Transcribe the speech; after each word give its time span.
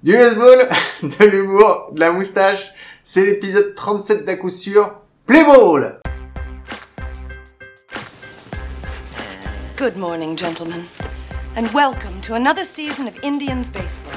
Du 0.00 0.12
baseball, 0.12 0.58
de 1.18 1.24
l'humour, 1.24 1.90
de 1.92 1.98
la 1.98 2.12
moustache, 2.12 2.70
c'est 3.02 3.26
l'épisode 3.26 3.74
37 3.74 4.24
d'à 4.24 4.36
coup 4.36 4.48
sûr. 4.48 4.94
Play 5.26 5.42
ball 5.42 6.00
Good 9.76 9.96
morning, 9.96 10.36
gentlemen, 10.36 10.84
and 11.56 11.66
welcome 11.74 12.20
to 12.20 12.34
another 12.34 12.62
season 12.62 13.08
of 13.08 13.18
Indians 13.24 13.68
baseball. 13.68 14.14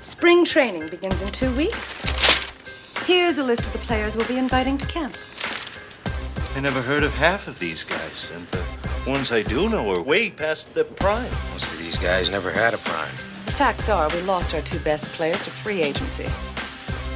Spring 0.00 0.44
training 0.44 0.88
begins 0.88 1.22
in 1.22 1.30
two 1.30 1.52
weeks. 1.52 2.02
Here's 3.06 3.38
a 3.38 3.44
list 3.44 3.64
of 3.66 3.72
the 3.72 3.78
players 3.78 4.16
we'll 4.16 4.26
be 4.26 4.38
inviting 4.38 4.76
to 4.78 4.86
camp. 4.86 5.16
I 6.56 6.60
never 6.60 6.82
heard 6.82 7.04
of 7.04 7.14
half 7.14 7.46
of 7.46 7.60
these 7.60 7.84
guys, 7.84 8.32
and 8.34 8.44
the 8.48 8.64
ones 9.08 9.30
I 9.30 9.42
do 9.42 9.68
know 9.68 9.88
are 9.92 10.02
way 10.02 10.30
past 10.30 10.74
their 10.74 10.82
prime. 10.82 11.30
Most 11.52 11.70
of 11.70 11.78
these 11.78 11.98
guys 11.98 12.32
never 12.32 12.50
had 12.50 12.74
a 12.74 12.78
prime. 12.78 13.14
Facts 13.54 13.88
are, 13.88 14.08
we 14.08 14.20
lost 14.22 14.52
our 14.52 14.60
two 14.62 14.80
best 14.80 15.04
players 15.12 15.40
to 15.42 15.50
free 15.50 15.80
agency. 15.80 16.24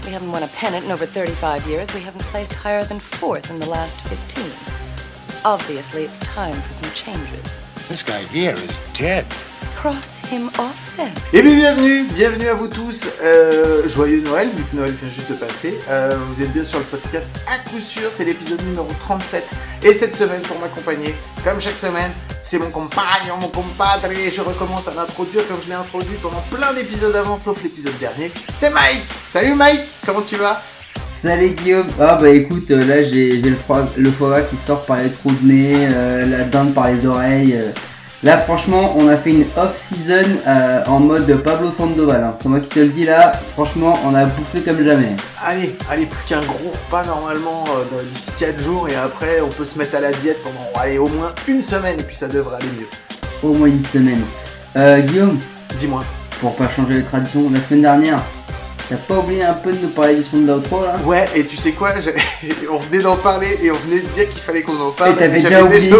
We 0.05 0.13
haven't 0.13 0.31
won 0.31 0.45
a 0.45 0.49
pennant 0.49 0.85
in 0.85 0.93
over 0.93 1.05
35 1.05 1.67
years. 1.67 1.93
We 1.93 2.01
haven't 2.01 2.23
placed 2.27 2.55
higher 2.55 2.85
than 2.85 3.01
fourth 3.01 3.51
in 3.51 3.59
the 3.59 3.69
last 3.69 4.01
15. 4.03 4.45
Obviously, 5.45 6.05
it's 6.05 6.21
time 6.21 6.63
for 6.63 6.73
some 6.73 6.89
changes. 6.93 7.61
This 7.89 8.05
guy 8.05 8.23
here 8.27 8.55
is 8.55 8.81
dead. 8.95 9.27
Cross 9.79 10.23
him 10.33 10.49
off 10.59 10.93
then. 10.97 11.07
Et 11.33 11.41
bien 11.41 11.55
bienvenue, 11.55 12.03
bienvenue 12.13 12.49
à 12.49 12.55
vous 12.55 12.67
tous. 12.67 13.11
Euh, 13.23 13.87
joyeux 13.87 14.23
Noël, 14.23 14.51
vu 14.53 14.65
que 14.65 14.75
Noël 14.75 14.91
vient 14.91 15.09
juste 15.09 15.31
de 15.31 15.37
passer. 15.37 15.79
Euh, 15.89 16.17
vous 16.21 16.43
êtes 16.43 16.53
bien 16.53 16.65
sur 16.65 16.81
le 16.81 16.85
podcast 16.85 17.41
à 17.47 17.59
coup 17.71 17.79
sûr, 17.79 18.11
c'est 18.11 18.25
l'épisode 18.25 18.61
numéro 18.65 18.89
37. 18.99 19.55
Et 19.85 19.93
cette 19.93 20.17
semaine, 20.17 20.43
pour 20.43 20.59
m'accompagner, 20.59 21.15
comme 21.45 21.61
chaque 21.61 21.79
semaine, 21.79 22.11
c'est 22.43 22.59
mon 22.59 22.71
compagnon, 22.71 23.37
mon 23.41 23.51
compadre. 23.51 24.11
Et 24.11 24.33
je 24.33 24.41
recommence 24.41 24.89
à 24.89 24.95
l'introduire 24.95 25.47
comme 25.47 25.61
je 25.61 25.69
l'ai 25.69 25.75
introduit 25.75 26.17
pendant 26.21 26.43
plein 26.51 26.75
d'épisodes 26.75 27.15
avant, 27.15 27.37
sauf 27.37 27.63
l'épisode 27.63 27.97
dernier. 28.01 28.33
C'est 28.57 28.71
Mike 28.71 29.05
Salut 29.29 29.55
Mike 29.55 29.83
Comment 30.05 30.23
tu 30.23 30.35
vas? 30.35 30.61
Salut 31.23 31.51
Guillaume 31.51 31.87
Ah 32.01 32.17
bah 32.17 32.31
écoute, 32.31 32.69
euh, 32.73 32.85
là 32.85 33.05
j'ai 33.05 33.41
le, 33.43 33.55
foie 33.55 33.89
gras 33.97 34.43
qui 34.43 34.57
sort 34.57 34.85
par 34.87 34.97
les 34.97 35.11
trous 35.11 35.31
de 35.31 35.47
nez, 35.47 35.87
euh, 35.89 36.27
la 36.27 36.45
dinde 36.45 36.75
par 36.75 36.91
les 36.91 37.07
oreilles. 37.07 37.57
Là 38.25 38.37
franchement, 38.37 38.97
on 38.99 39.07
a 39.07 39.17
fait 39.17 39.31
une 39.31 39.47
off-season 39.57 40.41
euh, 40.45 40.85
en 40.87 40.99
mode 40.99 41.33
Pablo 41.45 41.71
Sandoval. 41.71 42.25
Hein. 42.25 42.37
C'est 42.43 42.49
moi 42.49 42.59
qui 42.59 42.69
te 42.69 42.81
le 42.81 42.89
dis 42.89 43.05
là, 43.05 43.31
franchement, 43.53 43.97
on 44.05 44.13
a 44.13 44.25
bouffé 44.25 44.61
comme 44.61 44.83
jamais. 44.85 45.15
Allez, 45.45 45.77
allez, 45.89 46.07
plus 46.07 46.25
qu'un 46.25 46.41
gros 46.41 46.71
repas 46.71 47.05
normalement 47.05 47.65
euh, 47.93 48.03
d'ici 48.09 48.33
4 48.37 48.59
jours 48.61 48.89
et 48.89 48.97
après 48.97 49.41
on 49.41 49.49
peut 49.49 49.65
se 49.65 49.79
mettre 49.79 49.97
à 49.97 50.01
la 50.01 50.11
diète 50.11 50.39
pendant 50.43 50.67
allez, 50.83 50.99
au 50.99 51.07
moins 51.07 51.33
une 51.47 51.63
semaine 51.63 52.01
et 52.01 52.03
puis 52.03 52.17
ça 52.17 52.27
devrait 52.27 52.57
aller 52.57 52.71
mieux. 52.81 52.89
Au 53.49 53.53
moins 53.53 53.69
une 53.69 53.85
semaine. 53.85 54.25
Euh, 54.77 54.99
Guillaume, 55.01 55.39
Dis-moi. 55.77 56.03
pour 56.41 56.57
pas 56.57 56.69
changer 56.69 56.95
les 56.95 57.05
traditions, 57.05 57.49
la 57.53 57.61
semaine 57.61 57.83
dernière, 57.83 58.19
t'as 58.89 58.97
pas 58.97 59.19
oublié 59.19 59.43
un 59.45 59.55
peu 59.55 59.73
de 59.73 59.79
nous 59.79 59.89
parler 59.89 60.17
du 60.17 60.25
son 60.25 60.39
de 60.39 60.47
l'outro 60.47 60.83
là 60.83 60.97
Ouais, 61.05 61.29
et 61.35 61.47
tu 61.47 61.57
sais 61.57 61.73
quoi 61.73 61.91
On 62.71 62.79
venait 62.79 63.03
d'en 63.03 63.17
parler 63.17 63.49
et 63.63 63.71
on 63.71 63.77
venait 63.77 64.01
de 64.01 64.09
dire 64.09 64.29
qu'il 64.29 64.41
fallait 64.41 64.63
qu'on 64.63 64.81
en 64.81 64.93
parle. 64.93 65.13
Et 65.13 65.17
t'avais 65.17 65.41
déjà 65.41 65.65
oublié. 65.65 65.93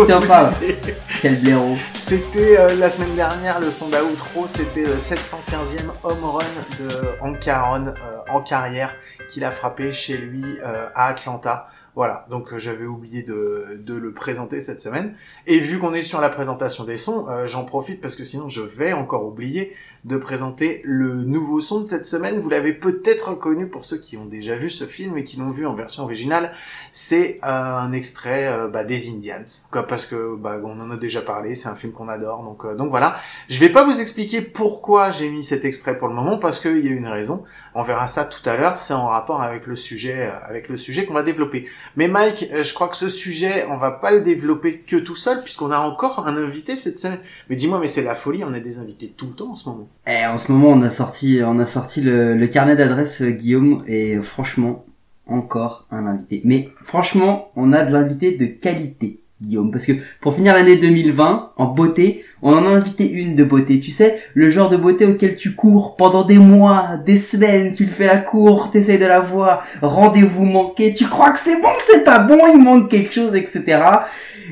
Quel 1.21 1.41
blaireau 1.41 1.77
C'était 1.95 2.59
euh, 2.59 2.75
la 2.77 2.89
semaine 2.89 3.15
dernière, 3.15 3.61
le 3.61 3.71
son 3.71 3.89
d'outro, 3.89 4.47
c'était 4.47 4.85
le 4.85 4.97
715e 4.97 5.89
home 6.05 6.25
run 6.25 6.45
de 6.79 6.89
Hank 7.21 7.47
Aaron 7.49 7.87
euh, 7.87 7.93
en 8.31 8.41
carrière 8.41 8.95
qu'il 9.29 9.45
a 9.45 9.51
frappé 9.51 9.93
chez 9.93 10.17
lui 10.17 10.45
euh, 10.65 10.89
à 10.95 11.07
Atlanta. 11.09 11.67
Voilà, 11.99 12.27
donc 12.31 12.53
euh, 12.53 12.59
j'avais 12.59 12.85
oublié 12.87 13.25
de, 13.25 13.83
de 13.85 13.95
le 13.95 14.13
présenter 14.13 14.61
cette 14.61 14.81
semaine. 14.81 15.15
Et 15.49 15.59
vu 15.59 15.81
qu'on 15.81 15.93
est 15.95 16.01
sur 16.01 16.21
la 16.21 16.29
présentation 16.29 16.85
des 16.85 16.97
sons, 16.97 17.27
euh, 17.29 17.45
j'en 17.49 17.65
profite 17.65 18.01
parce 18.01 18.15
que 18.15 18.23
sinon 18.23 18.49
je 18.49 18.61
vais 18.61 18.93
encore 18.93 19.27
oublier 19.27 19.73
de 20.05 20.17
présenter 20.17 20.81
le 20.85 21.25
nouveau 21.25 21.61
son 21.61 21.81
de 21.81 21.85
cette 21.85 22.05
semaine. 22.05 22.39
Vous 22.39 22.49
l'avez 22.49 22.73
peut-être 22.73 23.31
reconnu 23.31 23.69
pour 23.69 23.85
ceux 23.85 23.99
qui 23.99 24.17
ont 24.17 24.25
déjà 24.25 24.55
vu 24.55 24.71
ce 24.71 24.85
film 24.85 25.17
et 25.19 25.25
qui 25.25 25.37
l'ont 25.37 25.51
vu 25.51 25.67
en 25.67 25.75
version 25.75 26.05
originale. 26.05 26.51
C'est 26.93 27.41
euh, 27.45 27.77
un 27.77 27.93
extrait 27.93 28.49
euh, 28.49 28.69
bah, 28.69 28.85
des 28.85 29.11
Indians, 29.11 29.43
quoi, 29.71 29.87
parce 29.87 30.07
que 30.07 30.37
bah, 30.37 30.61
on 30.65 30.79
en 30.81 30.91
a 30.91 30.97
déjà 30.97 31.23
parlé. 31.23 31.55
C'est 31.55 31.69
un 31.69 31.75
film 31.75 31.93
qu'on 31.93 32.09
adore, 32.09 32.43
donc 32.43 32.65
euh, 32.65 32.75
donc 32.75 32.91
voilà. 32.91 33.17
Je 33.49 33.59
vais 33.61 33.71
pas 33.71 33.85
vous 33.85 34.01
expliquer 34.01 34.41
pourquoi 34.41 35.11
j'ai 35.11 35.29
mis 35.29 35.43
cet 35.43 35.65
extrait 35.65 35.97
pour 35.97 36.09
le 36.09 36.15
moment, 36.15 36.39
parce 36.39 36.61
qu'il 36.61 36.85
y 36.85 36.89
a 36.89 36.93
une 36.93 37.07
raison. 37.07 37.45
On 37.75 37.83
verra 37.83 38.07
ça 38.07 38.25
tout 38.25 38.47
à 38.49 38.57
l'heure. 38.57 38.81
C'est 38.81 38.95
en 38.95 39.07
rapport 39.07 39.43
avec 39.43 39.67
le 39.67 39.77
sujet, 39.77 40.29
euh, 40.29 40.49
avec 40.49 40.69
le 40.69 40.77
sujet 40.77 41.05
qu'on 41.05 41.15
va 41.15 41.23
développer. 41.23 41.69
Mais 41.97 42.09
Mike, 42.09 42.49
euh, 42.53 42.63
je 42.63 42.75
crois 42.75 42.89
que 42.89 42.97
ce 42.97 43.09
sujet, 43.09 43.67
on 43.69 43.77
va 43.77 43.91
pas 43.91 44.11
le 44.11 44.21
développer 44.21 44.81
que 44.81 44.97
tout 44.97 45.17
seul, 45.17 45.43
puisqu'on 45.43 45.71
a 45.71 45.79
encore 45.79 46.27
un 46.27 46.37
invité 46.37 46.77
cette 46.77 46.99
semaine. 46.99 47.21
Mais 47.49 47.57
dis-moi, 47.57 47.79
mais 47.79 47.87
c'est 47.87 48.03
la 48.03 48.15
folie, 48.15 48.45
on 48.45 48.53
a 48.53 48.61
des 48.61 48.79
invités 48.79 49.09
tout 49.17 49.27
le 49.27 49.35
temps 49.35 49.51
en 49.51 49.55
ce 49.55 49.69
moment. 49.69 49.89
Eh, 50.07 50.27
en 50.27 50.39
ce 50.39 50.51
moment, 50.51 50.69
on 50.69 50.83
a 50.83 50.91
sorti, 50.91 51.41
on 51.45 51.59
a 51.59 51.67
sorti 51.67 52.01
le, 52.01 52.47
carnet 52.47 52.77
d'adresses 52.77 53.21
euh, 53.23 53.31
Guillaume 53.31 53.85
et 53.87 54.19
franchement, 54.21 54.87
encore 55.27 55.87
un 55.91 56.07
invité. 56.07 56.41
Mais 56.45 56.71
franchement, 56.83 57.51
on 57.57 57.73
a 57.73 57.85
de 57.85 57.93
l'invité 57.93 58.33
de 58.33 58.47
qualité, 58.47 59.21
Guillaume, 59.43 59.71
parce 59.71 59.85
que 59.85 59.93
pour 60.21 60.35
finir 60.35 60.55
l'année 60.55 60.77
2020 60.77 61.53
en 61.57 61.67
beauté, 61.67 62.25
on 62.43 62.53
en 62.53 62.65
a 62.65 62.71
invité 62.71 63.11
une 63.11 63.37
de 63.37 63.45
beauté. 63.45 63.81
Tu 63.81 63.91
sais, 63.91 64.21
le 64.35 64.51
genre 64.51 64.71
de 64.71 64.77
beauté 64.77 65.05
auquel 65.05 65.37
tu 65.37 65.55
cours 65.55 65.97
pendant 65.97 66.25
des 66.25 66.39
mois, 66.39 66.97
des 67.05 67.17
semaines, 67.17 67.75
tu 67.75 67.85
le 67.85 67.91
fais 67.91 68.07
la 68.07 68.19
cour, 68.19 68.71
t'essayes 68.71 68.99
de 68.99 69.07
la 69.07 69.21
voir, 69.21 69.65
rendez-vous 69.83 70.45
manqué, 70.45 70.95
tu 70.95 71.07
crois 71.07 71.31
que 71.31 71.39
c'est 71.39 71.61
bon, 71.61 71.69
c'est 71.87 72.05
pas 72.05 72.21
bon, 72.21 72.39
il 72.55 72.63
manque 72.63 72.91
quelque 72.91 73.13
chose, 73.13 73.35
etc. 73.35 73.81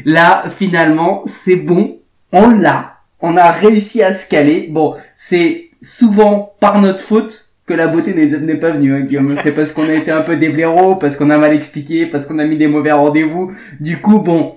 Là, 0.04 0.44
finalement, 0.50 1.22
c'est 1.26 1.56
bon, 1.56 1.98
on 2.32 2.50
l'a. 2.50 2.95
On 3.20 3.36
a 3.36 3.50
réussi 3.50 4.02
à 4.02 4.14
se 4.14 4.28
caler. 4.28 4.68
Bon, 4.70 4.94
c'est 5.16 5.70
souvent 5.80 6.54
par 6.60 6.80
notre 6.80 7.00
faute 7.00 7.44
que 7.66 7.74
la 7.74 7.88
beauté 7.88 8.14
n'est 8.14 8.56
pas 8.56 8.70
venue, 8.70 8.94
hein. 8.94 9.34
C'est 9.34 9.54
parce 9.54 9.72
qu'on 9.72 9.88
a 9.88 9.92
été 9.92 10.10
un 10.12 10.22
peu 10.22 10.36
des 10.36 10.54
parce 11.00 11.16
qu'on 11.16 11.30
a 11.30 11.38
mal 11.38 11.52
expliqué, 11.52 12.06
parce 12.06 12.26
qu'on 12.26 12.38
a 12.38 12.44
mis 12.44 12.56
des 12.56 12.68
mauvais 12.68 12.92
rendez-vous. 12.92 13.52
Du 13.80 14.00
coup, 14.00 14.20
bon, 14.20 14.54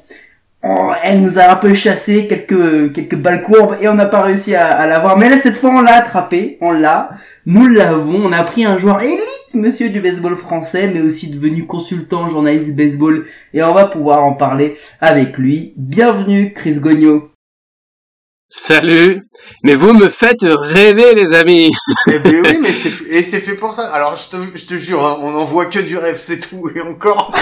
on- 0.62 0.92
elle 1.04 1.22
nous 1.22 1.40
a 1.40 1.52
un 1.52 1.56
peu 1.56 1.74
chassé 1.74 2.28
quelques 2.28 2.94
quelques 2.94 3.16
balles 3.16 3.42
courbes 3.42 3.78
et 3.82 3.88
on 3.88 3.96
n'a 3.96 4.06
pas 4.06 4.22
réussi 4.22 4.54
à, 4.56 4.68
à 4.68 4.86
l'avoir. 4.86 5.18
Mais 5.18 5.30
là, 5.30 5.38
cette 5.38 5.56
fois, 5.58 5.72
on 5.72 5.82
l'a 5.82 5.96
attrapé, 5.96 6.58
on 6.62 6.72
l'a, 6.72 7.12
nous 7.48 7.68
l'avons. 7.68 8.22
On 8.26 8.32
a 8.32 8.44
pris 8.44 8.66
un 8.66 8.78
joueur 8.78 9.02
élite, 9.02 9.56
monsieur 9.56 9.90
du 9.90 10.02
baseball 10.02 10.36
français, 10.36 10.92
mais 10.94 11.02
aussi 11.02 11.30
devenu 11.32 11.66
consultant, 11.66 12.28
journaliste 12.28 12.76
baseball, 12.76 13.26
et 13.56 13.64
on 13.64 13.74
va 13.74 13.86
pouvoir 13.86 14.24
en 14.24 14.34
parler 14.34 14.76
avec 15.02 15.38
lui. 15.40 15.74
Bienvenue, 15.78 16.54
Chris 16.54 16.76
Gogno. 16.80 17.29
Salut 18.52 19.28
Mais 19.64 19.76
vous 19.76 19.94
me 19.94 20.10
faites 20.10 20.42
rêver, 20.42 21.14
les 21.14 21.36
amis 21.36 21.70
Eh 22.08 22.18
ben 22.18 22.44
oui, 22.44 22.58
mais 22.62 22.74
c'est 22.74 22.90
et 22.90 23.22
c'est 23.22 23.42
fait 23.42 23.54
pour 23.54 23.72
ça. 23.74 23.88
Alors 23.94 24.18
je 24.18 24.30
te, 24.30 24.58
je 24.58 24.66
te 24.66 24.74
jure, 24.74 25.06
hein, 25.06 25.20
on 25.22 25.30
n'en 25.30 25.44
voit 25.44 25.68
que 25.68 25.78
du 25.78 25.96
rêve, 25.96 26.18
c'est 26.18 26.40
tout. 26.40 26.68
Et 26.76 26.82
encore, 26.82 27.32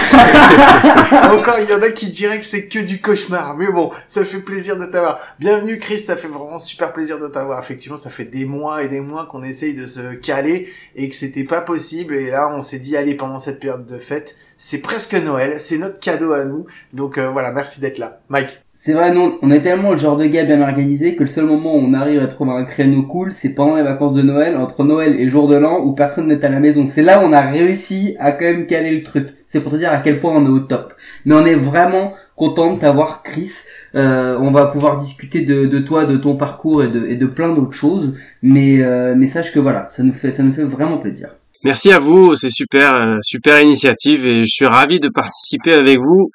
encore, 1.32 1.60
il 1.60 1.70
y 1.70 1.72
en 1.72 1.80
a 1.80 1.90
qui 1.92 2.10
diraient 2.10 2.38
que 2.38 2.44
c'est 2.44 2.68
que 2.68 2.80
du 2.80 3.00
cauchemar. 3.00 3.56
Mais 3.56 3.68
bon, 3.72 3.90
ça 4.06 4.22
fait 4.22 4.40
plaisir 4.40 4.78
de 4.78 4.84
t'avoir. 4.84 5.18
Bienvenue, 5.38 5.78
Chris. 5.78 5.96
Ça 5.96 6.14
fait 6.14 6.28
vraiment 6.28 6.58
super 6.58 6.92
plaisir 6.92 7.18
de 7.18 7.28
t'avoir. 7.28 7.58
Effectivement, 7.58 7.96
ça 7.96 8.10
fait 8.10 8.26
des 8.26 8.44
mois 8.44 8.82
et 8.82 8.88
des 8.88 9.00
mois 9.00 9.24
qu'on 9.24 9.42
essaye 9.42 9.72
de 9.72 9.86
se 9.86 10.12
caler 10.12 10.68
et 10.94 11.08
que 11.08 11.14
c'était 11.14 11.44
pas 11.44 11.62
possible. 11.62 12.16
Et 12.16 12.30
là, 12.30 12.52
on 12.54 12.60
s'est 12.60 12.80
dit, 12.80 12.98
allez, 12.98 13.14
pendant 13.14 13.38
cette 13.38 13.60
période 13.60 13.86
de 13.86 13.98
fête, 13.98 14.36
c'est 14.58 14.82
presque 14.82 15.14
Noël, 15.14 15.58
c'est 15.58 15.78
notre 15.78 16.00
cadeau 16.00 16.32
à 16.32 16.44
nous. 16.44 16.66
Donc 16.92 17.16
euh, 17.16 17.30
voilà, 17.30 17.50
merci 17.50 17.80
d'être 17.80 17.96
là, 17.96 18.20
Mike. 18.28 18.60
C'est 18.80 18.92
vrai, 18.92 19.12
non, 19.12 19.36
on 19.42 19.50
est 19.50 19.62
tellement 19.62 19.90
le 19.90 19.98
genre 19.98 20.16
de 20.16 20.24
gars 20.26 20.44
bien 20.44 20.60
organisé 20.60 21.16
que 21.16 21.24
le 21.24 21.28
seul 21.28 21.46
moment 21.46 21.74
où 21.74 21.80
on 21.80 21.94
arrive 21.94 22.22
à 22.22 22.28
trouver 22.28 22.52
un 22.52 22.64
créneau 22.64 23.02
cool, 23.02 23.32
c'est 23.34 23.48
pendant 23.48 23.74
les 23.74 23.82
vacances 23.82 24.14
de 24.14 24.22
Noël, 24.22 24.56
entre 24.56 24.84
Noël 24.84 25.18
et 25.18 25.28
jour 25.28 25.48
de 25.48 25.56
l'an, 25.56 25.80
où 25.84 25.94
personne 25.94 26.28
n'est 26.28 26.44
à 26.44 26.48
la 26.48 26.60
maison. 26.60 26.86
C'est 26.86 27.02
là 27.02 27.20
où 27.20 27.26
on 27.26 27.32
a 27.32 27.40
réussi 27.40 28.14
à 28.20 28.30
quand 28.30 28.44
même 28.44 28.66
caler 28.66 28.94
le 28.94 29.02
truc. 29.02 29.30
C'est 29.48 29.62
pour 29.62 29.72
te 29.72 29.76
dire 29.76 29.90
à 29.90 29.96
quel 29.96 30.20
point 30.20 30.32
on 30.32 30.46
est 30.46 30.48
au 30.48 30.60
top. 30.60 30.94
Mais 31.24 31.34
on 31.34 31.44
est 31.44 31.56
vraiment 31.56 32.14
content 32.36 32.74
de 32.74 32.78
t'avoir, 32.78 33.24
Chris. 33.24 33.50
Euh, 33.96 34.38
on 34.40 34.52
va 34.52 34.66
pouvoir 34.66 34.96
discuter 34.98 35.40
de, 35.40 35.78
toi, 35.80 36.04
de 36.04 36.16
ton 36.16 36.36
parcours 36.36 36.84
et 36.84 36.88
de, 36.88 37.04
et 37.04 37.16
de 37.16 37.26
plein 37.26 37.52
d'autres 37.52 37.72
choses. 37.72 38.16
Mais, 38.42 38.80
euh, 38.80 39.16
mais 39.16 39.26
sache 39.26 39.52
que 39.52 39.58
voilà, 39.58 39.88
ça 39.90 40.04
nous 40.04 40.12
fait, 40.12 40.30
ça 40.30 40.44
nous 40.44 40.52
fait 40.52 40.62
vraiment 40.62 40.98
plaisir. 40.98 41.30
Merci 41.64 41.90
à 41.90 41.98
vous, 41.98 42.36
c'est 42.36 42.50
super, 42.50 42.94
euh, 42.94 43.16
super 43.22 43.60
initiative 43.60 44.24
et 44.24 44.42
je 44.42 44.48
suis 44.48 44.66
ravi 44.66 45.00
de 45.00 45.08
participer 45.08 45.72
avec 45.72 45.98
vous 45.98 46.30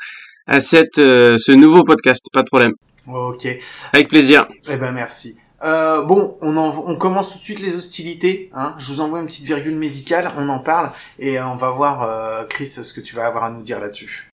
à 0.47 0.59
cette, 0.59 0.97
euh, 0.97 1.37
ce 1.37 1.51
nouveau 1.51 1.83
podcast, 1.83 2.25
pas 2.33 2.41
de 2.41 2.47
problème. 2.47 2.73
Ok. 3.07 3.47
Avec 3.93 4.07
plaisir. 4.07 4.47
Eh 4.69 4.77
ben 4.77 4.91
merci. 4.91 5.37
Euh, 5.63 6.03
bon, 6.03 6.37
on, 6.41 6.57
en, 6.57 6.69
on 6.87 6.95
commence 6.97 7.31
tout 7.31 7.37
de 7.37 7.43
suite 7.43 7.59
les 7.59 7.77
hostilités. 7.77 8.49
Hein. 8.53 8.75
Je 8.79 8.91
vous 8.91 8.99
envoie 9.01 9.19
une 9.19 9.25
petite 9.27 9.45
virgule 9.45 9.75
musicale, 9.75 10.29
on 10.37 10.49
en 10.49 10.59
parle 10.59 10.91
et 11.19 11.39
euh, 11.39 11.47
on 11.47 11.55
va 11.55 11.69
voir, 11.69 12.01
euh, 12.03 12.43
Chris, 12.49 12.67
ce 12.67 12.93
que 12.93 12.99
tu 12.99 13.15
vas 13.15 13.25
avoir 13.27 13.45
à 13.45 13.49
nous 13.49 13.61
dire 13.61 13.79
là-dessus. 13.79 14.29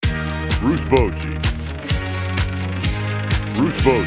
Bruce 0.60 0.82
Bochy. 0.90 1.28
Bruce 3.54 3.82
Bochy. 3.84 4.06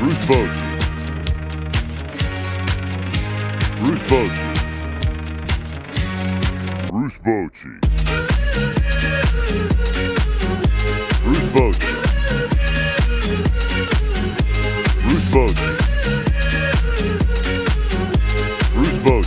Bruce 0.00 0.26
Bochy. 0.26 0.62
Bruce 3.80 4.00
Bochy. 4.08 4.44
Bruce 6.90 7.18
Bochy. 7.24 7.89
Vogue. 11.52 11.74
Ruth 15.06 15.30
Vogue. 15.30 15.58
Ruth 18.76 19.02
Vogue. 19.02 19.24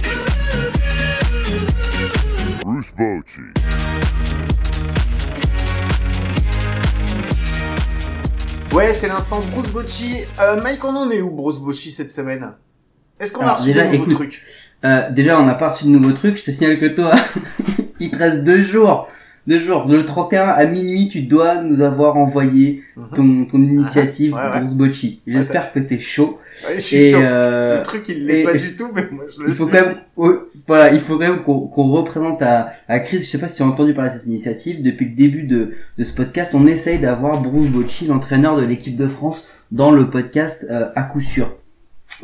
Ruth 2.65 2.93
Ouais, 8.73 8.93
c'est 8.93 9.07
l'instant 9.07 9.39
Bruce 9.51 9.69
Bocci. 9.69 10.17
Euh, 10.39 10.61
Mike, 10.61 10.83
on 10.83 10.95
en 10.95 11.09
est 11.11 11.21
où 11.21 11.29
Bruce 11.29 11.59
Bocci 11.59 11.91
cette 11.91 12.11
semaine? 12.11 12.55
Est-ce 13.19 13.31
qu'on 13.33 13.45
a 13.45 13.53
reçu 13.53 13.71
déjà, 13.73 13.85
de 13.87 13.97
nouveaux 13.97 14.11
trucs? 14.11 14.41
euh, 14.83 15.09
Déjà, 15.11 15.39
on 15.39 15.45
n'a 15.45 15.55
pas 15.55 15.69
reçu 15.69 15.83
de 15.85 15.89
nouveaux 15.89 16.13
trucs. 16.13 16.37
Je 16.37 16.43
te 16.43 16.51
signale 16.51 16.79
que 16.79 16.87
toi, 16.87 17.13
il 17.99 18.09
te 18.09 18.17
reste 18.17 18.43
deux 18.43 18.63
jours 18.63 19.07
deux 19.45 19.59
jours. 19.59 19.85
Le 19.89 20.05
31 20.05 20.45
à 20.47 20.65
minuit, 20.65 21.09
tu 21.09 21.21
dois 21.23 21.61
nous 21.61 21.81
avoir 21.81 22.15
envoyé 22.15 22.81
Mhm. 22.95 23.03
ton, 23.15 23.45
ton 23.45 23.61
initiative 23.61 24.33
Ouais, 24.33 24.39
ouais. 24.39 24.59
Bruce 24.61 24.73
Bocci. 24.73 25.21
J'espère 25.27 25.71
que 25.73 25.79
t'es 25.79 25.99
chaud. 25.99 26.39
Ouais, 26.67 26.75
je 26.75 26.79
suis 26.81 26.95
Et 26.97 27.09
sûr. 27.09 27.19
euh, 27.21 27.75
Le 27.75 27.81
truc, 27.83 28.07
il 28.07 28.25
l'est 28.25 28.43
pas 28.43 28.53
du 28.53 28.75
tout, 28.75 28.87
mais 28.95 29.01
moi, 29.11 29.25
je 29.27 29.41
le 29.43 29.49
il 29.49 29.53
faut 29.53 29.63
suis. 29.65 29.71
quand 29.73 29.85
même, 29.85 30.39
voilà, 30.67 30.93
il 30.93 30.99
faut 31.01 31.13
quand 31.17 31.27
même 31.27 31.43
qu'on 31.43 31.59
qu'on 31.67 31.91
représente 31.91 32.41
à, 32.41 32.69
à 32.87 32.99
Chris. 33.01 33.19
Je 33.19 33.25
sais 33.25 33.37
pas 33.37 33.47
si 33.49 33.57
tu 33.57 33.63
as 33.63 33.65
entendu 33.65 33.93
parler 33.93 34.11
de 34.11 34.15
cette 34.15 34.27
initiative. 34.27 34.81
Depuis 34.81 35.05
le 35.09 35.15
début 35.15 35.43
de, 35.43 35.71
de 35.97 36.03
ce 36.05 36.13
podcast, 36.13 36.53
on 36.55 36.65
essaye 36.65 36.99
d'avoir 36.99 37.41
Bruce 37.41 37.69
Bocci, 37.69 38.05
l'entraîneur 38.07 38.55
de 38.55 38.63
l'équipe 38.63 38.95
de 38.95 39.07
France, 39.07 39.47
dans 39.71 39.91
le 39.91 40.09
podcast 40.09 40.65
euh, 40.69 40.85
à 40.95 41.01
coup 41.03 41.19
sûr. 41.21 41.53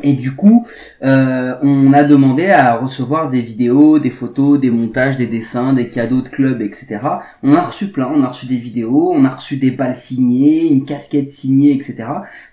Et 0.03 0.13
du 0.13 0.35
coup, 0.35 0.67
euh, 1.03 1.55
on 1.61 1.93
a 1.93 2.03
demandé 2.03 2.47
à 2.47 2.75
recevoir 2.75 3.29
des 3.29 3.41
vidéos, 3.41 3.99
des 3.99 4.11
photos, 4.11 4.59
des 4.59 4.69
montages, 4.69 5.17
des 5.17 5.27
dessins, 5.27 5.73
des 5.73 5.89
cadeaux 5.89 6.21
de 6.21 6.29
club, 6.29 6.61
etc. 6.61 6.99
On 7.43 7.53
a 7.53 7.61
reçu 7.61 7.87
plein, 7.87 8.09
on 8.13 8.23
a 8.23 8.27
reçu 8.27 8.45
des 8.45 8.57
vidéos, 8.57 9.11
on 9.13 9.25
a 9.25 9.29
reçu 9.29 9.57
des 9.57 9.71
balles 9.71 9.97
signées, 9.97 10.67
une 10.67 10.85
casquette 10.85 11.29
signée, 11.29 11.73
etc. 11.73 12.05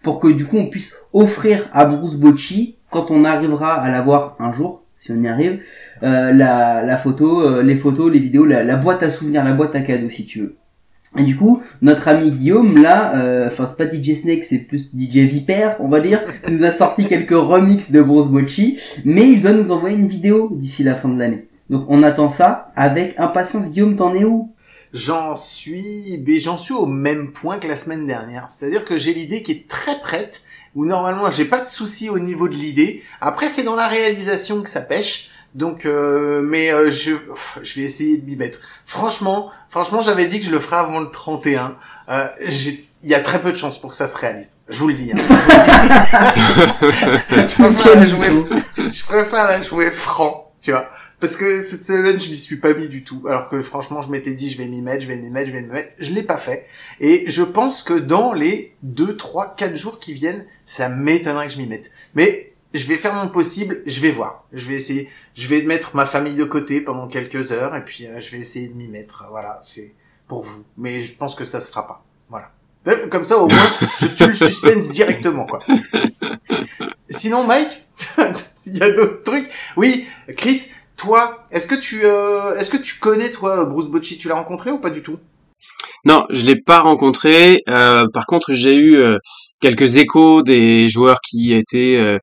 Pour 0.02 0.18
que 0.18 0.28
du 0.28 0.46
coup 0.46 0.56
on 0.56 0.66
puisse 0.66 0.94
offrir 1.12 1.68
à 1.72 1.84
Bruce 1.84 2.16
Bocci, 2.16 2.76
quand 2.90 3.10
on 3.10 3.24
arrivera 3.24 3.74
à 3.74 3.90
l'avoir 3.90 4.36
un 4.38 4.52
jour, 4.52 4.82
si 4.98 5.12
on 5.12 5.22
y 5.22 5.28
arrive, 5.28 5.60
euh, 6.02 6.32
la, 6.32 6.82
la 6.82 6.96
photo, 6.96 7.42
euh, 7.42 7.62
les 7.62 7.76
photos, 7.76 8.10
les 8.10 8.18
vidéos, 8.18 8.46
la, 8.46 8.64
la 8.64 8.76
boîte 8.76 9.02
à 9.02 9.10
souvenirs, 9.10 9.44
la 9.44 9.52
boîte 9.52 9.74
à 9.74 9.80
cadeaux 9.80 10.08
si 10.08 10.24
tu 10.24 10.40
veux. 10.40 10.56
Et 11.18 11.22
du 11.22 11.36
coup, 11.36 11.62
notre 11.82 12.08
ami 12.08 12.30
Guillaume, 12.30 12.80
là, 12.80 13.16
euh, 13.16 13.46
enfin 13.46 13.66
c'est 13.66 13.76
pas 13.76 13.90
DJ 13.90 14.14
Snake, 14.20 14.44
c'est 14.44 14.58
plus 14.58 14.90
DJ 14.94 15.18
Viper, 15.28 15.72
on 15.80 15.88
va 15.88 16.00
dire, 16.00 16.22
nous 16.50 16.64
a 16.64 16.72
sorti 16.72 17.04
quelques 17.08 17.30
remixes 17.30 17.90
de 17.90 18.02
Bruce 18.02 18.28
Bocci, 18.28 18.78
mais 19.04 19.28
il 19.30 19.40
doit 19.40 19.52
nous 19.52 19.70
envoyer 19.70 19.96
une 19.96 20.08
vidéo 20.08 20.50
d'ici 20.52 20.82
la 20.82 20.94
fin 20.94 21.08
de 21.08 21.18
l'année. 21.18 21.48
Donc 21.70 21.86
on 21.88 22.02
attend 22.02 22.28
ça 22.28 22.72
avec 22.76 23.14
impatience. 23.18 23.68
Guillaume, 23.70 23.96
t'en 23.96 24.14
es 24.14 24.24
où? 24.24 24.52
J'en 24.92 25.34
suis, 25.34 26.22
mais 26.26 26.38
j'en 26.38 26.56
suis 26.56 26.74
au 26.74 26.86
même 26.86 27.32
point 27.32 27.58
que 27.58 27.66
la 27.66 27.76
semaine 27.76 28.06
dernière. 28.06 28.48
C'est-à-dire 28.48 28.84
que 28.84 28.96
j'ai 28.96 29.12
l'idée 29.12 29.42
qui 29.42 29.52
est 29.52 29.68
très 29.68 29.98
prête, 30.00 30.42
où 30.74 30.86
normalement 30.86 31.30
j'ai 31.30 31.44
pas 31.44 31.60
de 31.60 31.66
souci 31.66 32.08
au 32.08 32.18
niveau 32.18 32.48
de 32.48 32.54
l'idée. 32.54 33.02
Après, 33.20 33.48
c'est 33.48 33.64
dans 33.64 33.74
la 33.74 33.88
réalisation 33.88 34.62
que 34.62 34.68
ça 34.68 34.80
pêche. 34.80 35.30
Donc, 35.54 35.86
euh, 35.86 36.42
mais 36.42 36.70
euh, 36.72 36.90
je, 36.90 37.12
pff, 37.12 37.58
je 37.62 37.74
vais 37.74 37.82
essayer 37.82 38.18
de 38.18 38.26
m'y 38.26 38.36
mettre. 38.36 38.58
Franchement, 38.84 39.50
franchement, 39.68 40.00
j'avais 40.02 40.26
dit 40.26 40.38
que 40.40 40.44
je 40.46 40.50
le 40.50 40.60
ferais 40.60 40.76
avant 40.76 41.00
le 41.00 41.10
31. 41.10 41.76
Euh, 42.08 42.26
j'ai- 42.44 42.82
il 43.02 43.10
y 43.10 43.14
a 43.14 43.20
très 43.20 43.40
peu 43.40 43.50
de 43.52 43.56
chances 43.56 43.78
pour 43.80 43.90
que 43.90 43.96
ça 43.96 44.06
se 44.06 44.16
réalise. 44.16 44.58
Je 44.68 44.78
vous 44.78 44.88
le 44.88 44.94
dis. 44.94 45.12
Hein, 45.12 45.16
je, 45.18 45.24
vous 45.76 46.90
le 46.90 46.90
dis. 46.90 47.48
je 47.48 47.54
préfère 47.54 47.94
la 47.94 48.04
jouer, 48.04 48.28
je 48.92 49.04
préfère 49.04 49.44
la 49.46 49.62
jouer 49.62 49.90
franc, 49.90 50.52
tu 50.60 50.70
vois. 50.72 50.88
Parce 51.20 51.36
que 51.36 51.60
cette 51.60 51.84
semaine, 51.84 52.20
je 52.20 52.28
m'y 52.28 52.36
suis 52.36 52.56
pas 52.56 52.74
mis 52.74 52.88
du 52.88 53.02
tout. 53.04 53.22
Alors 53.26 53.48
que 53.48 53.60
franchement, 53.62 54.02
je 54.02 54.10
m'étais 54.10 54.34
dit, 54.34 54.50
je 54.50 54.58
vais 54.58 54.66
m'y 54.66 54.82
mettre, 54.82 55.02
je 55.02 55.08
vais 55.08 55.16
m'y 55.16 55.30
mettre, 55.30 55.48
je 55.48 55.52
vais 55.52 55.62
m'y 55.62 55.68
mettre. 55.68 55.90
Je 55.98 56.10
l'ai 56.12 56.22
pas 56.22 56.36
fait. 56.36 56.66
Et 57.00 57.24
je 57.30 57.42
pense 57.42 57.82
que 57.82 57.94
dans 57.94 58.32
les 58.34 58.74
2, 58.82 59.16
3, 59.16 59.54
4 59.56 59.76
jours 59.76 59.98
qui 59.98 60.12
viennent, 60.12 60.44
ça 60.66 60.88
m'étonnerait 60.90 61.46
que 61.46 61.52
je 61.52 61.58
m'y 61.58 61.66
mette. 61.66 61.90
Mais 62.14 62.52
je 62.76 62.86
vais 62.86 62.96
faire 62.96 63.14
mon 63.14 63.28
possible, 63.28 63.82
je 63.86 64.00
vais 64.00 64.10
voir. 64.10 64.44
Je 64.52 64.66
vais 64.68 64.74
essayer, 64.74 65.08
je 65.34 65.48
vais 65.48 65.62
mettre 65.62 65.96
ma 65.96 66.06
famille 66.06 66.34
de 66.34 66.44
côté 66.44 66.80
pendant 66.80 67.08
quelques 67.08 67.52
heures 67.52 67.74
et 67.74 67.84
puis 67.84 68.06
euh, 68.06 68.20
je 68.20 68.30
vais 68.30 68.38
essayer 68.38 68.68
de 68.68 68.74
m'y 68.74 68.88
mettre. 68.88 69.26
Voilà, 69.30 69.60
c'est 69.64 69.94
pour 70.28 70.42
vous. 70.42 70.64
Mais 70.76 71.00
je 71.00 71.14
pense 71.16 71.34
que 71.34 71.44
ça 71.44 71.60
se 71.60 71.70
fera 71.70 71.86
pas. 71.86 72.04
Voilà. 72.28 72.50
Euh, 72.88 73.08
Comme 73.08 73.24
ça, 73.24 73.38
au 73.38 73.48
moins, 73.48 73.70
je 74.00 74.06
tue 74.06 74.26
le 74.26 74.32
suspense 74.32 74.90
directement, 74.90 75.46
quoi. 75.46 75.60
Sinon, 77.08 77.44
Mike, 77.44 77.84
il 78.66 78.76
y 78.76 78.82
a 78.82 78.90
d'autres 78.92 79.22
trucs. 79.22 79.48
Oui, 79.76 80.06
Chris, 80.36 80.70
toi, 80.96 81.42
est-ce 81.50 81.66
que 81.66 81.74
tu, 81.74 82.04
euh, 82.04 82.56
est-ce 82.56 82.70
que 82.70 82.76
tu 82.76 82.98
connais 82.98 83.30
toi 83.30 83.64
Bruce 83.64 83.88
Bocci 83.88 84.18
Tu 84.18 84.28
l'as 84.28 84.34
rencontré 84.34 84.70
ou 84.70 84.78
pas 84.78 84.90
du 84.90 85.02
tout? 85.02 85.18
Non, 86.06 86.24
je 86.30 86.46
l'ai 86.46 86.54
pas 86.56 86.78
rencontré. 86.80 87.62
Euh, 87.68 88.06
par 88.14 88.26
contre, 88.26 88.52
j'ai 88.52 88.76
eu 88.76 88.96
euh, 88.96 89.18
quelques 89.60 89.96
échos 89.96 90.42
des 90.42 90.88
joueurs 90.88 91.18
qui 91.20 91.52
étaient 91.52 91.96
euh, 91.96 92.18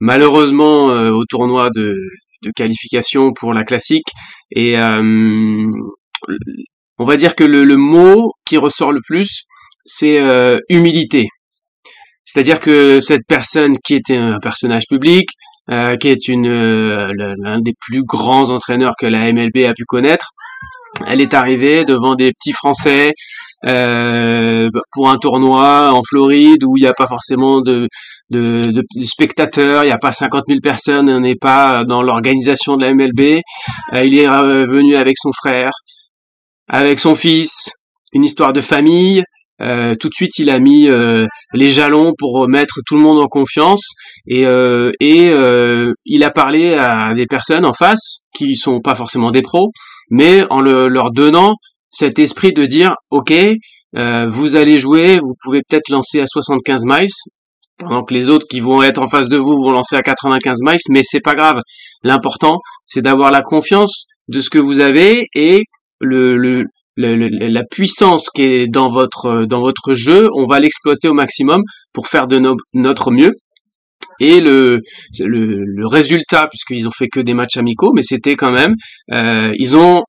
malheureusement 0.00 0.90
euh, 0.90 1.10
au 1.10 1.24
tournoi 1.24 1.70
de, 1.74 1.94
de 2.42 2.50
qualification 2.54 3.32
pour 3.32 3.52
la 3.52 3.64
classique. 3.64 4.06
Et 4.50 4.78
euh, 4.78 5.66
on 6.98 7.04
va 7.04 7.16
dire 7.16 7.34
que 7.34 7.44
le, 7.44 7.64
le 7.64 7.76
mot 7.76 8.32
qui 8.44 8.56
ressort 8.56 8.92
le 8.92 9.00
plus, 9.06 9.44
c'est 9.84 10.20
euh, 10.20 10.58
humilité. 10.68 11.28
C'est-à-dire 12.24 12.60
que 12.60 13.00
cette 13.00 13.26
personne 13.26 13.74
qui 13.84 13.94
était 13.94 14.16
un 14.16 14.38
personnage 14.40 14.84
public, 14.88 15.28
euh, 15.70 15.96
qui 15.96 16.08
est 16.08 16.28
une 16.28 16.48
l'un 16.48 17.60
des 17.60 17.72
plus 17.80 18.04
grands 18.04 18.50
entraîneurs 18.50 18.94
que 18.98 19.06
la 19.06 19.32
MLB 19.32 19.64
a 19.66 19.74
pu 19.74 19.84
connaître, 19.86 20.30
elle 21.06 21.20
est 21.20 21.34
arrivée 21.34 21.84
devant 21.84 22.14
des 22.14 22.32
petits 22.32 22.52
Français 22.52 23.12
euh, 23.66 24.68
pour 24.92 25.08
un 25.10 25.16
tournoi 25.16 25.92
en 25.92 26.00
Floride 26.08 26.62
où 26.64 26.76
il 26.76 26.82
n'y 26.82 26.86
a 26.86 26.92
pas 26.92 27.06
forcément 27.06 27.60
de, 27.60 27.88
de, 28.30 28.62
de- 28.70 28.84
spectateurs, 29.04 29.82
il 29.84 29.86
n'y 29.88 29.92
a 29.92 29.98
pas 29.98 30.12
50 30.12 30.42
000 30.48 30.60
personnes, 30.62 31.10
on 31.10 31.20
n'est 31.20 31.34
pas 31.36 31.84
dans 31.84 32.02
l'organisation 32.02 32.76
de 32.76 32.84
la 32.84 32.94
MLB. 32.94 33.40
Euh, 33.94 34.04
il 34.04 34.16
est 34.18 34.26
venu 34.28 34.96
avec 34.96 35.16
son 35.18 35.32
frère, 35.32 35.70
avec 36.68 37.00
son 37.00 37.14
fils, 37.14 37.70
une 38.12 38.24
histoire 38.24 38.52
de 38.52 38.60
famille. 38.60 39.22
Euh, 39.60 39.94
tout 39.98 40.08
de 40.08 40.14
suite, 40.14 40.38
il 40.38 40.50
a 40.50 40.60
mis 40.60 40.86
euh, 40.88 41.26
les 41.52 41.68
jalons 41.68 42.12
pour 42.16 42.46
mettre 42.48 42.76
tout 42.86 42.94
le 42.94 43.00
monde 43.02 43.18
en 43.18 43.26
confiance 43.26 43.88
et, 44.28 44.42
et 45.00 45.32
il 46.04 46.24
a 46.24 46.30
parlé 46.30 46.74
à 46.74 47.12
des 47.14 47.26
personnes 47.26 47.64
en 47.64 47.72
face 47.72 48.20
qui 48.32 48.54
sont 48.54 48.80
pas 48.80 48.94
forcément 48.94 49.32
des 49.32 49.42
pros, 49.42 49.70
mais 50.10 50.44
en 50.50 50.60
le- 50.60 50.86
leur 50.88 51.10
donnant 51.10 51.54
cet 51.90 52.18
esprit 52.18 52.52
de 52.52 52.66
dire 52.66 52.94
ok 53.10 53.32
euh, 53.96 54.26
vous 54.28 54.56
allez 54.56 54.78
jouer 54.78 55.18
vous 55.18 55.34
pouvez 55.42 55.62
peut-être 55.68 55.88
lancer 55.90 56.20
à 56.20 56.26
75 56.26 56.84
miles 56.84 57.08
pendant 57.78 58.02
que 58.04 58.12
les 58.12 58.28
autres 58.28 58.46
qui 58.50 58.60
vont 58.60 58.82
être 58.82 59.00
en 59.00 59.06
face 59.06 59.28
de 59.28 59.36
vous 59.36 59.56
vont 59.62 59.70
lancer 59.72 59.96
à 59.96 60.02
95 60.02 60.58
miles 60.62 60.78
mais 60.90 61.02
c'est 61.04 61.20
pas 61.20 61.34
grave. 61.34 61.60
L'important 62.02 62.58
c'est 62.86 63.02
d'avoir 63.02 63.30
la 63.30 63.40
confiance 63.42 64.06
de 64.28 64.40
ce 64.40 64.50
que 64.50 64.58
vous 64.58 64.80
avez 64.80 65.26
et 65.34 65.62
le, 66.00 66.36
le, 66.36 66.64
la 66.96 67.62
puissance 67.70 68.28
qui 68.34 68.42
est 68.42 68.66
dans 68.66 68.88
votre 68.88 69.46
dans 69.46 69.60
votre 69.60 69.94
jeu. 69.94 70.28
On 70.34 70.44
va 70.44 70.58
l'exploiter 70.60 71.08
au 71.08 71.14
maximum 71.14 71.62
pour 71.92 72.08
faire 72.08 72.26
de 72.26 72.38
no- 72.38 72.56
notre 72.74 73.10
mieux. 73.10 73.32
Et 74.20 74.40
le, 74.40 74.80
le, 75.20 75.64
le 75.64 75.86
résultat, 75.86 76.48
puisqu'ils 76.48 76.88
ont 76.88 76.90
fait 76.90 77.06
que 77.08 77.20
des 77.20 77.34
matchs 77.34 77.56
amicaux, 77.56 77.92
mais 77.94 78.02
c'était 78.02 78.34
quand 78.34 78.50
même, 78.50 78.74
euh, 79.12 79.52
ils 79.58 79.76
ont 79.76 80.02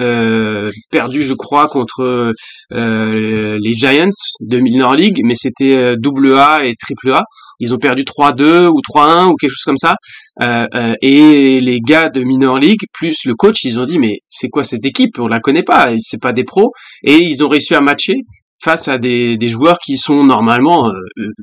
euh, 0.00 0.70
perdu, 0.90 1.22
je 1.22 1.34
crois, 1.34 1.68
contre 1.68 2.30
euh, 2.72 3.58
les 3.62 3.74
Giants 3.74 4.08
de 4.40 4.58
Minor 4.58 4.94
League, 4.94 5.20
mais 5.24 5.34
c'était 5.34 5.76
euh, 5.76 5.96
double 5.98 6.36
A 6.36 6.64
et 6.64 6.74
triple 6.74 7.12
A. 7.12 7.22
Ils 7.60 7.72
ont 7.72 7.78
perdu 7.78 8.02
3-2 8.02 8.66
ou 8.66 8.80
3-1 8.80 9.28
ou 9.28 9.36
quelque 9.36 9.50
chose 9.50 9.64
comme 9.64 9.76
ça. 9.76 9.94
Euh, 10.42 10.66
euh, 10.74 10.94
et 11.02 11.60
les 11.60 11.80
gars 11.80 12.08
de 12.08 12.22
Minor 12.22 12.58
League 12.58 12.80
plus 12.92 13.24
le 13.24 13.34
coach, 13.34 13.64
ils 13.64 13.78
ont 13.78 13.84
dit 13.84 13.98
mais 13.98 14.18
c'est 14.28 14.48
quoi 14.48 14.64
cette 14.64 14.84
équipe? 14.84 15.18
On 15.18 15.28
la 15.28 15.40
connaît 15.40 15.62
pas, 15.62 15.90
c'est 15.98 16.20
pas 16.20 16.32
des 16.32 16.44
pros. 16.44 16.70
Et 17.04 17.18
ils 17.18 17.44
ont 17.44 17.48
réussi 17.48 17.74
à 17.74 17.80
matcher 17.80 18.16
face 18.62 18.88
à 18.88 18.98
des, 18.98 19.36
des 19.36 19.48
joueurs 19.48 19.78
qui 19.78 19.96
sont 19.96 20.24
normalement 20.24 20.88
euh, 20.88 20.92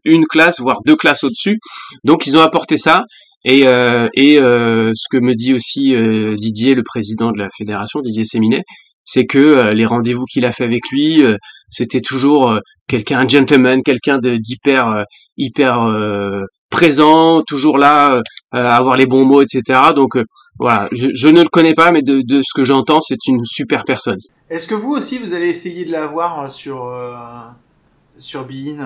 une 0.03 0.25
classe 0.25 0.59
voire 0.59 0.79
deux 0.85 0.95
classes 0.95 1.23
au-dessus. 1.23 1.59
Donc 2.03 2.27
ils 2.27 2.37
ont 2.37 2.41
apporté 2.41 2.77
ça. 2.77 3.03
Et, 3.43 3.67
euh, 3.67 4.07
et 4.13 4.39
euh, 4.39 4.91
ce 4.93 5.05
que 5.09 5.21
me 5.21 5.33
dit 5.33 5.53
aussi 5.53 5.95
euh, 5.95 6.35
Didier, 6.35 6.75
le 6.75 6.83
président 6.83 7.31
de 7.31 7.39
la 7.39 7.49
fédération, 7.49 7.99
Didier 8.01 8.25
Séminet, 8.25 8.61
c'est 9.03 9.25
que 9.25 9.71
les 9.71 9.85
rendez-vous 9.85 10.25
qu'il 10.25 10.45
a 10.45 10.51
fait 10.51 10.63
avec 10.63 10.83
lui, 10.91 11.23
c'était 11.69 12.01
toujours 12.01 12.59
quelqu'un, 12.87 13.19
un 13.19 13.27
gentleman, 13.27 13.81
quelqu'un 13.83 14.19
d'hyper 14.19 15.05
hyper 15.37 15.81
euh, 15.81 16.43
présent, 16.69 17.41
toujours 17.41 17.79
là, 17.79 18.21
à 18.51 18.75
avoir 18.75 18.95
les 18.95 19.07
bons 19.07 19.25
mots, 19.25 19.41
etc. 19.41 19.79
Donc 19.95 20.11
voilà, 20.59 20.87
je, 20.91 21.07
je 21.13 21.27
ne 21.27 21.41
le 21.41 21.49
connais 21.49 21.73
pas, 21.73 21.91
mais 21.91 22.03
de, 22.03 22.21
de 22.21 22.41
ce 22.41 22.53
que 22.53 22.63
j'entends, 22.63 23.01
c'est 23.01 23.27
une 23.27 23.43
super 23.43 23.83
personne. 23.83 24.19
Est-ce 24.49 24.67
que 24.67 24.75
vous 24.75 24.91
aussi 24.91 25.17
vous 25.17 25.33
allez 25.33 25.49
essayer 25.49 25.83
de 25.85 25.91
l'avoir 25.91 26.49
sur 26.51 26.85
euh, 26.85 27.15
sur 28.19 28.45
Bein 28.45 28.79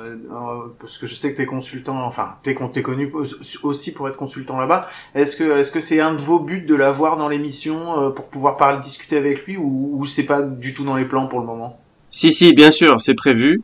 euh, 0.00 0.68
parce 0.78 0.98
que 0.98 1.06
je 1.06 1.14
sais 1.14 1.32
que 1.32 1.36
t'es 1.36 1.46
consultant, 1.46 2.02
enfin 2.04 2.36
t'es 2.42 2.54
con- 2.54 2.68
t'es 2.68 2.82
connu 2.82 3.10
au- 3.12 3.24
aussi 3.62 3.92
pour 3.94 4.08
être 4.08 4.16
consultant 4.16 4.58
là-bas. 4.58 4.86
Est-ce 5.14 5.36
que 5.36 5.58
est-ce 5.58 5.70
que 5.70 5.80
c'est 5.80 6.00
un 6.00 6.12
de 6.12 6.18
vos 6.20 6.40
buts 6.40 6.62
de 6.66 6.74
l'avoir 6.74 7.16
dans 7.16 7.28
l'émission 7.28 8.00
euh, 8.08 8.10
pour 8.10 8.28
pouvoir 8.28 8.56
parler 8.56 8.78
discuter 8.80 9.16
avec 9.16 9.46
lui 9.46 9.56
ou, 9.56 9.92
ou 9.96 10.04
c'est 10.04 10.24
pas 10.24 10.42
du 10.42 10.74
tout 10.74 10.84
dans 10.84 10.96
les 10.96 11.04
plans 11.04 11.26
pour 11.26 11.40
le 11.40 11.46
moment? 11.46 11.78
Si, 12.10 12.32
si, 12.32 12.52
bien 12.52 12.70
sûr, 12.70 13.00
c'est 13.00 13.14
prévu. 13.14 13.62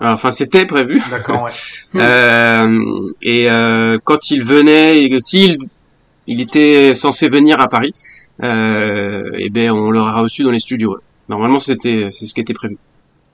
Enfin, 0.00 0.30
c'était 0.30 0.66
prévu. 0.66 1.02
D'accord, 1.10 1.42
ouais. 1.44 1.50
Euh, 1.96 2.78
et 3.22 3.50
euh, 3.50 3.98
quand 4.04 4.30
il 4.30 4.42
venait, 4.42 5.08
s'il 5.20 5.58
il 6.26 6.40
était 6.40 6.94
censé 6.94 7.28
venir 7.28 7.60
à 7.60 7.68
Paris, 7.68 7.92
euh, 8.42 9.22
et 9.38 9.50
ben 9.50 9.70
on 9.70 9.90
l'aurait 9.90 10.20
reçu 10.20 10.42
dans 10.42 10.50
les 10.50 10.58
studios. 10.58 10.96
Normalement, 11.28 11.58
c'était 11.58 12.08
c'est 12.10 12.26
ce 12.26 12.34
qui 12.34 12.40
était 12.40 12.54
prévu. 12.54 12.78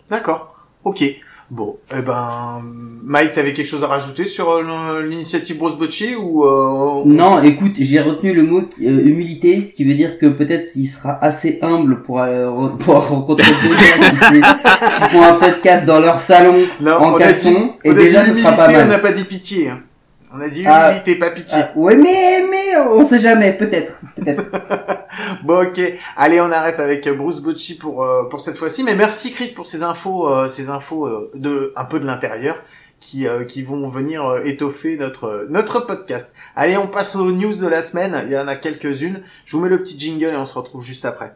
D'accord. 0.08 0.54
Ok. 0.84 1.02
Bon, 1.50 1.78
eh 1.96 2.02
ben, 2.02 2.60
Mike, 3.04 3.32
t'avais 3.32 3.54
quelque 3.54 3.66
chose 3.68 3.82
à 3.82 3.86
rajouter 3.86 4.26
sur 4.26 4.50
euh, 4.50 5.02
l'initiative 5.08 5.56
Bruce 5.56 5.76
Bocci 5.76 6.14
ou 6.14 6.44
euh, 6.44 6.48
on- 6.50 7.04
Non, 7.06 7.42
écoute, 7.42 7.72
j'ai 7.78 8.00
retenu 8.00 8.34
le 8.34 8.42
mot 8.42 8.60
euh, 8.60 8.64
humilité, 8.82 9.64
ce 9.66 9.72
qui 9.72 9.84
veut 9.84 9.94
dire 9.94 10.18
que 10.18 10.26
peut-être 10.26 10.72
il 10.76 10.84
sera 10.86 11.18
assez 11.24 11.58
humble 11.62 12.02
pour, 12.02 12.20
euh, 12.20 12.68
pour 12.80 12.96
rencontrer 13.08 13.46
des 13.62 13.68
gens 13.70 14.10
qui, 14.30 14.40
qui 14.42 15.08
font 15.16 15.22
un 15.22 15.34
podcast 15.38 15.86
dans 15.86 16.00
leur 16.00 16.20
salon 16.20 16.52
Non, 16.82 16.96
en 16.96 17.12
on 17.12 17.14
a 17.14 17.18
dit, 17.18 17.24
caleçon, 17.24 17.72
et 17.82 17.88
on 17.88 17.92
a 17.92 17.94
dit 17.94 18.02
déjà 18.02 18.24
humilité, 18.26 18.42
sera 18.50 18.64
pas 18.66 18.84
on 18.84 18.86
n'a 18.86 18.98
pas 18.98 19.12
dit 19.12 19.24
pitié. 19.24 19.70
hein. 19.70 19.80
On 20.32 20.40
a 20.40 20.48
dit 20.48 20.64
Ah. 20.66 20.90
humilité, 20.90 21.16
pas 21.16 21.30
pitié. 21.30 21.58
Ah, 21.60 21.72
ouais, 21.76 21.96
mais, 21.96 22.44
mais 22.50 22.76
on 22.92 23.04
sait 23.04 23.20
jamais, 23.20 23.52
peut-être, 23.56 23.92
peut-être. 24.16 24.44
Bon, 25.42 25.62
ok. 25.66 25.80
Allez, 26.16 26.40
on 26.40 26.52
arrête 26.52 26.80
avec 26.80 27.08
Bruce 27.08 27.40
Bocci 27.40 27.78
pour 27.78 28.04
euh, 28.04 28.24
pour 28.28 28.40
cette 28.40 28.56
fois-ci. 28.58 28.84
Mais 28.84 28.94
merci 28.94 29.32
Chris 29.32 29.52
pour 29.56 29.66
ces 29.66 29.82
infos, 29.82 30.28
euh, 30.28 30.48
ces 30.48 30.68
infos 30.68 31.06
euh, 31.06 31.30
de 31.34 31.72
un 31.76 31.84
peu 31.86 31.98
de 31.98 32.06
l'intérieur 32.06 32.56
qui 33.00 33.26
qui 33.46 33.62
vont 33.62 33.86
venir 33.86 34.34
étoffer 34.44 34.96
notre 34.96 35.46
notre 35.50 35.80
podcast. 35.86 36.34
Allez, 36.56 36.76
on 36.76 36.88
passe 36.88 37.16
aux 37.16 37.30
news 37.32 37.54
de 37.54 37.66
la 37.66 37.80
semaine. 37.80 38.20
Il 38.26 38.32
y 38.32 38.38
en 38.38 38.48
a 38.48 38.56
quelques-unes. 38.56 39.20
Je 39.44 39.56
vous 39.56 39.62
mets 39.62 39.68
le 39.68 39.78
petit 39.78 39.98
jingle 39.98 40.34
et 40.34 40.36
on 40.36 40.44
se 40.44 40.54
retrouve 40.58 40.84
juste 40.84 41.04
après. 41.04 41.32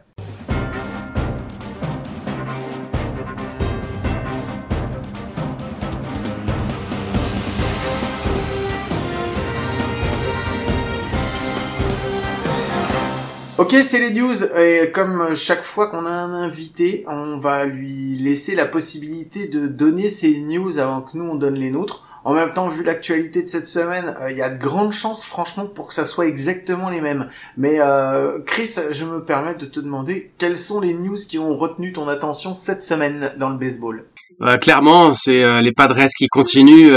Ok, 13.73 13.81
c'est 13.81 13.97
les 13.97 14.11
news. 14.11 14.43
Et 14.59 14.91
comme 14.91 15.33
chaque 15.33 15.63
fois 15.63 15.87
qu'on 15.87 16.05
a 16.05 16.11
un 16.11 16.31
invité, 16.31 17.03
on 17.07 17.37
va 17.37 17.65
lui 17.65 18.17
laisser 18.21 18.53
la 18.53 18.67
possibilité 18.67 19.47
de 19.47 19.65
donner 19.65 20.09
ses 20.09 20.41
news 20.41 20.77
avant 20.77 21.01
que 21.01 21.17
nous 21.17 21.23
on 21.23 21.33
donne 21.33 21.55
les 21.55 21.71
nôtres. 21.71 22.03
En 22.23 22.33
même 22.33 22.53
temps, 22.53 22.67
vu 22.67 22.83
l'actualité 22.83 23.41
de 23.41 23.47
cette 23.47 23.67
semaine, 23.67 24.13
euh, 24.21 24.29
il 24.29 24.37
y 24.37 24.43
a 24.43 24.49
de 24.49 24.59
grandes 24.59 24.93
chances, 24.93 25.25
franchement, 25.25 25.65
pour 25.65 25.87
que 25.87 25.95
ça 25.95 26.05
soit 26.05 26.27
exactement 26.27 26.89
les 26.89 27.01
mêmes. 27.01 27.27
Mais 27.57 27.79
euh, 27.79 28.39
Chris, 28.45 28.75
je 28.91 29.05
me 29.05 29.25
permets 29.25 29.55
de 29.55 29.65
te 29.65 29.79
demander 29.79 30.31
quelles 30.37 30.57
sont 30.57 30.79
les 30.79 30.93
news 30.93 31.17
qui 31.27 31.39
ont 31.39 31.57
retenu 31.57 31.93
ton 31.93 32.07
attention 32.07 32.53
cette 32.53 32.83
semaine 32.83 33.27
dans 33.39 33.49
le 33.49 33.57
baseball? 33.57 34.05
Euh, 34.43 34.57
clairement, 34.57 35.15
c'est 35.15 35.61
les 35.63 35.71
Padres 35.71 36.05
qui 36.15 36.27
continuent 36.27 36.95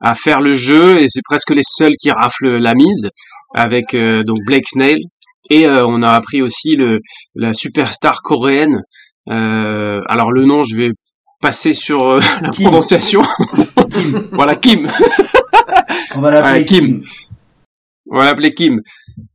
à 0.00 0.14
faire 0.14 0.40
le 0.40 0.52
jeu 0.52 1.00
et 1.00 1.06
c'est 1.08 1.22
presque 1.24 1.50
les 1.50 1.64
seuls 1.66 1.96
qui 2.00 2.12
raflent 2.12 2.58
la 2.58 2.74
mise 2.74 3.08
avec 3.54 3.96
donc 3.96 4.36
Blake 4.46 4.68
Snell 4.68 4.98
et 5.50 5.66
euh, 5.66 5.86
on 5.86 6.02
a 6.02 6.10
appris 6.10 6.42
aussi 6.42 6.76
le 6.76 7.00
la 7.34 7.52
superstar 7.52 8.22
coréenne. 8.22 8.82
Euh, 9.28 10.00
alors 10.08 10.32
le 10.32 10.44
nom, 10.44 10.62
je 10.62 10.76
vais 10.76 10.90
passer 11.40 11.72
sur 11.72 12.02
euh, 12.02 12.20
la 12.42 12.50
Kim. 12.50 12.64
prononciation. 12.64 13.22
voilà 14.32 14.54
Kim. 14.56 14.88
On 16.16 16.20
va 16.20 16.30
l'appeler 16.30 16.60
Ouais, 16.60 16.64
Kim. 16.64 17.02
On 18.10 18.18
va 18.18 18.24
l'appeler 18.26 18.54
Kim. 18.54 18.80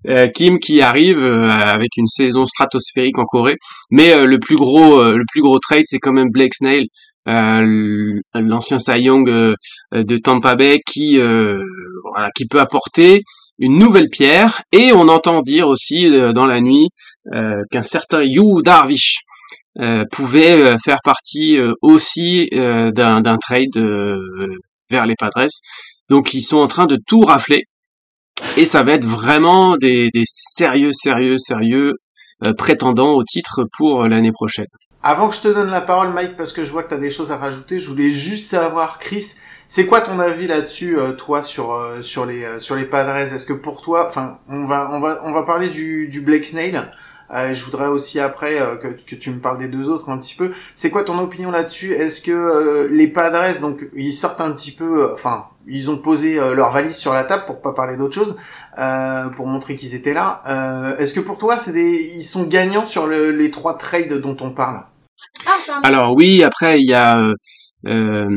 Euh, 0.08 0.28
Kim 0.30 0.60
qui 0.60 0.82
arrive 0.82 1.20
euh, 1.20 1.50
avec 1.50 1.90
une 1.98 2.08
saison 2.08 2.46
stratosphérique 2.46 3.20
en 3.20 3.26
Corée, 3.26 3.58
mais 3.90 4.14
euh, 4.14 4.26
le 4.26 4.40
plus 4.40 4.56
gros 4.56 5.04
le 5.04 5.24
plus 5.32 5.42
gros 5.42 5.60
trade 5.60 5.84
c'est 5.86 6.00
quand 6.00 6.14
même 6.14 6.30
Blake 6.30 6.54
euh, 7.28 8.20
l'ancien 8.34 8.80
Cy 8.80 9.00
Young 9.02 9.28
de 9.28 10.18
Tampa 10.18 10.56
Bay 10.56 10.80
qui 10.86 11.20
euh, 11.20 11.62
voilà 12.12 12.30
qui 12.36 12.48
peut 12.48 12.60
apporter 12.60 13.22
une 13.62 13.78
nouvelle 13.78 14.10
pierre 14.10 14.64
et 14.72 14.92
on 14.92 15.08
entend 15.08 15.42
dire 15.42 15.70
aussi 15.70 16.08
euh, 16.08 16.34
dans 16.34 16.46
la 16.46 16.60
nuit 16.60 16.90
euh, 17.34 17.62
qu'un 17.70 17.84
certain 17.84 18.24
Yu 18.24 18.62
Darvish 18.64 19.20
euh, 19.80 20.04
pouvait 20.12 20.76
faire 20.84 20.98
partie 21.04 21.58
aussi 21.82 22.50
d'un 22.52 23.38
trade 23.38 23.78
vers 24.90 25.06
les 25.06 25.16
Padres. 25.16 25.48
Donc 26.10 26.34
ils 26.34 26.42
sont 26.42 26.58
en 26.58 26.68
train 26.68 26.88
de 26.88 26.98
tout 27.08 27.22
rafler 27.22 27.64
et 28.58 28.66
ça 28.66 28.84
va 28.84 28.94
être 28.94 29.06
vraiment 29.06 29.78
des, 29.78 30.10
sérieux, 30.26 30.92
sérieux, 30.92 31.38
sérieux 31.38 31.94
euh, 32.48 32.54
prétendants 32.54 33.14
au 33.14 33.24
titre 33.24 33.66
pour 33.78 34.08
l'année 34.08 34.32
prochaine. 34.32 34.66
Avant 35.04 35.30
que 35.30 35.36
je 35.36 35.42
te 35.42 35.48
donne 35.48 35.70
la 35.70 35.82
parole, 35.82 36.12
Mike, 36.12 36.36
parce 36.36 36.52
que 36.52 36.66
je 36.66 36.72
vois 36.72 36.82
que 36.82 36.96
tu 36.96 37.00
des 37.00 37.12
choses 37.12 37.32
à 37.32 37.38
rajouter, 37.38 37.78
je 37.78 37.88
voulais 37.88 38.10
juste 38.10 38.50
savoir, 38.50 38.98
Chris, 38.98 39.36
c'est 39.74 39.86
quoi 39.86 40.02
ton 40.02 40.20
avis 40.20 40.48
là-dessus, 40.48 41.00
euh, 41.00 41.14
toi, 41.14 41.42
sur 41.42 41.74
euh, 41.74 42.02
sur 42.02 42.26
les 42.26 42.44
euh, 42.44 42.60
sur 42.60 42.76
les 42.76 42.84
Padres? 42.84 43.16
Est-ce 43.16 43.46
que 43.46 43.54
pour 43.54 43.82
toi, 43.82 44.06
enfin, 44.10 44.40
on 44.50 44.66
va 44.66 44.90
on 44.92 45.00
va 45.00 45.22
on 45.24 45.32
va 45.32 45.44
parler 45.44 45.70
du 45.70 46.10
du 46.10 46.20
Blake 46.20 46.46
Snail. 46.46 46.76
Euh, 47.34 47.54
je 47.54 47.64
voudrais 47.64 47.88
aussi 47.88 48.20
après 48.20 48.60
euh, 48.60 48.76
que, 48.76 48.88
que 48.90 49.16
tu 49.16 49.30
me 49.32 49.40
parles 49.40 49.58
des 49.58 49.70
deux 49.70 49.88
autres 49.90 50.10
un 50.10 50.18
petit 50.18 50.36
peu. 50.36 50.52
C'est 50.76 50.90
quoi 50.90 51.06
ton 51.06 51.18
opinion 51.20 51.52
là-dessus? 51.52 51.94
Est-ce 51.94 52.20
que 52.20 52.32
euh, 52.32 52.88
les 52.92 53.08
Padres, 53.08 53.62
donc 53.62 53.80
ils 53.96 54.12
sortent 54.12 54.42
un 54.42 54.52
petit 54.52 54.72
peu, 54.72 55.04
euh, 55.04 55.14
enfin, 55.14 55.46
ils 55.66 55.90
ont 55.90 55.98
posé 55.98 56.38
euh, 56.38 56.54
leur 56.54 56.72
valise 56.72 56.98
sur 56.98 57.14
la 57.14 57.24
table 57.24 57.46
pour 57.46 57.62
pas 57.62 57.72
parler 57.72 57.96
d'autre 57.96 58.14
chose, 58.14 58.36
euh, 58.78 59.30
pour 59.30 59.48
montrer 59.48 59.78
qu'ils 59.78 59.96
étaient 59.96 60.12
là. 60.12 60.42
Euh, 60.50 60.98
Est-ce 60.98 61.14
que 61.14 61.22
pour 61.22 61.38
toi, 61.38 61.56
c'est 61.56 61.72
des, 61.72 61.94
ils 62.18 62.24
sont 62.24 62.44
gagnants 62.44 62.86
sur 62.86 63.08
le- 63.08 63.32
les 63.32 63.50
trois 63.50 63.78
trades 63.78 64.20
dont 64.20 64.36
on 64.42 64.52
parle? 64.52 64.82
Alors 65.84 66.14
oui, 66.18 66.44
après 66.44 66.82
il 66.82 66.90
y 66.90 66.94
a, 66.94 67.18
euh, 67.88 68.28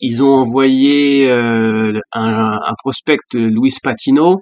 ils 0.00 0.22
ont 0.22 0.34
envoyé 0.34 1.30
euh, 1.30 1.98
un, 2.12 2.58
un 2.66 2.74
prospect 2.78 3.18
Luis 3.34 3.74
Patino. 3.82 4.40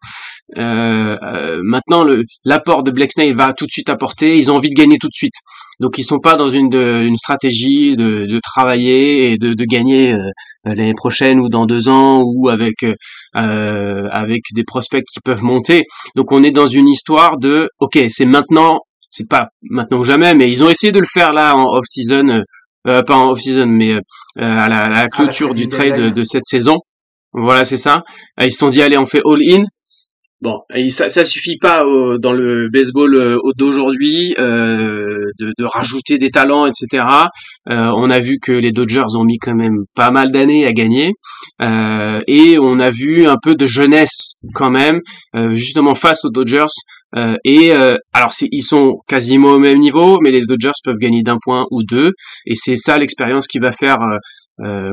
Euh, 0.56 1.16
euh, 1.22 1.60
maintenant, 1.64 2.06
l'apport 2.44 2.82
de 2.82 2.90
Black 2.90 3.12
Snail 3.12 3.32
va 3.32 3.52
tout 3.52 3.66
de 3.66 3.72
suite 3.72 3.88
apporter. 3.88 4.36
Ils 4.38 4.50
ont 4.50 4.56
envie 4.56 4.70
de 4.70 4.74
gagner 4.74 4.98
tout 4.98 5.08
de 5.08 5.14
suite, 5.14 5.34
donc 5.80 5.98
ils 5.98 6.04
sont 6.04 6.20
pas 6.20 6.36
dans 6.36 6.48
une, 6.48 6.72
une 6.72 7.16
stratégie 7.16 7.96
de, 7.96 8.26
de 8.26 8.40
travailler 8.40 9.32
et 9.32 9.38
de, 9.38 9.54
de 9.54 9.64
gagner 9.64 10.12
euh, 10.12 10.30
l'année 10.64 10.94
prochaine 10.94 11.40
ou 11.40 11.48
dans 11.48 11.66
deux 11.66 11.88
ans 11.88 12.22
ou 12.24 12.48
avec 12.48 12.84
euh, 12.84 14.08
avec 14.12 14.42
des 14.54 14.64
prospects 14.64 15.04
qui 15.12 15.20
peuvent 15.24 15.42
monter. 15.42 15.84
Donc 16.14 16.32
on 16.32 16.42
est 16.42 16.50
dans 16.52 16.66
une 16.68 16.88
histoire 16.88 17.38
de, 17.38 17.68
ok, 17.80 17.98
c'est 18.08 18.26
maintenant 18.26 18.80
c'est 19.10 19.28
pas 19.28 19.48
maintenant 19.62 19.98
ou 19.98 20.04
jamais, 20.04 20.34
mais 20.34 20.50
ils 20.50 20.62
ont 20.62 20.68
essayé 20.68 20.92
de 20.92 21.00
le 21.00 21.06
faire 21.06 21.32
là 21.32 21.56
en 21.56 21.64
off-season, 21.76 22.42
pas 23.02 23.16
en 23.16 23.30
off-season, 23.30 23.66
mais 23.66 23.92
euh, 23.94 24.00
à, 24.36 24.68
la, 24.68 24.80
à 24.82 24.88
la 24.88 25.08
clôture 25.08 25.54
du 25.54 25.68
trade 25.68 26.00
de, 26.00 26.08
de 26.10 26.24
cette 26.24 26.44
saison. 26.44 26.76
Voilà, 27.32 27.64
c'est 27.64 27.76
ça. 27.76 28.02
Euh, 28.40 28.46
Ils 28.46 28.52
se 28.52 28.58
sont 28.58 28.70
dit, 28.70 28.82
allez, 28.82 28.98
on 28.98 29.06
fait 29.06 29.22
all-in. 29.24 29.64
Bon, 30.42 30.60
ça, 30.90 31.08
ça 31.08 31.24
suffit 31.24 31.56
pas 31.58 31.86
au- 31.86 32.18
dans 32.18 32.32
le 32.32 32.68
baseball 32.70 33.14
euh, 33.16 33.38
d'aujourd'hui 33.56 34.34
euh, 34.38 35.16
de, 35.38 35.52
de 35.58 35.64
rajouter 35.64 36.18
des 36.18 36.30
talents, 36.30 36.66
etc. 36.66 37.04
Euh, 37.70 37.90
on 37.96 38.10
a 38.10 38.18
vu 38.18 38.36
que 38.40 38.52
les 38.52 38.70
Dodgers 38.70 39.16
ont 39.18 39.24
mis 39.24 39.38
quand 39.38 39.54
même 39.54 39.76
pas 39.94 40.10
mal 40.10 40.30
d'années 40.30 40.66
à 40.66 40.72
gagner, 40.72 41.12
Euh, 41.62 42.18
et 42.26 42.58
on 42.58 42.78
a 42.80 42.90
vu 42.90 43.26
un 43.26 43.36
peu 43.42 43.54
de 43.54 43.64
jeunesse 43.64 44.34
quand 44.52 44.70
même, 44.70 45.00
euh, 45.34 45.48
justement 45.54 45.94
face 45.94 46.22
aux 46.26 46.30
Dodgers. 46.30 46.74
Euh, 47.16 47.34
et 47.44 47.72
alors 48.12 48.32
ils 48.52 48.62
sont 48.62 48.98
quasiment 49.08 49.52
au 49.52 49.58
même 49.58 49.78
niveau, 49.78 50.18
mais 50.22 50.30
les 50.30 50.42
Dodgers 50.44 50.78
peuvent 50.84 50.98
gagner 51.00 51.22
d'un 51.22 51.38
point 51.42 51.64
ou 51.70 51.82
deux, 51.82 52.12
et 52.44 52.54
c'est 52.56 52.76
ça 52.76 52.98
l'expérience 52.98 53.46
qui 53.46 53.58
va 53.58 53.72
faire 53.72 53.96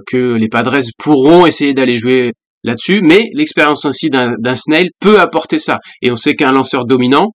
que 0.07 0.35
les 0.35 0.47
Padres 0.47 0.79
pourront 1.03 1.45
essayer 1.45 1.73
d'aller 1.73 1.95
jouer 1.95 2.31
là-dessus, 2.63 3.01
mais 3.01 3.29
l'expérience 3.33 3.85
aussi 3.85 4.09
d'un 4.09 4.55
Snail 4.55 4.89
peut 4.99 5.19
apporter 5.19 5.59
ça. 5.59 5.79
Et 6.01 6.11
on 6.11 6.15
sait 6.15 6.35
qu'un 6.35 6.51
lanceur 6.51 6.85
dominant 6.85 7.33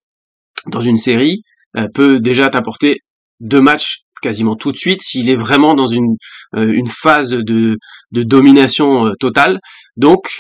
dans 0.66 0.80
une 0.80 0.97
série 0.97 1.42
euh, 1.76 1.87
peut 1.92 2.20
déjà 2.20 2.49
t'apporter 2.49 2.97
deux 3.40 3.61
matchs 3.61 3.99
quasiment 4.20 4.56
tout 4.56 4.73
de 4.73 4.76
suite 4.76 5.02
s'il 5.02 5.30
est 5.30 5.37
vraiment 5.37 5.75
dans 5.75 5.87
une 5.87 6.16
euh, 6.56 6.73
une 6.73 6.88
phase 6.88 7.30
de 7.30 7.76
de 8.11 8.23
domination 8.23 9.06
euh, 9.06 9.12
totale. 9.20 9.61
Donc 9.97 10.30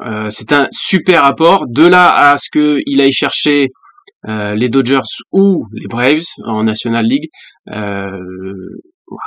euh, 0.00 0.30
c'est 0.30 0.52
un 0.52 0.68
super 0.72 1.24
apport. 1.24 1.66
De 1.68 1.86
là 1.86 2.30
à 2.30 2.38
ce 2.38 2.48
que 2.50 2.78
il 2.86 3.00
aille 3.00 3.12
chercher 3.12 3.68
euh, 4.28 4.54
les 4.54 4.68
Dodgers 4.68 5.00
ou 5.32 5.66
les 5.72 5.86
Braves 5.88 6.22
en 6.44 6.64
National 6.64 7.04
League, 7.04 7.28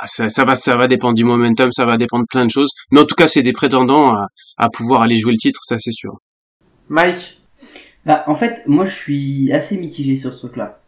ça, 0.05 0.29
ça 0.29 0.45
va, 0.45 0.55
ça 0.55 0.75
va 0.75 0.87
dépendre 0.87 1.13
du 1.15 1.23
momentum, 1.23 1.71
ça 1.71 1.85
va 1.85 1.97
dépendre 1.97 2.23
de 2.23 2.27
plein 2.27 2.45
de 2.45 2.51
choses. 2.51 2.69
Mais 2.91 2.99
en 2.99 3.05
tout 3.05 3.15
cas, 3.15 3.27
c'est 3.27 3.43
des 3.43 3.53
prétendants 3.53 4.13
à, 4.13 4.27
à 4.57 4.69
pouvoir 4.69 5.01
aller 5.01 5.15
jouer 5.15 5.31
le 5.31 5.37
titre, 5.37 5.59
ça 5.63 5.77
c'est 5.77 5.91
sûr. 5.91 6.17
Mike? 6.89 7.39
Bah, 8.05 8.23
en 8.27 8.35
fait, 8.35 8.61
moi, 8.67 8.85
je 8.85 8.95
suis 8.95 9.51
assez 9.51 9.77
mitigé 9.77 10.15
sur 10.15 10.33
ce 10.33 10.39
truc-là. 10.39 10.79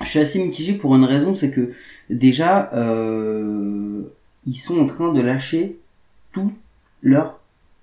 Je 0.00 0.08
suis 0.08 0.20
assez 0.20 0.42
mitigé 0.42 0.74
pour 0.74 0.94
une 0.94 1.04
raison, 1.04 1.34
c'est 1.34 1.50
que 1.50 1.72
déjà, 2.08 2.70
euh, 2.74 4.02
ils 4.46 4.54
sont 4.56 4.78
en 4.80 4.86
train 4.86 5.12
de 5.12 5.20
lâcher 5.20 5.78
toute 6.32 6.52
leur 7.02 7.40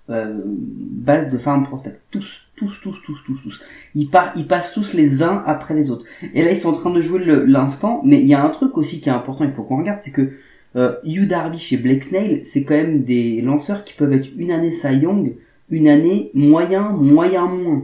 euh, 0.08 0.40
base 0.46 1.28
de 1.30 1.38
farm 1.38 1.64
prospect. 1.64 2.00
Tous, 2.10 2.40
tous, 2.56 2.80
tous, 2.82 2.96
tous, 3.04 3.18
tous, 3.24 3.42
tous. 3.42 3.60
Ils, 3.94 4.08
par- 4.08 4.32
ils 4.34 4.46
passent 4.46 4.72
tous 4.72 4.92
les 4.94 5.22
uns 5.22 5.42
après 5.46 5.74
les 5.74 5.90
autres. 5.90 6.04
Et 6.34 6.42
là, 6.42 6.50
ils 6.50 6.56
sont 6.56 6.70
en 6.70 6.78
train 6.80 6.90
de 6.90 7.00
jouer 7.00 7.22
l'instant, 7.46 8.00
mais 8.04 8.20
il 8.20 8.26
y 8.26 8.34
a 8.34 8.42
un 8.42 8.50
truc 8.50 8.76
aussi 8.76 9.00
qui 9.00 9.08
est 9.08 9.12
important, 9.12 9.44
il 9.44 9.52
faut 9.52 9.62
qu'on 9.62 9.78
regarde, 9.78 10.00
c'est 10.00 10.10
que 10.10 10.32
euh, 10.76 10.96
Hugh 11.04 11.28
Darvish 11.28 11.72
et 11.72 11.76
Blake 11.76 12.04
Snail, 12.04 12.40
c'est 12.44 12.64
quand 12.64 12.74
même 12.74 13.02
des 13.02 13.40
lanceurs 13.40 13.84
qui 13.84 13.94
peuvent 13.94 14.12
être 14.12 14.28
une 14.36 14.50
année 14.50 14.72
Cy 14.72 14.98
Young, 14.98 15.34
une 15.70 15.88
année 15.88 16.30
moyen, 16.34 16.90
moyen 16.90 17.46
moins. 17.46 17.82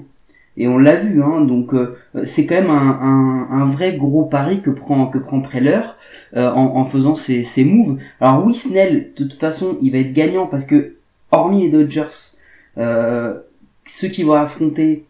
Et 0.59 0.69
on 0.69 0.79
l'a 0.79 0.97
vu, 0.97 1.23
hein, 1.23 1.43
donc 1.43 1.75
euh, 1.75 1.97
c'est 2.25 2.47
quand 2.47 2.55
même 2.55 2.71
un, 2.71 3.65
vrai 3.67 3.97
gros 3.97 4.25
pari 4.25 4.63
que 4.63 4.71
prend 4.71 5.07
que 5.07 5.19
prend 5.19 5.41
Preller 5.41 5.83
euh, 6.35 6.51
en, 6.51 6.85
faisant 6.85 7.15
ses, 7.15 7.45
ses 7.45 7.65
moves. 7.65 7.99
Alors 8.21 8.45
oui, 8.45 8.55
Snell, 8.55 9.13
de 9.17 9.25
toute 9.25 9.39
façon, 9.39 9.77
il 9.83 9.93
va 9.93 9.99
être 9.99 10.13
gagnant 10.13 10.47
parce 10.47 10.65
que 10.65 10.95
hormis 11.31 11.63
les 11.65 11.69
Dodgers, 11.69 12.35
euh, 12.79 13.35
ceux 13.87 14.09
qui 14.09 14.23
vont 14.23 14.33
affronter 14.33 15.05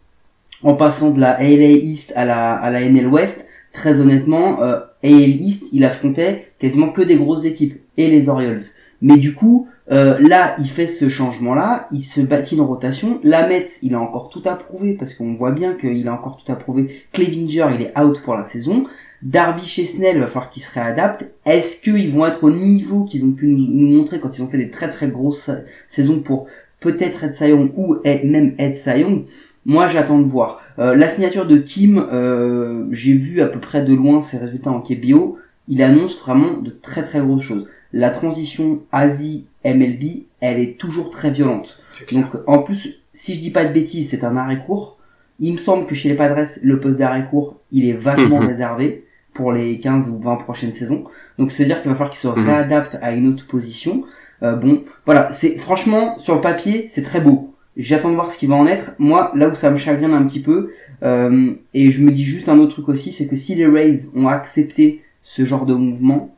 en 0.63 0.73
passant 0.73 1.11
de 1.11 1.21
la 1.21 1.31
AL 1.35 1.61
East 1.61 2.11
à 2.15 2.25
la 2.25 2.53
à 2.55 2.69
la 2.69 2.81
NL 2.81 3.07
West, 3.07 3.47
très 3.71 4.01
honnêtement, 4.01 4.59
AL 5.03 5.11
East, 5.11 5.69
il 5.73 5.85
affrontait 5.85 6.51
quasiment 6.59 6.89
que 6.89 7.01
des 7.01 7.15
grosses 7.15 7.45
équipes 7.45 7.79
et 7.97 8.07
les 8.09 8.29
Orioles. 8.29 8.61
Mais 9.01 9.17
du 9.17 9.35
coup, 9.35 9.67
euh, 9.91 10.17
là, 10.19 10.55
il 10.59 10.67
fait 10.67 10.87
ce 10.87 11.07
changement-là, 11.07 11.87
il 11.91 12.01
se 12.01 12.19
bâtit 12.19 12.55
dans 12.55 12.65
rotation. 12.65 13.19
La 13.23 13.47
Mets, 13.47 13.67
il 13.83 13.93
a 13.93 13.99
encore 13.99 14.29
tout 14.29 14.41
à 14.45 14.55
prouver 14.55 14.93
parce 14.93 15.13
qu'on 15.13 15.35
voit 15.35 15.51
bien 15.51 15.75
qu'il 15.75 16.07
a 16.07 16.13
encore 16.13 16.37
tout 16.43 16.51
à 16.51 16.55
prouver. 16.55 17.03
Clevinger, 17.13 17.67
il 17.75 17.81
est 17.83 17.99
out 17.99 18.19
pour 18.21 18.35
la 18.35 18.43
saison. 18.43 18.85
Darby 19.21 19.63
et 19.77 19.85
Snell, 19.85 20.17
il 20.17 20.21
va 20.21 20.27
falloir 20.27 20.49
qu'ils 20.49 20.61
se 20.61 20.73
réadaptent. 20.73 21.25
Est-ce 21.45 21.81
qu'ils 21.81 22.11
vont 22.11 22.25
être 22.25 22.43
au 22.43 22.51
niveau 22.51 23.03
qu'ils 23.03 23.23
ont 23.23 23.31
pu 23.31 23.47
nous, 23.47 23.97
montrer 23.97 24.19
quand 24.19 24.37
ils 24.37 24.43
ont 24.43 24.47
fait 24.47 24.57
des 24.57 24.69
très 24.69 24.89
très 24.89 25.07
grosses 25.07 25.49
saisons 25.87 26.19
pour 26.19 26.47
peut-être 26.79 27.23
être 27.23 27.35
Sion 27.35 27.71
ou 27.75 27.97
même 28.03 28.53
être 28.59 28.77
Sion 28.77 29.23
Moi, 29.67 29.89
j'attends 29.89 30.19
de 30.19 30.27
voir. 30.27 30.61
Euh, 30.79 30.95
la 30.95 31.09
signature 31.09 31.45
de 31.45 31.57
Kim, 31.57 31.97
euh, 31.97 32.85
j'ai 32.91 33.13
vu 33.13 33.41
à 33.41 33.47
peu 33.47 33.59
près 33.59 33.81
de 33.81 33.93
loin 33.93 34.21
ses 34.21 34.37
résultats 34.37 34.71
en 34.71 34.79
KBO. 34.79 35.37
Il 35.67 35.83
annonce 35.83 36.17
vraiment 36.21 36.53
de 36.53 36.69
très 36.69 37.03
très 37.03 37.19
grosses 37.19 37.43
choses. 37.43 37.67
La 37.91 38.09
transition 38.09 38.79
Asie 38.93 39.45
MLB, 39.65 40.23
elle 40.39 40.59
est 40.59 40.79
toujours 40.79 41.09
très 41.09 41.31
violente. 41.31 41.83
Donc 42.13 42.27
en 42.47 42.63
plus, 42.63 43.01
si 43.11 43.35
je 43.35 43.41
dis 43.41 43.51
pas 43.51 43.65
de 43.65 43.73
bêtises, 43.73 44.09
c'est 44.09 44.23
un 44.23 44.37
arrêt 44.37 44.59
court. 44.59 44.97
Il 45.41 45.53
me 45.53 45.57
semble 45.57 45.85
que 45.85 45.95
chez 45.95 46.07
les 46.07 46.15
Padres, 46.15 46.47
le 46.63 46.79
poste 46.79 46.97
d'arrêt 46.97 47.27
court, 47.29 47.57
il 47.73 47.89
est 47.89 47.93
vaguement 47.93 48.39
réservé 48.47 49.05
pour 49.33 49.51
les 49.51 49.79
15 49.79 50.07
ou 50.09 50.19
20 50.19 50.37
prochaines 50.37 50.73
saisons. 50.75 51.03
Donc 51.37 51.51
ça 51.51 51.63
veut 51.63 51.67
dire 51.67 51.81
qu'il 51.81 51.91
va 51.91 51.95
falloir 51.95 52.11
qu'il 52.11 52.19
se 52.19 52.27
mhm. 52.29 52.45
réadapte 52.45 52.97
à 53.01 53.11
une 53.11 53.27
autre 53.27 53.45
position. 53.45 54.05
Euh, 54.43 54.55
bon, 54.55 54.85
voilà, 55.05 55.29
c'est 55.31 55.57
franchement 55.57 56.17
sur 56.19 56.35
le 56.35 56.41
papier, 56.41 56.87
c'est 56.89 57.03
très 57.03 57.19
beau. 57.19 57.53
J'attends 57.77 58.09
de 58.09 58.15
voir 58.15 58.31
ce 58.31 58.37
qui 58.37 58.47
va 58.47 58.55
en 58.55 58.67
être. 58.67 58.91
Moi, 58.97 59.31
là 59.35 59.49
où 59.49 59.53
ça 59.53 59.69
me 59.69 59.77
chagrine 59.77 60.11
un 60.11 60.25
petit 60.25 60.41
peu, 60.41 60.71
euh, 61.03 61.53
et 61.73 61.89
je 61.89 62.03
me 62.03 62.11
dis 62.11 62.23
juste 62.23 62.49
un 62.49 62.59
autre 62.59 62.73
truc 62.73 62.89
aussi, 62.89 63.11
c'est 63.11 63.27
que 63.27 63.35
si 63.35 63.55
les 63.55 63.67
Rays 63.67 64.09
ont 64.15 64.27
accepté 64.27 65.03
ce 65.21 65.45
genre 65.45 65.65
de 65.65 65.73
mouvement, 65.73 66.35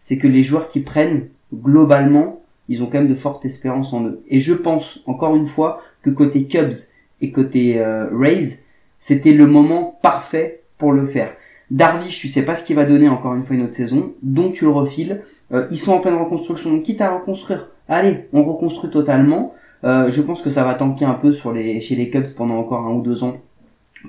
c'est 0.00 0.18
que 0.18 0.26
les 0.26 0.42
joueurs 0.42 0.68
qui 0.68 0.80
prennent 0.80 1.28
globalement 1.54 2.42
ils 2.68 2.82
ont 2.82 2.86
quand 2.86 2.98
même 2.98 3.08
de 3.08 3.14
fortes 3.14 3.44
espérances 3.44 3.92
en 3.92 4.04
eux. 4.04 4.22
Et 4.28 4.40
je 4.40 4.52
pense, 4.52 5.00
encore 5.06 5.34
une 5.34 5.46
fois, 5.46 5.82
que 6.02 6.10
côté 6.10 6.44
Cubs 6.44 6.74
et 7.20 7.32
côté 7.32 7.80
euh, 7.80 8.08
Rays, 8.12 8.60
c'était 9.00 9.32
le 9.32 9.46
moment 9.46 9.98
parfait 10.02 10.62
pour 10.76 10.92
le 10.92 11.06
faire. 11.06 11.32
Darvish, 11.70 12.18
tu 12.18 12.28
sais 12.28 12.44
pas 12.44 12.56
ce 12.56 12.64
qu'il 12.64 12.76
va 12.76 12.84
donner 12.84 13.08
encore 13.08 13.34
une 13.34 13.42
fois 13.42 13.56
une 13.56 13.62
autre 13.62 13.74
saison, 13.74 14.12
donc 14.22 14.54
tu 14.54 14.64
le 14.64 14.70
refiles. 14.70 15.22
Euh, 15.52 15.66
ils 15.70 15.78
sont 15.78 15.92
en 15.92 16.00
pleine 16.00 16.14
reconstruction, 16.14 16.70
donc 16.70 16.82
quitte 16.82 17.00
à 17.00 17.14
reconstruire, 17.14 17.68
allez, 17.88 18.26
on 18.32 18.44
reconstruit 18.44 18.90
totalement. 18.90 19.54
Euh, 19.84 20.10
je 20.10 20.22
pense 20.22 20.42
que 20.42 20.50
ça 20.50 20.64
va 20.64 20.74
tanker 20.74 21.04
un 21.04 21.14
peu 21.14 21.32
sur 21.32 21.52
les, 21.52 21.80
chez 21.80 21.94
les 21.94 22.10
Cubs 22.10 22.34
pendant 22.36 22.56
encore 22.56 22.86
un 22.86 22.92
ou 22.92 23.02
deux 23.02 23.22
ans 23.24 23.40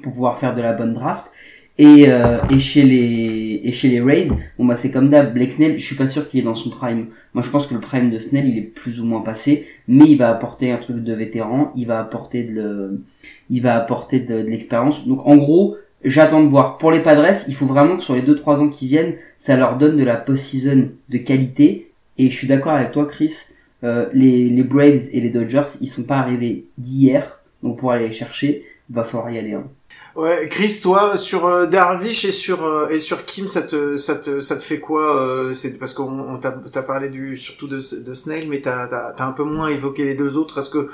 pour 0.04 0.14
pouvoir 0.14 0.38
faire 0.38 0.56
de 0.56 0.62
la 0.62 0.74
bonne 0.74 0.94
draft. 0.94 1.32
Et, 1.78 2.10
euh, 2.10 2.38
et 2.50 2.60
chez 2.60 2.84
les 2.84 3.62
et 3.64 3.72
chez 3.72 3.88
les 3.88 4.02
Rays, 4.02 4.28
bon 4.58 4.66
bah 4.66 4.76
c'est 4.76 4.92
comme 4.92 5.10
d'hab, 5.10 5.34
Blake 5.34 5.54
Snell, 5.54 5.80
je 5.80 5.86
suis 5.86 5.96
pas 5.96 6.08
sûr 6.08 6.28
qu'il 6.28 6.42
est 6.42 6.44
dans 6.44 6.54
son 6.54 6.70
prime. 6.70 7.08
Moi 7.34 7.42
je 7.42 7.50
pense 7.50 7.68
que 7.68 7.74
le 7.74 7.80
prime 7.80 8.10
de 8.10 8.20
Snell 8.20 8.50
il 8.50 8.58
est 8.58 8.64
plus 8.64 9.00
ou 9.00 9.06
moins 9.06 9.22
passé, 9.22 9.66
mais 9.88 10.04
il 10.04 10.18
va 10.18 10.30
apporter 10.30 10.74
un 10.74 10.78
truc 10.78 11.02
de 11.02 11.14
vétéran, 11.14 11.72
il 11.78 11.88
va 11.88 12.02
apporter 12.02 12.44
de 12.44 12.52
le, 12.52 13.02
il 13.50 13.62
va 13.62 13.78
apporter 13.78 14.20
de, 14.20 14.36
l'expérience. 14.36 15.08
Donc 15.08 15.26
en 15.26 15.38
gros, 15.38 15.78
j'attends 16.04 16.44
de 16.44 16.50
voir. 16.50 16.78
Pour 16.80 16.92
les 16.92 17.00
Padres, 17.00 17.26
il 17.48 17.56
faut 17.56 17.66
vraiment 17.66 17.96
que 17.96 18.04
sur 18.04 18.16
les 18.16 18.24
2-3 18.24 18.58
ans 18.58 18.68
qui 18.68 18.88
viennent, 18.88 19.16
ça 19.38 19.56
leur 19.56 19.78
donne 19.78 19.96
de 19.96 20.04
la 20.04 20.18
post-season 20.18 20.90
de 21.08 21.18
qualité. 21.18 21.92
Et 22.18 22.30
je 22.30 22.36
suis 22.36 22.48
d'accord 22.48 22.74
avec 22.74 22.92
toi, 22.92 23.06
Chris. 23.06 23.34
Euh, 23.84 24.08
les, 24.14 24.50
les 24.50 24.64
Braves 24.64 25.08
et 25.14 25.22
les 25.22 25.30
Dodgers, 25.30 25.66
ils 25.80 25.88
sont 25.88 26.04
pas 26.04 26.18
arrivés 26.18 26.66
d'hier, 26.78 27.40
donc 27.64 27.80
pour 27.80 27.92
aller 27.92 28.08
les 28.08 28.14
chercher, 28.14 28.66
il 28.90 28.96
va 28.96 29.04
falloir 29.04 29.32
y 29.32 29.38
aller. 29.38 29.54
Hein. 29.54 29.70
Ouais, 30.16 30.46
Chris, 30.50 30.80
toi, 30.82 31.18
sur 31.18 31.46
euh, 31.46 31.66
Darvish 31.68 32.26
et 32.26 32.32
sur 32.32 32.64
euh, 32.64 32.90
et 32.90 33.00
sur 33.00 33.26
Kim, 33.26 33.48
ça 33.48 33.62
te 33.62 33.96
ça 33.96 34.16
te 34.16 34.42
ça 34.42 34.58
te 34.58 34.64
fait 34.64 34.80
quoi 34.80 35.22
euh, 35.22 35.54
C'est 35.54 35.78
parce 35.78 35.94
qu'on 35.94 36.38
t'a 36.38 36.52
t'a 36.52 36.84
parlé 36.84 37.10
du 37.10 37.38
surtout 37.38 37.68
de 37.68 37.78
de 37.78 38.14
Snail, 38.14 38.48
mais 38.48 38.60
t'as 38.60 38.88
t'as 38.88 39.14
t'as 39.14 39.26
un 39.26 39.32
peu 39.32 39.44
moins 39.44 39.68
évoqué 39.68 40.06
les 40.06 40.16
deux 40.16 40.38
autres. 40.38 40.60
Est-ce 40.60 40.70
que 40.70 40.90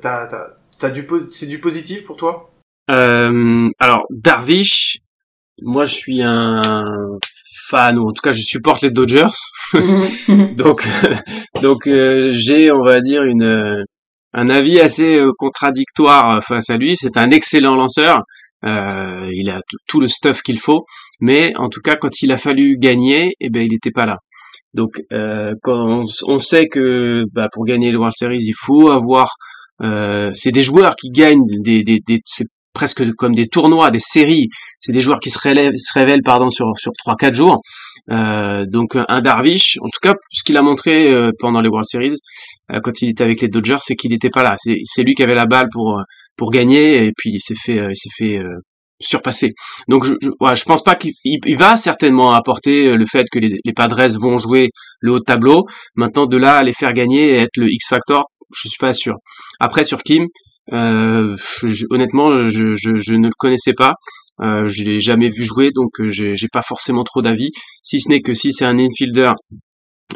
t'as 0.00 0.26
t'as 0.26 0.48
t'as 0.78 0.90
du 0.90 1.06
c'est 1.30 1.46
du 1.46 1.60
positif 1.60 2.04
pour 2.04 2.16
toi? 2.16 2.50
Alors 2.88 4.06
Darvish, 4.10 5.00
moi 5.62 5.84
je 5.84 5.94
suis 5.94 6.22
un 6.22 7.18
fan 7.68 7.98
ou 7.98 8.08
en 8.08 8.12
tout 8.12 8.22
cas 8.22 8.32
je 8.32 8.42
supporte 8.42 8.82
les 8.82 8.90
Dodgers, 8.90 9.36
donc 10.56 10.86
donc 11.62 11.88
j'ai 12.30 12.70
on 12.72 12.84
va 12.84 13.00
dire 13.00 13.24
une 13.24 13.84
un 14.34 14.48
avis 14.50 14.78
assez 14.78 15.22
contradictoire 15.38 16.42
face 16.44 16.70
à 16.70 16.76
lui. 16.76 16.96
C'est 16.96 17.16
un 17.16 17.30
excellent 17.30 17.76
lanceur. 17.76 18.22
Euh, 18.64 19.30
il 19.32 19.50
a 19.50 19.60
tout 19.86 20.00
le 20.00 20.08
stuff 20.08 20.42
qu'il 20.42 20.58
faut, 20.58 20.84
mais 21.20 21.52
en 21.56 21.68
tout 21.68 21.80
cas 21.80 21.94
quand 21.94 22.22
il 22.22 22.32
a 22.32 22.36
fallu 22.36 22.76
gagner, 22.76 23.34
eh 23.40 23.50
ben 23.50 23.62
il 23.62 23.70
n'était 23.70 23.92
pas 23.92 24.06
là. 24.06 24.16
Donc 24.74 25.00
euh, 25.12 25.54
quand 25.62 26.04
on, 26.26 26.38
sait 26.38 26.66
que 26.66 27.24
bah, 27.32 27.48
pour 27.52 27.64
gagner 27.64 27.90
le 27.92 27.98
World 27.98 28.14
Series, 28.16 28.42
il 28.42 28.54
faut 28.56 28.90
avoir, 28.90 29.36
euh, 29.82 30.30
c'est 30.34 30.50
des 30.50 30.62
joueurs 30.62 30.96
qui 30.96 31.10
gagnent 31.10 31.44
des, 31.62 31.84
des, 31.84 32.00
des 32.06 32.20
presque 32.78 33.12
comme 33.14 33.34
des 33.34 33.48
tournois, 33.48 33.90
des 33.90 33.98
séries. 33.98 34.48
C'est 34.78 34.92
des 34.92 35.00
joueurs 35.00 35.18
qui 35.18 35.30
se, 35.30 35.38
révèlent, 35.40 36.22
pardon 36.24 36.48
sur 36.48 36.72
sur 36.76 36.92
trois 36.96 37.16
quatre 37.16 37.34
jours. 37.34 37.60
Euh, 38.10 38.64
donc 38.66 38.96
un 38.96 39.20
Darvish, 39.20 39.78
en 39.82 39.88
tout 39.88 40.00
cas 40.00 40.14
ce 40.30 40.44
qu'il 40.44 40.56
a 40.56 40.62
montré 40.62 41.12
euh, 41.12 41.30
pendant 41.40 41.60
les 41.60 41.68
World 41.68 41.86
Series 41.86 42.14
euh, 42.72 42.80
quand 42.80 43.02
il 43.02 43.08
était 43.10 43.24
avec 43.24 43.40
les 43.40 43.48
Dodgers, 43.48 43.78
c'est 43.80 43.96
qu'il 43.96 44.12
n'était 44.12 44.30
pas 44.30 44.44
là. 44.44 44.54
C'est 44.84 45.02
lui 45.02 45.14
qui 45.14 45.24
avait 45.24 45.34
la 45.34 45.46
balle 45.46 45.68
pour 45.72 46.00
pour 46.36 46.50
gagner 46.52 47.04
et 47.04 47.12
puis 47.16 47.30
il 47.34 47.40
s'est 47.40 47.56
fait 47.56 47.78
il 47.90 47.96
s'est 47.96 48.14
fait 48.16 48.38
surpasser. 49.00 49.52
Donc 49.88 50.04
je, 50.04 50.14
je, 50.22 50.64
pense 50.64 50.82
pas 50.84 50.94
qu'il 50.94 51.12
il 51.24 51.56
va 51.56 51.76
certainement 51.76 52.30
apporter 52.32 52.94
le 52.94 53.06
fait 53.06 53.24
que 53.32 53.40
les, 53.40 53.72
Padres 53.74 54.18
vont 54.20 54.38
jouer 54.38 54.70
le 55.00 55.12
haut 55.12 55.20
tableau. 55.20 55.66
Maintenant 55.96 56.26
de 56.26 56.36
là 56.36 56.58
à 56.58 56.62
les 56.62 56.72
faire 56.72 56.92
gagner 56.92 57.30
et 57.30 57.38
être 57.38 57.56
le 57.56 57.66
X 57.68 57.88
factor, 57.88 58.22
je 58.54 58.68
suis 58.68 58.78
pas 58.78 58.92
sûr. 58.92 59.14
Après 59.58 59.82
sur 59.82 60.02
Kim, 60.02 60.26
euh, 60.72 61.36
honnêtement, 61.90 62.48
je, 62.48 62.62
ne 63.14 63.26
le 63.26 63.34
connaissais 63.38 63.74
pas. 63.74 63.94
Euh, 64.40 64.68
je 64.68 64.84
l'ai 64.84 65.00
jamais 65.00 65.30
vu 65.30 65.44
jouer, 65.44 65.70
donc 65.74 65.90
j'ai 66.08 66.48
pas 66.52 66.62
forcément 66.62 67.04
trop 67.04 67.22
d'avis. 67.22 67.50
Si 67.82 68.00
ce 68.00 68.08
n'est 68.08 68.20
que 68.20 68.32
si 68.32 68.52
c'est 68.52 68.64
un 68.64 68.78
infielder 68.78 69.30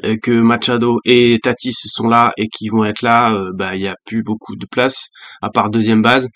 euh, 0.04 0.16
que 0.22 0.30
Machado 0.30 1.00
et 1.04 1.38
Tatis 1.42 1.74
sont 1.74 2.08
là 2.08 2.32
et 2.38 2.48
qui 2.48 2.68
vont 2.68 2.84
être 2.84 3.02
là, 3.02 3.34
euh, 3.34 3.50
bah 3.54 3.76
il 3.76 3.82
y 3.82 3.88
a 3.88 3.94
plus 4.06 4.22
beaucoup 4.22 4.56
de 4.56 4.66
place 4.66 5.08
à 5.42 5.50
part 5.50 5.68
deuxième 5.68 6.00
base 6.00 6.28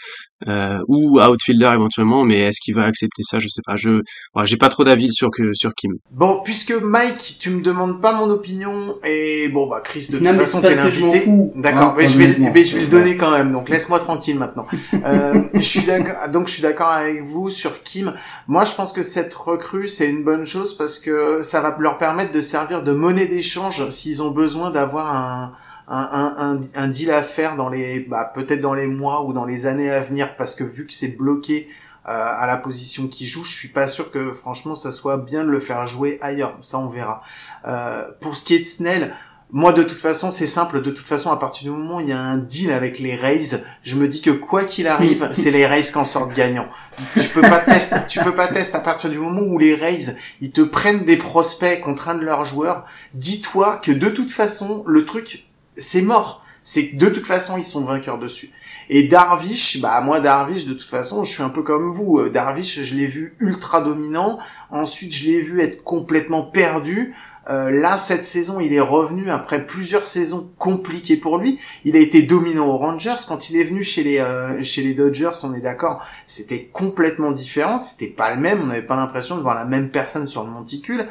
euh, 0.47 0.79
ou 0.89 1.21
outfielder 1.21 1.71
éventuellement. 1.75 2.25
Mais 2.25 2.41
est-ce 2.41 2.61
qu'il 2.63 2.75
va 2.75 2.85
accepter 2.85 3.23
ça 3.23 3.39
Je 3.39 3.49
sais 3.49 3.63
pas. 3.65 3.75
Je 3.77 4.01
j'ai 4.45 4.57
pas 4.57 4.69
trop 4.69 4.85
d'avis 4.85 5.11
sur 5.11 5.31
que 5.31 5.55
sur 5.55 5.73
Kim. 5.75 5.93
Bon, 6.11 6.41
puisque 6.45 6.73
Mike, 6.73 7.37
tu 7.41 7.51
me 7.51 7.63
demandes 7.63 8.01
pas 8.01 8.13
mon 8.13 8.29
opinion 8.31 8.97
et 9.05 9.49
bon 9.49 9.67
bah 9.67 9.81
Chris 9.83 10.09
de 10.11 10.19
toute 10.19 10.27
façon 10.29 10.61
t'es 10.61 10.75
l'invité. 10.75 11.25
D'accord, 11.57 11.95
mais 11.97 12.07
je 12.07 12.19
vais 12.19 12.37
mais 12.39 12.65
je 12.65 12.77
vais 12.77 12.83
le 12.83 12.89
donner 12.89 13.17
quand 13.17 13.31
même. 13.31 13.51
Donc 13.51 13.69
laisse-moi 13.69 13.99
tranquille 13.99 14.39
maintenant. 14.39 14.67
euh, 15.05 15.43
je 15.55 15.61
suis 15.61 15.87
d'accord. 15.87 16.29
Donc 16.33 16.49
je 16.49 16.53
suis 16.53 16.63
d'accord 16.63 16.89
avec 16.89 17.23
vous 17.23 17.51
sur 17.51 17.83
Kim. 17.83 18.13
Moi 18.47 18.65
je 18.65 18.75
pense 18.75 18.93
que 18.93 19.03
cette 19.03 19.35
recrue 19.35 19.89
c'est 19.89 20.09
une 20.09 20.23
bonne 20.23 20.45
chose 20.45 20.77
parce 20.77 20.99
que 20.99 21.41
ça 21.43 21.61
va 21.61 21.77
leur 21.79 21.99
permettre 21.99 22.33
de 22.33 22.41
servir 22.41 22.83
de 22.83 22.93
monnaie 22.93 23.27
des 23.27 23.43
s'ils 23.91 24.23
ont 24.23 24.31
besoin 24.31 24.71
d'avoir 24.71 25.15
un, 25.15 25.53
un, 25.89 26.35
un, 26.37 26.57
un, 26.75 26.89
deal 26.89 27.11
à 27.11 27.23
faire 27.23 27.57
dans 27.57 27.69
les 27.69 28.01
bah, 28.01 28.31
peut-être 28.35 28.61
dans 28.61 28.75
les 28.75 28.87
mois 28.87 29.25
ou 29.25 29.33
dans 29.33 29.45
les 29.45 29.67
années 29.67 29.91
à 29.91 30.01
venir 30.01 30.35
parce 30.37 30.55
que 30.55 30.65
vu 30.65 30.87
que 30.87 30.93
c'est 30.93 31.17
bloqué 31.17 31.69
euh, 32.09 32.11
à 32.11 32.47
la 32.47 32.57
position 32.57 33.07
qui 33.07 33.27
joue, 33.27 33.45
je 33.45 33.53
suis 33.53 33.69
pas 33.69 33.87
sûr 33.87 34.11
que 34.11 34.33
franchement 34.33 34.75
ça 34.75 34.91
soit 34.91 35.17
bien 35.17 35.45
de 35.45 35.51
le 35.51 35.61
faire 35.61 35.87
jouer 35.87 36.19
ailleurs. 36.21 36.57
Ça 36.61 36.79
on 36.79 36.89
verra. 36.89 37.21
Euh, 37.67 38.05
pour 38.21 38.37
ce 38.37 38.45
qui 38.45 38.55
est 38.55 38.61
de 38.61 38.65
Snell, 38.65 39.13
moi, 39.53 39.73
de 39.73 39.85
toute 39.85 40.01
façon, 40.01 40.33
c'est 40.33 40.47
simple. 40.47 40.83
De 40.83 40.91
toute 40.91 41.07
façon, 41.07 41.31
à 41.31 41.37
partir 41.37 41.71
du 41.71 41.79
moment 41.79 41.99
où 41.99 42.01
il 42.01 42.09
y 42.09 42.13
a 42.13 42.19
un 42.19 42.37
deal 42.37 42.73
avec 42.73 42.99
les 42.99 43.15
Rays, 43.15 43.63
je 43.83 43.95
me 43.95 44.09
dis 44.09 44.21
que 44.21 44.31
quoi 44.31 44.65
qu'il 44.65 44.89
arrive, 44.89 45.29
c'est 45.33 45.53
les 45.53 45.67
Rays 45.67 45.83
qui 45.83 45.97
en 45.97 46.05
sortent 46.05 46.33
gagnants. 46.33 46.69
Tu 47.17 47.29
peux 47.29 47.43
pas 47.43 47.61
tester, 47.61 47.97
tu 48.09 48.21
peux 48.21 48.35
pas 48.35 48.49
tester 48.49 48.77
à 48.77 48.81
partir 48.81 49.09
du 49.09 49.19
moment 49.19 49.43
où 49.43 49.59
les 49.59 49.77
Rays, 49.77 50.17
ils 50.41 50.51
te 50.51 50.63
prennent 50.63 51.05
des 51.05 51.17
prospects 51.17 51.81
contre 51.81 52.09
un 52.09 52.17
de 52.17 52.25
leurs 52.25 52.45
joueurs. 52.45 52.85
Dis-toi 53.15 53.77
que 53.77 53.93
de 53.93 54.09
toute 54.09 54.33
façon, 54.33 54.83
le 54.87 55.05
truc, 55.05 55.47
c'est 55.77 56.03
mort. 56.03 56.43
C'est 56.63 56.97
de 56.97 57.09
toute 57.09 57.27
façon, 57.27 57.57
ils 57.57 57.65
sont 57.65 57.83
vainqueurs 57.83 58.19
dessus. 58.19 58.51
Et 58.89 59.05
Darvish, 59.05 59.81
bah 59.81 60.01
moi 60.01 60.21
Darvish 60.21 60.67
de 60.67 60.75
toute 60.75 60.89
façon, 60.89 61.25
je 61.25 61.33
suis 61.33 61.43
un 61.43 61.49
peu 61.49 61.63
comme 61.63 61.91
vous. 61.91 62.19
Euh, 62.19 62.31
Darvish, 62.31 62.83
je 62.83 62.95
l'ai 62.95 63.07
vu 63.07 63.35
ultra 63.41 63.81
dominant. 63.81 64.39
Ensuite, 64.71 65.15
je 65.15 65.25
l'ai 65.25 65.41
vu 65.41 65.61
être 65.61 65.83
complètement 65.83 66.43
perdu. 66.43 67.15
Euh, 67.49 67.71
là, 67.71 67.97
cette 67.97 68.25
saison, 68.25 68.61
il 68.61 68.73
est 68.73 68.81
revenu 68.81 69.31
après 69.31 69.65
plusieurs 69.67 70.05
saisons 70.05 70.53
compliquées 70.59 71.17
pour 71.17 71.39
lui. 71.39 71.59
Il 71.85 71.97
a 71.97 72.01
été 72.01 72.23
dominant 72.23 72.67
aux 72.67 72.79
Rangers. 72.79 73.15
Quand 73.29 73.51
il 73.51 73.57
est 73.57 73.65
venu 73.65 73.83
chez 73.83 74.03
les 74.03 74.19
euh, 74.19 74.61
chez 74.63 74.83
les 74.83 74.95
Dodgers, 74.95 75.31
on 75.45 75.55
est 75.55 75.61
d'accord, 75.61 76.05
c'était 76.27 76.67
complètement 76.73 77.31
différent. 77.31 77.79
C'était 77.79 78.09
pas 78.09 78.35
le 78.35 78.41
même. 78.41 78.63
On 78.63 78.67
n'avait 78.67 78.83
pas 78.83 78.97
l'impression 78.97 79.37
de 79.37 79.43
voir 79.43 79.55
la 79.55 79.65
même 79.65 79.91
personne 79.91 80.27
sur 80.27 80.45
le 80.45 80.51
monticule. 80.51 81.07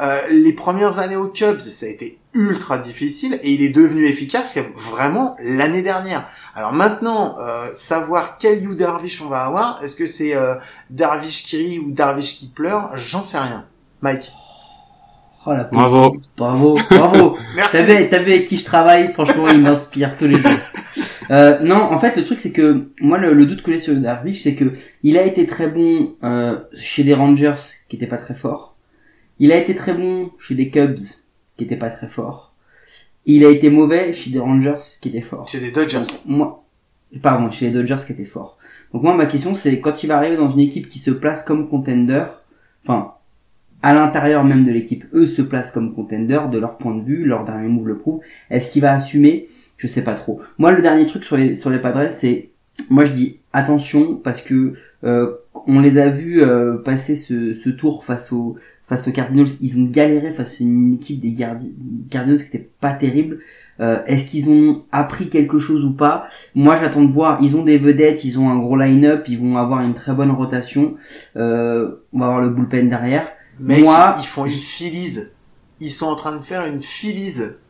Euh, 0.00 0.18
les 0.30 0.52
premières 0.52 0.98
années 0.98 1.16
aux 1.16 1.28
Cubs, 1.28 1.60
ça 1.60 1.86
a 1.86 1.88
été 1.88 2.18
ultra 2.34 2.78
difficile 2.78 3.38
et 3.42 3.52
il 3.52 3.62
est 3.62 3.70
devenu 3.70 4.06
efficace 4.06 4.56
vraiment 4.76 5.36
l'année 5.42 5.82
dernière. 5.82 6.26
Alors 6.54 6.72
maintenant, 6.72 7.36
euh, 7.38 7.68
savoir 7.72 8.38
quel 8.38 8.62
You 8.62 8.74
Darvish 8.74 9.20
on 9.20 9.28
va 9.28 9.44
avoir, 9.44 9.82
est-ce 9.82 9.96
que 9.96 10.06
c'est 10.06 10.34
euh, 10.34 10.54
Darvish 10.90 11.42
qui 11.42 11.56
rit 11.56 11.78
ou 11.80 11.90
Darvish 11.90 12.38
qui 12.38 12.48
pleure, 12.48 12.96
j'en 12.96 13.24
sais 13.24 13.38
rien. 13.38 13.66
Mike. 14.00 14.32
Oh, 15.46 15.52
la 15.52 15.64
Bravo. 15.64 16.20
Bravo, 16.36 16.78
bravo. 16.90 17.38
Merci. 17.56 17.86
T'as 17.86 17.98
vu, 17.98 18.08
t'as 18.10 18.18
vu 18.18 18.32
avec 18.32 18.44
qui 18.46 18.58
je 18.58 18.64
travaille, 18.64 19.12
franchement, 19.14 19.44
il 19.50 19.60
m'inspire 19.60 20.16
tous 20.16 20.26
les 20.26 20.38
jours. 20.38 20.50
Euh, 21.30 21.60
non, 21.60 21.76
en 21.76 22.00
fait, 22.00 22.16
le 22.16 22.24
truc, 22.24 22.40
c'est 22.40 22.50
que 22.50 22.88
moi, 23.00 23.16
le, 23.16 23.32
le 23.34 23.46
doute 23.46 23.62
que 23.62 23.70
j'ai 23.70 23.78
sur 23.78 23.94
Darvish, 23.94 24.42
c'est 24.42 24.56
que 24.56 24.72
il 25.04 25.16
a 25.16 25.22
été 25.22 25.46
très 25.46 25.68
bon 25.68 26.16
euh, 26.24 26.58
chez 26.74 27.04
des 27.04 27.14
Rangers 27.14 27.54
qui 27.88 27.94
étaient 27.94 28.08
pas 28.08 28.18
très 28.18 28.34
forts. 28.34 28.74
Il 29.38 29.52
a 29.52 29.56
été 29.56 29.76
très 29.76 29.94
bon 29.94 30.32
chez 30.40 30.56
des 30.56 30.70
Cubs 30.70 30.98
qui 31.56 31.62
étaient 31.62 31.76
pas 31.76 31.90
très 31.90 32.08
forts. 32.08 32.52
Il 33.26 33.44
a 33.44 33.48
été 33.48 33.70
mauvais 33.70 34.12
chez 34.12 34.30
des 34.30 34.40
Rangers 34.40 34.82
qui 35.00 35.10
étaient 35.10 35.20
forts. 35.20 35.48
C'est 35.48 35.60
des 35.60 35.70
Dodgers. 35.70 36.02
Moi, 36.26 36.64
pardon, 37.22 37.52
chez 37.52 37.66
les 37.66 37.72
Dodgers 37.72 38.04
qui 38.04 38.10
étaient 38.10 38.24
forts. 38.24 38.58
Donc 38.92 39.04
moi, 39.04 39.14
ma 39.14 39.26
question, 39.26 39.54
c'est 39.54 39.80
quand 39.80 40.02
il 40.02 40.08
va 40.08 40.16
arriver 40.16 40.36
dans 40.36 40.50
une 40.50 40.58
équipe 40.58 40.88
qui 40.88 40.98
se 40.98 41.12
place 41.12 41.44
comme 41.44 41.68
contender, 41.68 42.24
enfin, 42.82 43.14
à 43.82 43.94
l'intérieur 43.94 44.44
même 44.44 44.64
de 44.64 44.70
l'équipe, 44.70 45.04
eux 45.14 45.26
se 45.26 45.42
placent 45.42 45.70
comme 45.70 45.94
contender 45.94 46.40
de 46.52 46.58
leur 46.58 46.76
point 46.76 46.94
de 46.94 47.02
vue, 47.02 47.24
leur 47.24 47.44
dernier 47.44 47.68
move 47.68 47.88
le 47.88 47.96
prouve. 47.96 48.20
Est-ce 48.50 48.70
qu'il 48.72 48.82
va 48.82 48.92
assumer? 48.92 49.48
Je 49.78 49.86
sais 49.86 50.04
pas 50.04 50.14
trop. 50.14 50.40
Moi, 50.58 50.72
le 50.72 50.82
dernier 50.82 51.06
truc 51.06 51.24
sur 51.24 51.36
les 51.36 51.54
sur 51.54 51.70
les 51.70 51.78
Padres, 51.78 52.10
c'est, 52.10 52.50
moi 52.90 53.06
je 53.06 53.12
dis 53.12 53.40
attention 53.52 54.16
parce 54.16 54.42
que 54.42 54.74
euh, 55.04 55.32
on 55.66 55.80
les 55.80 55.96
a 55.96 56.10
vus 56.10 56.42
euh, 56.42 56.76
passer 56.76 57.16
ce, 57.16 57.54
ce 57.54 57.70
tour 57.70 58.04
face 58.04 58.32
aux 58.32 58.56
face 58.88 59.08
aux 59.08 59.12
Cardinals. 59.12 59.46
Ils 59.62 59.80
ont 59.80 59.84
galéré 59.84 60.32
face 60.32 60.60
à 60.60 60.64
une 60.64 60.94
équipe 60.94 61.20
des 61.20 61.32
Cardinals 62.10 62.38
qui 62.38 62.56
était 62.56 62.68
pas 62.80 62.92
terrible. 62.92 63.38
Euh, 63.78 64.00
Est-ce 64.06 64.26
qu'ils 64.26 64.50
ont 64.50 64.82
appris 64.92 65.30
quelque 65.30 65.58
chose 65.58 65.84
ou 65.86 65.92
pas? 65.92 66.28
Moi, 66.54 66.76
j'attends 66.78 67.04
de 67.04 67.12
voir. 67.12 67.38
Ils 67.40 67.56
ont 67.56 67.64
des 67.64 67.78
vedettes, 67.78 68.24
ils 68.24 68.38
ont 68.38 68.50
un 68.50 68.58
gros 68.58 68.76
line-up, 68.76 69.24
ils 69.28 69.40
vont 69.40 69.56
avoir 69.56 69.80
une 69.80 69.94
très 69.94 70.12
bonne 70.12 70.30
rotation. 70.30 70.96
Euh, 71.36 72.02
on 72.12 72.18
va 72.18 72.26
avoir 72.26 72.42
le 72.42 72.50
bullpen 72.50 72.90
derrière. 72.90 73.28
Mec, 73.60 73.84
Moi- 73.84 74.12
ils 74.18 74.26
font 74.26 74.46
une 74.46 74.58
filise. 74.58 75.34
Ils 75.80 75.90
sont 75.90 76.06
en 76.06 76.14
train 76.16 76.32
de 76.32 76.40
faire 76.42 76.66
une 76.66 76.80
filise. 76.80 77.60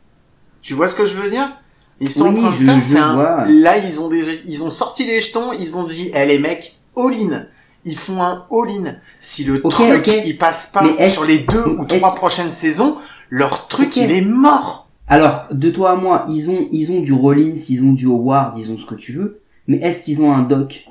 Tu 0.61 0.73
vois 0.73 0.87
ce 0.87 0.95
que 0.95 1.05
je 1.05 1.15
veux 1.15 1.29
dire? 1.29 1.57
Ils 1.99 2.09
sont 2.09 2.27
en 2.27 2.33
train 2.33 2.49
de 2.49 2.55
faire, 2.55 2.83
c'est 2.83 2.97
un, 2.97 3.43
là, 3.45 3.77
ils 3.77 4.01
ont 4.01 4.07
des, 4.07 4.47
ils 4.47 4.63
ont 4.63 4.71
sorti 4.71 5.05
les 5.05 5.19
jetons, 5.19 5.51
ils 5.59 5.77
ont 5.77 5.83
dit, 5.83 6.11
eh 6.15 6.25
les 6.25 6.39
mecs, 6.39 6.75
all-in. 6.97 7.45
Ils 7.85 7.95
font 7.95 8.23
un 8.23 8.45
all-in. 8.49 8.95
Si 9.19 9.43
le 9.43 9.61
truc, 9.61 9.95
ok. 9.97 10.21
il 10.25 10.37
passe 10.37 10.67
pas 10.73 10.83
sur 11.03 11.25
les 11.25 11.39
deux 11.39 11.63
ou 11.79 11.85
trois 11.85 12.15
prochaines 12.15 12.51
saisons, 12.51 12.95
leur 13.29 13.67
truc, 13.67 13.95
il 13.97 14.11
est 14.11 14.25
mort. 14.25 14.89
Alors, 15.07 15.45
de 15.51 15.69
toi 15.69 15.91
à 15.91 15.95
moi, 15.95 16.25
ils 16.29 16.49
ont, 16.49 16.67
ils 16.71 16.91
ont 16.91 17.01
du 17.01 17.13
Rollins, 17.13 17.53
ils 17.69 17.83
ont 17.83 17.93
du 17.93 18.07
Howard, 18.07 18.57
ils 18.57 18.71
ont 18.71 18.77
ce 18.77 18.85
que 18.85 18.95
tu 18.95 19.13
veux. 19.13 19.41
Mais 19.67 19.77
est-ce 19.77 20.01
qu'ils 20.03 20.21
ont 20.21 20.33
un 20.33 20.41
Doc 20.41 20.85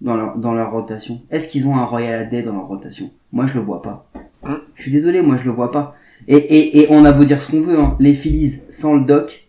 dans 0.00 0.16
leur, 0.16 0.36
dans 0.36 0.52
leur 0.52 0.72
rotation? 0.72 1.20
Est-ce 1.30 1.46
qu'ils 1.48 1.68
ont 1.68 1.76
un 1.76 1.84
Royal 1.84 2.22
Haddad 2.22 2.46
dans 2.46 2.52
leur 2.54 2.66
rotation? 2.66 3.10
Moi, 3.32 3.46
je 3.46 3.54
le 3.54 3.60
vois 3.60 3.82
pas. 3.82 4.08
Hein 4.48 4.62
Je 4.74 4.82
suis 4.82 4.90
désolé, 4.90 5.22
moi, 5.22 5.36
je 5.36 5.44
le 5.44 5.50
vois 5.50 5.70
pas. 5.70 5.96
Et, 6.28 6.36
et, 6.36 6.80
et 6.80 6.86
on 6.90 7.04
a 7.04 7.12
beau 7.12 7.24
dire 7.24 7.40
ce 7.40 7.50
qu'on 7.50 7.60
veut, 7.60 7.78
hein, 7.78 7.96
les 8.00 8.14
Phillies 8.14 8.60
sans 8.70 8.94
le 8.94 9.04
Doc, 9.04 9.48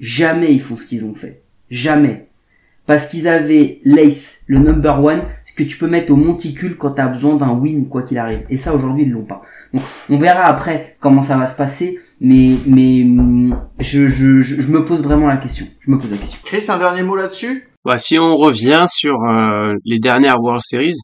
jamais 0.00 0.52
ils 0.52 0.60
font 0.60 0.76
ce 0.76 0.86
qu'ils 0.86 1.04
ont 1.04 1.14
fait. 1.14 1.42
Jamais. 1.70 2.28
Parce 2.86 3.08
qu'ils 3.08 3.26
avaient 3.26 3.80
l'Ace, 3.84 4.42
le 4.46 4.58
number 4.58 5.02
one, 5.02 5.22
que 5.56 5.64
tu 5.64 5.78
peux 5.78 5.88
mettre 5.88 6.12
au 6.12 6.16
monticule 6.16 6.76
quand 6.76 6.92
t'as 6.92 7.08
besoin 7.08 7.36
d'un 7.36 7.52
win, 7.52 7.88
quoi 7.88 8.02
qu'il 8.02 8.18
arrive. 8.18 8.42
Et 8.50 8.58
ça, 8.58 8.74
aujourd'hui, 8.74 9.04
ils 9.04 9.10
l'ont 9.10 9.24
pas. 9.24 9.42
Donc, 9.72 9.82
on 10.08 10.18
verra 10.18 10.44
après 10.44 10.96
comment 11.00 11.22
ça 11.22 11.36
va 11.36 11.46
se 11.46 11.56
passer, 11.56 11.98
mais, 12.20 12.56
mais, 12.66 13.04
je, 13.80 14.06
je, 14.06 14.40
je, 14.40 14.60
je 14.60 14.70
me 14.70 14.84
pose 14.84 15.02
vraiment 15.02 15.26
la 15.26 15.38
question. 15.38 15.66
Je 15.80 15.90
me 15.90 15.98
pose 15.98 16.10
la 16.10 16.18
question. 16.18 16.38
Chris, 16.44 16.64
un 16.68 16.78
dernier 16.78 17.02
mot 17.02 17.16
là-dessus? 17.16 17.68
Bah, 17.84 17.98
si 17.98 18.18
on 18.18 18.36
revient 18.36 18.84
sur 18.88 19.14
euh, 19.24 19.74
les 19.84 19.98
dernières 19.98 20.40
World 20.40 20.62
Series, 20.62 20.98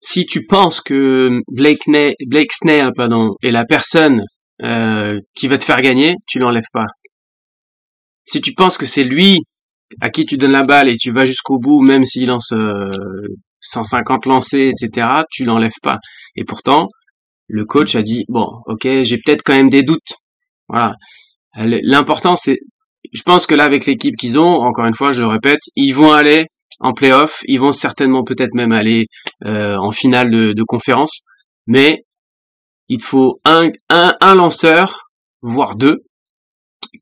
si 0.00 0.24
tu 0.26 0.46
penses 0.46 0.80
que 0.80 1.40
Blake, 1.48 1.86
Ne- 1.86 2.14
Blake 2.26 2.52
Snell 2.52 2.90
est 3.42 3.50
la 3.50 3.64
personne 3.64 4.22
euh, 4.62 5.18
qui 5.34 5.48
va 5.48 5.58
te 5.58 5.64
faire 5.64 5.80
gagner, 5.82 6.16
tu 6.26 6.38
l'enlèves 6.38 6.70
pas. 6.72 6.86
Si 8.26 8.40
tu 8.40 8.54
penses 8.54 8.78
que 8.78 8.86
c'est 8.86 9.04
lui 9.04 9.40
à 10.00 10.10
qui 10.10 10.24
tu 10.24 10.36
donnes 10.36 10.52
la 10.52 10.62
balle 10.62 10.88
et 10.88 10.96
tu 10.96 11.10
vas 11.10 11.24
jusqu'au 11.24 11.58
bout, 11.58 11.80
même 11.82 12.04
s'il 12.04 12.26
lance 12.28 12.52
euh, 12.52 12.88
150 13.60 14.26
lancés, 14.26 14.70
etc., 14.70 15.06
tu 15.30 15.44
l'enlèves 15.44 15.80
pas. 15.82 15.98
Et 16.36 16.44
pourtant, 16.44 16.88
le 17.48 17.64
coach 17.64 17.94
a 17.96 18.02
dit 18.02 18.24
bon, 18.28 18.46
ok, 18.66 18.86
j'ai 19.02 19.18
peut-être 19.18 19.42
quand 19.42 19.54
même 19.54 19.70
des 19.70 19.82
doutes. 19.82 20.14
Voilà. 20.68 20.94
L'important, 21.56 22.36
c'est 22.36 22.58
je 23.12 23.22
pense 23.22 23.46
que 23.46 23.54
là, 23.54 23.64
avec 23.64 23.86
l'équipe 23.86 24.16
qu'ils 24.16 24.38
ont, 24.38 24.60
encore 24.60 24.86
une 24.86 24.94
fois, 24.94 25.10
je 25.10 25.22
le 25.22 25.26
répète, 25.26 25.60
ils 25.74 25.92
vont 25.92 26.12
aller 26.12 26.46
en 26.80 26.92
playoff, 26.94 27.42
ils 27.44 27.60
vont 27.60 27.72
certainement 27.72 28.24
peut-être 28.24 28.54
même 28.54 28.72
aller 28.72 29.06
euh, 29.44 29.76
en 29.76 29.90
finale 29.90 30.30
de, 30.30 30.62
conférence, 30.62 31.24
mais 31.66 32.04
il 32.88 33.02
faut 33.02 33.40
un, 33.44 33.70
lanceur, 34.34 35.10
voire 35.42 35.76
deux, 35.76 35.98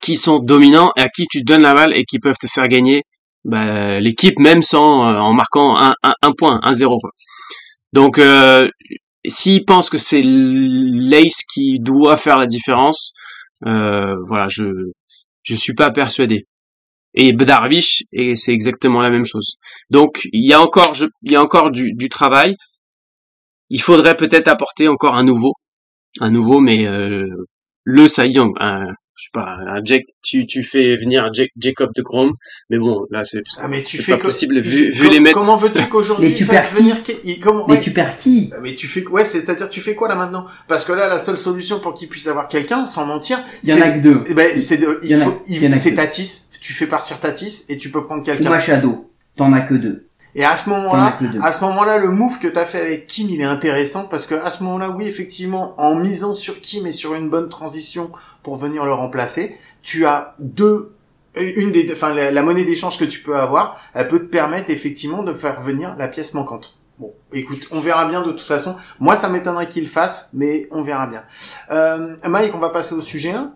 qui 0.01 0.17
sont 0.17 0.41
dominants 0.41 0.91
et 0.97 1.03
à 1.03 1.09
qui 1.09 1.27
tu 1.31 1.43
donnes 1.43 1.63
la 1.63 1.75
balle 1.75 1.97
et 1.97 2.05
qui 2.05 2.19
peuvent 2.19 2.37
te 2.41 2.49
faire 2.49 2.67
gagner 2.67 3.05
bah, 3.45 4.01
l'équipe 4.01 4.39
même 4.39 4.63
sans 4.63 5.09
euh, 5.09 5.19
en 5.19 5.33
marquant 5.33 5.77
un, 5.79 6.33
point, 6.37 6.59
un 6.63 6.73
zéro. 6.73 6.99
Donc, 7.93 8.19
euh, 8.19 8.69
s'ils 9.27 9.65
pensent 9.65 9.91
que 9.91 9.99
c'est 9.99 10.23
l'Ace 10.23 11.45
qui 11.53 11.79
doit 11.81 12.17
faire 12.17 12.37
la 12.37 12.47
différence, 12.47 13.13
voilà, 13.63 14.47
je 14.51 14.91
je 15.43 15.55
suis 15.55 15.75
pas 15.75 15.91
persuadé. 15.91 16.47
Et 17.15 17.33
Darvish, 17.33 18.05
et 18.13 18.37
c'est 18.37 18.53
exactement 18.53 19.01
la 19.03 19.11
même 19.11 19.25
chose. 19.25 19.57
Donc 19.91 20.29
il 20.33 20.45
y 20.47 20.53
a 20.53 20.61
encore, 20.61 20.95
je, 20.95 21.07
il 21.23 21.33
y 21.33 21.37
a 21.37 21.43
encore 21.43 21.71
du, 21.71 21.93
du 21.95 22.09
travail. 22.09 22.55
Il 23.71 23.83
faudrait 23.83 24.17
peut-être 24.17 24.49
apporter 24.49 24.89
encore 24.89 25.15
un 25.15 25.25
nouveau, 25.25 25.53
un 26.21 26.31
nouveau, 26.31 26.61
mais 26.61 26.87
euh, 26.87 27.27
le 27.85 28.09
Cy 28.09 28.29
Young, 28.29 28.53
un, 28.61 28.87
je 29.15 29.25
sais 29.25 29.31
pas, 29.33 29.57
un 29.67 29.81
Jack, 29.85 30.05
tu, 30.23 30.47
tu 30.47 30.63
fais 30.63 30.97
venir 30.97 31.25
un 31.25 31.31
Jack- 31.33 31.51
Jacob 31.59 31.91
de 31.95 32.01
Grom, 32.03 32.33
mais 32.71 32.79
bon, 32.79 33.05
là 33.11 33.25
c'est 33.25 33.43
Ah, 33.59 33.69
mais 33.69 33.83
tu 33.83 33.99
c'est 33.99 34.05
fais 34.05 34.13
pas 34.17 34.23
possible 34.25 34.59
vu, 34.61 34.91
vu 34.91 35.03
com- 35.03 35.13
les 35.13 35.21
Mets. 35.21 35.33
Comment 35.33 35.57
veux-tu 35.57 35.87
qu'aujourd'hui 35.89 36.35
il 36.39 36.45
fasse 36.45 36.73
venir 36.73 37.03
qui- 37.03 37.17
il- 37.25 37.41
comment, 37.41 37.67
Mais 37.69 37.75
ouais. 37.75 37.81
tu 37.81 37.91
perds 37.91 38.17
qui? 38.17 38.49
Mais 38.63 38.75
tu 38.75 38.87
fais 38.87 39.07
ouais, 39.09 39.25
c'est-à-dire 39.25 39.69
tu 39.69 39.81
fais 39.81 39.95
quoi 39.95 40.09
là 40.09 40.15
maintenant? 40.15 40.47
Parce 40.67 40.85
que 40.87 40.93
là 40.93 41.09
la 41.09 41.19
seule 41.19 41.37
solution 41.37 41.79
pour 41.81 41.93
qu'il 41.95 42.09
puisse 42.09 42.29
avoir 42.29 42.49
quelqu'un 42.49 42.87
sans 42.87 43.05
mentir, 43.07 43.39
Il 43.65 43.71
y 43.71 43.73
en 43.73 43.77
a 43.77 43.79
c'est 43.81 43.95
que 43.95 43.99
deux. 43.99 44.23
eh 44.27 44.35
ben, 44.35 44.59
c'est 44.61 44.79
de- 44.79 44.99
Il 45.03 45.09
y 45.09 45.13
il 45.13 45.17
en 45.19 45.21
a- 45.21 45.25
faut 45.25 45.41
c'est 45.75 45.95
Tatis, 45.95 46.43
tu 46.61 46.73
fais 46.73 46.87
partir 46.87 47.19
Tatis 47.21 47.65
et 47.69 47.77
tu 47.77 47.91
peux 47.91 48.05
prendre 48.05 48.23
quelqu'un. 48.23 48.51
Machado. 48.51 49.11
T'en 49.37 49.53
as 49.53 49.61
que 49.63 49.75
deux. 49.75 50.05
Et 50.35 50.45
à 50.45 50.55
ce 50.57 50.69
moment-là, 50.71 51.17
à 51.43 51.53
ce 51.53 51.65
moment-là, 51.65 51.99
le 51.99 52.11
move 52.11 52.39
que 52.39 52.49
t'as 52.49 52.65
fait 52.67 52.81
avec 52.81 53.07
Kim, 53.07 53.29
il 53.31 53.41
est 53.41 53.45
intéressant 53.45 54.05
parce 54.05 54.27
que 54.27 54.35
à 54.35 54.51
ce 54.51 54.63
moment-là, 54.65 54.91
oui, 54.91 55.07
effectivement, 55.09 55.75
en 55.81 55.95
misant 55.97 56.35
sur 56.35 56.61
Kim 56.61 56.87
et 56.87 56.93
sur 56.93 57.15
une 57.15 57.29
bonne 57.31 57.49
transition 57.49 58.11
pour 58.43 58.55
venir 58.57 58.85
le 58.85 58.93
remplacer, 58.93 59.57
tu 59.83 60.07
as 60.07 60.35
deux, 60.39 60.93
une 61.35 61.73
des, 61.73 61.85
deux- 61.85 61.95
enfin, 61.95 62.15
la, 62.15 62.31
la 62.31 62.43
monnaie 62.43 62.65
d'échange 62.65 62.99
que 62.99 63.05
tu 63.05 63.21
peux 63.23 63.37
avoir, 63.37 63.81
elle 63.95 64.07
peut 64.07 64.21
te 64.21 64.27
permettre 64.27 64.71
effectivement 64.71 65.23
de 65.23 65.33
faire 65.33 65.61
venir 65.61 65.97
la 65.99 66.09
pièce 66.09 66.35
manquante. 66.35 66.79
Bon, 66.99 67.13
écoute, 67.33 67.67
on 67.71 67.81
verra 67.81 68.05
bien 68.07 68.21
de 68.23 68.31
toute 68.31 68.41
façon. 68.41 68.77
Moi, 69.01 69.15
ça 69.15 69.29
m'étonnerait 69.29 69.69
qu'il 69.69 69.89
fasse, 69.89 70.31
mais 70.35 70.69
on 70.73 70.83
verra 70.83 71.07
bien. 71.07 71.23
Euh, 71.71 72.15
Mike, 72.29 72.55
on 72.55 72.59
va 72.59 72.69
passer 72.71 72.95
au 72.95 73.01
sujet 73.01 73.31
1, 73.31 73.45
Eh, 73.45 73.51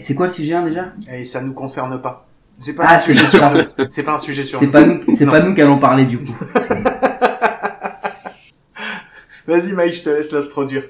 c'est 0.00 0.14
quoi 0.14 0.26
le 0.26 0.32
sujet 0.32 0.54
hein, 0.54 0.64
déjà? 0.64 0.92
Et 1.12 1.24
ça 1.24 1.42
nous 1.42 1.52
concerne 1.52 2.00
pas. 2.00 2.26
C'est 2.58 2.74
pas 2.74 2.84
Ah, 2.88 2.94
un 2.94 2.98
sujet 2.98 3.26
sur 3.26 3.50
nous. 3.50 3.60
C'est 3.88 4.02
pas 4.02 4.14
un 4.14 4.18
sujet 4.18 4.42
sur 4.42 4.58
C'est 4.58 4.66
nous. 4.66 4.72
pas 4.72 4.84
nous, 4.84 5.00
c'est 5.16 5.26
pas 5.26 5.40
nous 5.40 5.54
qui 5.54 5.60
allons 5.62 5.78
parler 5.78 6.04
du 6.06 6.18
coup. 6.18 6.24
Vas-y, 9.46 9.72
Mike, 9.74 9.94
je 9.94 10.02
te 10.04 10.10
laisse 10.10 10.32
l'introduire. 10.32 10.82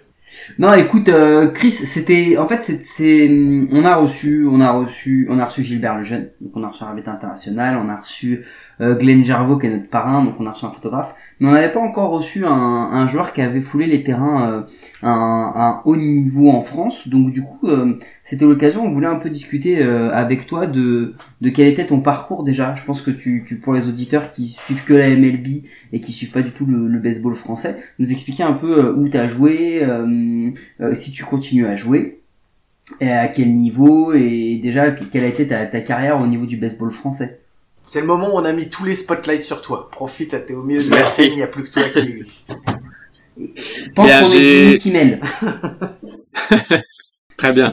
Non, 0.58 0.72
écoute, 0.74 1.08
euh, 1.08 1.50
Chris, 1.50 1.72
c'était, 1.72 2.36
en 2.38 2.46
fait, 2.46 2.60
c'est, 2.64 2.82
c'est, 2.84 3.28
on 3.72 3.84
a 3.84 3.96
reçu, 3.96 4.46
on 4.50 4.60
a 4.60 4.70
reçu, 4.70 5.26
on 5.28 5.38
a 5.38 5.44
reçu 5.44 5.62
Gilbert 5.64 5.98
Lejeune, 5.98 6.28
donc 6.40 6.52
on 6.54 6.62
a 6.62 6.68
reçu 6.68 6.84
un 6.84 6.86
arbitre 6.86 7.08
international, 7.08 7.76
on 7.84 7.88
a 7.88 7.96
reçu 7.96 8.44
euh, 8.80 8.94
Glenn 8.94 9.24
Jarvo 9.24 9.56
qui 9.58 9.66
est 9.66 9.70
notre 9.70 9.88
parrain, 9.88 10.24
donc 10.24 10.34
on 10.38 10.46
a 10.46 10.52
reçu 10.52 10.64
un 10.64 10.70
photographe, 10.70 11.14
mais 11.38 11.48
on 11.48 11.52
n'avait 11.52 11.72
pas 11.72 11.80
encore 11.80 12.10
reçu 12.10 12.44
un, 12.46 13.06
joueur 13.08 13.32
qui 13.32 13.42
avait 13.42 13.60
foulé 13.60 13.86
les 13.86 14.02
terrains 14.02 14.50
euh, 14.50 14.62
à 15.02 15.10
un, 15.10 15.82
haut 15.84 15.96
niveau 15.96 16.50
en 16.50 16.62
France, 16.62 17.08
donc 17.08 17.32
du 17.32 17.42
coup, 17.42 17.68
euh, 17.68 17.98
c'était 18.22 18.44
l'occasion, 18.44 18.84
on 18.84 18.90
voulait 18.90 19.06
un 19.06 19.16
peu 19.16 19.28
discuter 19.28 19.82
euh, 19.82 20.10
avec 20.12 20.46
toi 20.46 20.66
de, 20.66 21.14
de 21.40 21.50
quel 21.50 21.68
était 21.68 21.86
ton 21.86 22.00
parcours 22.00 22.44
déjà. 22.44 22.74
Je 22.74 22.84
pense 22.84 23.02
que 23.02 23.10
tu, 23.10 23.44
tu 23.46 23.58
pour 23.58 23.74
les 23.74 23.86
auditeurs 23.86 24.30
qui 24.30 24.48
suivent 24.48 24.84
que 24.84 24.94
la 24.94 25.10
MLB 25.10 25.64
et 25.92 26.00
qui 26.00 26.12
suivent 26.12 26.32
pas 26.32 26.42
du 26.42 26.52
tout 26.52 26.64
le, 26.66 26.98
baseball 26.98 27.34
français, 27.34 27.82
nous 27.98 28.10
expliquer 28.10 28.42
un 28.42 28.54
peu 28.54 28.92
où 28.96 29.08
tu 29.08 29.16
as 29.16 29.28
joué, 29.28 29.86
si 30.94 31.12
tu 31.12 31.24
continues 31.24 31.66
à 31.66 31.76
jouer, 31.76 32.20
et 33.00 33.10
à 33.10 33.28
quel 33.28 33.54
niveau, 33.54 34.12
et 34.14 34.58
déjà, 34.62 34.90
quelle 34.90 35.24
a 35.24 35.28
été 35.28 35.46
ta 35.46 35.80
carrière 35.80 36.20
au 36.20 36.26
niveau 36.26 36.46
du 36.46 36.56
baseball 36.56 36.90
français 36.90 37.40
C'est 37.86 38.00
le 38.00 38.06
moment 38.06 38.34
où 38.34 38.38
on 38.38 38.44
a 38.44 38.52
mis 38.52 38.68
tous 38.68 38.84
les 38.84 38.94
spotlights 38.94 39.42
sur 39.44 39.62
toi. 39.62 39.88
Profite, 39.90 40.44
t'es 40.44 40.54
au 40.54 40.64
milieu 40.64 40.82
de 40.82 40.90
la 40.90 41.04
scène, 41.04 41.30
il 41.30 41.36
n'y 41.36 41.42
a 41.42 41.46
plus 41.46 41.62
que 41.62 41.70
toi 41.70 41.82
qui 41.84 41.98
existe. 42.00 42.52
Pense 43.94 44.06
Bien, 44.06 44.22
qu'on 44.22 44.28
est 44.28 44.32
j'ai- 44.32 44.66
Jimmy 44.66 44.78
Kimmel. 44.80 45.20
Très 47.36 47.52
bien. 47.52 47.72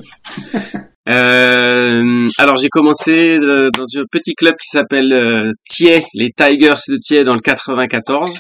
Euh, 1.09 2.27
alors 2.37 2.57
j'ai 2.57 2.69
commencé 2.69 3.37
euh, 3.39 3.69
dans 3.75 3.85
un 3.99 4.03
petit 4.11 4.35
club 4.35 4.55
qui 4.61 4.69
s'appelle 4.69 5.11
euh, 5.13 5.51
Thiers, 5.65 6.03
les 6.13 6.29
Tigers 6.35 6.73
de 6.89 6.97
Thiers 7.01 7.23
dans 7.23 7.33
le 7.33 7.39
94. 7.41 8.39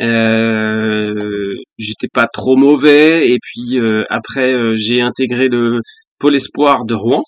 Euh, 0.00 1.52
J'étais 1.78 2.08
pas 2.12 2.26
trop 2.32 2.56
mauvais 2.56 3.28
et 3.28 3.38
puis 3.42 3.78
euh, 3.78 4.04
après 4.10 4.52
euh, 4.54 4.74
j'ai 4.76 5.00
intégré 5.00 5.48
le 5.48 5.78
pôle 6.18 6.36
espoir 6.36 6.84
de 6.84 6.94
Rouen 6.94 7.22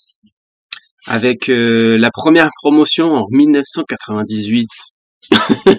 avec 1.07 1.49
euh, 1.49 1.97
la 1.97 2.09
première 2.11 2.49
promotion 2.61 3.13
en 3.13 3.25
1998 3.31 4.67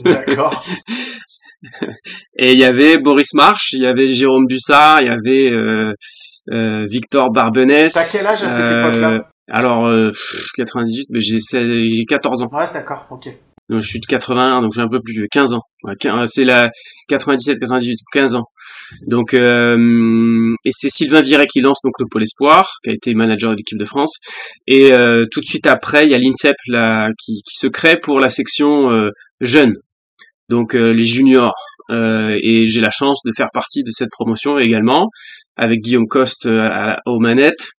D'accord. 0.04 0.64
et 2.36 2.52
il 2.52 2.58
y 2.58 2.64
avait 2.64 2.98
Boris 2.98 3.34
March, 3.34 3.72
il 3.72 3.82
y 3.82 3.86
avait 3.86 4.08
Jérôme 4.08 4.46
Dussard, 4.46 5.00
il 5.00 5.06
y 5.06 5.10
avait 5.10 5.50
euh, 5.50 5.92
euh, 6.52 6.84
Victor 6.88 7.30
Barbenès. 7.30 7.92
T'as 7.92 8.08
quel 8.10 8.26
âge 8.26 8.42
à 8.42 8.48
cette 8.48 8.70
époque-là? 8.70 9.28
Alors 9.50 9.86
euh, 9.86 10.10
pff, 10.10 10.46
98, 10.56 11.08
mais 11.10 11.20
j'ai 11.20 11.40
16 11.40 11.84
j'ai 11.86 12.04
14 12.04 12.42
ans. 12.42 12.48
Ouais, 12.52 12.64
d'accord, 12.72 13.06
ok. 13.10 13.28
Donc, 13.68 13.80
je 13.80 13.86
suis 13.86 14.00
de 14.00 14.06
81, 14.06 14.60
donc 14.60 14.72
j'ai 14.74 14.82
un 14.82 14.88
peu 14.88 15.00
plus 15.00 15.14
vieux, 15.14 15.26
15 15.30 15.54
ans. 15.54 15.60
Quin- 16.00 16.26
c'est 16.26 16.44
la 16.44 16.70
97, 17.08 17.58
98, 17.58 17.96
15 18.12 18.34
ans. 18.36 18.44
Donc 19.06 19.34
euh, 19.34 20.52
et 20.64 20.70
c'est 20.72 20.88
Sylvain 20.90 21.22
Viret 21.22 21.46
qui 21.46 21.60
lance 21.60 21.80
donc 21.82 21.94
le 21.98 22.06
pôle 22.10 22.22
espoir, 22.22 22.70
qui 22.84 22.90
a 22.90 22.92
été 22.92 23.14
manager 23.14 23.50
de 23.50 23.56
l'équipe 23.56 23.78
de 23.78 23.84
France. 23.84 24.18
Et 24.66 24.92
euh, 24.92 25.24
tout 25.30 25.40
de 25.40 25.46
suite 25.46 25.66
après, 25.66 26.06
il 26.06 26.10
y 26.10 26.14
a 26.14 26.18
l'INSEP 26.18 26.56
qui, 27.18 27.40
se 27.46 27.66
crée 27.66 27.98
pour 27.98 28.20
la 28.20 28.28
section 28.28 28.90
euh, 28.92 29.10
jeune, 29.40 29.74
donc 30.48 30.74
euh, 30.74 30.90
les 30.92 31.04
juniors. 31.04 31.54
Euh, 31.90 32.38
et 32.42 32.66
j'ai 32.66 32.80
la 32.80 32.90
chance 32.90 33.20
de 33.24 33.32
faire 33.36 33.48
partie 33.52 33.82
de 33.82 33.90
cette 33.90 34.10
promotion 34.10 34.58
également, 34.58 35.08
avec 35.56 35.80
Guillaume 35.80 36.06
Coste 36.06 36.46
euh, 36.46 36.68
à- 36.70 36.98
aux 37.06 37.18
manettes. 37.18 37.70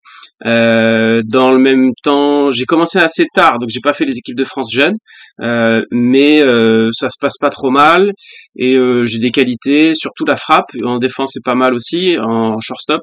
Euh, 0.45 1.21
dans 1.25 1.51
le 1.51 1.57
même 1.57 1.91
temps, 2.03 2.51
j'ai 2.51 2.65
commencé 2.65 2.99
assez 2.99 3.25
tard, 3.33 3.59
donc 3.59 3.69
j'ai 3.69 3.79
pas 3.81 3.93
fait 3.93 4.05
les 4.05 4.17
équipes 4.17 4.37
de 4.37 4.43
France 4.43 4.71
jeunes, 4.71 4.97
euh, 5.41 5.81
mais 5.91 6.41
euh, 6.41 6.89
ça 6.93 7.09
se 7.09 7.17
passe 7.19 7.37
pas 7.39 7.49
trop 7.49 7.69
mal 7.69 8.11
et 8.55 8.75
euh, 8.75 9.05
j'ai 9.05 9.19
des 9.19 9.31
qualités, 9.31 9.93
surtout 9.95 10.25
la 10.25 10.35
frappe. 10.35 10.71
En 10.83 10.97
défense, 10.97 11.31
c'est 11.33 11.43
pas 11.43 11.55
mal 11.55 11.73
aussi, 11.73 12.17
en 12.19 12.59
shortstop. 12.61 13.01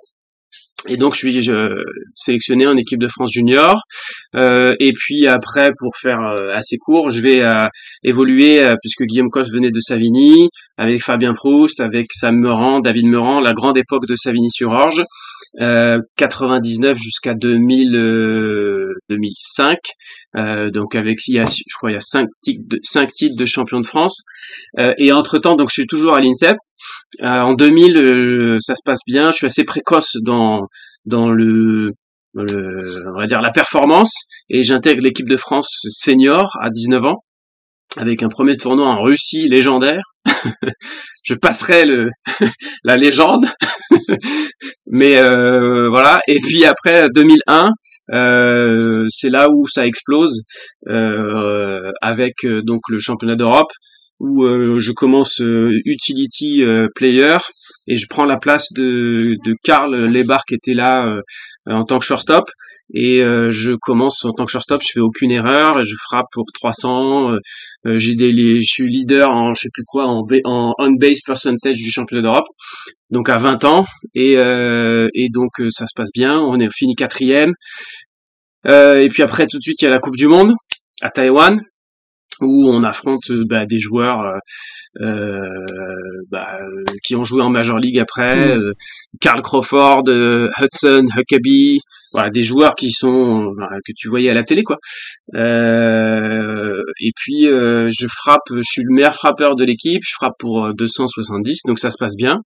Et 0.89 0.97
donc 0.97 1.15
je 1.15 1.19
suis 1.19 1.51
sélectionné 2.15 2.67
en 2.67 2.77
équipe 2.77 2.99
de 2.99 3.07
France 3.07 3.33
junior. 3.33 3.83
Euh, 4.35 4.75
et 4.81 4.93
puis 4.93 5.27
après, 5.27 5.73
pour 5.79 5.97
faire 5.97 6.21
euh, 6.21 6.55
assez 6.55 6.79
court, 6.79 7.11
je 7.11 7.21
vais 7.21 7.43
euh, 7.43 7.67
évoluer 8.03 8.67
puisque 8.81 9.05
Guillaume 9.05 9.29
Coste 9.29 9.53
venait 9.53 9.71
de 9.71 9.81
Savigny, 9.81 10.49
avec 10.79 11.03
Fabien 11.03 11.35
Proust, 11.35 11.81
avec 11.81 12.07
Sam 12.13 12.37
Meurant, 12.37 12.81
David 12.81 13.07
Meurant, 13.07 13.41
la 13.41 13.53
grande 13.53 13.77
époque 13.77 14.07
de 14.07 14.17
Savigny-sur-Orge, 14.17 15.03
euh, 15.61 15.99
99 16.17 16.97
jusqu'à 16.99 17.35
2000, 17.35 17.97
euh, 17.97 18.95
2005. 19.09 19.79
Euh, 20.37 20.71
donc 20.71 20.95
avec 20.95 21.27
il 21.29 21.35
y 21.35 21.39
a, 21.39 21.43
je 21.49 21.75
crois 21.77 21.91
il 21.91 21.95
y 21.95 21.97
a 21.97 22.01
cinq 22.01 22.29
titres 22.43 23.37
de, 23.37 23.47
champion 23.47 23.81
de 23.81 23.87
France. 23.87 24.23
Euh, 24.79 24.95
et 24.99 25.13
entre 25.13 25.39
temps, 25.39 25.57
donc 25.57 25.69
je 25.71 25.75
suis 25.75 25.87
toujours 25.87 26.15
à 26.15 26.21
l'INSEP. 26.21 26.57
Euh, 27.23 27.27
en 27.27 27.55
2000, 27.55 27.97
euh, 27.97 28.59
ça 28.61 28.75
se 28.77 28.83
passe 28.85 29.01
bien. 29.07 29.31
Je 29.31 29.37
suis 29.37 29.47
assez 29.47 29.65
précoce 29.65 30.17
dans 30.23 30.69
dans 31.07 31.29
le, 31.31 31.93
le- 32.35 33.05
on 33.15 33.19
va 33.19 33.27
dire 33.27 33.41
la 33.41 33.51
performance 33.51 34.13
et 34.49 34.63
j'intègre 34.63 35.03
l'équipe 35.03 35.29
de 35.29 35.37
France 35.37 35.81
senior 35.89 36.57
à 36.63 36.71
19 36.71 37.05
ans 37.07 37.25
avec 37.97 38.23
un 38.23 38.29
premier 38.29 38.57
tournoi 38.57 38.87
en 38.87 39.03
Russie 39.03 39.49
légendaire. 39.49 40.03
je 41.25 41.35
passerai 41.35 41.85
le 41.85 42.09
la 42.85 42.97
légende, 42.97 43.47
mais 44.87 45.17
euh, 45.17 45.89
voilà. 45.89 46.21
Et 46.29 46.39
puis 46.41 46.65
après 46.65 47.09
2001, 47.15 47.71
euh, 48.13 49.07
c'est 49.11 49.31
là 49.31 49.49
où 49.51 49.67
ça 49.67 49.87
explose 49.87 50.43
euh, 50.89 51.91
avec 52.01 52.45
euh, 52.45 52.63
donc 52.63 52.83
le 52.89 52.99
championnat 52.99 53.37
d'Europe 53.37 53.73
où 54.21 54.45
euh, 54.45 54.79
je 54.79 54.93
commence 54.93 55.41
euh, 55.41 55.73
utility 55.87 56.63
euh, 56.63 56.89
player 56.95 57.39
et 57.89 57.97
je 57.97 58.07
prends 58.09 58.27
la 58.27 58.37
place 58.37 58.67
de, 58.73 59.35
de 59.45 59.57
Karl 59.65 59.97
Lebar 59.97 60.45
qui 60.45 60.55
était 60.55 60.75
là 60.75 61.05
en 61.67 61.85
tant 61.85 61.99
que 61.99 62.05
shortstop 62.05 62.51
et 62.93 63.21
je 63.21 63.73
commence 63.81 64.25
en 64.25 64.33
tant 64.33 64.45
que 64.45 64.53
shortstop, 64.53 64.83
je 64.83 64.93
fais 64.93 65.01
aucune 65.01 65.31
erreur, 65.31 65.83
je 65.83 65.95
frappe 65.97 66.27
pour 66.33 66.45
300, 66.53 67.33
euh, 67.33 67.39
euh, 67.87 67.99
j'ai 67.99 68.15
des 68.15 68.33
je 68.61 68.65
suis 68.65 68.89
leader 68.89 69.33
en 69.33 69.55
je 69.55 69.63
sais 69.63 69.69
plus 69.73 69.85
quoi 69.85 70.07
en, 70.07 70.23
en 70.45 70.75
on 70.79 70.93
base 70.93 71.21
percentage 71.25 71.77
du 71.77 71.91
championnat 71.91 72.23
d'Europe. 72.23 72.47
Donc 73.11 73.29
à 73.29 73.39
20 73.39 73.65
ans 73.65 73.87
et 74.15 74.35
et 74.35 75.29
donc 75.31 75.51
ça 75.71 75.87
se 75.87 75.95
passe 75.97 76.11
bien, 76.13 76.39
on 76.39 76.59
est 76.59 76.69
fini 76.73 76.95
quatrième. 76.95 77.55
Et 78.67 79.09
puis 79.11 79.23
après 79.23 79.47
tout 79.47 79.57
de 79.57 79.63
suite 79.63 79.81
il 79.81 79.87
y 79.87 79.89
a 79.89 79.91
la 79.91 79.99
Coupe 79.99 80.17
du 80.17 80.29
monde 80.29 80.55
à 81.01 81.11
Taïwan 81.11 81.61
où 82.43 82.69
on 82.69 82.83
affronte 82.83 83.31
euh, 83.31 83.45
bah, 83.49 83.67
des 83.67 83.79
joueurs 83.79 84.21
euh, 84.21 84.39
euh, 85.05 85.39
bah, 86.31 86.59
qui 87.05 87.17
ont 87.17 87.25
joué 87.25 87.43
en 87.43 87.51
Major 87.51 87.79
League 87.79 87.99
après, 87.99 88.37
Mm. 88.37 88.61
euh, 88.61 88.73
Carl 89.21 89.43
Crawford, 89.43 90.05
euh, 90.09 90.49
Hudson, 90.61 91.05
Huckabee, 91.17 91.81
voilà 92.13 92.31
des 92.31 92.43
joueurs 92.43 92.75
qui 92.75 92.91
sont 92.91 93.53
voilà, 93.57 93.77
que 93.87 93.93
tu 93.97 94.09
voyais 94.09 94.31
à 94.31 94.35
la 94.35 94.43
télé 94.43 94.63
quoi. 94.63 94.79
Euh, 95.35 96.83
et 97.01 97.13
puis 97.17 97.47
euh, 97.47 97.89
je 97.97 98.07
frappe, 98.07 98.41
je 98.55 98.63
suis 98.63 98.83
le 98.83 98.95
meilleur 98.95 99.15
frappeur 99.15 99.57
de 99.57 99.65
l'équipe, 99.65 100.03
je 100.05 100.15
frappe 100.15 100.35
pour 100.39 100.67
euh, 100.67 100.73
270, 100.77 101.63
donc 101.67 101.79
ça 101.79 101.91
se 101.91 101.97
passe 101.99 102.17
bien. 102.17 102.39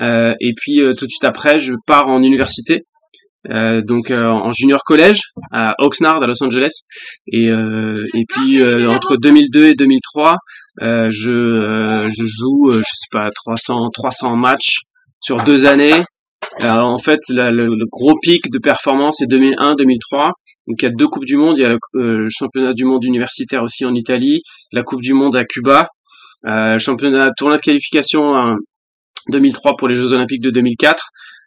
Euh, 0.00 0.34
et 0.40 0.52
puis 0.56 0.80
euh, 0.80 0.94
tout 0.94 1.06
de 1.06 1.10
suite 1.10 1.24
après, 1.24 1.58
je 1.58 1.74
pars 1.86 2.08
en 2.08 2.22
université. 2.22 2.82
Euh, 3.50 3.82
donc 3.82 4.10
euh, 4.10 4.24
en 4.24 4.52
junior 4.52 4.80
collège 4.84 5.20
à 5.52 5.74
Oxnard 5.78 6.22
à 6.22 6.26
Los 6.26 6.42
Angeles. 6.42 6.82
Et 7.26 7.50
euh, 7.50 7.94
et 8.14 8.24
puis 8.26 8.60
euh, 8.60 8.88
entre 8.88 9.16
2002 9.16 9.66
et 9.66 9.74
2003 9.74 10.36
euh, 10.82 11.08
je 11.10 12.08
je 12.16 12.24
joue 12.26 12.72
je 12.72 12.78
sais 12.78 13.08
pas 13.12 13.28
300 13.34 13.90
300 13.92 14.36
matchs 14.36 14.80
sur 15.20 15.36
deux 15.44 15.66
années. 15.66 16.04
Euh, 16.62 16.70
en 16.70 16.98
fait 16.98 17.20
le, 17.28 17.50
le 17.50 17.86
gros 17.90 18.14
pic 18.22 18.50
de 18.50 18.58
performance 18.58 19.16
c'est 19.18 19.26
2001 19.26 19.74
2003 19.74 20.30
donc 20.66 20.80
il 20.80 20.84
y 20.84 20.88
a 20.88 20.92
deux 20.92 21.08
coupes 21.08 21.26
du 21.26 21.36
monde. 21.36 21.58
Il 21.58 21.62
y 21.62 21.64
a 21.64 21.68
le, 21.68 21.78
le 21.92 22.28
championnat 22.30 22.72
du 22.72 22.84
monde 22.84 23.04
universitaire 23.04 23.62
aussi 23.62 23.84
en 23.84 23.94
Italie 23.94 24.42
la 24.72 24.82
coupe 24.82 25.02
du 25.02 25.12
monde 25.12 25.36
à 25.36 25.44
Cuba. 25.44 25.88
Championnat 26.78 27.32
tournoi 27.36 27.56
de 27.56 27.62
qualification 27.62 28.22
en 28.22 28.52
2003 29.28 29.76
pour 29.76 29.88
les 29.88 29.94
Jeux 29.94 30.12
Olympiques 30.12 30.42
de 30.42 30.50
2004 30.50 30.90
euh, 30.92 30.98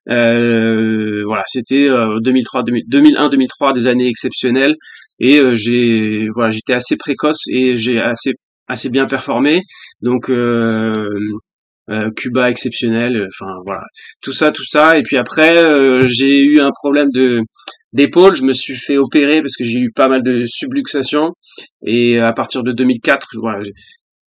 voilà, 0.08 1.44
c'était 1.48 1.90
euh, 1.90 2.20
2003, 2.22 2.64
2001, 2.88 3.30
2003, 3.30 3.74
des 3.74 3.88
années 3.88 4.08
exceptionnelles. 4.08 4.76
Et 5.20 5.40
euh, 5.40 5.56
j'ai, 5.56 6.28
voilà, 6.34 6.52
j'étais 6.52 6.74
assez 6.74 6.96
précoce 6.96 7.42
et 7.52 7.76
j'ai 7.76 8.00
assez, 8.00 8.34
assez 8.68 8.90
bien 8.90 9.08
performé. 9.08 9.62
Donc 10.02 10.30
euh, 10.30 10.94
euh, 11.90 12.10
Cuba 12.16 12.50
exceptionnel. 12.50 13.28
Enfin 13.28 13.52
voilà, 13.66 13.82
tout 14.22 14.34
ça, 14.34 14.52
tout 14.52 14.66
ça. 14.66 14.98
Et 14.98 15.04
puis 15.04 15.18
après, 15.18 15.58
euh, 15.58 16.02
j'ai 16.08 16.42
eu 16.44 16.60
un 16.60 16.72
problème 16.72 17.10
de 17.14 17.42
d'épaule. 17.94 18.36
Je 18.36 18.44
me 18.44 18.54
suis 18.54 18.76
fait 18.76 18.98
opérer 18.98 19.42
parce 19.42 19.56
que 19.56 19.64
j'ai 19.64 19.80
eu 19.80 19.92
pas 19.96 20.08
mal 20.08 20.24
de 20.24 20.44
subluxation. 20.46 21.32
Et 21.86 22.20
à 22.20 22.34
partir 22.34 22.64
de 22.64 22.72
2004, 22.72 23.28
voilà, 23.42 23.60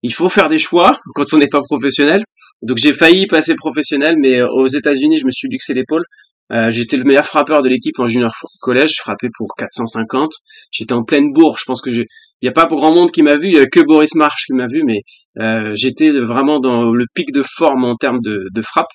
il 0.03 0.14
faut 0.14 0.29
faire 0.29 0.49
des 0.49 0.59
choix 0.59 0.99
quand 1.14 1.35
on 1.35 1.38
n'est 1.38 1.49
pas 1.49 1.62
professionnel. 1.62 2.23
Donc 2.62 2.79
j'ai 2.79 2.92
failli 2.92 3.27
passer 3.27 3.55
professionnel, 3.55 4.16
mais 4.18 4.40
euh, 4.40 4.49
aux 4.49 4.66
États-Unis, 4.66 5.18
je 5.18 5.27
me 5.27 5.31
suis 5.31 5.49
luxé 5.49 5.75
l'épaule. 5.75 6.05
Euh, 6.51 6.71
J'étais 6.71 6.97
le 6.97 7.05
meilleur 7.05 7.27
frappeur 7.27 7.62
de 7.62 7.68
l'équipe 7.68 7.99
en 7.99 8.07
junior 8.07 8.33
collège, 8.61 8.94
je 8.97 9.01
frappais 9.01 9.29
pour 9.37 9.55
450. 9.59 10.33
J'étais 10.73 10.94
en 10.94 11.05
pleine 11.05 11.33
bourre. 11.33 11.59
Je 11.59 11.64
pense 11.64 11.83
que 11.83 11.92
j'ai, 11.92 12.07
il 12.40 12.47
y 12.47 12.49
a 12.49 12.53
pas 12.53 12.66
pour 12.66 12.79
grand 12.79 12.94
monde 12.94 13.11
qui 13.11 13.23
m'a 13.23 13.37
vu, 13.37 13.49
il 13.49 13.55
y 13.55 13.59
a 13.59 13.66
que 13.66 13.81
Boris 13.81 14.14
March 14.14 14.47
qui 14.47 14.55
m'a 14.55 14.66
vu, 14.66 14.83
mais 14.85 15.03
euh, 15.40 15.73
j'étais 15.75 16.11
vraiment 16.11 16.61
dans 16.61 16.92
le 16.92 17.05
pic 17.14 17.33
de 17.33 17.42
forme 17.42 17.85
en 17.85 17.97
termes 17.97 18.21
de, 18.23 18.47
de 18.55 18.62
frappe. 18.62 18.90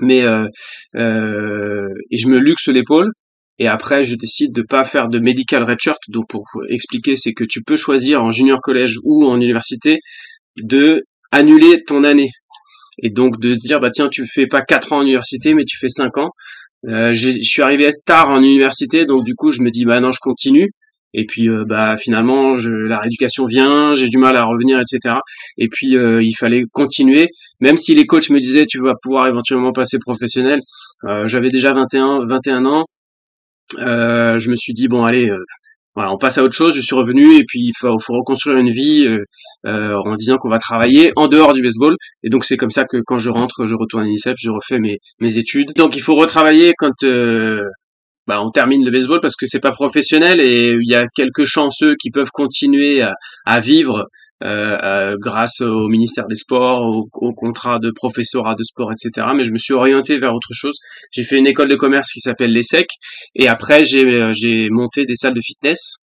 Mais 0.00 0.22
euh, 0.22 0.46
euh, 0.96 1.88
et 2.10 2.16
je 2.16 2.28
me 2.28 2.38
luxe 2.38 2.68
l'épaule. 2.68 3.10
Et 3.58 3.66
après, 3.68 4.02
je 4.02 4.14
décide 4.14 4.54
de 4.54 4.62
pas 4.62 4.84
faire 4.84 5.08
de 5.08 5.18
medical 5.18 5.64
redshirt. 5.64 5.98
Donc 6.08 6.28
pour 6.28 6.44
expliquer, 6.70 7.16
c'est 7.16 7.34
que 7.34 7.44
tu 7.44 7.62
peux 7.62 7.76
choisir 7.76 8.22
en 8.22 8.30
junior 8.30 8.60
collège 8.62 8.96
ou 9.04 9.26
en 9.26 9.36
université 9.36 9.98
de 10.62 11.02
annuler 11.30 11.82
ton 11.86 12.04
année 12.04 12.30
et 13.02 13.10
donc 13.10 13.40
de 13.40 13.54
dire 13.54 13.80
bah 13.80 13.90
tiens 13.90 14.08
tu 14.08 14.26
fais 14.26 14.46
pas 14.46 14.62
quatre 14.62 14.92
ans 14.92 14.98
en 14.98 15.02
université 15.02 15.54
mais 15.54 15.64
tu 15.64 15.76
fais 15.78 15.88
cinq 15.88 16.18
ans 16.18 16.30
euh, 16.88 17.12
je 17.12 17.30
suis 17.42 17.62
arrivé 17.62 17.92
tard 18.06 18.30
en 18.30 18.42
université 18.42 19.04
donc 19.04 19.24
du 19.24 19.34
coup 19.34 19.50
je 19.50 19.62
me 19.62 19.70
dis 19.70 19.84
bah 19.84 20.00
non 20.00 20.12
je 20.12 20.20
continue 20.20 20.68
Et 21.12 21.26
puis 21.26 21.48
euh, 21.48 21.64
bah 21.66 21.96
finalement 21.96 22.54
je, 22.54 22.70
la 22.70 22.98
rééducation 23.00 23.44
vient, 23.44 23.94
j'ai 23.94 24.08
du 24.08 24.18
mal 24.18 24.36
à 24.36 24.44
revenir, 24.44 24.78
etc. 24.80 25.16
Et 25.58 25.68
puis 25.68 25.96
euh, 25.96 26.22
il 26.22 26.32
fallait 26.32 26.62
continuer, 26.72 27.28
même 27.60 27.76
si 27.76 27.94
les 27.94 28.06
coachs 28.06 28.30
me 28.30 28.38
disaient 28.38 28.66
tu 28.66 28.80
vas 28.80 28.94
pouvoir 29.02 29.26
éventuellement 29.26 29.72
passer 29.72 29.98
professionnel. 29.98 30.60
Euh, 31.04 31.26
J'avais 31.26 31.48
déjà 31.48 31.72
21 31.72 32.26
21 32.26 32.64
ans. 32.64 32.84
Euh, 33.78 34.38
je 34.40 34.50
me 34.50 34.56
suis 34.56 34.72
dit 34.72 34.88
bon 34.88 35.04
allez, 35.04 35.28
voilà 35.96 36.12
on 36.12 36.18
passe 36.18 36.38
à 36.38 36.44
autre 36.44 36.54
chose. 36.54 36.74
Je 36.76 36.80
suis 36.80 36.96
revenu 36.96 37.36
et 37.36 37.44
puis 37.46 37.60
il 37.60 37.72
faut, 37.76 37.98
faut 37.98 38.14
reconstruire 38.14 38.56
une 38.56 38.70
vie 38.70 39.06
euh, 39.66 39.94
en 39.94 40.16
disant 40.16 40.36
qu'on 40.38 40.50
va 40.50 40.58
travailler 40.58 41.12
en 41.16 41.28
dehors 41.28 41.52
du 41.52 41.62
baseball. 41.62 41.94
Et 42.22 42.28
donc 42.28 42.44
c'est 42.44 42.56
comme 42.56 42.70
ça 42.70 42.84
que 42.84 42.98
quand 43.04 43.18
je 43.18 43.30
rentre, 43.30 43.66
je 43.66 43.74
retourne 43.74 44.04
à 44.04 44.06
l'INSEP, 44.06 44.36
je 44.38 44.50
refais 44.50 44.78
mes 44.78 44.98
mes 45.20 45.38
études. 45.38 45.72
Donc 45.76 45.96
il 45.96 46.02
faut 46.02 46.14
retravailler 46.14 46.74
quand 46.78 47.02
euh, 47.04 47.64
bah, 48.26 48.42
on 48.42 48.50
termine 48.50 48.84
le 48.84 48.90
baseball 48.90 49.20
parce 49.20 49.36
que 49.36 49.46
c'est 49.46 49.60
pas 49.60 49.72
professionnel 49.72 50.40
et 50.40 50.70
il 50.70 50.90
y 50.90 50.94
a 50.94 51.04
quelques 51.14 51.44
chanceux 51.44 51.96
qui 52.00 52.10
peuvent 52.10 52.30
continuer 52.32 53.02
à, 53.02 53.14
à 53.44 53.60
vivre 53.60 54.06
euh, 54.42 54.78
euh, 54.82 55.16
grâce 55.20 55.60
au 55.60 55.86
ministère 55.88 56.26
des 56.26 56.34
Sports, 56.34 56.80
au, 56.80 57.08
au 57.12 57.34
contrat 57.34 57.78
de 57.78 57.90
professorat 57.94 58.54
de 58.54 58.62
sport, 58.62 58.90
etc. 58.90 59.26
Mais 59.36 59.44
je 59.44 59.52
me 59.52 59.58
suis 59.58 59.74
orienté 59.74 60.18
vers 60.18 60.34
autre 60.34 60.52
chose. 60.52 60.78
J'ai 61.12 61.24
fait 61.24 61.36
une 61.36 61.46
école 61.46 61.68
de 61.68 61.74
commerce 61.76 62.10
qui 62.10 62.20
s'appelle 62.20 62.50
l'ESSEC 62.50 62.88
et 63.34 63.48
après 63.48 63.84
j'ai 63.84 64.06
euh, 64.06 64.68
monté 64.70 65.04
des 65.04 65.14
salles 65.14 65.34
de 65.34 65.42
fitness 65.42 65.96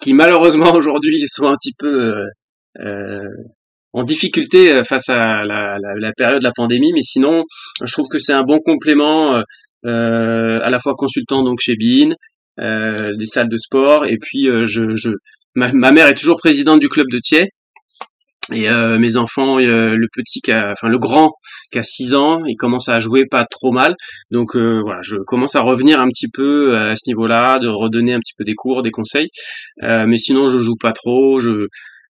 qui 0.00 0.14
malheureusement 0.14 0.72
aujourd'hui 0.74 1.18
sont 1.26 1.48
un 1.48 1.54
petit 1.54 1.74
peu 1.76 1.88
euh, 1.88 2.26
en 3.92 4.04
difficulté 4.04 4.82
face 4.84 5.08
à 5.08 5.16
la, 5.16 5.78
la, 5.78 5.94
la 5.98 6.12
période 6.12 6.40
de 6.40 6.44
la 6.44 6.52
pandémie, 6.54 6.92
mais 6.92 7.02
sinon 7.02 7.44
je 7.82 7.92
trouve 7.92 8.08
que 8.08 8.18
c'est 8.18 8.32
un 8.32 8.42
bon 8.42 8.60
complément. 8.60 9.36
Euh, 9.36 9.42
euh, 9.84 10.60
à 10.62 10.70
la 10.70 10.78
fois 10.80 10.94
consultant 10.96 11.42
donc 11.42 11.60
chez 11.60 11.76
Bein, 11.76 12.14
euh, 12.60 13.14
des 13.16 13.26
salles 13.26 13.48
de 13.48 13.56
sport, 13.56 14.06
et 14.06 14.16
puis 14.20 14.48
euh, 14.48 14.64
je, 14.64 14.96
je 14.96 15.10
ma, 15.54 15.72
ma, 15.72 15.92
mère 15.92 16.08
est 16.08 16.14
toujours 16.14 16.36
présidente 16.36 16.80
du 16.80 16.88
club 16.88 17.06
de 17.10 17.20
Thiers. 17.22 17.48
Et 18.52 18.68
euh, 18.70 18.96
mes 18.98 19.16
enfants, 19.16 19.58
euh, 19.58 19.96
le 19.96 20.06
petit, 20.12 20.40
qui 20.40 20.52
a, 20.52 20.70
enfin 20.70 20.88
le 20.88 20.98
grand, 20.98 21.32
qui 21.72 21.80
a 21.80 21.82
6 21.82 22.14
ans, 22.14 22.44
il 22.44 22.54
commence 22.54 22.88
à 22.88 23.00
jouer 23.00 23.24
pas 23.28 23.44
trop 23.44 23.72
mal. 23.72 23.96
Donc 24.30 24.54
euh, 24.54 24.80
voilà, 24.84 25.00
je 25.02 25.16
commence 25.26 25.56
à 25.56 25.62
revenir 25.62 26.00
un 26.00 26.06
petit 26.06 26.28
peu 26.32 26.78
à 26.78 26.94
ce 26.94 27.02
niveau-là, 27.08 27.58
de 27.58 27.66
redonner 27.66 28.14
un 28.14 28.20
petit 28.20 28.34
peu 28.38 28.44
des 28.44 28.54
cours, 28.54 28.82
des 28.82 28.92
conseils. 28.92 29.28
mais 29.82 30.16
sinon, 30.16 30.48
je 30.48 30.58
joue 30.58 30.76
pas 30.76 30.92
trop. 30.92 31.40
Je, 31.40 31.66